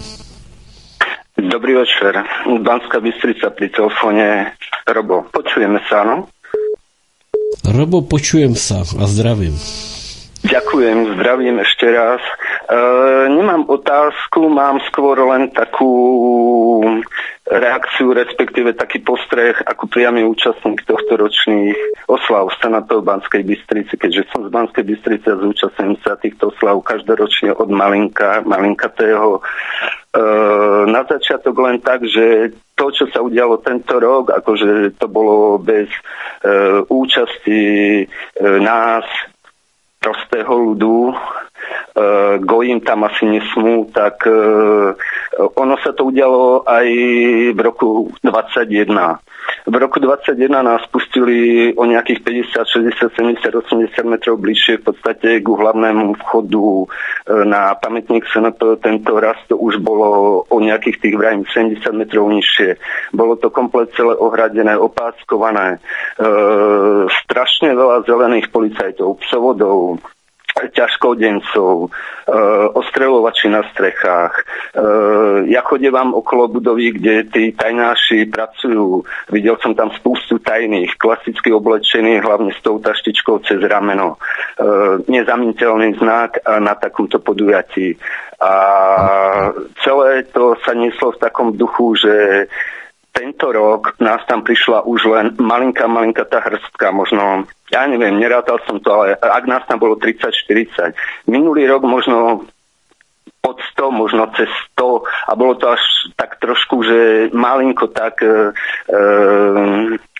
Dobrý 1.37 1.73
večer. 1.73 2.23
Banská 2.61 2.99
Bystrica 2.99 3.49
pri 3.49 3.69
telefóne. 3.69 4.51
Robo, 4.87 5.25
počujeme 5.31 5.79
sa, 5.89 6.03
no? 6.03 6.27
Robo, 7.63 8.03
počujem 8.03 8.53
sa 8.55 8.83
a 8.83 9.03
zdravím. 9.07 9.55
Ďakujem, 10.43 11.15
zdravím 11.15 11.63
ešte 11.63 11.87
raz. 11.87 12.21
E, 12.69 12.77
nemám 13.29 13.65
otázku, 13.65 14.45
mám 14.49 14.77
skôr 14.85 15.17
len 15.17 15.49
takú 15.49 15.93
reakciu, 17.51 18.13
respektíve 18.13 18.77
taký 18.77 19.01
postreh 19.01 19.57
ako 19.65 19.89
priamy 19.89 20.21
účastník 20.23 20.85
tohto 20.85 21.17
ročných 21.17 22.05
oslav 22.05 22.53
Senátov 22.61 23.01
Banskej 23.01 23.43
Bystrici, 23.43 23.97
keďže 23.97 24.29
som 24.29 24.45
z 24.45 24.53
Banskej 24.53 24.85
Bystrice 24.85 25.27
a 25.33 25.41
zúčastním 25.41 25.97
sa 26.05 26.15
týchto 26.15 26.53
oslav 26.53 26.79
každoročne 26.85 27.51
od 27.57 27.69
malinka, 27.73 28.45
malinkatého. 28.45 29.37
E, 29.37 29.41
na 30.85 31.01
začiatok 31.01 31.55
len 31.65 31.81
tak, 31.81 32.05
že 32.05 32.55
to, 32.77 32.93
čo 32.93 33.05
sa 33.09 33.25
udialo 33.25 33.59
tento 33.65 33.97
rok, 33.97 34.31
akože 34.31 34.95
to 35.01 35.09
bolo 35.09 35.57
bez 35.57 35.89
e, 35.89 36.01
účasti 36.87 37.61
e, 38.01 38.05
nás, 38.61 39.05
prostého 40.01 40.49
ľudu, 40.57 41.13
e, 41.13 41.15
gojím 42.39 42.79
tam 42.81 43.03
asi 43.03 43.25
nesmú, 43.25 43.91
tak 43.91 44.23
e, 44.27 44.33
ono 45.55 45.75
sa 45.83 45.91
to 45.91 46.07
udialo 46.07 46.63
aj 46.67 46.87
v 47.51 47.59
roku 47.59 48.11
21. 48.23 48.87
V 49.65 49.75
roku 49.77 49.99
21 49.99 50.49
nás 50.49 50.81
pustili 50.89 51.69
o 51.73 51.85
nejakých 51.85 52.23
50, 52.53 52.65
60, 52.65 53.13
70, 53.13 53.55
80 53.55 54.05
metrov 54.05 54.41
bližšie 54.41 54.81
v 54.81 54.83
podstate 54.89 55.29
k 55.41 55.45
hlavnému 55.45 56.17
vchodu 56.25 56.65
e, 56.65 56.85
na 57.45 57.75
pamätník 57.77 58.25
SNP. 58.25 58.81
Tento 58.81 59.11
raz 59.21 59.37
to 59.45 59.57
už 59.57 59.77
bolo 59.83 60.41
o 60.49 60.57
nejakých 60.57 60.97
tých 61.01 61.15
vrajím 61.17 61.45
70 61.45 61.83
metrov 61.93 62.31
nižšie. 62.31 62.79
Bolo 63.13 63.37
to 63.37 63.53
komplet 63.53 63.93
celé 63.93 64.17
ohradené, 64.17 64.73
opáskované. 64.77 65.77
E, 65.77 65.79
strašne 67.27 67.75
veľa 67.77 68.07
zelených 68.07 68.49
policajtov, 68.49 69.21
psovodov, 69.27 70.01
ťažkodencov, 70.55 71.75
e, 71.85 71.89
ostreľovači 72.75 73.47
na 73.47 73.63
strechách. 73.71 74.33
E, 74.35 74.43
ja 75.47 75.61
chodevám 75.63 76.11
okolo 76.11 76.59
budovy, 76.59 76.95
kde 76.95 77.27
tí 77.31 77.43
tajnáši 77.55 78.27
pracujú. 78.27 79.03
Videl 79.31 79.55
som 79.63 79.71
tam 79.73 79.89
spústu 79.95 80.37
tajných, 80.43 80.99
klasicky 80.99 81.55
oblečených, 81.55 82.21
hlavne 82.21 82.51
s 82.51 82.59
tou 82.59 82.77
taštičkou 82.83 83.41
cez 83.47 83.63
rameno. 83.63 84.15
E, 84.15 85.07
nezamiteľný 85.07 85.97
znak 85.97 86.43
na 86.59 86.73
takomto 86.75 87.23
podujatí. 87.23 87.95
A 88.41 88.53
celé 89.85 90.25
to 90.33 90.57
sa 90.65 90.73
nieslo 90.73 91.13
v 91.13 91.21
takom 91.21 91.53
duchu, 91.53 91.93
že 91.93 92.13
tento 93.11 93.51
rok 93.51 93.99
nás 93.99 94.23
tam 94.25 94.41
prišla 94.41 94.87
už 94.87 94.99
len 95.11 95.25
malinká, 95.35 95.87
malinká 95.87 96.23
tá 96.25 96.39
hrstka, 96.39 96.95
možno, 96.95 97.43
ja 97.67 97.83
neviem, 97.83 98.15
nerátal 98.15 98.59
som 98.63 98.79
to, 98.79 98.87
ale 98.91 99.19
ak 99.19 99.45
nás 99.47 99.63
tam 99.67 99.83
bolo 99.83 99.99
30-40. 99.99 100.95
Minulý 101.27 101.67
rok 101.67 101.83
možno 101.83 102.47
pod 103.41 103.57
100, 103.73 103.91
možno 103.91 104.29
cez 104.37 104.47
100 104.77 105.01
a 105.27 105.31
bolo 105.33 105.57
to 105.57 105.73
až 105.73 105.81
tak 106.13 106.37
trošku, 106.37 106.85
že 106.85 106.97
malinko 107.33 107.89
tak 107.89 108.21
e, 108.21 108.53
e, 108.85 109.01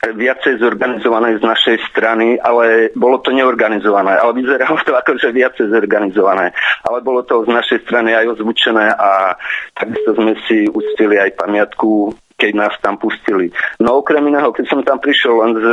viacej 0.09 0.57
zorganizované 0.57 1.37
z 1.37 1.45
našej 1.45 1.77
strany, 1.93 2.41
ale 2.41 2.89
bolo 2.97 3.21
to 3.21 3.29
neorganizované, 3.29 4.17
ale 4.17 4.41
vyzeralo 4.41 4.81
to 4.81 4.97
ako, 4.97 5.21
že 5.21 5.37
viacej 5.37 5.69
zorganizované, 5.69 6.49
ale 6.81 6.97
bolo 7.05 7.21
to 7.21 7.45
z 7.45 7.49
našej 7.53 7.85
strany 7.85 8.17
aj 8.17 8.41
ozvučené 8.41 8.89
a 8.89 9.37
takisto 9.77 10.17
sme 10.17 10.33
si 10.49 10.65
uctili 10.65 11.21
aj 11.21 11.37
pamiatku 11.37 12.17
keď 12.41 12.51
nás 12.57 12.73
tam 12.81 12.97
pustili. 12.97 13.53
No 13.77 14.01
okrem 14.01 14.25
iného, 14.25 14.49
keď 14.49 14.65
som 14.65 14.81
tam 14.81 14.97
prišiel 14.97 15.37
len 15.45 15.51
s 15.61 15.65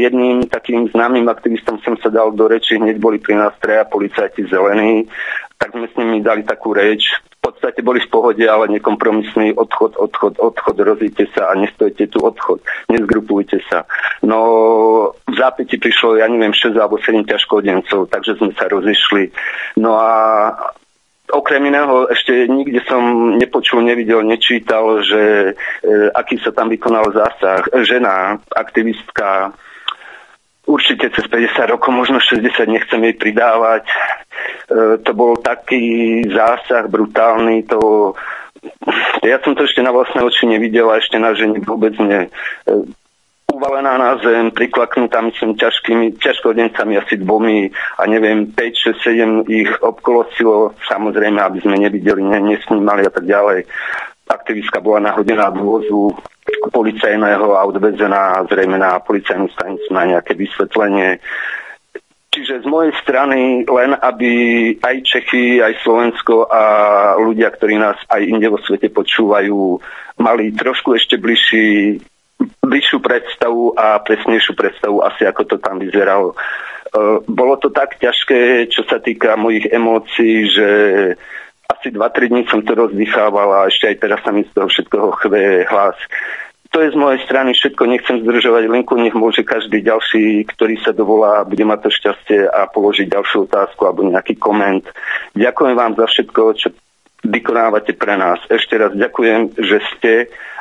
jedným 0.00 0.48
takým 0.48 0.88
známym 0.88 1.28
aktivistom 1.28 1.76
som 1.84 2.00
sa 2.00 2.08
dal 2.08 2.32
do 2.32 2.48
reči, 2.48 2.80
hneď 2.80 2.96
boli 2.96 3.20
pri 3.20 3.36
nás 3.36 3.52
treja 3.60 3.84
policajti 3.84 4.48
zelení, 4.48 5.04
tak 5.60 5.76
sme 5.76 5.84
s 5.84 5.94
nimi 6.00 6.24
dali 6.24 6.40
takú 6.48 6.72
reč. 6.72 7.12
V 7.44 7.52
podstate 7.52 7.84
boli 7.84 8.00
v 8.00 8.08
pohode, 8.08 8.40
ale 8.40 8.72
nekompromisný 8.72 9.52
odchod, 9.52 10.00
odchod, 10.00 10.40
odchod, 10.40 10.76
rozíte 10.80 11.28
sa 11.36 11.52
a 11.52 11.60
nestojte 11.60 12.08
tu 12.08 12.24
odchod, 12.24 12.64
nezgrupujte 12.88 13.60
sa. 13.68 13.84
No 14.24 14.40
v 15.28 15.34
zápäti 15.36 15.76
prišlo, 15.76 16.16
ja 16.16 16.24
neviem, 16.24 16.56
6 16.56 16.72
alebo 16.72 16.96
7 16.96 17.20
ťažkodencov, 17.28 18.08
takže 18.08 18.40
sme 18.40 18.56
sa 18.56 18.64
rozišli. 18.72 19.28
No 19.76 20.00
a 20.00 20.08
Okrem 21.34 21.66
iného 21.66 22.06
ešte 22.06 22.46
nikde 22.46 22.78
som 22.86 23.34
nepočul, 23.34 23.82
nevidel, 23.82 24.22
nečítal, 24.22 25.02
že 25.02 25.52
e, 25.82 25.92
aký 26.14 26.38
sa 26.38 26.54
tam 26.54 26.70
vykonal 26.70 27.10
zásah. 27.10 27.66
Žena, 27.82 28.38
aktivistka, 28.54 29.50
určite 30.64 31.10
cez 31.10 31.26
50 31.26 31.74
rokov, 31.74 31.90
možno 31.90 32.22
60, 32.22 32.54
nechcem 32.70 33.00
jej 33.02 33.16
pridávať. 33.18 33.84
E, 33.90 33.96
to 35.02 35.10
bol 35.10 35.34
taký 35.42 36.22
zásah 36.30 36.86
brutálny, 36.86 37.66
to 37.66 38.14
ja 39.20 39.36
som 39.44 39.52
to 39.52 39.68
ešte 39.68 39.84
na 39.84 39.92
vlastné 39.92 40.24
oči 40.24 40.48
nevidel 40.48 40.88
a 40.88 40.96
ešte 40.96 41.20
na 41.20 41.36
žene 41.36 41.60
vôbec 41.60 41.92
nie. 42.00 42.32
Uvalená 43.54 43.94
na 43.94 44.18
zem, 44.18 44.50
priklaknutá 44.50 45.22
myslím 45.22 45.54
ťažkými, 45.54 46.18
ťažkodencami 46.18 46.98
asi 46.98 47.14
dvomi 47.22 47.70
a 47.70 48.02
neviem, 48.10 48.50
5, 48.50 48.98
6, 48.98 49.46
7 49.46 49.46
ich 49.46 49.70
obkolosilo, 49.78 50.74
samozrejme, 50.90 51.38
aby 51.38 51.62
sme 51.62 51.78
nevideli, 51.78 52.18
ne, 52.18 52.42
nesnímali 52.42 53.06
a 53.06 53.14
tak 53.14 53.30
ďalej. 53.30 53.62
Aktivistka 54.26 54.82
bola 54.82 55.06
nahodená 55.06 55.54
v 55.54 55.62
vozu 55.62 56.10
policajného 56.74 57.54
a 57.54 57.62
odvezená 57.62 58.42
zrejme 58.50 58.74
na 58.74 58.98
policajnú 58.98 59.46
stanicu 59.54 59.86
na 59.94 60.02
nejaké 60.02 60.34
vysvetlenie. 60.34 61.22
Čiže 62.34 62.66
z 62.66 62.66
mojej 62.66 62.90
strany 63.06 63.62
len, 63.70 63.94
aby 63.94 64.32
aj 64.82 64.96
Čechy, 65.06 65.62
aj 65.62 65.78
Slovensko 65.86 66.50
a 66.50 66.62
ľudia, 67.22 67.54
ktorí 67.54 67.78
nás 67.78 68.02
aj 68.10 68.18
inde 68.26 68.50
vo 68.50 68.58
svete 68.58 68.90
počúvajú, 68.90 69.78
mali 70.18 70.50
trošku 70.50 70.98
ešte 70.98 71.22
bližší 71.22 72.02
bližšiu 72.62 72.98
predstavu 73.00 73.76
a 73.76 74.00
presnejšiu 74.00 74.52
predstavu 74.56 75.04
asi 75.04 75.26
ako 75.28 75.42
to 75.44 75.56
tam 75.60 75.78
vyzeralo. 75.80 76.32
E, 76.32 76.36
bolo 77.26 77.56
to 77.58 77.70
tak 77.70 77.96
ťažké, 77.98 78.70
čo 78.70 78.86
sa 78.88 78.98
týka 79.00 79.36
mojich 79.38 79.68
emócií, 79.70 80.48
že 80.50 80.68
asi 81.70 81.88
2-3 81.90 82.30
dní 82.32 82.42
som 82.48 82.60
to 82.60 82.76
rozdychával 82.76 83.48
a 83.52 83.68
ešte 83.68 83.88
aj 83.92 83.96
teraz 84.00 84.20
sa 84.22 84.30
mi 84.32 84.44
z 84.44 84.52
toho 84.52 84.68
všetkoho 84.68 85.08
chve 85.24 85.64
hlas. 85.68 85.96
To 86.74 86.82
je 86.82 86.90
z 86.90 86.98
mojej 86.98 87.22
strany 87.22 87.54
všetko, 87.54 87.82
nechcem 87.86 88.16
zdržovať 88.26 88.66
linku, 88.66 88.98
nech 88.98 89.14
môže 89.14 89.46
každý 89.46 89.78
ďalší, 89.78 90.42
ktorý 90.50 90.74
sa 90.82 90.90
dovolá, 90.90 91.46
bude 91.46 91.62
mať 91.62 91.86
to 91.86 91.90
šťastie 91.94 92.50
a 92.50 92.66
položiť 92.66 93.14
ďalšiu 93.14 93.46
otázku 93.46 93.86
alebo 93.86 94.02
nejaký 94.10 94.34
koment. 94.34 94.82
Ďakujem 95.38 95.74
vám 95.78 95.94
za 95.94 96.10
všetko, 96.10 96.42
čo 96.58 96.74
vykonávate 97.22 97.94
pre 97.94 98.18
nás. 98.18 98.42
Ešte 98.50 98.74
raz 98.74 98.90
ďakujem, 98.90 99.54
že 99.54 99.78
ste 99.94 100.12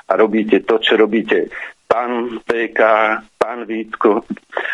a 0.06 0.14
robíte 0.14 0.62
to, 0.64 0.78
čo 0.78 1.02
robíte. 1.02 1.50
Pán 1.94 2.42
PK, 2.42 2.82
pán 3.38 3.70
Vítko 3.70 4.26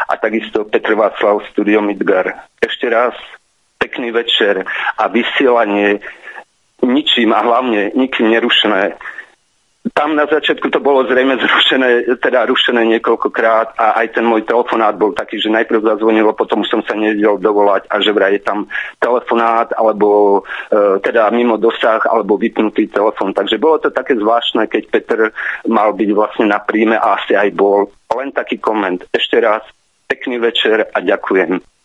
a 0.08 0.16
takisto 0.16 0.64
Petr 0.64 0.96
Václav 0.96 1.44
Studio 1.52 1.84
Midgar. 1.84 2.48
Ešte 2.64 2.88
raz 2.88 3.12
pekný 3.76 4.16
večer 4.16 4.64
a 4.96 5.04
vysielanie 5.12 6.00
ničím 6.80 7.36
a 7.36 7.44
hlavne 7.44 7.92
nikým 7.92 8.32
nerušené 8.32 8.96
tam 9.80 10.12
na 10.12 10.28
začiatku 10.28 10.68
to 10.68 10.84
bolo 10.84 11.08
zrejme 11.08 11.40
zrušené, 11.40 12.20
teda 12.20 12.44
rušené 12.52 12.84
niekoľkokrát 13.00 13.80
a 13.80 13.96
aj 14.04 14.20
ten 14.20 14.28
môj 14.28 14.44
telefonát 14.44 14.92
bol 15.00 15.16
taký, 15.16 15.40
že 15.40 15.48
najprv 15.48 15.80
zazvonilo, 15.80 16.36
potom 16.36 16.68
som 16.68 16.84
sa 16.84 17.00
nevedel 17.00 17.40
dovolať 17.40 17.88
a 17.88 18.04
že 18.04 18.12
vraj 18.12 18.36
je 18.36 18.44
tam 18.44 18.68
telefonát 19.00 19.72
alebo 19.80 20.42
e, 20.68 21.00
teda 21.00 21.32
mimo 21.32 21.56
dosah 21.56 22.04
alebo 22.12 22.36
vypnutý 22.36 22.92
telefon. 22.92 23.32
Takže 23.32 23.56
bolo 23.56 23.80
to 23.80 23.96
také 23.96 24.20
zvláštne, 24.20 24.68
keď 24.68 24.84
Petr 24.92 25.20
mal 25.72 25.96
byť 25.96 26.10
vlastne 26.12 26.52
na 26.52 26.60
príjme 26.60 27.00
a 27.00 27.16
asi 27.16 27.40
aj 27.40 27.50
bol. 27.56 27.88
Len 28.12 28.36
taký 28.36 28.60
koment. 28.60 29.08
Ešte 29.16 29.40
raz 29.40 29.64
pekný 30.12 30.44
večer 30.44 30.92
a 30.92 30.98
ďakujem. 31.00 31.79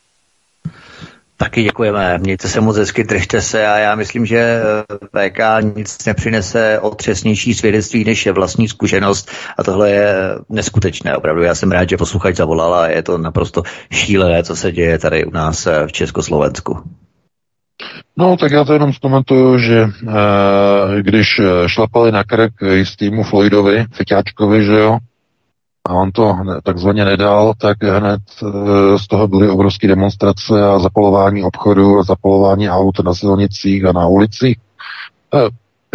Taky 1.36 1.62
děkujeme, 1.62 2.18
mějte 2.18 2.48
se 2.48 2.60
moc 2.60 2.76
hezky, 2.76 3.04
držte 3.04 3.40
se 3.40 3.66
a 3.66 3.78
já 3.78 3.94
myslím, 3.94 4.26
že 4.26 4.38
eh, 4.38 5.30
VK 5.30 5.38
nic 5.76 6.04
nepřinese 6.04 6.80
otřesnější 6.80 7.54
svědectví 7.54 8.04
než 8.04 8.26
je 8.26 8.32
vlastní 8.32 8.68
zkušenost 8.68 9.30
a 9.58 9.62
tohle 9.62 9.90
je 9.90 10.14
neskutečné 10.48 11.16
opravdu. 11.16 11.42
Já 11.42 11.54
jsem 11.54 11.72
rád, 11.72 11.88
že 11.88 11.96
posluchač 11.96 12.36
zavolal 12.36 12.74
a 12.74 12.88
je 12.88 13.02
to 13.02 13.18
naprosto 13.18 13.62
šílené, 13.92 14.42
co 14.42 14.56
se 14.56 14.72
děje 14.72 14.98
tady 14.98 15.24
u 15.24 15.30
nás 15.30 15.66
eh, 15.66 15.86
v 15.86 15.92
Československu. 15.92 16.82
No, 18.18 18.36
tak 18.36 18.52
já 18.52 18.64
to 18.64 18.72
jenom 18.72 18.92
zkomentuju, 18.92 19.58
že 19.58 19.78
e, 19.78 19.88
když 21.02 21.40
šlapali 21.66 22.12
na 22.12 22.24
krk 22.24 22.52
jistýmu 22.74 23.22
Floydovi, 23.22 23.84
Feťáčkovi, 23.92 24.64
že 24.64 24.72
jo, 24.72 24.98
a 25.88 25.94
on 25.94 26.12
to 26.12 26.36
takzvaně 26.62 27.04
nedal, 27.04 27.54
tak 27.58 27.82
hned 27.82 28.22
e, 28.42 28.98
z 28.98 29.06
toho 29.06 29.28
byly 29.28 29.48
obrovské 29.48 29.88
demonstrace 29.88 30.64
a 30.64 30.78
zapalování 30.78 31.42
obchodu 31.42 31.98
a 31.98 32.02
zapalování 32.02 32.70
aut 32.70 33.00
na 33.04 33.14
silnicích 33.14 33.84
a 33.84 33.92
na 33.92 34.06
ulicích. 34.06 34.58
E, 35.34 35.38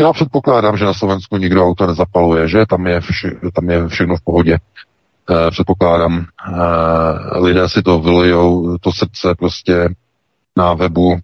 já 0.03 0.13
předpokládám, 0.13 0.77
že 0.77 0.85
na 0.85 0.93
Slovensku 0.93 1.37
nikdo 1.37 1.65
auto 1.65 1.87
nezapaluje, 1.87 2.47
že 2.47 2.65
tam 2.65 2.87
je, 2.87 3.01
vše, 3.01 3.31
tam 3.55 3.69
je 3.69 3.87
všechno 3.87 4.15
v 4.15 4.21
pohodě. 4.21 4.57
E, 5.29 5.51
předpokládám, 5.51 6.25
lidé 7.35 7.69
si 7.69 7.81
to 7.81 7.99
vylijou, 7.99 8.77
to 8.77 8.91
srdce 8.91 9.35
prostě 9.37 9.89
na 10.57 10.73
webu, 10.73 11.17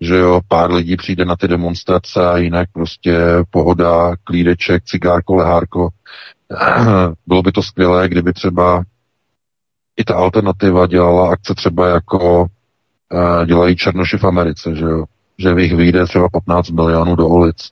že 0.00 0.16
jo, 0.16 0.40
pár 0.48 0.72
lidí 0.72 0.96
přijde 0.96 1.24
na 1.24 1.36
ty 1.36 1.48
demonstrace 1.48 2.30
a 2.30 2.36
jinak 2.36 2.68
prostě 2.72 3.18
pohoda, 3.50 4.16
klídeček, 4.24 4.84
cigárko, 4.84 5.34
lehárko, 5.34 5.88
bylo 7.26 7.42
by 7.42 7.52
to 7.52 7.62
skvělé, 7.62 8.08
kdyby 8.08 8.32
třeba 8.32 8.84
i 9.96 10.04
ta 10.04 10.14
alternativa 10.14 10.86
dělala 10.86 11.32
akce 11.32 11.54
třeba 11.54 11.88
jako 11.88 12.40
uh, 12.40 13.46
dělají 13.46 13.76
Černoši 13.76 14.18
v 14.18 14.24
Americe, 14.24 14.74
že 14.74 14.84
jo? 14.84 15.04
Že 15.38 15.54
v 15.54 15.58
jich 15.58 15.74
vyjde 15.76 16.06
třeba 16.06 16.28
15 16.28 16.70
milionů 16.70 17.16
do 17.16 17.28
ulic. 17.28 17.70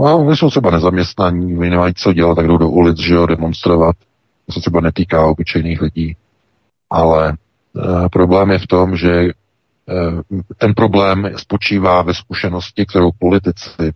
No, 0.00 0.36
jsou 0.36 0.50
třeba 0.50 0.70
nezaměstnaní, 0.70 1.58
oni 1.58 1.70
nemají 1.70 1.94
co 1.94 2.12
dělat, 2.12 2.34
tak 2.34 2.46
jdou 2.46 2.56
do 2.56 2.68
ulic, 2.68 2.98
že 2.98 3.14
jo, 3.14 3.26
demonstrovat. 3.26 3.96
To 4.46 4.52
se 4.52 4.60
třeba 4.60 4.80
netýká 4.80 5.26
obyčejných 5.26 5.82
lidí. 5.82 6.16
Ale 6.90 7.36
uh, 7.72 8.08
problém 8.08 8.50
je 8.50 8.58
v 8.58 8.66
tom, 8.66 8.96
že 8.96 9.22
uh, 9.24 10.40
ten 10.58 10.74
problém 10.74 11.30
spočívá 11.36 12.02
ve 12.02 12.14
zkušenosti, 12.14 12.86
kterou 12.86 13.10
politici 13.18 13.92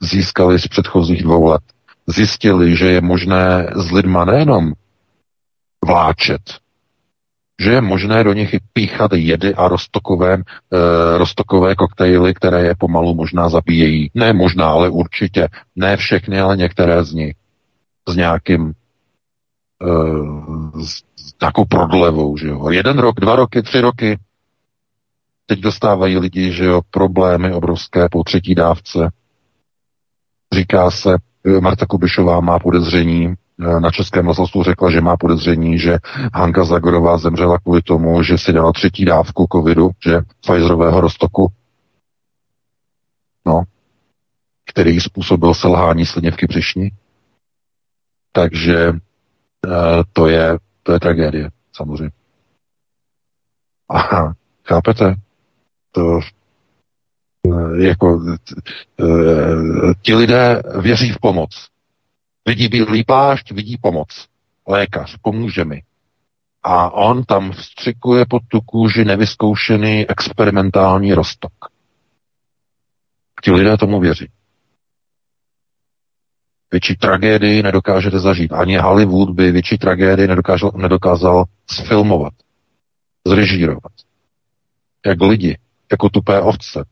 získali 0.00 0.58
z 0.58 0.68
předchozích 0.68 1.22
dvou 1.22 1.44
let 1.44 1.62
zjistili, 2.06 2.76
že 2.76 2.86
je 2.86 3.00
možné 3.00 3.70
s 3.76 3.90
lidma 3.90 4.24
nejenom 4.24 4.72
vláčet, 5.84 6.42
že 7.60 7.72
je 7.72 7.80
možné 7.80 8.24
do 8.24 8.32
nich 8.32 8.54
píchat 8.72 9.12
jedy 9.12 9.54
a 9.54 9.68
rostokové, 9.68 10.34
e, 10.34 10.38
rostokové 11.18 11.74
koktejly, 11.74 12.34
které 12.34 12.62
je 12.62 12.74
pomalu 12.78 13.14
možná 13.14 13.48
zabíjejí. 13.48 14.10
Ne 14.14 14.32
možná, 14.32 14.66
ale 14.70 14.88
určitě. 14.88 15.48
Ne 15.76 15.96
všechny, 15.96 16.40
ale 16.40 16.56
některé 16.56 17.04
z 17.04 17.12
nich. 17.12 17.34
S 18.08 18.16
nějakým 18.16 18.72
e, 19.82 19.92
s 20.84 21.02
nějakou 21.40 21.64
prodlevou, 21.64 22.36
že 22.36 22.48
jo. 22.48 22.70
Jeden 22.70 22.98
rok, 22.98 23.20
dva 23.20 23.36
roky, 23.36 23.62
tři 23.62 23.80
roky. 23.80 24.18
Teď 25.46 25.60
dostávají 25.60 26.18
lidi, 26.18 26.52
že 26.52 26.64
jo, 26.64 26.80
problémy 26.90 27.52
obrovské 27.52 28.08
po 28.10 28.24
třetí 28.24 28.54
dávce. 28.54 29.10
Říká 30.52 30.90
se, 30.90 31.16
Marta 31.60 31.86
Kubišová 31.86 32.40
má 32.40 32.58
podezření, 32.58 33.34
eh, 33.60 33.80
na 33.80 33.90
Českém 33.90 34.26
rozhlasu 34.26 34.62
řekla, 34.62 34.90
že 34.90 35.00
má 35.00 35.16
podezření, 35.16 35.78
že 35.78 35.98
Hanka 36.34 36.64
Zagorová 36.64 37.18
zemřela 37.18 37.58
kvůli 37.58 37.82
tomu, 37.82 38.22
že 38.22 38.38
si 38.38 38.52
dala 38.52 38.72
třetí 38.72 39.04
dávku 39.04 39.46
covidu, 39.52 39.90
že 40.06 40.20
Pfizerového 40.40 41.00
roztoku, 41.00 41.52
no, 43.46 43.62
který 44.66 45.00
způsobil 45.00 45.54
selhání 45.54 46.06
slinivky 46.06 46.46
břišní. 46.46 46.88
Takže 48.32 48.78
e, 48.88 48.92
to 50.12 50.28
je, 50.28 50.58
to 50.82 50.92
je 50.92 51.00
tragédie, 51.00 51.50
samozřejmě. 51.72 52.10
Aha, 53.88 54.34
chápete? 54.64 55.14
To 55.92 56.20
Eh, 56.20 56.41
jako 57.78 58.36
eh, 59.00 59.94
ti 60.02 60.14
lidé 60.14 60.62
věří 60.80 61.12
v 61.12 61.18
pomoc. 61.18 61.68
Vidí 62.46 62.68
bílý 62.68 63.04
plášť, 63.04 63.52
vidí 63.52 63.76
pomoc. 63.76 64.26
Lékař, 64.68 65.16
pomůže 65.22 65.64
mi. 65.64 65.82
A 66.62 66.90
on 66.90 67.24
tam 67.24 67.52
vstřikuje 67.52 68.24
pod 68.28 68.42
tu 68.48 68.60
kůži 68.60 69.04
nevyzkoušený 69.04 70.06
experimentální 70.08 71.14
rostok. 71.14 71.52
Ti 73.44 73.50
lidé 73.50 73.76
tomu 73.76 74.00
věří. 74.00 74.28
Větší 76.72 76.96
tragédii 76.96 77.62
nedokážete 77.62 78.18
zažít. 78.18 78.52
Ani 78.52 78.76
Hollywood 78.76 79.30
by 79.30 79.52
větší 79.52 79.78
tragédii 79.78 80.28
nedokázal, 80.28 80.72
nedokázal 80.76 81.44
sfilmovat, 81.70 82.32
zrežírovat. 83.26 83.92
Jak 85.06 85.20
lidi 85.22 85.58
jako 85.92 86.08
tupé 86.08 86.40
ovce. 86.40 86.84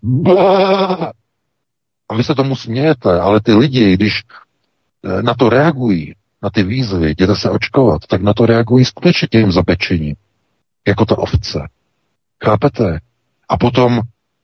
A 2.09 2.15
vy 2.15 2.25
se 2.25 2.35
tomu 2.35 2.57
smějete, 2.57 3.21
ale 3.21 3.41
ty 3.41 3.55
lidi, 3.55 3.95
když 3.95 4.23
eh, 5.05 5.23
na 5.23 5.35
to 5.35 5.49
reagují, 5.49 6.15
na 6.43 6.51
ty 6.51 6.63
výzvy, 6.63 7.11
jděte 7.11 7.37
se 7.37 7.51
očkovat, 7.51 8.07
tak 8.07 8.23
na 8.23 8.35
to 8.35 8.47
reagují 8.47 8.85
skutečně 8.85 9.29
tím 9.29 9.53
zapečením, 9.53 10.17
jako 10.89 11.05
ta 11.05 11.19
ovce. 11.19 11.69
Chápete? 12.45 13.01
A 13.49 13.57
potom 13.57 14.01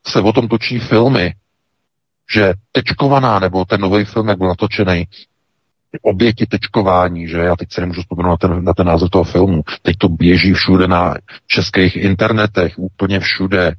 se 0.06 0.20
o 0.20 0.32
tom 0.32 0.48
točí 0.48 0.78
filmy, 0.78 1.34
že 2.34 2.54
tečkovaná, 2.72 3.38
nebo 3.38 3.64
ten 3.64 3.80
nový 3.80 4.04
film, 4.04 4.28
jak 4.28 4.38
byl 4.38 4.48
natočený, 4.48 5.06
oběti 6.02 6.46
tečkování, 6.46 7.28
že 7.28 7.38
já 7.38 7.56
teď 7.56 7.72
se 7.72 7.80
nemůžu 7.80 8.00
vzpomenout 8.00 8.42
na 8.42 8.48
ten, 8.48 8.64
na 8.64 8.74
ten 8.74 8.86
název 8.86 9.10
toho 9.10 9.24
filmu. 9.24 9.62
Teď 9.82 9.96
to 9.98 10.08
běží 10.08 10.52
všude 10.52 10.88
na 10.88 11.14
českých 11.46 11.96
internetech, 11.96 12.78
úplně 12.78 13.20
všude. 13.20 13.72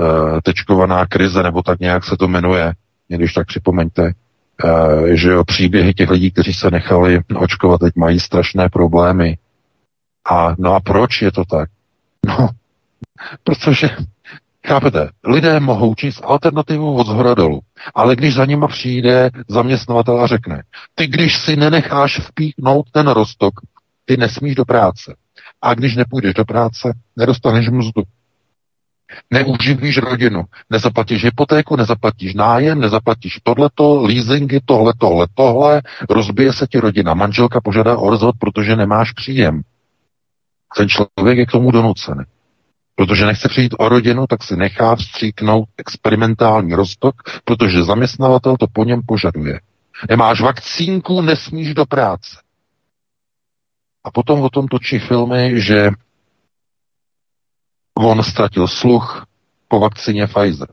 Eh, 0.00 0.40
tečkovaná 0.42 1.06
krize, 1.06 1.42
nebo 1.42 1.62
tak 1.62 1.80
nějak 1.80 2.04
se 2.04 2.16
to 2.16 2.28
jmenuje, 2.28 2.72
když 3.08 3.32
tak 3.32 3.46
připomeňte, 3.46 4.12
eh, 4.64 5.16
že 5.16 5.30
jo, 5.30 5.44
příběhy 5.44 5.94
těch 5.94 6.10
lidí, 6.10 6.30
kteří 6.30 6.54
se 6.54 6.70
nechali 6.70 7.20
očkovat, 7.36 7.80
teď 7.80 7.96
mají 7.96 8.20
strašné 8.20 8.68
problémy. 8.68 9.38
A 10.30 10.54
no 10.58 10.74
a 10.74 10.80
proč 10.80 11.22
je 11.22 11.32
to 11.32 11.44
tak? 11.44 11.68
No, 12.26 12.48
protože, 13.44 13.88
chápete, 14.66 15.10
lidé 15.24 15.60
mohou 15.60 15.94
číst 15.94 16.20
alternativu 16.24 16.96
od 16.96 17.06
zhora 17.06 17.34
dolů, 17.34 17.60
ale 17.94 18.16
když 18.16 18.34
za 18.34 18.44
nima 18.44 18.68
přijde 18.68 19.30
zaměstnavatel 19.48 20.20
a 20.20 20.26
řekne, 20.26 20.62
ty 20.94 21.06
když 21.06 21.38
si 21.38 21.56
nenecháš 21.56 22.18
vpíknout 22.18 22.90
ten 22.92 23.08
rostok, 23.08 23.54
ty 24.04 24.16
nesmíš 24.16 24.54
do 24.54 24.64
práce. 24.64 25.14
A 25.62 25.74
když 25.74 25.96
nepůjdeš 25.96 26.34
do 26.34 26.44
práce, 26.44 26.92
nedostaneš 27.16 27.68
mzdu 27.68 28.02
neuživíš 29.30 29.98
rodinu, 29.98 30.44
nezaplatíš 30.70 31.24
hypotéku, 31.24 31.76
nezaplatíš 31.76 32.34
nájem, 32.34 32.80
nezaplatíš 32.80 33.38
tohleto, 33.42 34.02
leasingy, 34.02 34.60
tohle, 34.64 34.92
tohle, 34.98 35.26
tohle, 35.34 35.82
rozbije 36.10 36.52
se 36.52 36.66
ti 36.66 36.78
rodina, 36.78 37.14
manželka 37.14 37.60
požádá 37.60 37.98
o 37.98 38.10
rozvod, 38.10 38.34
protože 38.38 38.76
nemáš 38.76 39.12
příjem. 39.12 39.62
Ten 40.76 40.88
člověk 40.88 41.38
je 41.38 41.46
k 41.46 41.50
tomu 41.50 41.70
donucený. 41.70 42.24
Protože 42.94 43.26
nechce 43.26 43.48
přijít 43.48 43.74
o 43.78 43.88
rodinu, 43.88 44.26
tak 44.26 44.42
si 44.42 44.56
nechá 44.56 44.96
vstříknout 44.96 45.68
experimentální 45.78 46.74
roztok, 46.74 47.14
protože 47.44 47.82
zaměstnavatel 47.82 48.56
to 48.56 48.66
po 48.72 48.84
něm 48.84 49.00
požaduje. 49.06 49.60
Nemáš 50.08 50.40
vakcínku, 50.40 51.20
nesmíš 51.20 51.74
do 51.74 51.86
práce. 51.86 52.36
A 54.04 54.10
potom 54.10 54.40
o 54.40 54.50
tom 54.50 54.68
točí 54.68 54.98
filmy, 54.98 55.60
že 55.60 55.90
On 58.02 58.22
ztratil 58.22 58.68
sluch 58.68 59.26
po 59.68 59.80
vakcíně 59.80 60.26
Pfizer. 60.26 60.68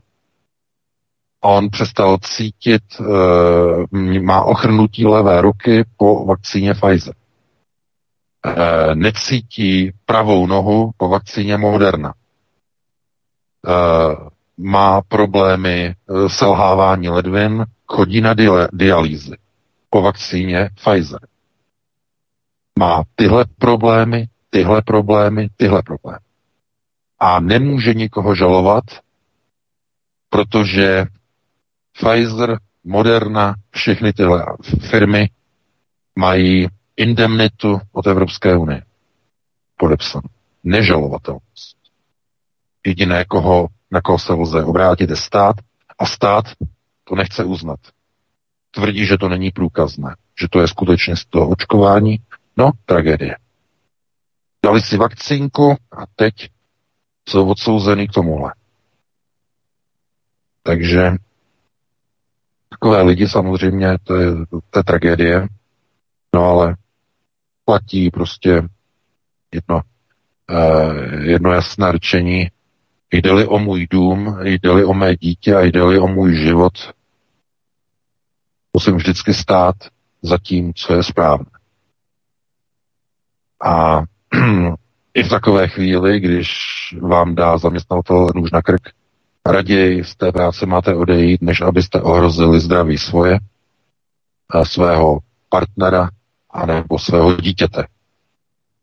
On 1.40 1.70
přestal 1.70 2.18
cítit, 2.18 2.82
e, 3.00 4.20
má 4.20 4.42
ochrnutí 4.42 5.06
levé 5.06 5.40
ruky 5.40 5.84
po 5.96 6.24
vakcíně 6.24 6.74
Pfizer. 6.74 7.14
E, 8.46 8.94
necítí 8.94 9.92
pravou 10.06 10.46
nohu 10.46 10.90
po 10.96 11.08
vakcíně 11.08 11.56
Moderna. 11.56 12.14
E, 13.66 13.72
má 14.56 15.02
problémy 15.02 15.94
selhávání 16.26 17.08
ledvin, 17.08 17.64
chodí 17.86 18.20
na 18.20 18.34
dialýzy 18.72 19.36
po 19.90 20.02
vakcíně 20.02 20.70
Pfizer. 20.74 21.20
Má 22.78 23.02
tyhle 23.14 23.44
problémy, 23.58 24.28
tyhle 24.50 24.82
problémy, 24.82 25.48
tyhle 25.56 25.82
problémy 25.82 26.27
a 27.18 27.40
nemůže 27.40 27.94
nikoho 27.94 28.34
žalovat, 28.34 28.84
protože 30.30 31.06
Pfizer, 31.92 32.58
Moderna, 32.84 33.54
všechny 33.70 34.12
tyhle 34.12 34.46
firmy 34.90 35.30
mají 36.16 36.68
indemnitu 36.96 37.80
od 37.92 38.06
Evropské 38.06 38.56
unie 38.56 38.82
podepsanou. 39.76 40.28
Nežalovatelnost. 40.64 41.76
Jediné, 42.86 43.24
koho, 43.24 43.68
na 43.90 44.00
koho 44.00 44.18
se 44.18 44.32
lze 44.32 44.64
obrátit, 44.64 45.10
je 45.10 45.16
stát 45.16 45.56
a 45.98 46.06
stát 46.06 46.44
to 47.04 47.14
nechce 47.14 47.44
uznat. 47.44 47.80
Tvrdí, 48.70 49.06
že 49.06 49.18
to 49.18 49.28
není 49.28 49.50
průkazné, 49.50 50.16
že 50.40 50.48
to 50.50 50.60
je 50.60 50.68
skutečně 50.68 51.16
z 51.16 51.24
toho 51.24 51.48
očkování. 51.48 52.18
No, 52.56 52.70
tragédie. 52.84 53.36
Dali 54.64 54.82
si 54.82 54.96
vakcínku 54.96 55.70
a 55.72 56.06
teď 56.16 56.34
jsou 57.28 57.48
odsouzeny 57.48 58.08
k 58.08 58.12
tomuhle. 58.12 58.54
Takže 60.62 61.12
takové 62.68 63.02
lidi 63.02 63.28
samozřejmě, 63.28 63.98
to 64.04 64.16
je, 64.16 64.30
to 64.70 64.78
je 64.78 64.84
tragédie, 64.84 65.46
no 66.34 66.44
ale 66.44 66.76
platí 67.64 68.10
prostě 68.10 68.62
jedno, 69.52 69.80
eh, 70.50 71.30
jedno 71.30 71.52
jasné 71.52 71.92
řečení, 71.92 72.48
jde-li 73.12 73.46
o 73.46 73.58
můj 73.58 73.86
dům, 73.90 74.38
jde-li 74.42 74.84
o 74.84 74.94
mé 74.94 75.16
dítě 75.16 75.54
a 75.54 75.60
jde-li 75.60 75.98
o 75.98 76.08
můj 76.08 76.36
život, 76.36 76.72
musím 78.74 78.96
vždycky 78.96 79.34
stát 79.34 79.76
za 80.22 80.38
tím, 80.38 80.74
co 80.74 80.94
je 80.94 81.02
správné. 81.02 81.50
A 83.64 84.02
i 85.14 85.22
v 85.22 85.28
takové 85.28 85.68
chvíli, 85.68 86.20
když 86.20 86.48
vám 87.00 87.34
dá 87.34 87.58
zaměstnavatel 87.58 88.28
nůž 88.34 88.50
na 88.50 88.62
krk, 88.62 88.88
raději 89.46 90.04
z 90.04 90.16
té 90.16 90.32
práce 90.32 90.66
máte 90.66 90.94
odejít, 90.94 91.42
než 91.42 91.60
abyste 91.60 92.00
ohrozili 92.00 92.60
zdraví 92.60 92.98
svoje, 92.98 93.38
a 94.50 94.64
svého 94.64 95.18
partnera 95.48 96.10
a 96.50 96.66
nebo 96.66 96.98
svého 96.98 97.36
dítěte. 97.36 97.86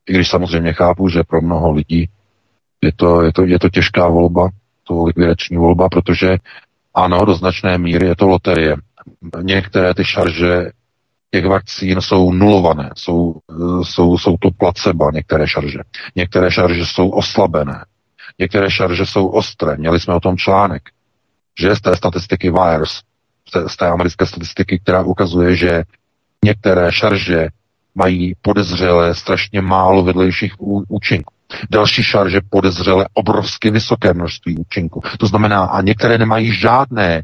I 0.09 0.13
když 0.13 0.29
samozřejmě 0.29 0.73
chápu, 0.73 1.09
že 1.09 1.23
pro 1.23 1.41
mnoho 1.41 1.71
lidí 1.71 2.09
je 2.81 2.91
to, 2.95 3.21
je 3.21 3.33
to, 3.33 3.43
je 3.43 3.59
to 3.59 3.69
těžká 3.69 4.07
volba, 4.07 4.49
to 4.83 5.03
likvidační 5.03 5.57
volba, 5.57 5.89
protože 5.89 6.37
ano, 6.93 7.25
do 7.25 7.33
značné 7.33 7.77
míry 7.77 8.07
je 8.07 8.15
to 8.15 8.27
loterie. 8.27 8.75
Některé 9.41 9.93
ty 9.93 10.05
šarže 10.05 10.71
těch 11.35 11.45
vakcín 11.45 12.01
jsou 12.01 12.31
nulované, 12.31 12.89
jsou, 12.95 13.35
jsou, 13.83 14.17
jsou 14.17 14.37
to 14.39 14.49
placebo, 14.51 15.11
některé 15.11 15.47
šarže. 15.47 15.79
Některé 16.15 16.51
šarže 16.51 16.85
jsou 16.85 17.09
oslabené, 17.09 17.85
některé 18.39 18.71
šarže 18.71 19.05
jsou 19.05 19.27
ostré. 19.27 19.77
Měli 19.77 19.99
jsme 19.99 20.13
o 20.13 20.19
tom 20.19 20.37
článek, 20.37 20.83
že 21.59 21.75
z 21.75 21.81
té 21.81 21.95
statistiky 21.95 22.51
VIRES, 22.51 23.01
z 23.67 23.77
té 23.77 23.87
americké 23.87 24.25
statistiky, 24.25 24.79
která 24.79 25.03
ukazuje, 25.03 25.55
že 25.55 25.83
některé 26.45 26.91
šarže 26.91 27.47
mají 27.95 28.33
podezřelé 28.41 29.15
strašně 29.15 29.61
málo 29.61 30.03
vedlejších 30.03 30.53
účinků. 30.87 31.33
Další 31.69 32.03
šarže 32.03 32.39
podezřelé 32.49 33.05
obrovsky 33.13 33.71
vysoké 33.71 34.13
množství 34.13 34.57
účinků. 34.57 35.01
To 35.19 35.27
znamená, 35.27 35.65
a 35.65 35.81
některé 35.81 36.17
nemají 36.17 36.53
žádné 36.53 37.23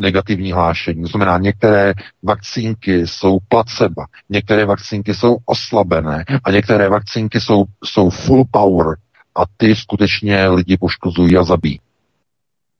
negativní 0.00 0.52
hlášení. 0.52 1.02
To 1.02 1.08
znamená, 1.08 1.38
některé 1.38 1.94
vakcínky 2.22 3.06
jsou 3.06 3.38
placebo, 3.48 4.02
některé 4.28 4.64
vakcínky 4.64 5.14
jsou 5.14 5.36
oslabené 5.44 6.24
a 6.44 6.50
některé 6.50 6.88
vakcínky 6.88 7.40
jsou, 7.40 7.64
jsou 7.84 8.10
full 8.10 8.44
power 8.50 8.96
a 9.34 9.42
ty 9.56 9.76
skutečně 9.76 10.48
lidi 10.48 10.76
poškozují 10.76 11.36
a 11.36 11.44
zabíjí. 11.44 11.80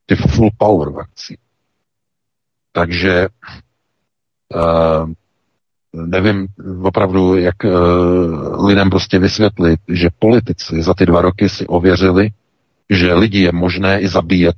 Ty 0.07 0.17
full 0.17 0.51
power 0.59 0.89
vakcíny. 0.89 1.39
Takže 2.73 3.29
uh, 4.55 5.11
nevím 5.93 6.47
opravdu, 6.83 7.37
jak 7.37 7.65
uh, 7.65 8.67
lidem 8.67 8.91
prostě 8.91 9.19
vysvětlit, 9.19 9.81
že 9.89 10.09
politici 10.19 10.83
za 10.83 10.95
ty 10.95 11.07
dva 11.07 11.21
roky 11.21 11.49
si 11.49 11.67
ověřili, 11.67 12.31
že 12.91 13.15
lidi 13.15 13.41
je 13.43 13.53
možné 13.53 14.01
i 14.01 14.09
zabíjet 14.09 14.57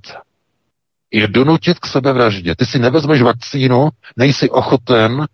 je 1.15 1.29
donutit 1.29 1.79
k 1.79 1.87
sebevraždě. 1.87 2.55
Ty 2.57 2.67
si 2.67 2.79
nevezmeš 2.79 3.23
vakcínu, 3.23 3.89
nejsi 4.17 4.51
ochoten 4.51 5.27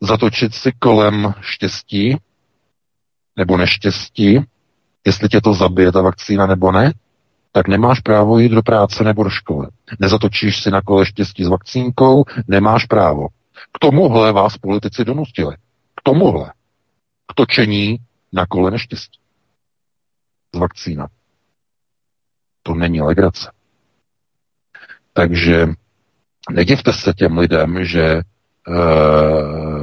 zatočit 0.00 0.54
si 0.54 0.72
kolem 0.78 1.34
štěstí 1.40 2.16
nebo 3.36 3.56
neštěstí, 3.56 4.40
jestli 5.06 5.28
tě 5.28 5.40
to 5.40 5.54
zabije 5.54 5.92
ta 5.92 6.02
vakcína 6.02 6.46
nebo 6.46 6.72
ne, 6.72 6.92
tak 7.52 7.68
nemáš 7.68 8.00
právo 8.00 8.38
jít 8.38 8.52
do 8.52 8.62
práce 8.62 9.04
nebo 9.04 9.24
do 9.24 9.30
školy. 9.30 9.68
Nezatočíš 10.00 10.62
si 10.62 10.70
na 10.70 10.82
kole 10.82 11.06
štěstí 11.06 11.44
s 11.44 11.48
vakcínkou, 11.48 12.24
nemáš 12.48 12.84
právo. 12.84 13.28
K 13.72 13.78
tomuhle 13.80 14.32
vás 14.32 14.58
politici 14.58 15.04
donustili. 15.04 15.56
K 15.94 16.02
tomuhle. 16.02 16.52
K 17.26 17.34
točení 17.34 17.98
na 18.32 18.46
kole 18.46 18.70
neštěstí. 18.70 19.18
Z 20.54 20.58
vakcína. 20.58 21.08
To 22.62 22.74
není 22.74 23.00
legrace. 23.00 23.61
Takže 25.12 25.68
nedivte 26.50 26.92
se 26.92 27.12
těm 27.12 27.38
lidem, 27.38 27.84
že 27.84 28.02
e, 28.02 28.22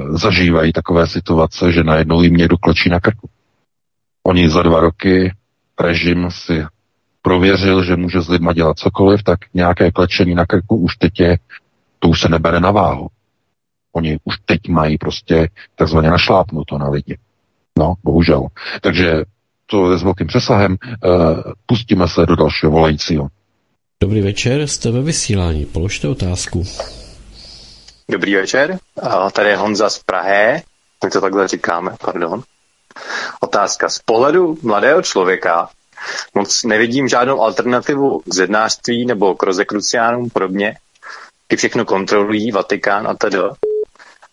zažívají 0.10 0.74
takové 0.74 1.08
situace, 1.08 1.72
že 1.72 1.84
najednou 1.84 2.22
jim 2.22 2.34
někdo 2.34 2.58
kločí 2.58 2.90
na 2.90 3.00
krku. 3.00 3.30
Oni 4.24 4.50
za 4.50 4.64
dva 4.64 4.80
roky 4.80 5.34
režim 5.80 6.32
si 6.32 6.66
prověřil, 7.22 7.84
že 7.84 7.96
může 7.96 8.22
s 8.22 8.30
lidma 8.30 8.54
dělat 8.54 8.80
cokoliv, 8.80 9.24
tak 9.24 9.40
nějaké 9.54 9.92
klečení 9.92 10.36
na 10.36 10.46
krku 10.46 10.76
už 10.76 10.96
teď 10.96 11.20
je, 11.20 11.38
to 12.00 12.08
už 12.08 12.22
se 12.22 12.30
nebere 12.30 12.60
na 12.60 12.72
váhu. 12.72 13.08
Oni 13.94 14.18
už 14.24 14.36
teď 14.46 14.70
mají 14.70 14.98
prostě 14.98 15.50
takzvaně 15.76 16.10
našlápnuto 16.10 16.78
na 16.78 16.90
lidi. 16.90 17.18
No, 17.80 17.94
bohužel. 18.04 18.48
Takže 18.82 19.24
to 19.66 19.92
je 19.92 19.98
s 19.98 20.04
velkým 20.04 20.28
přesahem. 20.28 20.74
E, 20.74 20.78
pustíme 21.66 22.08
se 22.08 22.26
do 22.26 22.36
dalšího 22.36 22.72
volajícího. 22.72 23.28
Dobrý 24.04 24.22
večer, 24.22 24.68
jste 24.68 24.92
ve 24.92 25.02
vysílání, 25.02 25.66
položte 25.66 26.08
otázku. 26.08 26.64
Dobrý 28.10 28.36
večer, 28.36 28.80
tady 29.34 29.50
je 29.50 29.58
Honza 29.58 29.90
z 29.90 30.00
Prahy, 30.04 30.64
my 31.04 31.10
to 31.10 31.22
takhle 31.22 31.48
říkáme, 31.48 31.96
pardon. 32.06 32.44
Otázka. 33.40 33.90
Z 33.90 34.00
pohledu 34.00 34.58
mladého 34.62 35.02
člověka 35.02 35.70
moc 36.34 36.64
nevidím 36.64 37.08
žádnou 37.08 37.42
alternativu 37.42 38.20
k 38.20 38.34
zednářství 38.34 39.06
nebo 39.06 39.36
k 39.36 39.44
rozekruciánům 39.44 40.30
podobně, 40.30 40.78
kdy 41.48 41.58
všechno 41.58 41.86
kontrolují 41.86 42.52
Vatikán 42.52 43.08
a 43.08 43.14
tedy. 43.14 43.38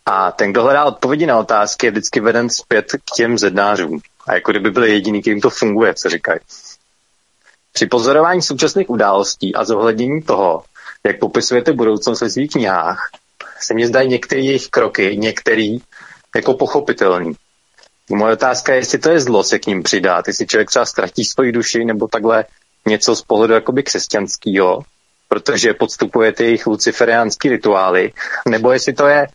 A 0.06 0.32
ten, 0.32 0.50
kdo 0.52 0.62
hledá 0.62 0.84
odpovědi 0.84 1.26
na 1.26 1.38
otázky, 1.38 1.86
je 1.86 1.90
vždycky 1.90 2.20
veden 2.20 2.50
zpět 2.50 2.92
k 2.92 3.16
těm 3.16 3.38
zednářům. 3.38 4.00
A 4.26 4.34
jako 4.34 4.50
kdyby 4.50 4.70
byl 4.70 4.84
jediný, 4.84 5.20
kterým 5.20 5.40
to 5.40 5.50
funguje, 5.50 5.94
co 5.94 6.08
říkají. 6.08 6.40
Při 7.76 7.86
pozorování 7.86 8.42
současných 8.42 8.90
událostí 8.90 9.54
a 9.54 9.64
zohlednění 9.64 10.22
toho, 10.22 10.62
jak 11.06 11.18
popisujete 11.18 11.72
budoucnost 11.72 12.20
ve 12.20 12.30
svých 12.30 12.50
knihách, 12.50 13.10
se 13.60 13.74
mi 13.74 13.86
zdají 13.86 14.08
některé 14.08 14.40
jejich 14.40 14.68
kroky, 14.68 15.16
některý 15.16 15.78
jako 16.36 16.54
pochopitelný. 16.54 17.32
Moje 18.10 18.32
otázka 18.32 18.72
je, 18.72 18.78
jestli 18.78 18.98
to 18.98 19.10
je 19.10 19.20
zlo 19.20 19.44
se 19.44 19.58
k 19.58 19.66
ním 19.66 19.82
přidat, 19.82 20.28
jestli 20.28 20.46
člověk 20.46 20.68
třeba 20.68 20.84
ztratí 20.84 21.24
svoji 21.24 21.52
duši 21.52 21.84
nebo 21.84 22.08
takhle 22.08 22.44
něco 22.86 23.16
z 23.16 23.22
pohledu 23.22 23.54
jakoby 23.54 23.82
křesťanského, 23.82 24.82
protože 25.28 25.74
podstupujete 25.74 26.44
jejich 26.44 26.66
luciferiánský 26.66 27.48
rituály, 27.48 28.12
nebo 28.48 28.72
jestli 28.72 28.92
to 28.92 29.06
je 29.06 29.26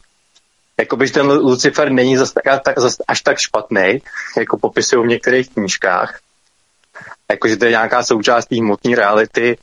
jakoby, 0.80 1.08
že 1.08 1.14
ten 1.14 1.28
Lucifer 1.32 1.92
není 1.92 2.18
zas, 2.18 2.34
tak, 2.34 2.76
až 3.08 3.22
tak 3.22 3.38
špatný, 3.40 4.02
jako 4.38 4.58
popisují 4.58 5.06
v 5.06 5.10
některých 5.10 5.50
knížkách, 5.50 6.20
jakože 7.32 7.58
to 7.58 7.66
je 7.66 7.72
nějaká 7.72 8.04
součást 8.04 8.46
té 8.46 8.56
hmotné 8.56 8.96
reality 8.96 9.58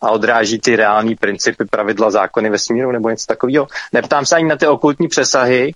a 0.00 0.10
odráží 0.10 0.58
ty 0.58 0.76
reální 0.76 1.14
principy, 1.14 1.64
pravidla, 1.64 2.10
zákony 2.10 2.50
vesmíru 2.50 2.92
nebo 2.92 3.10
něco 3.10 3.26
takového. 3.26 3.66
Neptám 3.92 4.26
se 4.26 4.36
ani 4.36 4.48
na 4.48 4.56
ty 4.56 4.66
okultní 4.66 5.08
přesahy, 5.08 5.74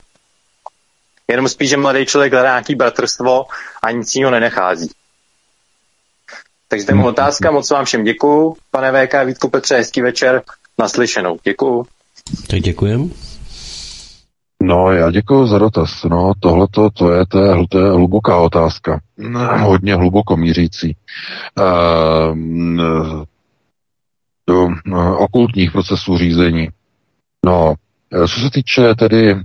jenom 1.29 1.49
spíš, 1.49 1.71
že 1.71 1.77
mladý 1.77 2.07
člověk 2.07 2.33
hledá 2.33 2.49
nějaký 2.49 2.75
bratrstvo 2.75 3.45
a 3.83 3.91
nic 3.91 4.15
jiného 4.15 4.31
nenechází. 4.31 4.91
Takže 6.69 6.87
to 6.87 6.97
je 6.97 7.05
otázka, 7.05 7.51
moc 7.51 7.71
vám 7.71 7.85
všem 7.85 8.05
děkuju. 8.05 8.57
Pane 8.71 9.07
VK, 9.07 9.15
Vítku 9.25 9.51
Petře, 9.51 9.77
hezký 9.77 10.03
večer, 10.03 10.43
naslyšenou. 10.79 11.39
Děkuju. 11.45 11.87
Tak 12.51 12.61
děkujem. 12.61 13.11
No, 14.65 14.93
já 14.93 15.11
děkuji 15.11 15.47
za 15.47 15.59
dotaz. 15.59 16.05
No, 16.05 16.33
tohle 16.41 16.67
to 16.73 17.13
je, 17.13 17.27
to 17.27 17.39
je, 17.43 17.55
to 17.69 17.79
je 17.79 17.91
hluboká 17.91 18.39
otázka. 18.39 19.01
Hodně 19.61 19.95
hluboko 19.95 20.37
mířící. 20.37 20.97
Uh, 21.59 23.25
do 24.47 24.65
uh, 24.65 25.23
okultních 25.23 25.73
procesů 25.73 26.19
řízení. 26.19 26.69
No, 27.47 27.75
co 28.29 28.41
se 28.41 28.51
týče 28.51 28.95
tedy 28.95 29.37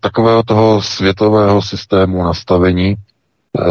takového 0.00 0.42
toho 0.42 0.82
světového 0.82 1.62
systému 1.62 2.22
nastavení, 2.22 2.94
uh, 2.94 3.64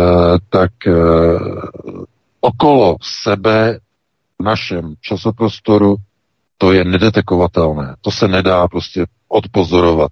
tak 0.49 0.71
uh, 0.87 2.03
okolo 2.41 2.95
sebe 3.01 3.79
v 4.41 4.43
našem 4.43 4.93
časoprostoru 5.01 5.95
to 6.57 6.71
je 6.73 6.83
nedetekovatelné. 6.83 7.95
To 8.01 8.11
se 8.11 8.27
nedá 8.27 8.67
prostě 8.67 9.05
odpozorovat. 9.27 10.11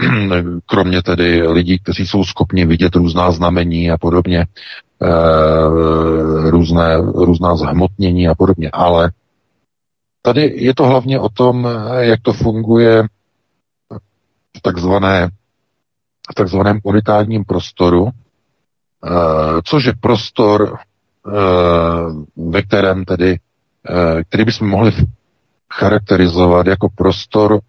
kromě 0.66 1.02
tedy 1.02 1.48
lidí, 1.48 1.78
kteří 1.78 2.06
jsou 2.06 2.24
schopni 2.24 2.66
vidět 2.66 2.94
různá 2.94 3.30
znamení 3.30 3.90
a 3.90 3.98
podobně, 3.98 4.46
různé, 6.50 6.96
různá 7.00 7.56
zhmotnění 7.56 8.28
a 8.28 8.34
podobně. 8.34 8.70
Ale 8.72 9.10
tady 10.22 10.52
je 10.56 10.74
to 10.74 10.86
hlavně 10.86 11.20
o 11.20 11.28
tom, 11.28 11.68
jak 11.98 12.20
to 12.22 12.32
funguje 12.32 13.02
v 14.56 14.60
takzvané 14.62 15.30
v 16.30 16.34
takzvaném 16.34 16.80
unitárním 16.82 17.44
prostoru, 17.44 18.10
což 19.64 19.84
je 19.84 19.92
prostor, 20.00 20.78
ve 22.36 22.62
kterém 22.62 23.04
tedy, 23.04 23.38
který 24.28 24.44
bychom 24.44 24.68
mohli 24.68 24.92
charakterizovat 25.72 26.66
jako 26.66 26.88
prostor, 26.96 27.60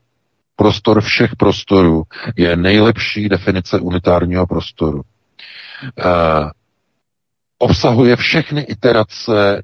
prostor 0.61 1.01
všech 1.01 1.35
prostorů. 1.35 2.03
Je 2.37 2.55
nejlepší 2.55 3.29
definice 3.29 3.79
unitárního 3.79 4.47
prostoru. 4.47 5.01
Obsahuje 7.57 8.15
všechny 8.15 8.61
iterace 8.61 9.63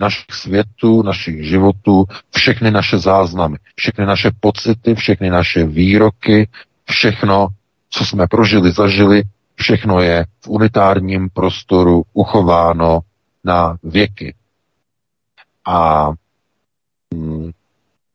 našich 0.00 0.26
světů, 0.32 1.02
našich 1.02 1.48
životů, 1.48 2.04
všechny 2.36 2.70
naše 2.70 2.98
záznamy, 2.98 3.56
všechny 3.74 4.06
naše 4.06 4.30
pocity, 4.40 4.94
všechny 4.94 5.30
naše 5.30 5.64
výroky, 5.64 6.48
všechno, 6.90 7.48
co 7.90 8.04
jsme 8.04 8.26
prožili, 8.26 8.72
zažili, 8.72 9.22
všechno 9.54 10.00
je 10.00 10.24
v 10.44 10.48
unitárním 10.48 11.28
prostoru 11.30 12.02
uchováno 12.12 13.00
na 13.44 13.76
věky. 13.82 14.34
A 15.66 16.08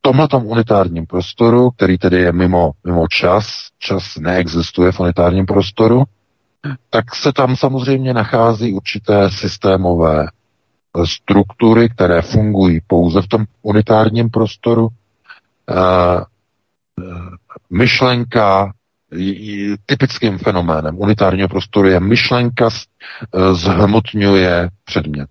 tomhle 0.01 0.27
tom 0.27 0.45
unitárním 0.45 1.05
prostoru, 1.05 1.71
který 1.71 1.97
tedy 1.97 2.17
je 2.17 2.31
mimo, 2.31 2.71
mimo 2.85 3.07
čas, 3.07 3.67
čas 3.79 4.17
neexistuje 4.17 4.91
v 4.91 4.99
unitárním 4.99 5.45
prostoru, 5.45 6.03
tak 6.89 7.15
se 7.15 7.33
tam 7.33 7.55
samozřejmě 7.55 8.13
nachází 8.13 8.73
určité 8.73 9.29
systémové 9.31 10.27
struktury, 11.05 11.89
které 11.89 12.21
fungují 12.21 12.79
pouze 12.87 13.21
v 13.21 13.27
tom 13.27 13.45
unitárním 13.61 14.29
prostoru. 14.29 14.87
Myšlenka 17.69 18.73
typickým 19.85 20.37
fenoménem 20.37 20.99
unitárního 20.99 21.47
prostoru 21.47 21.87
je 21.87 21.99
myšlenka 21.99 22.69
zhmotňuje 23.53 24.69
předmět. 24.83 25.29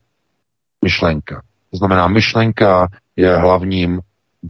Myšlenka. 0.84 1.42
To 1.70 1.76
znamená, 1.76 2.09
myšlenka 2.09 2.88
je 3.16 3.36
hlavním 3.36 4.01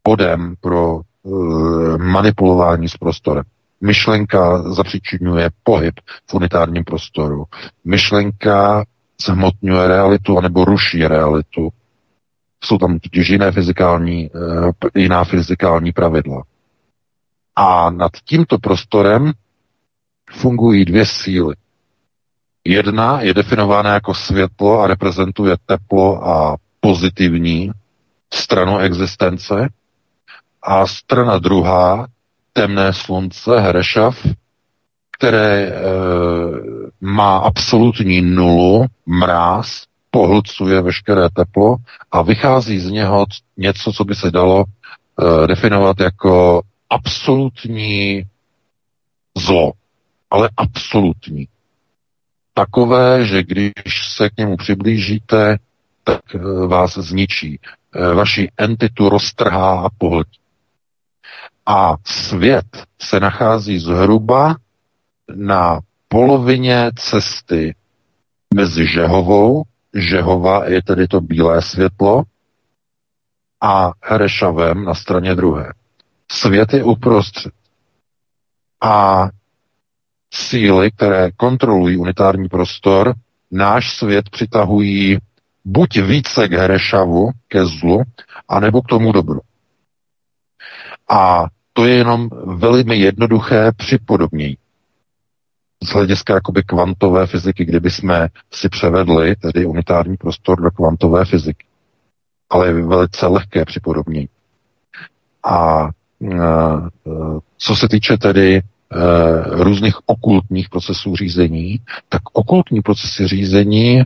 bodem 0.04 0.54
pro 0.60 1.00
manipulování 1.98 2.88
s 2.88 2.96
prostorem. 2.96 3.44
Myšlenka 3.80 4.62
zapříčinuje 4.72 5.50
pohyb 5.62 5.94
v 6.30 6.34
unitárním 6.34 6.84
prostoru. 6.84 7.44
Myšlenka 7.84 8.84
zhmotňuje 9.26 9.88
realitu 9.88 10.38
anebo 10.38 10.64
ruší 10.64 11.06
realitu. 11.06 11.68
Jsou 12.64 12.78
tam 12.78 12.98
totiž 12.98 13.28
jiné 13.28 13.52
fyzikální, 13.52 14.30
eh, 14.94 15.00
jiná 15.00 15.24
fyzikální 15.24 15.92
pravidla. 15.92 16.42
A 17.56 17.90
nad 17.90 18.12
tímto 18.24 18.58
prostorem 18.58 19.32
fungují 20.32 20.84
dvě 20.84 21.06
síly. 21.06 21.54
Jedna 22.64 23.20
je 23.20 23.34
definována 23.34 23.94
jako 23.94 24.14
světlo 24.14 24.80
a 24.80 24.86
reprezentuje 24.86 25.56
teplo 25.66 26.28
a 26.28 26.56
pozitivní 26.80 27.70
stranu 28.34 28.78
existence 28.78 29.68
a 30.62 30.87
strana 30.87 31.39
druhá, 31.39 32.07
temné 32.53 32.93
slunce, 32.93 33.61
Herešav, 33.61 34.27
které 35.11 35.66
e, 35.66 35.73
má 37.01 37.39
absolutní 37.39 38.20
nulu, 38.20 38.87
mráz, 39.07 39.85
pohlcuje 40.11 40.81
veškeré 40.81 41.28
teplo 41.31 41.77
a 42.12 42.23
vychází 42.23 42.78
z 42.78 42.91
něho 42.91 43.27
něco, 43.57 43.93
co 43.93 44.05
by 44.05 44.15
se 44.15 44.31
dalo 44.31 44.65
e, 44.65 45.47
definovat 45.47 46.01
jako 46.01 46.62
absolutní 46.91 48.24
zlo, 49.39 49.73
ale 50.31 50.51
absolutní. 50.57 51.49
Takové, 52.55 53.24
že 53.24 53.43
když 53.43 53.73
se 54.16 54.31
k 54.31 54.37
němu 54.37 54.57
přiblížíte, 54.57 55.59
tak 56.05 56.35
e, 56.35 56.39
vás 56.66 56.99
zničí. 56.99 57.61
E, 57.95 58.15
vaši 58.15 58.51
entitu 58.57 59.09
roztrhá 59.09 59.81
a 59.81 59.89
pohltí. 59.99 60.41
A 61.66 61.95
svět 62.07 62.66
se 63.03 63.20
nachází 63.20 63.78
zhruba 63.78 64.57
na 65.35 65.81
polovině 66.09 66.91
cesty 66.97 67.74
mezi 68.55 68.87
Žehovou, 68.87 69.62
Žehova 69.95 70.69
je 70.69 70.82
tedy 70.82 71.09
to 71.09 71.20
bílé 71.20 71.62
světlo, 71.62 72.23
a 73.61 73.93
Herešavem 74.03 74.85
na 74.85 74.95
straně 74.95 75.35
druhé. 75.35 75.73
Svět 76.32 76.73
je 76.73 76.85
uprostřed. 76.85 77.53
A 78.82 79.28
síly, 80.35 80.91
které 80.91 81.31
kontrolují 81.32 81.97
unitární 81.97 82.49
prostor, 82.49 83.15
náš 83.51 83.97
svět 83.97 84.31
přitahují 84.31 85.19
buď 85.65 85.97
více 86.01 86.49
k 86.49 86.53
Herešavu, 86.53 87.31
ke 87.49 87.66
zlu, 87.66 88.03
anebo 88.49 88.82
k 88.82 88.87
tomu 88.87 89.12
dobru. 89.12 89.41
A 91.11 91.47
to 91.73 91.87
je 91.87 91.95
jenom 91.95 92.28
velmi 92.47 92.97
jednoduché 92.97 93.73
připodobnění 93.77 94.57
z 95.85 95.89
hlediska 95.89 96.35
jakoby 96.35 96.62
kvantové 96.62 97.27
fyziky, 97.27 97.65
kdyby 97.65 97.91
jsme 97.91 98.28
si 98.53 98.69
převedli 98.69 99.37
tedy 99.37 99.66
unitární 99.66 100.16
prostor 100.16 100.61
do 100.62 100.70
kvantové 100.70 101.24
fyziky. 101.24 101.66
Ale 102.51 102.66
je 102.66 102.73
velice 102.87 103.27
lehké 103.27 103.65
připodobnění. 103.65 104.28
A 105.45 105.89
e, 105.89 106.28
co 107.59 107.77
se 107.77 107.89
týče 107.89 108.16
tedy 108.16 108.57
e, 108.57 108.62
různých 109.65 109.97
okultních 110.07 110.69
procesů 110.69 111.16
řízení, 111.16 111.81
tak 112.09 112.23
okultní 112.32 112.81
procesy 112.82 113.27
řízení 113.27 114.03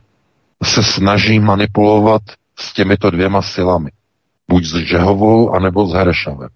se 0.63 0.83
snaží 0.83 1.39
manipulovat 1.39 2.21
s 2.59 2.73
těmito 2.73 3.09
dvěma 3.11 3.41
silami. 3.41 3.91
Buď 4.47 4.65
s 4.65 4.75
Žehovou, 4.75 5.51
anebo 5.51 5.87
s 5.87 5.93
Herešavem. 5.93 6.49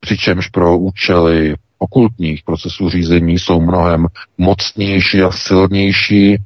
Přičemž 0.00 0.48
pro 0.48 0.78
účely 0.78 1.54
okultních 1.78 2.42
procesů 2.42 2.88
řízení 2.88 3.38
jsou 3.38 3.60
mnohem 3.60 4.06
mocnější 4.38 5.22
a 5.22 5.30
silnější 5.30 6.38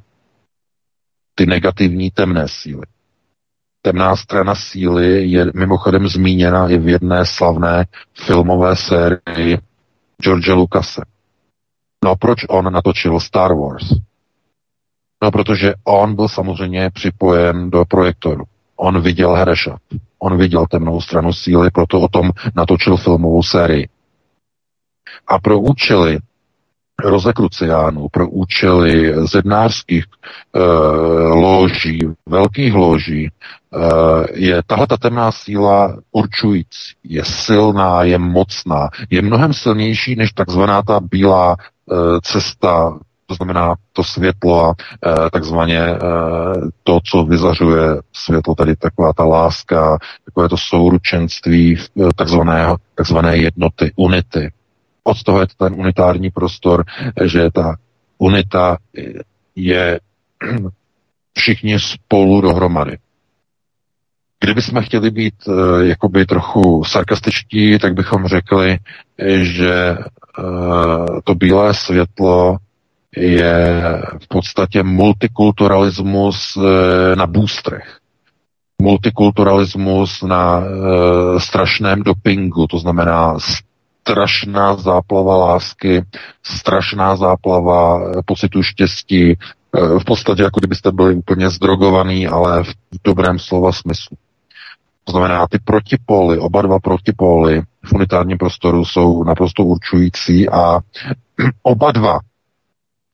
ty 1.35 1.45
negativní 1.45 2.11
temné 2.11 2.47
síly. 2.47 2.83
Temná 3.81 4.15
strana 4.15 4.55
síly 4.55 5.27
je 5.27 5.45
mimochodem 5.55 6.07
zmíněna 6.07 6.69
i 6.69 6.77
v 6.77 6.87
jedné 6.87 7.25
slavné 7.25 7.85
filmové 8.25 8.75
sérii 8.75 9.57
George 10.21 10.47
Lucase. 10.47 11.01
No 12.03 12.11
a 12.11 12.15
proč 12.15 12.39
on 12.49 12.73
natočil 12.73 13.19
Star 13.19 13.53
Wars? 13.53 13.89
No, 15.23 15.31
protože 15.31 15.73
on 15.83 16.15
byl 16.15 16.27
samozřejmě 16.27 16.89
připojen 16.93 17.69
do 17.69 17.85
projektoru. 17.85 18.43
On 18.75 19.01
viděl 19.01 19.33
Hereša. 19.33 19.77
On 20.25 20.37
viděl 20.37 20.65
temnou 20.69 21.01
stranu 21.01 21.33
síly, 21.33 21.69
proto 21.71 22.01
o 22.01 22.07
tom 22.07 22.31
natočil 22.55 22.97
filmovou 22.97 23.43
sérii. 23.43 23.89
A 25.27 25.39
pro 25.39 25.59
účely 25.59 26.19
rozekruciánů, 27.03 28.07
pro 28.11 28.29
účely 28.29 29.13
zednářských 29.27 30.03
e, 30.03 30.59
loží, 31.29 31.99
velkých 32.25 32.73
loží, 32.73 33.25
e, 33.25 33.31
je 34.33 34.61
tahle 34.67 34.87
ta 34.87 34.97
temná 34.97 35.31
síla 35.31 35.97
určující. 36.11 36.95
Je 37.03 37.25
silná, 37.25 38.03
je 38.03 38.17
mocná, 38.17 38.89
je 39.09 39.21
mnohem 39.21 39.53
silnější 39.53 40.15
než 40.15 40.31
takzvaná 40.31 40.81
ta 40.81 40.99
bílá 40.99 41.55
e, 41.55 41.95
cesta 42.21 42.99
to 43.25 43.35
znamená 43.35 43.75
to 43.93 44.03
světlo 44.03 44.69
a 44.69 44.73
e, 44.73 45.29
takzvaně 45.29 45.79
e, 45.79 45.99
to, 46.83 46.99
co 47.05 47.23
vyzařuje 47.23 48.01
světlo, 48.13 48.55
tady 48.55 48.75
taková 48.75 49.13
ta 49.13 49.23
láska, 49.23 49.97
takové 50.25 50.49
to 50.49 50.57
souručenství 50.57 51.77
takzvaného, 52.15 52.77
takzvané 52.95 53.37
jednoty, 53.37 53.91
unity, 53.95 54.51
od 55.07 55.23
toho 55.23 55.39
je 55.39 55.47
ten 55.57 55.73
unitární 55.73 56.31
prostor, 56.31 56.83
že 57.25 57.51
ta 57.51 57.75
unita 58.17 58.77
je 59.55 59.99
všichni 61.37 61.79
spolu 61.79 62.41
dohromady. 62.41 62.97
Kdybychom 64.39 64.81
chtěli 64.81 65.11
být 65.11 65.47
uh, 65.47 65.79
jakoby 65.81 66.25
trochu 66.25 66.83
sarkastičtí, 66.83 67.79
tak 67.79 67.93
bychom 67.93 68.27
řekli, 68.27 68.77
že 69.41 69.97
uh, 69.97 71.19
to 71.23 71.35
bílé 71.35 71.73
světlo 71.73 72.57
je 73.17 74.01
v 74.23 74.27
podstatě 74.27 74.83
multikulturalismus 74.83 76.55
uh, 76.57 76.63
na 77.15 77.27
bůstrech. 77.27 77.97
Multikulturalismus 78.81 80.21
na 80.21 80.57
uh, 80.57 80.65
strašném 81.39 82.03
dopingu, 82.03 82.67
to 82.67 82.79
znamená 82.79 83.39
strašná 83.39 84.75
záplava 84.75 85.37
lásky, 85.37 86.03
strašná 86.43 87.15
záplava 87.15 88.11
pocitu 88.25 88.63
štěstí, 88.63 89.37
v 89.99 90.05
podstatě 90.05 90.43
jako 90.43 90.59
kdybyste 90.59 90.91
byli 90.91 91.15
úplně 91.15 91.49
zdrogovaný, 91.49 92.27
ale 92.27 92.63
v 92.63 92.73
dobrém 93.03 93.39
slova 93.39 93.71
smyslu. 93.71 94.17
To 95.03 95.11
znamená, 95.11 95.47
ty 95.47 95.59
protipóly, 95.59 96.39
oba 96.39 96.61
dva 96.61 96.79
protipóly 96.79 97.61
v 97.85 97.93
unitárním 97.93 98.37
prostoru 98.37 98.85
jsou 98.85 99.23
naprosto 99.23 99.63
určující 99.63 100.49
a 100.49 100.79
oba 101.63 101.91
dva 101.91 102.19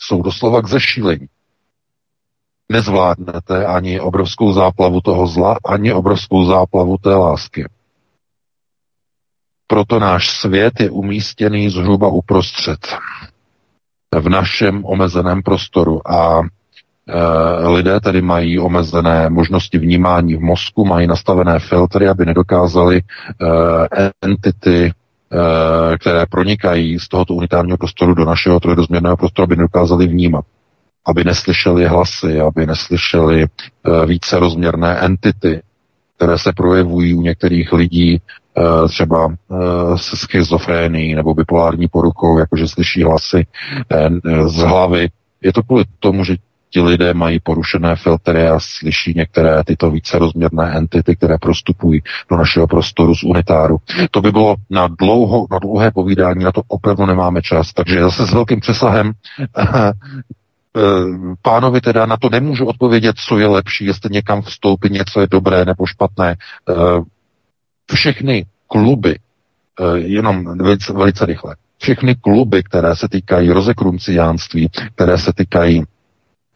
jsou 0.02 0.22
doslova 0.22 0.62
k 0.62 0.68
zešílení. 0.68 1.28
Nezvládnete 2.72 3.66
ani 3.66 4.00
obrovskou 4.00 4.54
záplavu 4.54 5.02
toho 5.02 5.28
zla, 5.28 5.58
ani 5.66 5.94
obrovskou 5.94 6.46
záplavu 6.46 6.98
té 6.98 7.16
lásky. 7.16 7.66
Proto 9.68 10.00
náš 10.00 10.30
svět 10.30 10.80
je 10.80 10.90
umístěný 10.90 11.70
zhruba 11.70 12.08
uprostřed 12.08 12.80
v 14.20 14.30
našem 14.30 14.86
omezeném 14.86 15.42
prostoru 15.44 16.08
a 16.12 16.42
e, 16.42 17.68
lidé 17.68 18.00
tedy 18.00 18.22
mají 18.22 18.60
omezené 18.60 19.30
možnosti 19.30 19.78
vnímání 19.78 20.36
v 20.36 20.40
mozku, 20.40 20.86
mají 20.86 21.08
nastavené 21.08 21.60
filtry, 21.60 22.08
aby 22.08 22.26
nedokázali 22.26 22.98
e, 22.98 23.04
entity, 24.22 24.92
které 26.00 26.26
pronikají 26.26 27.00
z 27.00 27.08
tohoto 27.08 27.34
unitárního 27.34 27.78
prostoru 27.78 28.14
do 28.14 28.26
našeho 28.26 28.60
trojdozměrného 28.60 29.18
prostoru, 29.18 29.44
aby 29.44 29.56
nedokázali 29.56 30.08
vnímat 30.08 30.46
aby 31.06 31.24
neslyšeli 31.24 31.86
hlasy, 31.86 32.40
aby 32.40 32.66
neslyšeli 32.68 33.44
e, 33.44 33.48
více 34.06 34.40
rozměrné 34.40 35.00
entity, 35.00 35.62
které 36.16 36.38
se 36.38 36.54
projevují 36.54 37.14
u 37.14 37.22
některých 37.22 37.74
lidí 37.74 38.22
Eh, 38.58 38.88
třeba 38.88 39.34
eh, 39.52 39.98
se 39.98 40.18
schizofrénií 40.18 41.16
nebo 41.16 41.34
bipolární 41.34 41.88
poruchou, 41.88 42.38
jakože 42.38 42.68
slyší 42.68 43.04
hlasy 43.04 43.46
eh, 43.92 44.10
z 44.50 44.56
hlavy. 44.56 45.10
Je 45.42 45.54
to 45.54 45.64
kvůli 45.64 45.84
tomu, 46.00 46.24
že 46.24 46.36
ti 46.74 46.82
lidé 46.82 47.14
mají 47.14 47.40
porušené 47.40 47.96
filtry 47.96 48.48
a 48.48 48.60
slyší 48.60 49.14
některé 49.16 49.64
tyto 49.64 49.92
více 49.92 50.20
rozměrné 50.20 50.74
entity, 50.76 51.16
které 51.16 51.38
prostupují 51.38 52.02
do 52.30 52.38
našeho 52.38 52.68
prostoru 52.68 53.16
z 53.16 53.24
unitáru. 53.24 53.78
To 54.12 54.22
by 54.22 54.32
bylo 54.32 54.56
na, 54.70 54.88
dlouho, 55.00 55.48
na 55.52 55.60
dlouhé 55.60 55.92
povídání, 55.92 56.44
na 56.44 56.52
to 56.52 56.62
opravdu 56.68 57.06
nemáme 57.06 57.42
čas. 57.42 57.74
Takže 57.74 58.02
zase 58.02 58.26
s 58.28 58.34
velkým 58.34 58.60
přesahem 58.60 59.12
pánovi 61.42 61.82
teda 61.82 62.06
na 62.06 62.18
to 62.18 62.30
nemůžu 62.30 62.66
odpovědět, 62.66 63.16
co 63.28 63.40
je 63.40 63.48
lepší, 63.48 63.86
jestli 63.86 64.10
někam 64.14 64.42
vstoupit, 64.42 64.92
něco 64.92 65.22
je 65.22 65.28
dobré 65.32 65.66
nebo 65.66 65.86
špatné 65.86 66.36
všechny 67.94 68.46
kluby, 68.68 69.20
eh, 69.80 69.98
jenom 69.98 70.58
velice, 70.58 70.94
velice 70.94 71.26
rychle, 71.26 71.56
všechny 71.78 72.16
kluby, 72.16 72.64
které 72.64 72.96
se 72.96 73.08
týkají 73.10 73.52
rozekrunciánství, 73.52 74.70
které 74.96 75.18
se 75.18 75.34
týkají 75.34 75.84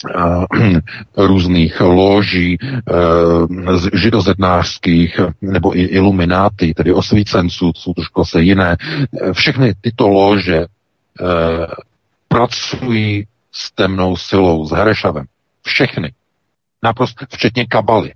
různých 1.18 1.82
loží, 1.82 2.58
uh, 2.60 3.88
židozednářských 3.94 5.20
nebo 5.42 5.78
i 5.78 5.82
ilumináty, 5.82 6.74
tedy 6.74 6.94
osvícenců, 6.94 7.72
jsou 7.76 7.94
trošku 7.94 8.26
se 8.26 8.42
jiné. 8.42 8.78
Všechny 9.34 9.74
tyto 9.82 10.08
lože 10.08 10.60
uh, 10.60 10.66
pracují 12.28 13.28
s 13.52 13.72
temnou 13.72 14.18
silou, 14.18 14.66
s 14.68 14.72
Herešavem. 14.72 15.26
Všechny. 15.64 16.14
Naprosto, 16.84 17.26
včetně 17.30 17.66
kabaly. 17.66 18.14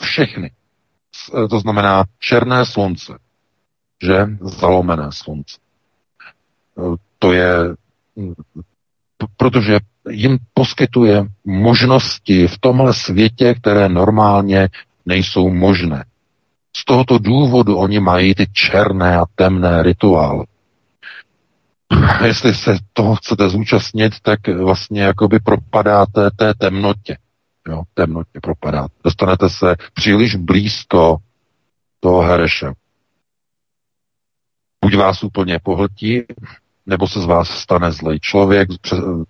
Všechny. 0.00 0.50
To 1.50 1.60
znamená 1.60 2.04
černé 2.18 2.66
slunce, 2.66 3.18
že 4.02 4.26
zalomené 4.40 5.08
slunce. 5.10 5.58
To 7.18 7.32
je, 7.32 7.54
protože 9.36 9.78
jim 10.10 10.38
poskytuje 10.54 11.24
možnosti 11.44 12.48
v 12.48 12.58
tomhle 12.58 12.94
světě, 12.94 13.54
které 13.54 13.88
normálně 13.88 14.68
nejsou 15.06 15.50
možné. 15.50 16.04
Z 16.76 16.84
tohoto 16.84 17.18
důvodu 17.18 17.76
oni 17.76 18.00
mají 18.00 18.34
ty 18.34 18.46
černé 18.52 19.16
a 19.16 19.24
temné 19.34 19.82
rituály. 19.82 20.44
Jestli 22.24 22.54
se 22.54 22.76
toho 22.92 23.16
chcete 23.16 23.48
zúčastnit, 23.48 24.12
tak 24.22 24.48
vlastně 24.48 25.02
jakoby 25.02 25.38
propadáte 25.38 26.30
té 26.36 26.54
temnotě 26.54 27.16
jo, 27.68 27.82
temnotě 27.94 28.40
propadat. 28.42 28.90
Dostanete 29.04 29.50
se 29.50 29.76
příliš 29.94 30.36
blízko 30.36 31.16
toho 32.00 32.22
hereše. 32.22 32.72
Buď 34.84 34.96
vás 34.96 35.22
úplně 35.22 35.58
pohltí, 35.62 36.22
nebo 36.86 37.08
se 37.08 37.20
z 37.20 37.24
vás 37.24 37.48
stane 37.50 37.92
zlej 37.92 38.20
člověk, 38.20 38.68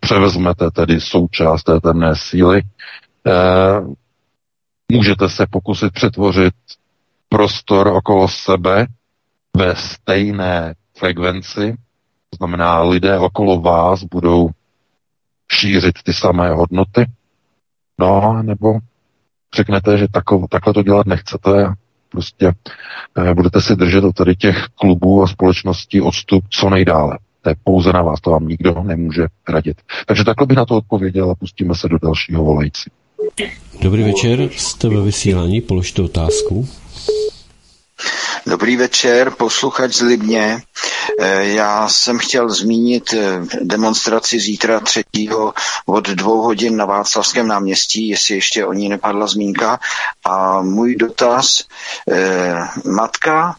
převezmete 0.00 0.70
tedy 0.70 1.00
součást 1.00 1.62
té 1.62 1.80
temné 1.80 2.16
síly. 2.16 2.58
E, 2.58 3.32
můžete 4.92 5.28
se 5.28 5.46
pokusit 5.50 5.92
přetvořit 5.92 6.54
prostor 7.28 7.88
okolo 7.88 8.28
sebe 8.28 8.86
ve 9.56 9.76
stejné 9.76 10.74
frekvenci, 10.98 11.76
to 12.30 12.36
znamená, 12.36 12.82
lidé 12.82 13.18
okolo 13.18 13.60
vás 13.60 14.02
budou 14.04 14.48
šířit 15.52 16.02
ty 16.04 16.12
samé 16.12 16.50
hodnoty, 16.50 17.06
No, 18.02 18.42
nebo 18.42 18.78
řeknete, 19.54 19.98
že 19.98 20.08
tako, 20.08 20.46
takhle 20.50 20.74
to 20.74 20.82
dělat 20.82 21.06
nechcete 21.06 21.66
a 21.66 21.74
prostě 22.08 22.52
eh, 23.18 23.34
budete 23.34 23.60
si 23.60 23.76
držet 23.76 24.04
od 24.04 24.16
tady 24.16 24.36
těch 24.36 24.66
klubů 24.74 25.22
a 25.22 25.26
společností 25.26 26.00
odstup 26.00 26.44
co 26.50 26.70
nejdále. 26.70 27.18
To 27.42 27.50
je 27.50 27.56
pouze 27.64 27.92
na 27.92 28.02
vás, 28.02 28.20
to 28.20 28.30
vám 28.30 28.48
nikdo 28.48 28.82
nemůže 28.82 29.26
radit. 29.48 29.76
Takže 30.06 30.24
takhle 30.24 30.46
bych 30.46 30.56
na 30.56 30.66
to 30.66 30.76
odpověděl 30.76 31.30
a 31.30 31.34
pustíme 31.34 31.74
se 31.74 31.88
do 31.88 31.98
dalšího 32.02 32.44
volající. 32.44 32.90
Dobrý 33.82 34.02
večer, 34.02 34.48
jste 34.56 34.88
ve 34.88 35.02
vysílání, 35.02 35.60
položte 35.60 36.02
otázku. 36.02 36.68
Dobrý 38.46 38.76
večer, 38.76 39.30
posluchač 39.30 39.94
z 39.94 40.00
Libně. 40.00 40.62
Eh, 41.20 41.44
já 41.44 41.88
jsem 41.88 42.18
chtěl 42.18 42.48
zmínit 42.48 43.12
eh, 43.12 43.40
demonstraci 43.60 44.40
zítra 44.40 44.80
třetího 44.80 45.54
od 45.86 46.08
dvou 46.08 46.42
hodin 46.42 46.76
na 46.76 46.84
Václavském 46.84 47.48
náměstí, 47.48 48.08
jestli 48.08 48.34
ještě 48.34 48.66
o 48.66 48.72
ní 48.72 48.88
nepadla 48.88 49.26
zmínka. 49.26 49.80
A 50.24 50.62
můj 50.62 50.96
dotaz, 50.96 51.64
eh, 52.10 52.68
matka 52.84 53.56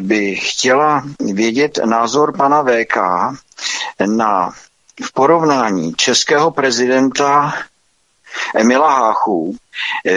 by 0.00 0.36
chtěla 0.36 1.02
vědět 1.20 1.78
názor 1.84 2.36
pana 2.36 2.62
VK 2.62 2.96
na 4.06 4.50
v 5.04 5.12
porovnání 5.12 5.94
českého 5.94 6.50
prezidenta 6.50 7.54
Emila 8.54 8.94
Háchů 8.94 9.56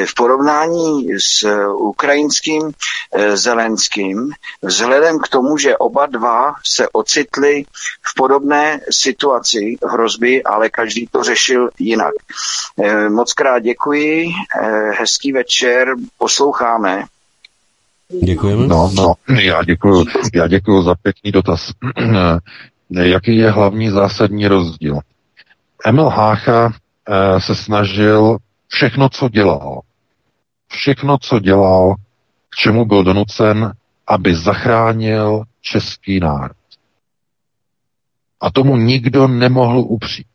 v 0.05 0.15
porovnání 0.15 1.07
s 1.19 1.43
eh, 1.43 1.67
ukrajinským 1.67 2.71
eh, 2.71 3.37
Zelenským, 3.37 4.31
vzhledem 4.61 5.19
k 5.19 5.27
tomu, 5.27 5.57
že 5.57 5.77
oba 5.77 6.05
dva 6.05 6.53
se 6.65 6.89
ocitli 6.89 7.63
v 8.11 8.15
podobné 8.15 8.79
situaci 8.91 9.77
hrozby, 9.89 10.43
ale 10.43 10.69
každý 10.69 11.07
to 11.11 11.23
řešil 11.23 11.69
jinak. 11.79 12.13
Moc 13.09 13.33
krát 13.33 13.59
děkuji, 13.59 14.29
hezký 14.99 15.31
večer, 15.31 15.87
posloucháme. 16.17 17.03
Děkujeme. 18.23 18.67
No, 18.67 18.91
no, 18.95 19.13
já 19.41 19.63
děkuji, 19.63 20.05
já 20.33 20.47
děkuji 20.47 20.83
za 20.83 20.95
pěkný 20.95 21.31
dotaz. 21.31 21.71
Jaký 22.89 23.37
je 23.37 23.51
hlavní 23.51 23.89
zásadní 23.89 24.47
rozdíl? 24.47 24.99
Emil 25.85 26.09
Hácha 26.09 26.73
Eh, 27.09 27.41
se 27.41 27.55
snažil 27.55 28.37
všechno, 28.67 29.09
co 29.09 29.29
dělal, 29.29 29.81
všechno, 30.67 31.17
co 31.17 31.39
dělal, 31.39 31.95
k 32.49 32.55
čemu 32.55 32.85
byl 32.85 33.03
donucen, 33.03 33.73
aby 34.07 34.35
zachránil 34.35 35.43
český 35.61 36.19
národ. 36.19 36.57
A 38.41 38.51
tomu 38.51 38.77
nikdo 38.77 39.27
nemohl 39.27 39.79
upřít. 39.79 40.27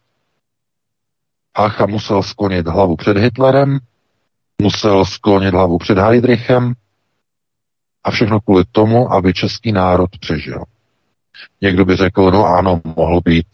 Hacha 1.57 1.87
musel 1.87 2.23
sklonit 2.23 2.67
hlavu 2.67 2.97
před 2.97 3.17
Hitlerem, 3.17 3.79
musel 4.63 5.05
sklonit 5.05 5.55
hlavu 5.55 5.79
před 5.79 5.99
Heidrichem 5.99 6.75
a 8.05 8.11
všechno 8.11 8.41
kvůli 8.41 8.65
tomu, 8.73 9.13
aby 9.13 9.35
český 9.35 9.73
národ 9.73 10.11
přežil. 10.21 10.65
Někdo 11.61 11.85
by 11.85 11.97
řekl, 11.97 12.31
no 12.31 12.47
ano, 12.47 12.81
mohl 12.97 13.21
být 13.25 13.47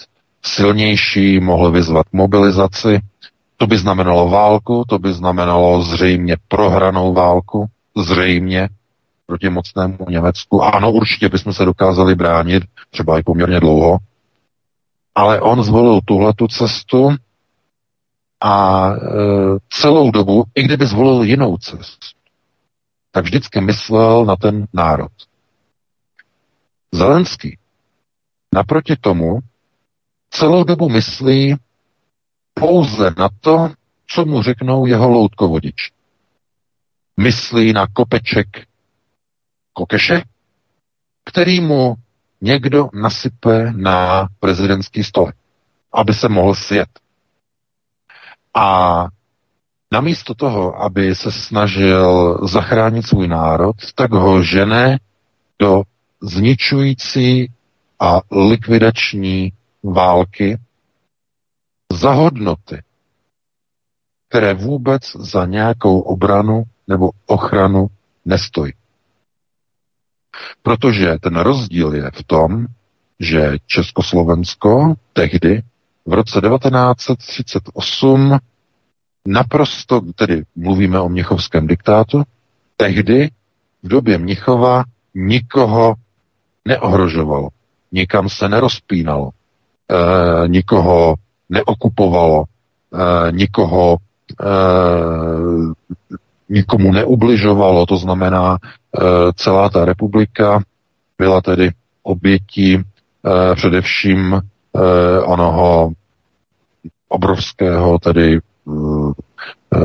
silnější, 0.44 1.40
mohl 1.40 1.70
vyzvat 1.70 2.06
mobilizaci. 2.12 3.00
To 3.58 3.66
by 3.66 3.78
znamenalo 3.78 4.28
válku, 4.28 4.84
to 4.88 4.98
by 4.98 5.12
znamenalo 5.12 5.82
zřejmě 5.82 6.36
prohranou 6.48 7.12
válku, 7.12 7.66
zřejmě 7.96 8.68
proti 9.26 9.50
mocnému 9.50 9.98
Německu. 10.08 10.62
Ano, 10.62 10.92
určitě 10.92 11.28
bychom 11.28 11.52
se 11.52 11.64
dokázali 11.64 12.14
bránit, 12.14 12.62
třeba 12.90 13.18
i 13.18 13.22
poměrně 13.22 13.60
dlouho, 13.60 13.98
ale 15.14 15.40
on 15.40 15.62
zvolil 15.62 16.00
tuhletu 16.04 16.48
cestu 16.48 17.10
a 18.40 18.86
e, 18.90 18.96
celou 19.70 20.10
dobu, 20.10 20.44
i 20.54 20.62
kdyby 20.62 20.86
zvolil 20.86 21.22
jinou 21.22 21.56
cestu, 21.56 22.06
tak 23.10 23.24
vždycky 23.24 23.60
myslel 23.60 24.24
na 24.24 24.36
ten 24.36 24.66
národ. 24.72 25.12
Zelenský 26.92 27.58
naproti 28.54 28.96
tomu 28.96 29.38
celou 30.30 30.64
dobu 30.64 30.88
myslí 30.88 31.56
pouze 32.58 33.14
na 33.18 33.28
to, 33.40 33.70
co 34.06 34.24
mu 34.24 34.42
řeknou 34.42 34.86
jeho 34.86 35.08
loutkovodič. 35.08 35.92
Myslí 37.16 37.72
na 37.72 37.86
kopeček 37.86 38.46
kokeše, 39.72 40.22
který 41.24 41.60
mu 41.60 41.94
někdo 42.40 42.88
nasype 42.92 43.72
na 43.76 44.28
prezidentský 44.40 45.04
stolek, 45.04 45.36
aby 45.92 46.14
se 46.14 46.28
mohl 46.28 46.54
sjet. 46.54 46.88
A 48.54 49.06
namísto 49.92 50.34
toho, 50.34 50.82
aby 50.82 51.14
se 51.14 51.32
snažil 51.32 52.38
zachránit 52.46 53.06
svůj 53.06 53.28
národ, 53.28 53.76
tak 53.94 54.12
ho 54.12 54.42
žene 54.42 54.98
do 55.58 55.82
zničující 56.22 57.52
a 58.00 58.20
likvidační 58.30 59.52
války 59.82 60.58
za 61.92 62.10
hodnoty, 62.12 62.82
které 64.28 64.54
vůbec 64.54 65.02
za 65.16 65.46
nějakou 65.46 66.00
obranu 66.00 66.62
nebo 66.88 67.10
ochranu 67.26 67.86
nestojí. 68.24 68.72
Protože 70.62 71.16
ten 71.20 71.36
rozdíl 71.36 71.94
je 71.94 72.10
v 72.14 72.22
tom, 72.26 72.66
že 73.20 73.56
Československo 73.66 74.94
tehdy 75.12 75.62
v 76.06 76.12
roce 76.12 76.40
1938 76.40 78.38
naprosto, 79.26 80.00
tedy 80.14 80.42
mluvíme 80.56 81.00
o 81.00 81.08
Mnichovském 81.08 81.66
diktátu, 81.66 82.22
tehdy 82.76 83.30
v 83.82 83.88
době 83.88 84.18
Mnichova 84.18 84.84
nikoho 85.14 85.94
neohrožovalo, 86.64 87.48
nikam 87.92 88.28
se 88.28 88.48
nerozpínalo, 88.48 89.30
e, 89.30 90.48
nikoho 90.48 91.14
neokupovalo, 91.48 92.44
e, 92.44 93.32
nikoho 93.32 93.96
e, 93.96 94.44
nikomu 96.48 96.92
neubližovalo, 96.92 97.86
to 97.86 97.96
znamená, 97.96 98.56
e, 98.58 99.00
celá 99.36 99.68
ta 99.68 99.84
republika 99.84 100.62
byla 101.18 101.40
tedy 101.40 101.70
obětí 102.02 102.74
e, 102.74 102.82
především 103.54 104.34
e, 104.34 104.40
onoho 105.20 105.92
obrovského 107.08 107.98
tedy 107.98 108.34
e, 108.34 108.40
e, 109.74 109.78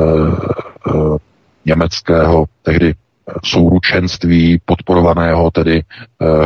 německého 1.65 2.45
tehdy 2.63 2.93
souručenství 3.45 4.61
podporovaného 4.65 5.51
tedy 5.51 5.77
e, 5.77 5.83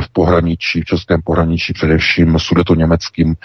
v 0.01 0.09
pohraničí, 0.13 0.81
v 0.81 0.85
českém 0.85 1.21
pohraničí 1.21 1.73
především 1.73 2.39
sudeto-německým 2.39 3.31
e, 3.31 3.35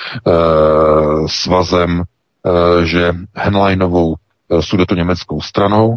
svazem, 1.26 2.02
e, 2.02 2.86
že 2.86 3.14
Henleinovou 3.34 4.14
sudeto-německou 4.60 5.40
stranou, 5.40 5.96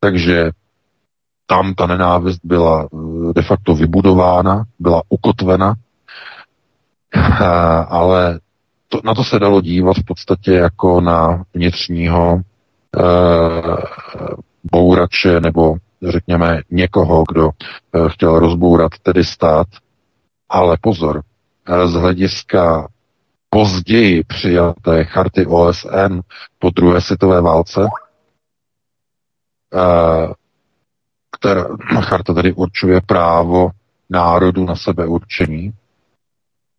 takže 0.00 0.50
tam 1.46 1.74
ta 1.74 1.86
nenávist 1.86 2.40
byla 2.44 2.88
de 3.34 3.42
facto 3.42 3.74
vybudována, 3.74 4.64
byla 4.78 5.02
ukotvena, 5.08 5.74
ale 7.88 8.40
to, 8.88 9.00
na 9.04 9.14
to 9.14 9.24
se 9.24 9.38
dalo 9.38 9.60
dívat 9.60 9.96
v 9.96 10.04
podstatě 10.04 10.52
jako 10.52 11.00
na 11.00 11.44
vnitřního 11.54 12.36
e, 12.36 13.02
bourače 14.72 15.40
nebo 15.40 15.76
řekněme 16.02 16.62
někoho, 16.70 17.24
kdo 17.28 17.48
e, 17.50 18.08
chtěl 18.08 18.38
rozbourat 18.38 18.92
tedy 19.02 19.24
stát, 19.24 19.66
ale 20.48 20.76
pozor, 20.80 21.22
e, 21.66 21.88
z 21.88 21.92
hlediska 21.92 22.88
později 23.50 24.24
přijaté 24.24 25.04
charty 25.04 25.46
OSN 25.46 26.20
po 26.58 26.70
druhé 26.70 27.00
světové 27.00 27.40
válce, 27.40 27.80
která 31.38 31.64
charta 32.00 32.34
tedy 32.34 32.52
určuje 32.52 33.00
právo 33.00 33.70
národu 34.10 34.64
na 34.64 34.76
sebeurčení, 34.76 35.72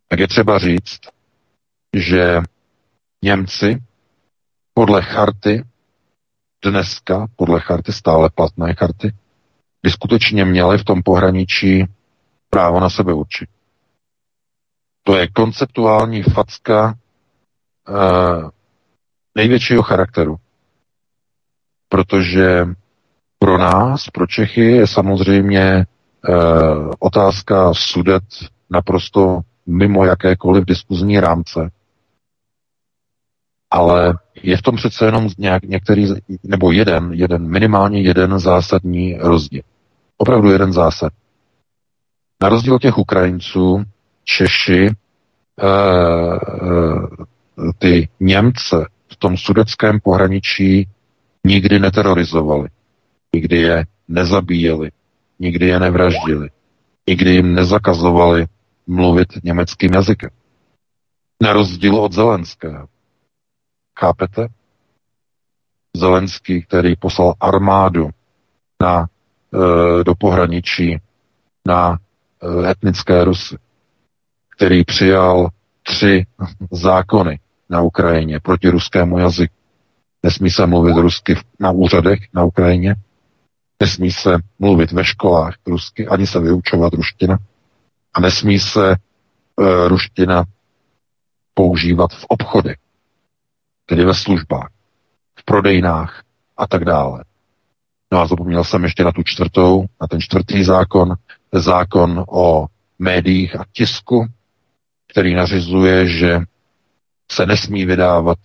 tak 0.08 0.20
je 0.20 0.28
třeba 0.28 0.58
říct, 0.58 1.00
že 1.96 2.40
Němci 3.24 3.82
podle 4.74 5.02
charty 5.02 5.64
dneska, 6.64 7.26
podle 7.36 7.60
charty 7.60 7.92
stále 7.92 8.30
platné 8.30 8.74
charty, 8.74 9.14
by 9.82 9.90
skutečně 9.90 10.44
měli 10.44 10.78
v 10.78 10.84
tom 10.84 11.02
pohraničí 11.02 11.86
právo 12.50 12.80
na 12.80 12.90
sebe 12.90 13.12
určit. 13.14 13.48
To 15.02 15.16
je 15.16 15.28
konceptuální 15.28 16.22
facka 16.22 16.94
uh, 17.88 18.50
největšího 19.34 19.82
charakteru. 19.82 20.36
Protože 21.88 22.66
pro 23.38 23.58
nás, 23.58 24.10
pro 24.10 24.26
Čechy, 24.26 24.60
je 24.60 24.86
samozřejmě 24.86 25.86
uh, 26.28 26.90
otázka 26.98 27.74
sudet 27.74 28.24
naprosto 28.70 29.40
mimo 29.66 30.04
jakékoliv 30.04 30.64
diskuzní 30.64 31.20
rámce. 31.20 31.70
Ale 33.70 34.14
je 34.42 34.56
v 34.56 34.62
tom 34.62 34.76
přece 34.76 35.04
jenom 35.04 35.28
nějak, 35.38 35.62
některý, 35.62 36.06
nebo 36.42 36.72
jeden, 36.72 37.12
jeden, 37.12 37.50
minimálně 37.50 38.02
jeden 38.02 38.38
zásadní 38.38 39.18
rozdíl. 39.18 39.62
Opravdu 40.16 40.50
jeden 40.50 40.72
zásad. 40.72 41.12
Na 42.42 42.48
rozdíl 42.48 42.74
od 42.74 42.82
těch 42.82 42.98
Ukrajinců, 42.98 43.84
Češi, 44.24 44.86
e, 44.86 44.92
e, 45.66 45.72
ty 47.78 48.08
Němce 48.20 48.86
v 49.12 49.16
tom 49.16 49.36
sudeckém 49.36 50.00
pohraničí 50.00 50.88
nikdy 51.44 51.78
neterorizovali, 51.78 52.68
nikdy 53.34 53.56
je 53.56 53.86
nezabíjeli, 54.08 54.90
nikdy 55.38 55.66
je 55.66 55.80
nevraždili, 55.80 56.48
nikdy 57.08 57.30
jim 57.30 57.54
nezakazovali 57.54 58.46
mluvit 58.86 59.28
německým 59.44 59.94
jazykem. 59.94 60.30
Na 61.42 61.52
rozdíl 61.52 61.96
od 61.96 62.12
Zelenského. 62.12 62.86
Chápete? 64.00 64.48
Zelenský, 65.96 66.62
který 66.62 66.96
poslal 66.96 67.34
armádu 67.40 68.10
na, 68.82 69.06
e, 69.06 70.04
do 70.04 70.14
pohraničí 70.14 70.98
na 71.66 71.98
e, 72.42 72.70
etnické 72.70 73.24
Rusy, 73.24 73.58
který 74.56 74.84
přijal 74.84 75.48
tři 75.82 76.26
zákony 76.70 77.38
na 77.68 77.82
Ukrajině 77.82 78.40
proti 78.40 78.68
ruskému 78.68 79.18
jazyku. 79.18 79.54
Nesmí 80.22 80.50
se 80.50 80.66
mluvit 80.66 80.96
rusky 80.96 81.36
na 81.58 81.70
úřadech 81.70 82.18
na 82.34 82.44
Ukrajině, 82.44 82.94
nesmí 83.80 84.12
se 84.12 84.36
mluvit 84.58 84.92
ve 84.92 85.04
školách 85.04 85.54
rusky, 85.66 86.08
ani 86.08 86.26
se 86.26 86.40
vyučovat 86.40 86.92
ruština 86.92 87.38
a 88.14 88.20
nesmí 88.20 88.58
se 88.58 88.92
e, 88.92 88.96
ruština 89.88 90.44
používat 91.54 92.12
v 92.12 92.24
obchodech 92.28 92.76
tedy 93.90 94.04
ve 94.04 94.14
službách, 94.14 94.70
v 95.38 95.44
prodejnách 95.44 96.22
a 96.56 96.66
tak 96.66 96.84
dále. 96.84 97.24
No 98.12 98.20
a 98.20 98.26
zapomněl 98.26 98.64
jsem 98.64 98.84
ještě 98.84 99.04
na 99.04 99.12
tu 99.12 99.22
čtvrtou, 99.22 99.84
na 100.00 100.06
ten 100.06 100.20
čtvrtý 100.20 100.64
zákon, 100.64 101.14
zákon 101.52 102.24
o 102.28 102.66
médiích 102.98 103.56
a 103.60 103.64
tisku, 103.72 104.26
který 105.08 105.34
nařizuje, 105.34 106.06
že 106.06 106.40
se 107.32 107.46
nesmí 107.46 107.84
vydávat 107.84 108.38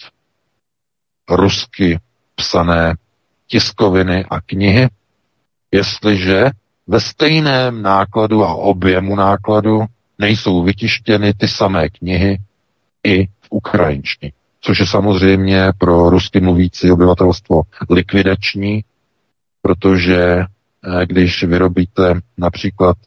rusky 1.30 2.00
psané 2.36 2.96
tiskoviny 3.48 4.26
a 4.30 4.42
knihy, 4.42 4.90
jestliže 5.72 6.50
ve 6.88 7.00
stejném 7.00 7.82
nákladu 7.82 8.44
a 8.44 8.54
objemu 8.56 9.16
nákladu 9.16 9.86
nejsou 10.20 10.64
vytištěny 10.64 11.34
ty 11.34 11.48
samé 11.48 11.90
knihy 11.90 12.38
i 13.04 13.26
v 13.26 13.48
ukrajinštině 13.50 14.45
což 14.66 14.80
je 14.80 14.86
samozřejmě 14.86 15.72
pro 15.78 16.10
rusky 16.10 16.40
mluvící 16.40 16.92
obyvatelstvo 16.92 17.62
likvidační, 17.90 18.84
protože 19.62 20.24
eh, 20.24 21.06
když 21.06 21.44
vyrobíte 21.44 22.20
například 22.38 22.98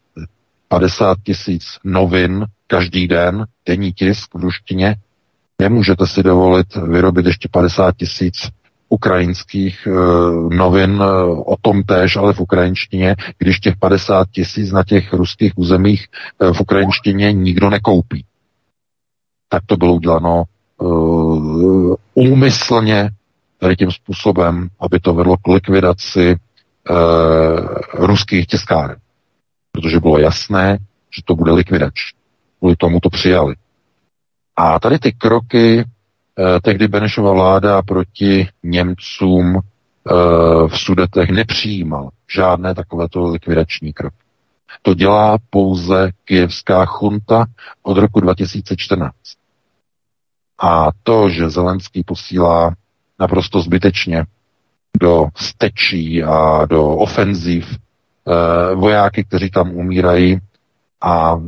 50 0.68 1.18
tisíc 1.24 1.64
novin 1.84 2.46
každý 2.66 3.08
den, 3.08 3.46
denní 3.66 3.92
tisk 3.92 4.34
v 4.34 4.40
ruštině, 4.40 4.96
nemůžete 5.60 6.06
si 6.06 6.22
dovolit 6.22 6.76
vyrobit 6.76 7.26
ještě 7.26 7.48
50 7.52 7.96
tisíc 7.96 8.48
ukrajinských 8.88 9.86
e, 9.86 9.90
novin 10.56 11.02
e, 11.02 11.24
o 11.24 11.56
tom 11.62 11.82
též, 11.82 12.16
ale 12.16 12.32
v 12.32 12.40
ukrajinštině, 12.40 13.16
když 13.38 13.60
těch 13.60 13.76
50 13.76 14.28
tisíc 14.30 14.72
na 14.72 14.84
těch 14.84 15.12
ruských 15.12 15.58
územích 15.58 16.06
v 16.52 16.60
ukrajinštině 16.60 17.32
nikdo 17.32 17.70
nekoupí. 17.70 18.24
Tak 19.48 19.62
to 19.66 19.76
bylo 19.76 19.94
uděláno 19.94 20.44
uh, 20.78 21.94
úmyslně 22.14 23.10
tady 23.58 23.76
tím 23.76 23.90
způsobem, 23.90 24.68
aby 24.80 25.00
to 25.00 25.14
vedlo 25.14 25.36
k 25.36 25.48
likvidaci 25.48 26.36
uh, 26.36 26.96
ruských 28.06 28.46
tiskáren. 28.46 28.96
Protože 29.72 30.00
bylo 30.00 30.18
jasné, 30.18 30.78
že 31.16 31.22
to 31.24 31.34
bude 31.34 31.52
likvidač. 31.52 31.94
Kvůli 32.58 32.76
tomu 32.76 33.00
to 33.00 33.10
přijali. 33.10 33.54
A 34.56 34.78
tady 34.78 34.98
ty 34.98 35.12
kroky 35.12 35.84
Eh, 36.40 36.60
tehdy 36.60 36.88
Benešova 36.88 37.32
vláda 37.32 37.82
proti 37.82 38.48
Němcům 38.62 39.56
eh, 39.56 40.12
v 40.68 40.78
Sudetech 40.78 41.30
nepřijímal 41.30 42.08
žádné 42.34 42.74
takovéto 42.74 43.28
likvidační 43.28 43.92
krok. 43.92 44.12
To 44.82 44.94
dělá 44.94 45.38
pouze 45.50 46.10
kijevská 46.24 46.84
chunta 46.84 47.46
od 47.82 47.98
roku 47.98 48.20
2014. 48.20 49.14
A 50.58 50.88
to, 51.02 51.28
že 51.28 51.50
Zelenský 51.50 52.04
posílá 52.04 52.74
naprosto 53.20 53.60
zbytečně 53.60 54.24
do 55.00 55.26
stečí 55.36 56.24
a 56.24 56.66
do 56.66 56.88
ofenziv 56.88 57.66
eh, 57.68 58.74
vojáky, 58.74 59.24
kteří 59.24 59.50
tam 59.50 59.70
umírají 59.70 60.38
a 61.00 61.40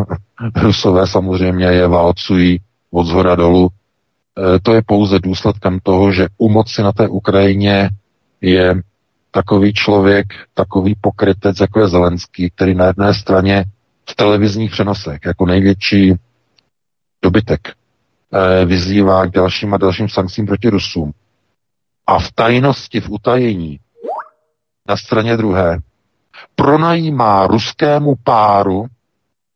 Rusové 0.56 1.06
samozřejmě 1.06 1.66
je 1.66 1.88
válcují 1.88 2.60
od 2.90 3.06
zhora 3.06 3.34
dolů. 3.34 3.68
Eh, 3.68 4.58
to 4.62 4.74
je 4.74 4.82
pouze 4.86 5.18
důsledkem 5.18 5.78
toho, 5.82 6.12
že 6.12 6.28
u 6.38 6.48
moci 6.48 6.82
na 6.82 6.92
té 6.92 7.08
Ukrajině 7.08 7.90
je 8.40 8.82
takový 9.30 9.72
člověk, 9.72 10.26
takový 10.54 10.94
pokrytec, 11.00 11.60
jako 11.60 11.80
je 11.80 11.88
Zelenský, 11.88 12.50
který 12.50 12.74
na 12.74 12.86
jedné 12.86 13.14
straně 13.14 13.64
v 14.10 14.14
televizních 14.14 14.70
přenosech 14.70 15.18
jako 15.26 15.46
největší 15.46 16.14
dobytek 17.22 17.60
vyzývá 18.64 19.26
k 19.26 19.30
dalším 19.30 19.74
a 19.74 19.78
dalším 19.78 20.08
sankcím 20.08 20.46
proti 20.46 20.68
Rusům. 20.68 21.12
A 22.06 22.18
v 22.18 22.32
tajnosti, 22.32 23.00
v 23.00 23.10
utajení, 23.10 23.80
na 24.88 24.96
straně 24.96 25.36
druhé, 25.36 25.78
pronajímá 26.54 27.46
ruskému 27.46 28.14
páru 28.24 28.86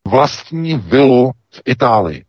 vlastní 0.09 0.77
vilu 0.77 1.33
v 1.51 1.63
Itálii. 1.65 2.25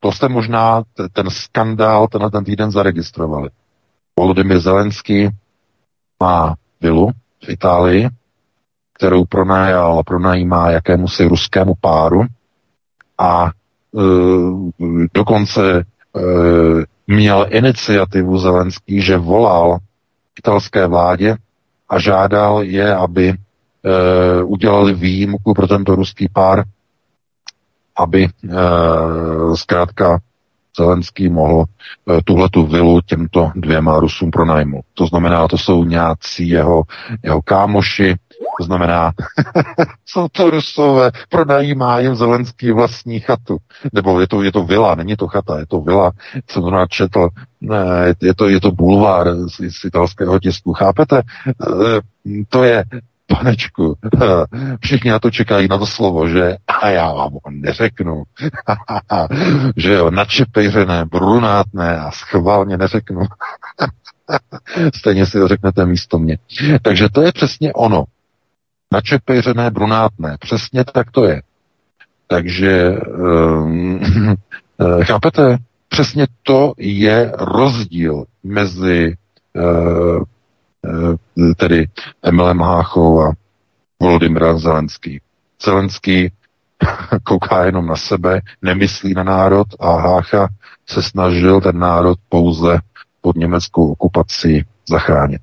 To 0.00 0.12
jste 0.12 0.28
možná 0.28 0.82
ten 1.12 1.30
skandál 1.30 2.08
ten, 2.08 2.30
ten 2.30 2.44
týden 2.44 2.70
zaregistrovali. 2.70 3.50
Volodymyr 4.18 4.60
Zelenský 4.60 5.28
má 6.20 6.54
vilu 6.80 7.10
v 7.44 7.48
Itálii, 7.48 8.08
kterou 8.92 9.24
pronajal, 9.24 10.02
pronajímá 10.06 10.70
jakému 10.70 11.08
si 11.08 11.24
ruskému 11.24 11.74
páru 11.80 12.22
a 13.18 13.50
dokonce 15.14 15.80
e, 15.80 15.82
měl 17.06 17.46
iniciativu 17.50 18.38
Zelenský, 18.38 19.00
že 19.02 19.16
volal 19.16 19.78
italské 20.38 20.86
vládě 20.86 21.36
a 21.88 21.98
žádal 21.98 22.62
je, 22.62 22.94
aby 22.94 23.28
e, 23.28 23.36
udělali 24.42 24.94
výjimku 24.94 25.54
pro 25.54 25.66
tento 25.66 25.94
ruský 25.94 26.28
pár, 26.32 26.64
aby 27.96 28.28
zkrátka 29.54 30.20
Zelenský 30.78 31.28
mohl 31.28 31.64
eh, 31.64 32.20
tuhletu 32.24 32.66
vilu 32.66 33.00
těmto 33.00 33.50
dvěma 33.54 34.00
Rusům 34.00 34.30
pronajmout. 34.30 34.84
To 34.94 35.06
znamená, 35.06 35.48
to 35.48 35.58
jsou 35.58 35.84
nějací 35.84 36.48
jeho, 36.48 36.82
jeho 37.22 37.42
kámoši, 37.42 38.14
to 38.58 38.64
znamená, 38.64 39.12
jsou 40.06 40.28
to 40.28 40.50
Rusové, 40.50 41.10
pronajímá 41.28 41.98
jim 41.98 42.14
Zelenský 42.14 42.72
vlastní 42.72 43.20
chatu. 43.20 43.58
Nebo 43.92 44.20
je 44.20 44.28
to, 44.28 44.42
je 44.42 44.52
to 44.52 44.64
vila, 44.64 44.94
není 44.94 45.16
to 45.16 45.28
chata, 45.28 45.58
je 45.58 45.66
to 45.66 45.80
vila, 45.80 46.10
jsem 46.50 46.62
to 46.62 46.86
četl, 46.88 47.28
ne, 47.60 48.14
je 48.22 48.34
to, 48.34 48.48
je 48.48 48.60
to 48.60 48.72
bulvár 48.72 49.34
z, 49.34 49.70
z 49.70 49.84
italského 49.84 50.38
tisku, 50.38 50.72
chápete? 50.72 51.22
Eh, 51.48 52.00
to 52.48 52.64
je, 52.64 52.84
panečku, 53.28 53.96
všichni 54.80 55.10
na 55.10 55.18
to 55.18 55.30
čekají 55.30 55.68
na 55.68 55.78
to 55.78 55.86
slovo, 55.86 56.28
že 56.28 56.56
a 56.68 56.88
já 56.88 57.12
vám 57.12 57.32
ho 57.32 57.50
neřeknu, 57.50 58.22
že 59.76 59.92
jo, 59.92 60.10
načepejřené, 60.10 61.04
brunátné 61.04 61.98
a 61.98 62.10
schválně 62.10 62.76
neřeknu. 62.76 63.22
Stejně 64.94 65.26
si 65.26 65.38
to 65.38 65.48
řeknete 65.48 65.86
místo 65.86 66.18
mě. 66.18 66.38
Takže 66.82 67.08
to 67.08 67.22
je 67.22 67.32
přesně 67.32 67.72
ono. 67.72 68.04
Načepejřené, 68.92 69.70
brunátné. 69.70 70.36
Přesně 70.40 70.84
tak 70.84 71.10
to 71.10 71.24
je. 71.24 71.42
Takže 72.26 72.98
um, 72.98 74.00
chápete, 75.02 75.58
přesně 75.88 76.26
to 76.42 76.72
je 76.78 77.32
rozdíl 77.38 78.24
mezi 78.44 79.16
uh, 79.56 80.22
Eh, 80.84 81.54
tedy 81.56 81.88
Emilem 82.22 82.60
Háchou 82.60 83.22
a 83.22 83.32
Volodymyra 84.00 84.58
Zelenský. 84.58 85.20
Zelenský 85.64 86.32
kouká 87.24 87.64
jenom 87.64 87.86
na 87.86 87.96
sebe, 87.96 88.40
nemyslí 88.62 89.14
na 89.14 89.22
národ 89.22 89.66
a 89.80 89.92
Hácha 89.92 90.48
se 90.86 91.02
snažil 91.02 91.60
ten 91.60 91.78
národ 91.78 92.18
pouze 92.28 92.78
pod 93.20 93.36
německou 93.36 93.92
okupací 93.92 94.64
zachránit. 94.88 95.42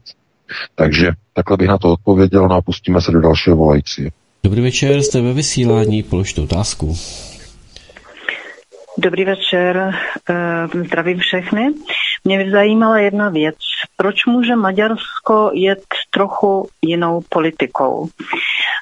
Takže 0.75 1.11
takhle 1.33 1.57
bych 1.57 1.67
na 1.67 1.77
to 1.77 1.93
odpověděl, 1.93 2.47
no 2.47 2.55
a 2.55 2.61
pustíme 2.61 3.01
se 3.01 3.11
do 3.11 3.21
dalšího 3.21 3.55
volající. 3.55 4.11
Dobrý 4.43 4.61
večer, 4.61 5.01
jste 5.01 5.21
ve 5.21 5.33
vysílání, 5.33 6.03
položte 6.03 6.41
otázku. 6.41 6.95
Dobrý 8.97 9.25
večer, 9.25 9.95
eh, 10.29 10.67
zdravím 10.85 11.19
všechny. 11.19 11.73
Mě 12.23 12.43
by 12.43 12.51
zajímala 12.51 12.99
jedna 12.99 13.29
věc. 13.29 13.55
Proč 13.97 14.25
může 14.25 14.55
Maďarsko 14.55 15.51
jet 15.53 15.83
trochu 16.09 16.67
jinou 16.81 17.21
politikou? 17.29 18.07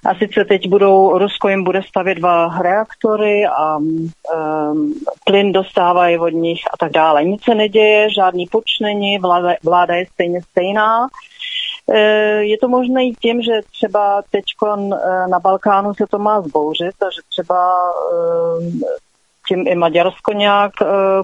A 0.05 0.15
sice 0.15 0.45
teď 0.45 0.69
budou, 0.69 1.17
Rusko 1.17 1.49
jim 1.49 1.63
bude 1.63 1.81
stavět 1.83 2.15
dva 2.15 2.61
reaktory 2.61 3.45
a 3.45 3.77
um, 3.77 4.11
plyn 5.25 5.51
dostávají 5.51 6.17
od 6.17 6.29
nich 6.29 6.59
a 6.73 6.77
tak 6.77 6.91
dále. 6.91 7.23
Nic 7.23 7.43
se 7.43 7.55
neděje, 7.55 8.13
žádný 8.13 8.47
puč 8.51 8.63
není, 8.81 9.19
vláda, 9.19 9.53
vláda 9.63 9.95
je 9.95 10.05
stejně 10.05 10.41
stejná. 10.41 11.07
Eh, 11.91 12.43
je 12.43 12.57
to 12.57 12.67
možné 12.67 13.05
i 13.05 13.13
tím, 13.21 13.41
že 13.41 13.51
třeba 13.71 14.21
teď 14.31 14.43
na 15.29 15.39
Balkánu 15.39 15.93
se 15.93 16.05
to 16.11 16.19
má 16.19 16.41
zbouřit 16.41 17.03
a 17.03 17.05
že 17.05 17.21
třeba 17.29 17.71
tím 19.47 19.67
i 19.67 19.75
Maďarsko 19.75 20.33
nějak 20.33 20.71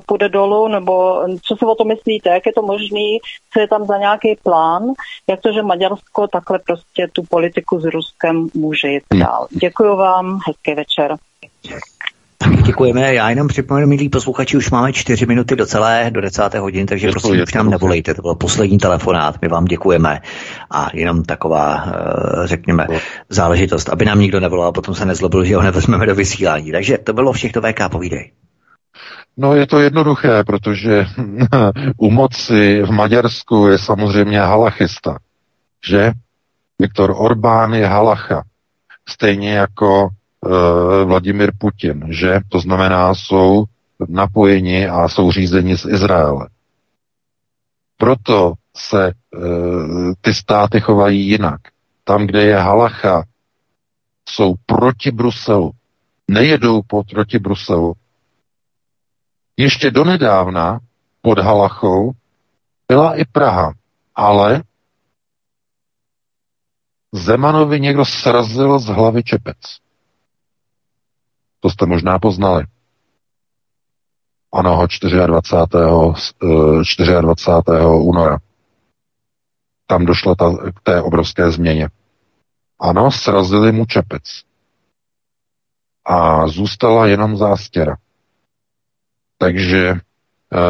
půjde 0.06 0.30
dolů, 0.30 0.68
nebo 0.68 1.24
co 1.44 1.56
si 1.56 1.66
o 1.66 1.76
to 1.76 1.84
myslíte, 1.84 2.30
jak 2.30 2.46
je 2.46 2.54
to 2.54 2.62
možný, 2.62 3.20
co 3.54 3.60
je 3.60 3.68
tam 3.68 3.86
za 3.86 3.98
nějaký 3.98 4.36
plán, 4.44 4.84
jak 5.28 5.42
to, 5.42 5.52
že 5.52 5.62
Maďarsko 5.62 6.28
takhle 6.28 6.60
prostě 6.60 7.08
tu 7.14 7.24
politiku 7.30 7.80
s 7.80 7.86
Ruskem 7.86 8.48
může 8.54 8.88
jít 8.88 9.04
hmm. 9.12 9.22
dál. 9.22 9.48
Děkuji 9.52 9.96
vám, 9.96 10.40
hezký 10.48 10.74
večer. 10.74 11.16
Děkujeme. 12.48 13.14
Já 13.14 13.30
jenom 13.30 13.48
připomenu, 13.48 13.88
milí 13.88 14.10
posluchači, 14.10 14.58
už 14.58 14.72
máme 14.72 14.94
čtyři 14.94 15.26
minuty 15.26 15.56
do 15.56 15.66
celé, 15.66 16.12
do 16.12 16.22
desáté 16.22 16.60
hodin, 16.60 16.86
takže 16.86 17.08
je 17.08 17.12
prosím, 17.12 17.42
už 17.44 17.54
nám 17.54 17.70
nevolejte. 17.70 18.14
To 18.14 18.22
byl 18.22 18.36
poslední 18.36 18.78
telefonát. 18.78 19.36
My 19.42 19.48
vám 19.48 19.66
děkujeme. 19.66 20.22
A 20.72 20.90
jenom 20.94 21.24
taková, 21.24 21.86
eh, 21.86 22.48
řekněme, 22.48 22.88
záležitost, 23.30 23.90
aby 23.90 24.06
nám 24.06 24.20
nikdo 24.20 24.40
nevolal, 24.40 24.72
potom 24.72 24.96
se 24.96 25.06
nezlobil, 25.06 25.46
že 25.46 25.56
ho 25.56 25.62
nevezmeme 25.62 26.06
do 26.06 26.16
vysílání. 26.16 26.72
Takže 26.72 26.98
to 26.98 27.14
bylo 27.14 27.34
všechno 27.34 27.62
VK, 27.62 27.90
povídej. 27.92 28.32
No 29.38 29.56
je 29.56 29.68
to 29.68 29.80
jednoduché, 29.80 30.44
protože 30.44 31.06
u 31.98 32.12
moci 32.12 32.82
v 32.82 32.92
Maďarsku 32.92 33.68
je 33.68 33.78
samozřejmě 33.78 34.40
halachista, 34.40 35.18
že? 35.88 36.12
Viktor 36.80 37.14
Orbán 37.18 37.74
je 37.74 37.88
halacha. 37.88 38.44
Stejně 39.10 39.54
jako 39.54 40.10
Vladimir 41.06 41.52
Putin, 41.58 42.08
že? 42.10 42.40
To 42.50 42.60
znamená, 42.60 43.16
jsou 43.16 43.66
napojeni 44.08 44.88
a 44.88 45.10
jsou 45.10 45.32
řízeni 45.32 45.78
z 45.78 45.86
Izraele. 45.86 46.50
Proto 47.98 48.54
se 48.76 49.08
e, 49.08 49.14
ty 50.22 50.34
státy 50.34 50.82
chovají 50.82 51.28
jinak. 51.28 51.62
Tam, 52.04 52.28
kde 52.28 52.44
je 52.44 52.58
halacha, 52.58 53.24
jsou 54.30 54.56
proti 54.66 55.12
Bruselu. 55.12 55.72
Nejedou 56.28 56.82
proti 57.12 57.40
Bruselu. 57.40 57.94
Ještě 59.58 59.92
donedávna 59.92 60.80
pod 61.22 61.40
halachou 61.40 62.12
byla 62.88 63.16
i 63.16 63.26
Praha, 63.26 63.74
ale 64.16 64.64
Zemanovi 67.12 67.80
někdo 67.80 68.06
srazil 68.06 68.80
z 68.80 68.86
hlavy 68.86 69.24
čepec. 69.24 69.58
To 71.60 71.70
jste 71.70 71.86
možná 71.86 72.20
poznali. 72.20 72.64
Ano, 74.54 74.88
24. 75.28 75.28
24. 75.28 77.12
Eh, 77.70 77.86
února. 77.86 78.38
Tam 79.88 80.06
došlo 80.06 80.36
ta, 80.36 80.52
k 80.76 80.82
té 80.84 81.02
obrovské 81.02 81.52
změně. 81.52 81.90
Ano, 82.80 83.12
srazili 83.12 83.72
mu 83.72 83.86
čepec. 83.86 84.24
A 86.06 86.48
zůstala 86.48 87.08
jenom 87.08 87.38
zástěra. 87.38 87.98
Takže 89.38 89.90
e, 89.90 90.00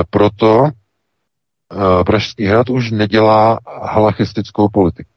proto 0.09 0.65
e, 0.65 2.03
Pražský 2.03 2.45
hrad 2.45 2.69
už 2.69 2.91
nedělá 2.91 3.59
halachistickou 3.83 4.69
politiku. 4.69 5.11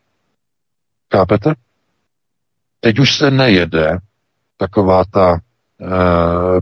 Kápete? 1.09 1.55
Teď 2.81 2.99
už 2.99 3.17
se 3.17 3.31
nejede 3.31 3.99
taková 4.57 5.05
ta 5.05 5.41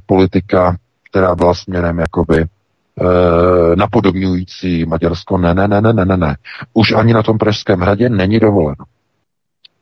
politika 0.06 0.76
která 1.10 1.34
byla 1.34 1.54
směrem 1.54 1.98
jakoby 1.98 2.38
eh, 2.40 3.76
napodobňující 3.76 4.84
Maďarsko. 4.84 5.38
Ne, 5.38 5.54
ne, 5.54 5.68
ne, 5.68 5.80
ne, 5.80 5.92
ne, 5.92 6.04
ne, 6.04 6.16
ne. 6.16 6.36
Už 6.72 6.92
ani 6.92 7.12
na 7.12 7.22
tom 7.22 7.38
Pražském 7.38 7.80
hradě 7.80 8.08
není 8.08 8.40
dovoleno. 8.40 8.84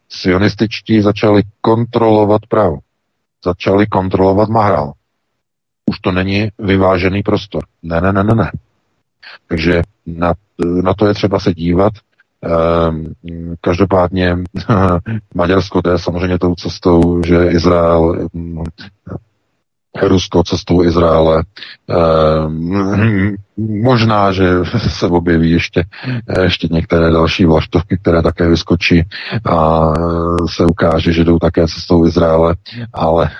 Sionističtí 0.08 1.00
začali 1.00 1.42
kontrolovat 1.60 2.40
Prahu. 2.48 2.78
Začali 3.44 3.86
kontrolovat 3.86 4.48
Mahrál. 4.48 4.92
Už 5.90 5.98
to 5.98 6.12
není 6.12 6.48
vyvážený 6.58 7.22
prostor. 7.22 7.64
Ne, 7.82 8.00
ne, 8.00 8.12
ne, 8.12 8.24
ne, 8.24 8.34
ne. 8.34 8.52
Takže 9.46 9.82
na, 10.06 10.34
na 10.82 10.94
to 10.94 11.06
je 11.06 11.14
třeba 11.14 11.38
se 11.40 11.54
dívat. 11.54 11.92
Ehm, 12.42 13.12
každopádně 13.60 14.36
Maďarsko 15.34 15.82
to 15.82 15.90
je 15.90 15.98
samozřejmě 15.98 16.38
tou 16.38 16.54
cestou, 16.54 17.22
že 17.26 17.46
Izrael 17.46 18.28
Rusko 20.02 20.42
cestou 20.42 20.84
Izraele. 20.84 21.42
Ehm, 21.88 23.34
možná, 23.82 24.32
že 24.32 24.48
se 24.88 25.06
objeví 25.06 25.50
ještě, 25.50 25.84
ještě 26.42 26.68
některé 26.70 27.10
další 27.10 27.44
vlaštovky, 27.44 27.98
které 27.98 28.22
také 28.22 28.48
vyskočí 28.48 29.04
a 29.50 29.88
se 30.54 30.64
ukáže, 30.64 31.12
že 31.12 31.24
jdou 31.24 31.38
také 31.38 31.68
cestou 31.68 32.06
Izraele, 32.06 32.56
ale 32.92 33.30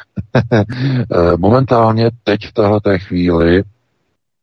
momentálně 1.36 2.10
teď 2.24 2.46
v 2.46 2.52
této 2.52 2.98
chvíli 2.98 3.62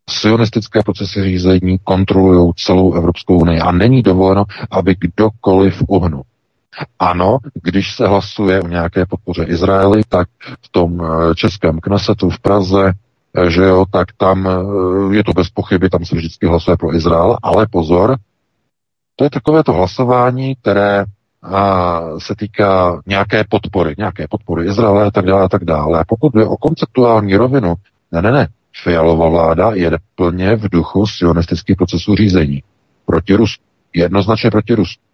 sionistické 0.10 0.84
procesy 0.84 1.24
řízení 1.24 1.80
kontrolují 1.84 2.52
celou 2.56 2.94
Evropskou 2.94 3.40
unii 3.40 3.60
a 3.60 3.72
není 3.72 4.02
dovoleno, 4.02 4.46
aby 4.72 4.96
kdokoliv 5.00 5.84
uhnul. 5.88 6.24
Ano, 7.00 7.38
když 7.64 7.96
se 7.96 8.08
hlasuje 8.08 8.62
o 8.62 8.68
nějaké 8.68 9.06
podpoře 9.06 9.44
Izraeli, 9.44 10.02
tak 10.10 10.28
v 10.62 10.70
tom 10.72 11.02
eh, 11.02 11.36
českém 11.36 11.80
Knesetu 11.80 12.30
v 12.30 12.40
Praze, 12.40 12.94
eh, 13.38 13.50
že 13.50 13.64
jo, 13.64 13.86
tak 13.92 14.08
tam 14.18 14.48
eh, 14.48 15.16
je 15.16 15.24
to 15.24 15.34
bez 15.34 15.50
pochyby, 15.50 15.90
tam 15.90 16.06
se 16.06 16.16
vždycky 16.16 16.48
hlasuje 16.48 16.78
pro 16.78 16.96
Izrael, 16.96 17.38
ale 17.44 17.68
pozor, 17.72 18.18
to 19.16 19.24
je 19.24 19.30
takové 19.30 19.64
to 19.64 19.74
hlasování, 19.74 20.56
které 20.56 21.06
a 21.44 22.02
se 22.18 22.36
týká 22.36 23.02
nějaké 23.06 23.44
podpory, 23.50 23.96
nějaké 23.98 24.28
podpory 24.30 24.66
Izraele 24.66 25.06
a 25.06 25.12
tak 25.12 25.26
dále 25.26 25.44
a 25.44 25.50
tak 25.50 25.66
dále. 25.66 26.00
A 26.00 26.04
pokud 26.08 26.34
jde 26.34 26.46
o 26.46 26.58
konceptuální 26.58 27.36
rovinu, 27.36 27.76
ne, 28.12 28.22
ne, 28.22 28.32
ne, 28.32 28.48
Fialová 28.84 29.30
vláda 29.30 29.72
je 29.74 29.92
plně 30.16 30.56
v 30.56 30.70
duchu 30.70 31.08
sionistických 31.08 31.76
procesů 31.76 32.16
řízení. 32.16 32.64
Proti 33.06 33.36
Rusku. 33.36 33.64
Jednoznačně 33.94 34.52
proti 34.52 34.76
Rusku. 34.76 35.05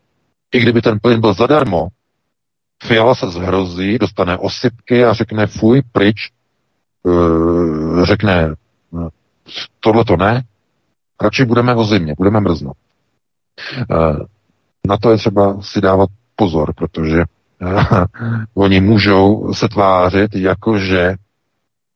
I 0.53 0.60
kdyby 0.60 0.82
ten 0.82 0.99
plyn 0.99 1.22
byl 1.22 1.34
zadarmo, 1.34 1.88
Fiala 2.84 3.15
se 3.15 3.30
zhrozí, 3.30 3.98
dostane 3.98 4.38
osypky 4.38 5.06
a 5.06 5.14
řekne 5.14 5.48
fuj, 5.48 5.82
pryč, 5.91 6.32
uh, 7.03 8.06
řekne 8.06 8.56
tohle 9.80 10.06
to 10.06 10.18
ne, 10.18 10.44
radši 11.22 11.45
budeme 11.45 11.76
o 11.76 11.84
zimě, 11.84 12.14
budeme 12.18 12.40
mrznout. 12.40 12.78
Uh, 13.91 14.26
na 14.88 14.98
to 14.98 15.11
je 15.11 15.18
třeba 15.18 15.61
si 15.61 15.82
dávat 15.82 16.10
pozor, 16.36 16.73
protože 16.73 17.23
uh, 17.61 17.84
oni 18.53 18.82
můžou 18.82 19.53
se 19.53 19.68
tvářit, 19.68 20.36
jakože 20.36 21.15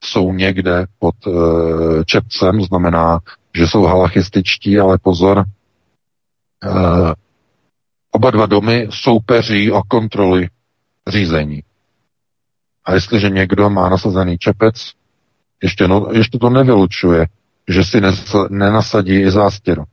jsou 0.04 0.34
někde 0.34 0.86
pod 1.00 1.28
uh, 1.28 2.04
čepcem, 2.06 2.62
znamená, 2.62 3.20
že 3.56 3.68
jsou 3.68 3.84
halachističtí, 3.84 4.80
ale 4.80 4.98
pozor, 4.98 5.44
Oba 8.16 8.32
dva 8.32 8.46
domy 8.46 8.88
soupeří 8.92 9.72
o 9.72 9.84
kontroly 9.84 10.50
řízení. 11.08 11.64
A 12.86 12.94
jestliže 12.94 13.30
někdo 13.30 13.70
má 13.70 13.90
nasazený 13.90 14.38
čepec, 14.38 14.92
ještě, 15.64 15.88
no, 15.88 16.08
ještě 16.12 16.40
to 16.40 16.50
nevylučuje, 16.50 17.26
že 17.70 17.84
si 17.84 18.02
nenasadí 18.50 19.16
i 19.16 19.32
zástěru. 19.32 19.84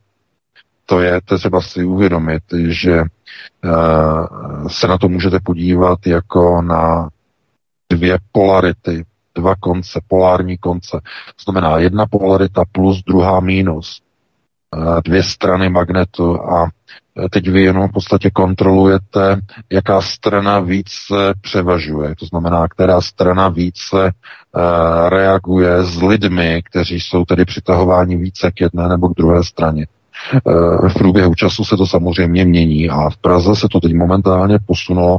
To 0.85 1.01
je, 1.01 1.21
to 1.25 1.37
třeba 1.37 1.61
si 1.61 1.83
uvědomit, 1.83 2.43
že 2.67 3.01
uh, 3.01 4.67
se 4.67 4.87
na 4.87 4.97
to 4.97 5.09
můžete 5.09 5.39
podívat 5.43 6.07
jako 6.07 6.61
na 6.61 7.09
dvě 7.89 8.17
polarity, 8.31 9.05
dva 9.35 9.55
konce, 9.55 10.01
polární 10.07 10.57
konce. 10.57 11.01
To 11.35 11.43
znamená 11.51 11.77
jedna 11.77 12.05
polarita 12.05 12.63
plus 12.71 13.03
druhá 13.03 13.39
mínus. 13.39 14.02
Uh, 14.77 15.01
dvě 15.05 15.23
strany 15.23 15.69
magnetu 15.69 16.41
a 16.41 16.69
Teď 17.29 17.49
vy 17.49 17.63
jenom 17.63 17.87
v 17.87 17.91
podstatě 17.91 18.29
kontrolujete, 18.31 19.41
jaká 19.71 20.01
strana 20.01 20.59
více 20.59 21.33
převažuje. 21.41 22.15
To 22.19 22.25
znamená, 22.25 22.67
která 22.67 23.01
strana 23.01 23.49
více 23.49 23.95
uh, 23.95 25.09
reaguje 25.09 25.83
s 25.83 26.01
lidmi, 26.01 26.61
kteří 26.65 26.99
jsou 26.99 27.25
tedy 27.25 27.45
přitahováni 27.45 28.17
více 28.17 28.51
k 28.51 28.61
jedné 28.61 28.87
nebo 28.87 29.09
k 29.09 29.17
druhé 29.17 29.43
straně. 29.43 29.87
V 30.87 30.93
průběhu 30.93 31.35
času 31.35 31.65
se 31.65 31.77
to 31.77 31.87
samozřejmě 31.87 32.45
mění 32.45 32.89
a 32.89 33.09
v 33.09 33.17
Praze 33.17 33.55
se 33.55 33.67
to 33.71 33.79
teď 33.79 33.93
momentálně 33.93 34.59
posunulo 34.65 35.17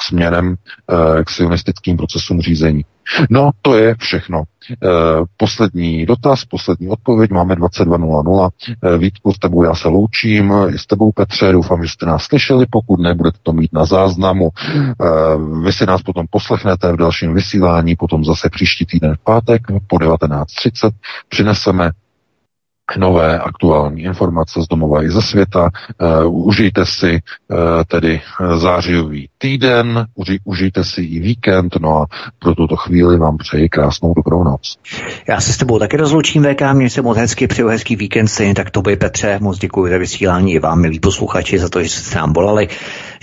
směrem 0.00 0.48
uh, 0.48 1.22
k 1.22 1.30
sionistickým 1.30 1.96
procesům 1.96 2.40
řízení. 2.40 2.84
No, 3.30 3.50
to 3.62 3.78
je 3.78 3.94
všechno. 3.98 4.42
E, 4.72 4.76
poslední 5.36 6.06
dotaz, 6.06 6.44
poslední 6.44 6.88
odpověď, 6.88 7.30
máme 7.30 7.54
22.00. 7.54 8.50
E, 8.82 8.98
Vítku, 8.98 9.32
s 9.32 9.38
tebou 9.38 9.62
já 9.62 9.74
se 9.74 9.88
loučím, 9.88 10.52
i 10.74 10.78
s 10.78 10.86
tebou 10.86 11.12
Petře, 11.12 11.52
doufám, 11.52 11.82
že 11.82 11.88
jste 11.88 12.06
nás 12.06 12.22
slyšeli, 12.22 12.66
pokud 12.70 13.00
ne, 13.00 13.14
budete 13.14 13.38
to 13.42 13.52
mít 13.52 13.72
na 13.72 13.84
záznamu. 13.84 14.50
Vy 15.64 15.72
si 15.72 15.86
nás 15.86 16.02
potom 16.02 16.26
poslechnete 16.30 16.92
v 16.92 16.96
dalším 16.96 17.34
vysílání, 17.34 17.96
potom 17.96 18.24
zase 18.24 18.50
příští 18.50 18.86
týden 18.86 19.14
v 19.14 19.24
pátek 19.24 19.62
po 19.86 19.96
19.30 19.96 20.90
přineseme 21.28 21.90
nové 22.96 23.38
aktuální 23.38 24.02
informace 24.02 24.62
z 24.62 24.68
domova 24.68 25.04
i 25.04 25.10
ze 25.10 25.22
světa. 25.22 25.70
Uh, 26.24 26.46
užijte 26.46 26.86
si 26.86 27.18
uh, 27.48 27.58
tedy 27.88 28.20
zářijový 28.56 29.28
týden, 29.38 30.06
uži, 30.14 30.38
užijte 30.44 30.84
si 30.84 31.02
i 31.02 31.20
víkend, 31.20 31.76
no 31.80 32.02
a 32.02 32.06
pro 32.38 32.54
tuto 32.54 32.76
chvíli 32.76 33.18
vám 33.18 33.36
přeji 33.36 33.68
krásnou 33.68 34.14
dobrou 34.14 34.44
noc. 34.44 34.76
Já 35.28 35.40
se 35.40 35.52
s 35.52 35.56
tebou 35.56 35.78
taky 35.78 35.96
rozloučím, 35.96 36.44
VK, 36.44 36.62
mě 36.72 36.90
se 36.90 37.02
moc 37.02 37.18
hezky, 37.18 37.46
přeju 37.46 37.68
hezký 37.68 37.96
víkend, 37.96 38.28
stejně 38.28 38.54
tak 38.54 38.70
tobě 38.70 38.96
Petře, 38.96 39.38
moc 39.42 39.58
děkuji 39.58 39.90
za 39.90 39.98
vysílání 39.98 40.52
i 40.52 40.58
vám, 40.58 40.80
milí 40.80 41.00
posluchači, 41.00 41.58
za 41.58 41.68
to, 41.68 41.82
že 41.82 41.88
jste 41.88 42.18
nám 42.18 42.32
volali 42.32 42.68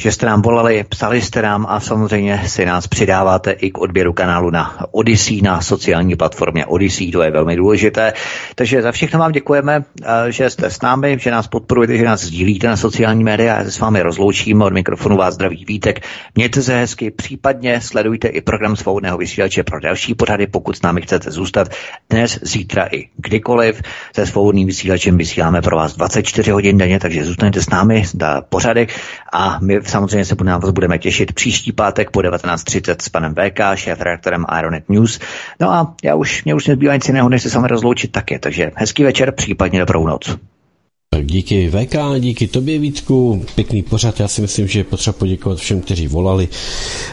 že 0.01 0.11
jste 0.11 0.25
nám 0.25 0.41
volali, 0.41 0.83
psali 0.89 1.21
jste 1.21 1.41
nám 1.41 1.65
a 1.69 1.79
samozřejmě 1.79 2.41
si 2.45 2.65
nás 2.65 2.87
přidáváte 2.87 3.51
i 3.51 3.71
k 3.71 3.77
odběru 3.77 4.13
kanálu 4.13 4.49
na 4.49 4.77
Odyssey, 4.91 5.41
na 5.41 5.61
sociální 5.61 6.15
platformě 6.15 6.65
Odyssey, 6.65 7.11
to 7.11 7.21
je 7.21 7.31
velmi 7.31 7.55
důležité. 7.55 8.13
Takže 8.55 8.81
za 8.81 8.91
všechno 8.91 9.19
vám 9.19 9.31
děkujeme, 9.51 9.83
eh, 10.03 10.31
že 10.31 10.49
jste 10.49 10.69
s 10.69 10.81
námi, 10.81 11.17
že 11.19 11.31
nás 11.31 11.47
podporujete, 11.47 11.97
že 11.97 12.05
nás 12.05 12.21
sdílíte 12.23 12.67
na 12.67 12.77
sociální 12.77 13.23
média. 13.23 13.57
Já 13.57 13.63
se 13.63 13.71
s 13.71 13.79
vámi 13.79 14.01
rozloučím, 14.01 14.61
od 14.61 14.73
mikrofonu 14.73 15.17
vás 15.17 15.33
zdraví 15.33 15.65
Vítek. 15.65 15.99
Mějte 16.35 16.61
se 16.61 16.75
hezky, 16.75 17.11
případně 17.11 17.81
sledujte 17.81 18.27
i 18.27 18.41
program 18.41 18.75
svobodného 18.75 19.17
vysílače 19.17 19.63
pro 19.63 19.79
další 19.79 20.15
pořady, 20.15 20.47
pokud 20.47 20.77
s 20.77 20.81
námi 20.81 21.01
chcete 21.01 21.31
zůstat 21.31 21.67
dnes, 22.09 22.39
zítra 22.41 22.87
i 22.91 23.09
kdykoliv. 23.17 23.81
Se 24.15 24.25
svobodným 24.25 24.67
vysílačem 24.67 25.17
vysíláme 25.17 25.61
pro 25.61 25.77
vás 25.77 25.95
24 25.95 26.51
hodin 26.51 26.77
denně, 26.77 26.99
takže 26.99 27.25
zůstaňte 27.25 27.61
s 27.61 27.69
námi 27.69 28.03
na 28.19 28.41
pořadek 28.41 28.89
a 29.33 29.59
my 29.61 29.79
samozřejmě 29.83 30.25
se 30.25 30.35
na 30.43 30.57
vás 30.57 30.71
budeme 30.71 30.97
těšit 30.97 31.33
příští 31.33 31.71
pátek 31.71 32.11
po 32.11 32.19
19.30 32.19 32.95
s 33.01 33.09
panem 33.09 33.35
VK, 33.35 33.59
šéf 33.75 34.01
redaktorem 34.01 34.45
Ironet 34.59 34.89
News. 34.89 35.19
No 35.59 35.71
a 35.71 35.95
já 36.03 36.15
už, 36.15 36.43
mě 36.43 36.55
už 36.55 36.67
nezbývá 36.67 36.93
nic 36.93 37.07
jiného, 37.07 37.29
než 37.29 37.43
se 37.43 37.49
s 37.49 37.55
vámi 37.55 37.67
rozloučit 37.67 38.11
také, 38.11 38.39
takže 38.39 38.71
hezký 38.75 39.03
večer, 39.03 39.31
případně 39.41 39.79
dobrou 39.79 40.07
noc. 40.07 40.37
Tak 41.15 41.25
díky 41.25 41.69
VK, 41.71 41.95
díky 42.19 42.47
tobě 42.47 42.79
Vítku, 42.79 43.45
pěkný 43.55 43.83
pořad, 43.83 44.19
já 44.19 44.27
si 44.27 44.41
myslím, 44.41 44.67
že 44.67 44.79
je 44.79 44.83
potřeba 44.83 45.13
poděkovat 45.17 45.57
všem, 45.59 45.81
kteří 45.81 46.07
volali. 46.07 46.47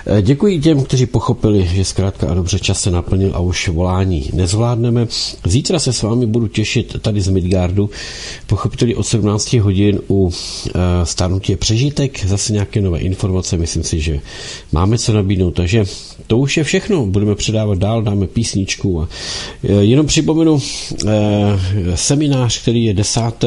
Eh, 0.06 0.22
děkuji 0.22 0.60
těm, 0.60 0.84
kteří 0.84 1.06
pochopili, 1.06 1.68
že 1.74 1.84
zkrátka 1.84 2.28
a 2.28 2.34
dobře 2.34 2.58
čas 2.58 2.80
se 2.82 2.90
naplnil 2.90 3.30
a 3.34 3.38
už 3.38 3.68
volání 3.68 4.30
nezvládneme. 4.32 5.06
Zítra 5.44 5.78
se 5.78 5.92
s 5.92 6.02
vámi 6.02 6.26
budu 6.26 6.48
těšit 6.48 6.96
tady 7.00 7.20
z 7.20 7.28
Midgardu, 7.28 7.90
pochopitelně 8.46 8.96
od 8.96 9.02
17 9.06 9.52
hodin 9.52 10.00
u 10.08 10.24
uh, 10.24 10.32
stárnutí 11.04 11.56
přežitek, 11.56 12.24
zase 12.26 12.52
nějaké 12.52 12.80
nové 12.80 12.98
informace, 12.98 13.56
myslím 13.56 13.82
si, 13.82 14.00
že 14.00 14.20
máme 14.72 14.98
co 14.98 15.12
nabídnout, 15.12 15.50
takže 15.50 15.84
to 16.26 16.38
už 16.38 16.56
je 16.56 16.64
všechno, 16.64 17.06
budeme 17.06 17.34
předávat 17.34 17.78
dál, 17.78 18.02
dáme 18.02 18.26
písničku 18.26 19.00
a 19.02 19.08
uh, 19.62 19.78
jenom 19.80 20.06
připomenu 20.06 20.60
seminář, 21.94 22.62
který 22.62 22.84
je 22.84 22.94
10 22.94 23.44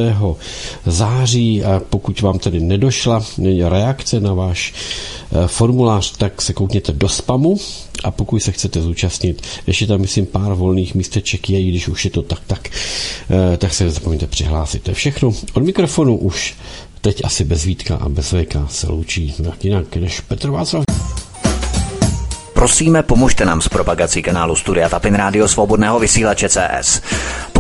září 0.86 1.64
a 1.64 1.82
pokud 1.90 2.22
vám 2.22 2.40
tedy 2.40 2.60
nedošla 2.60 3.24
reakce 3.70 4.20
na 4.20 4.34
váš 4.34 4.74
eh, 4.74 5.48
formulář, 5.48 6.18
tak 6.18 6.42
se 6.42 6.54
koukněte 6.54 6.92
do 6.92 7.10
spamu 7.10 7.58
a 8.04 8.12
pokud 8.12 8.40
se 8.40 8.52
chcete 8.52 8.82
zúčastnit, 8.82 9.42
ještě 9.68 9.88
tam 9.88 10.02
myslím 10.02 10.26
pár 10.26 10.54
volných 10.54 10.96
místeček 10.96 11.50
je, 11.50 11.64
když 11.64 11.88
už 11.88 12.06
je 12.06 12.12
to 12.12 12.22
tak, 12.22 12.42
tak, 12.48 12.70
eh, 13.30 13.58
tak 13.58 13.74
se 13.74 13.84
nezapomeňte 13.84 14.28
přihlásit. 14.28 14.84
To 14.84 14.92
je 14.92 14.96
všechno. 14.96 15.34
Od 15.54 15.64
mikrofonu 15.64 16.18
už 16.18 16.56
teď 17.02 17.22
asi 17.24 17.44
bez 17.44 17.64
Vítka 17.64 17.96
a 17.96 18.10
bez 18.10 18.32
VK 18.32 18.56
se 18.70 18.88
loučí 18.88 19.36
jinak 19.64 19.96
než 19.96 20.20
Petr 20.20 20.50
Václav. 20.50 20.84
Prosíme, 22.54 23.04
pomožte 23.04 23.46
nám 23.46 23.62
s 23.62 23.70
propagací 23.70 24.22
kanálu 24.22 24.56
Studia 24.56 24.90
Tapin 24.90 25.16
Rádio 25.16 25.48
Svobodného 25.48 26.00
vysílače 26.00 26.50
CS. 26.50 27.02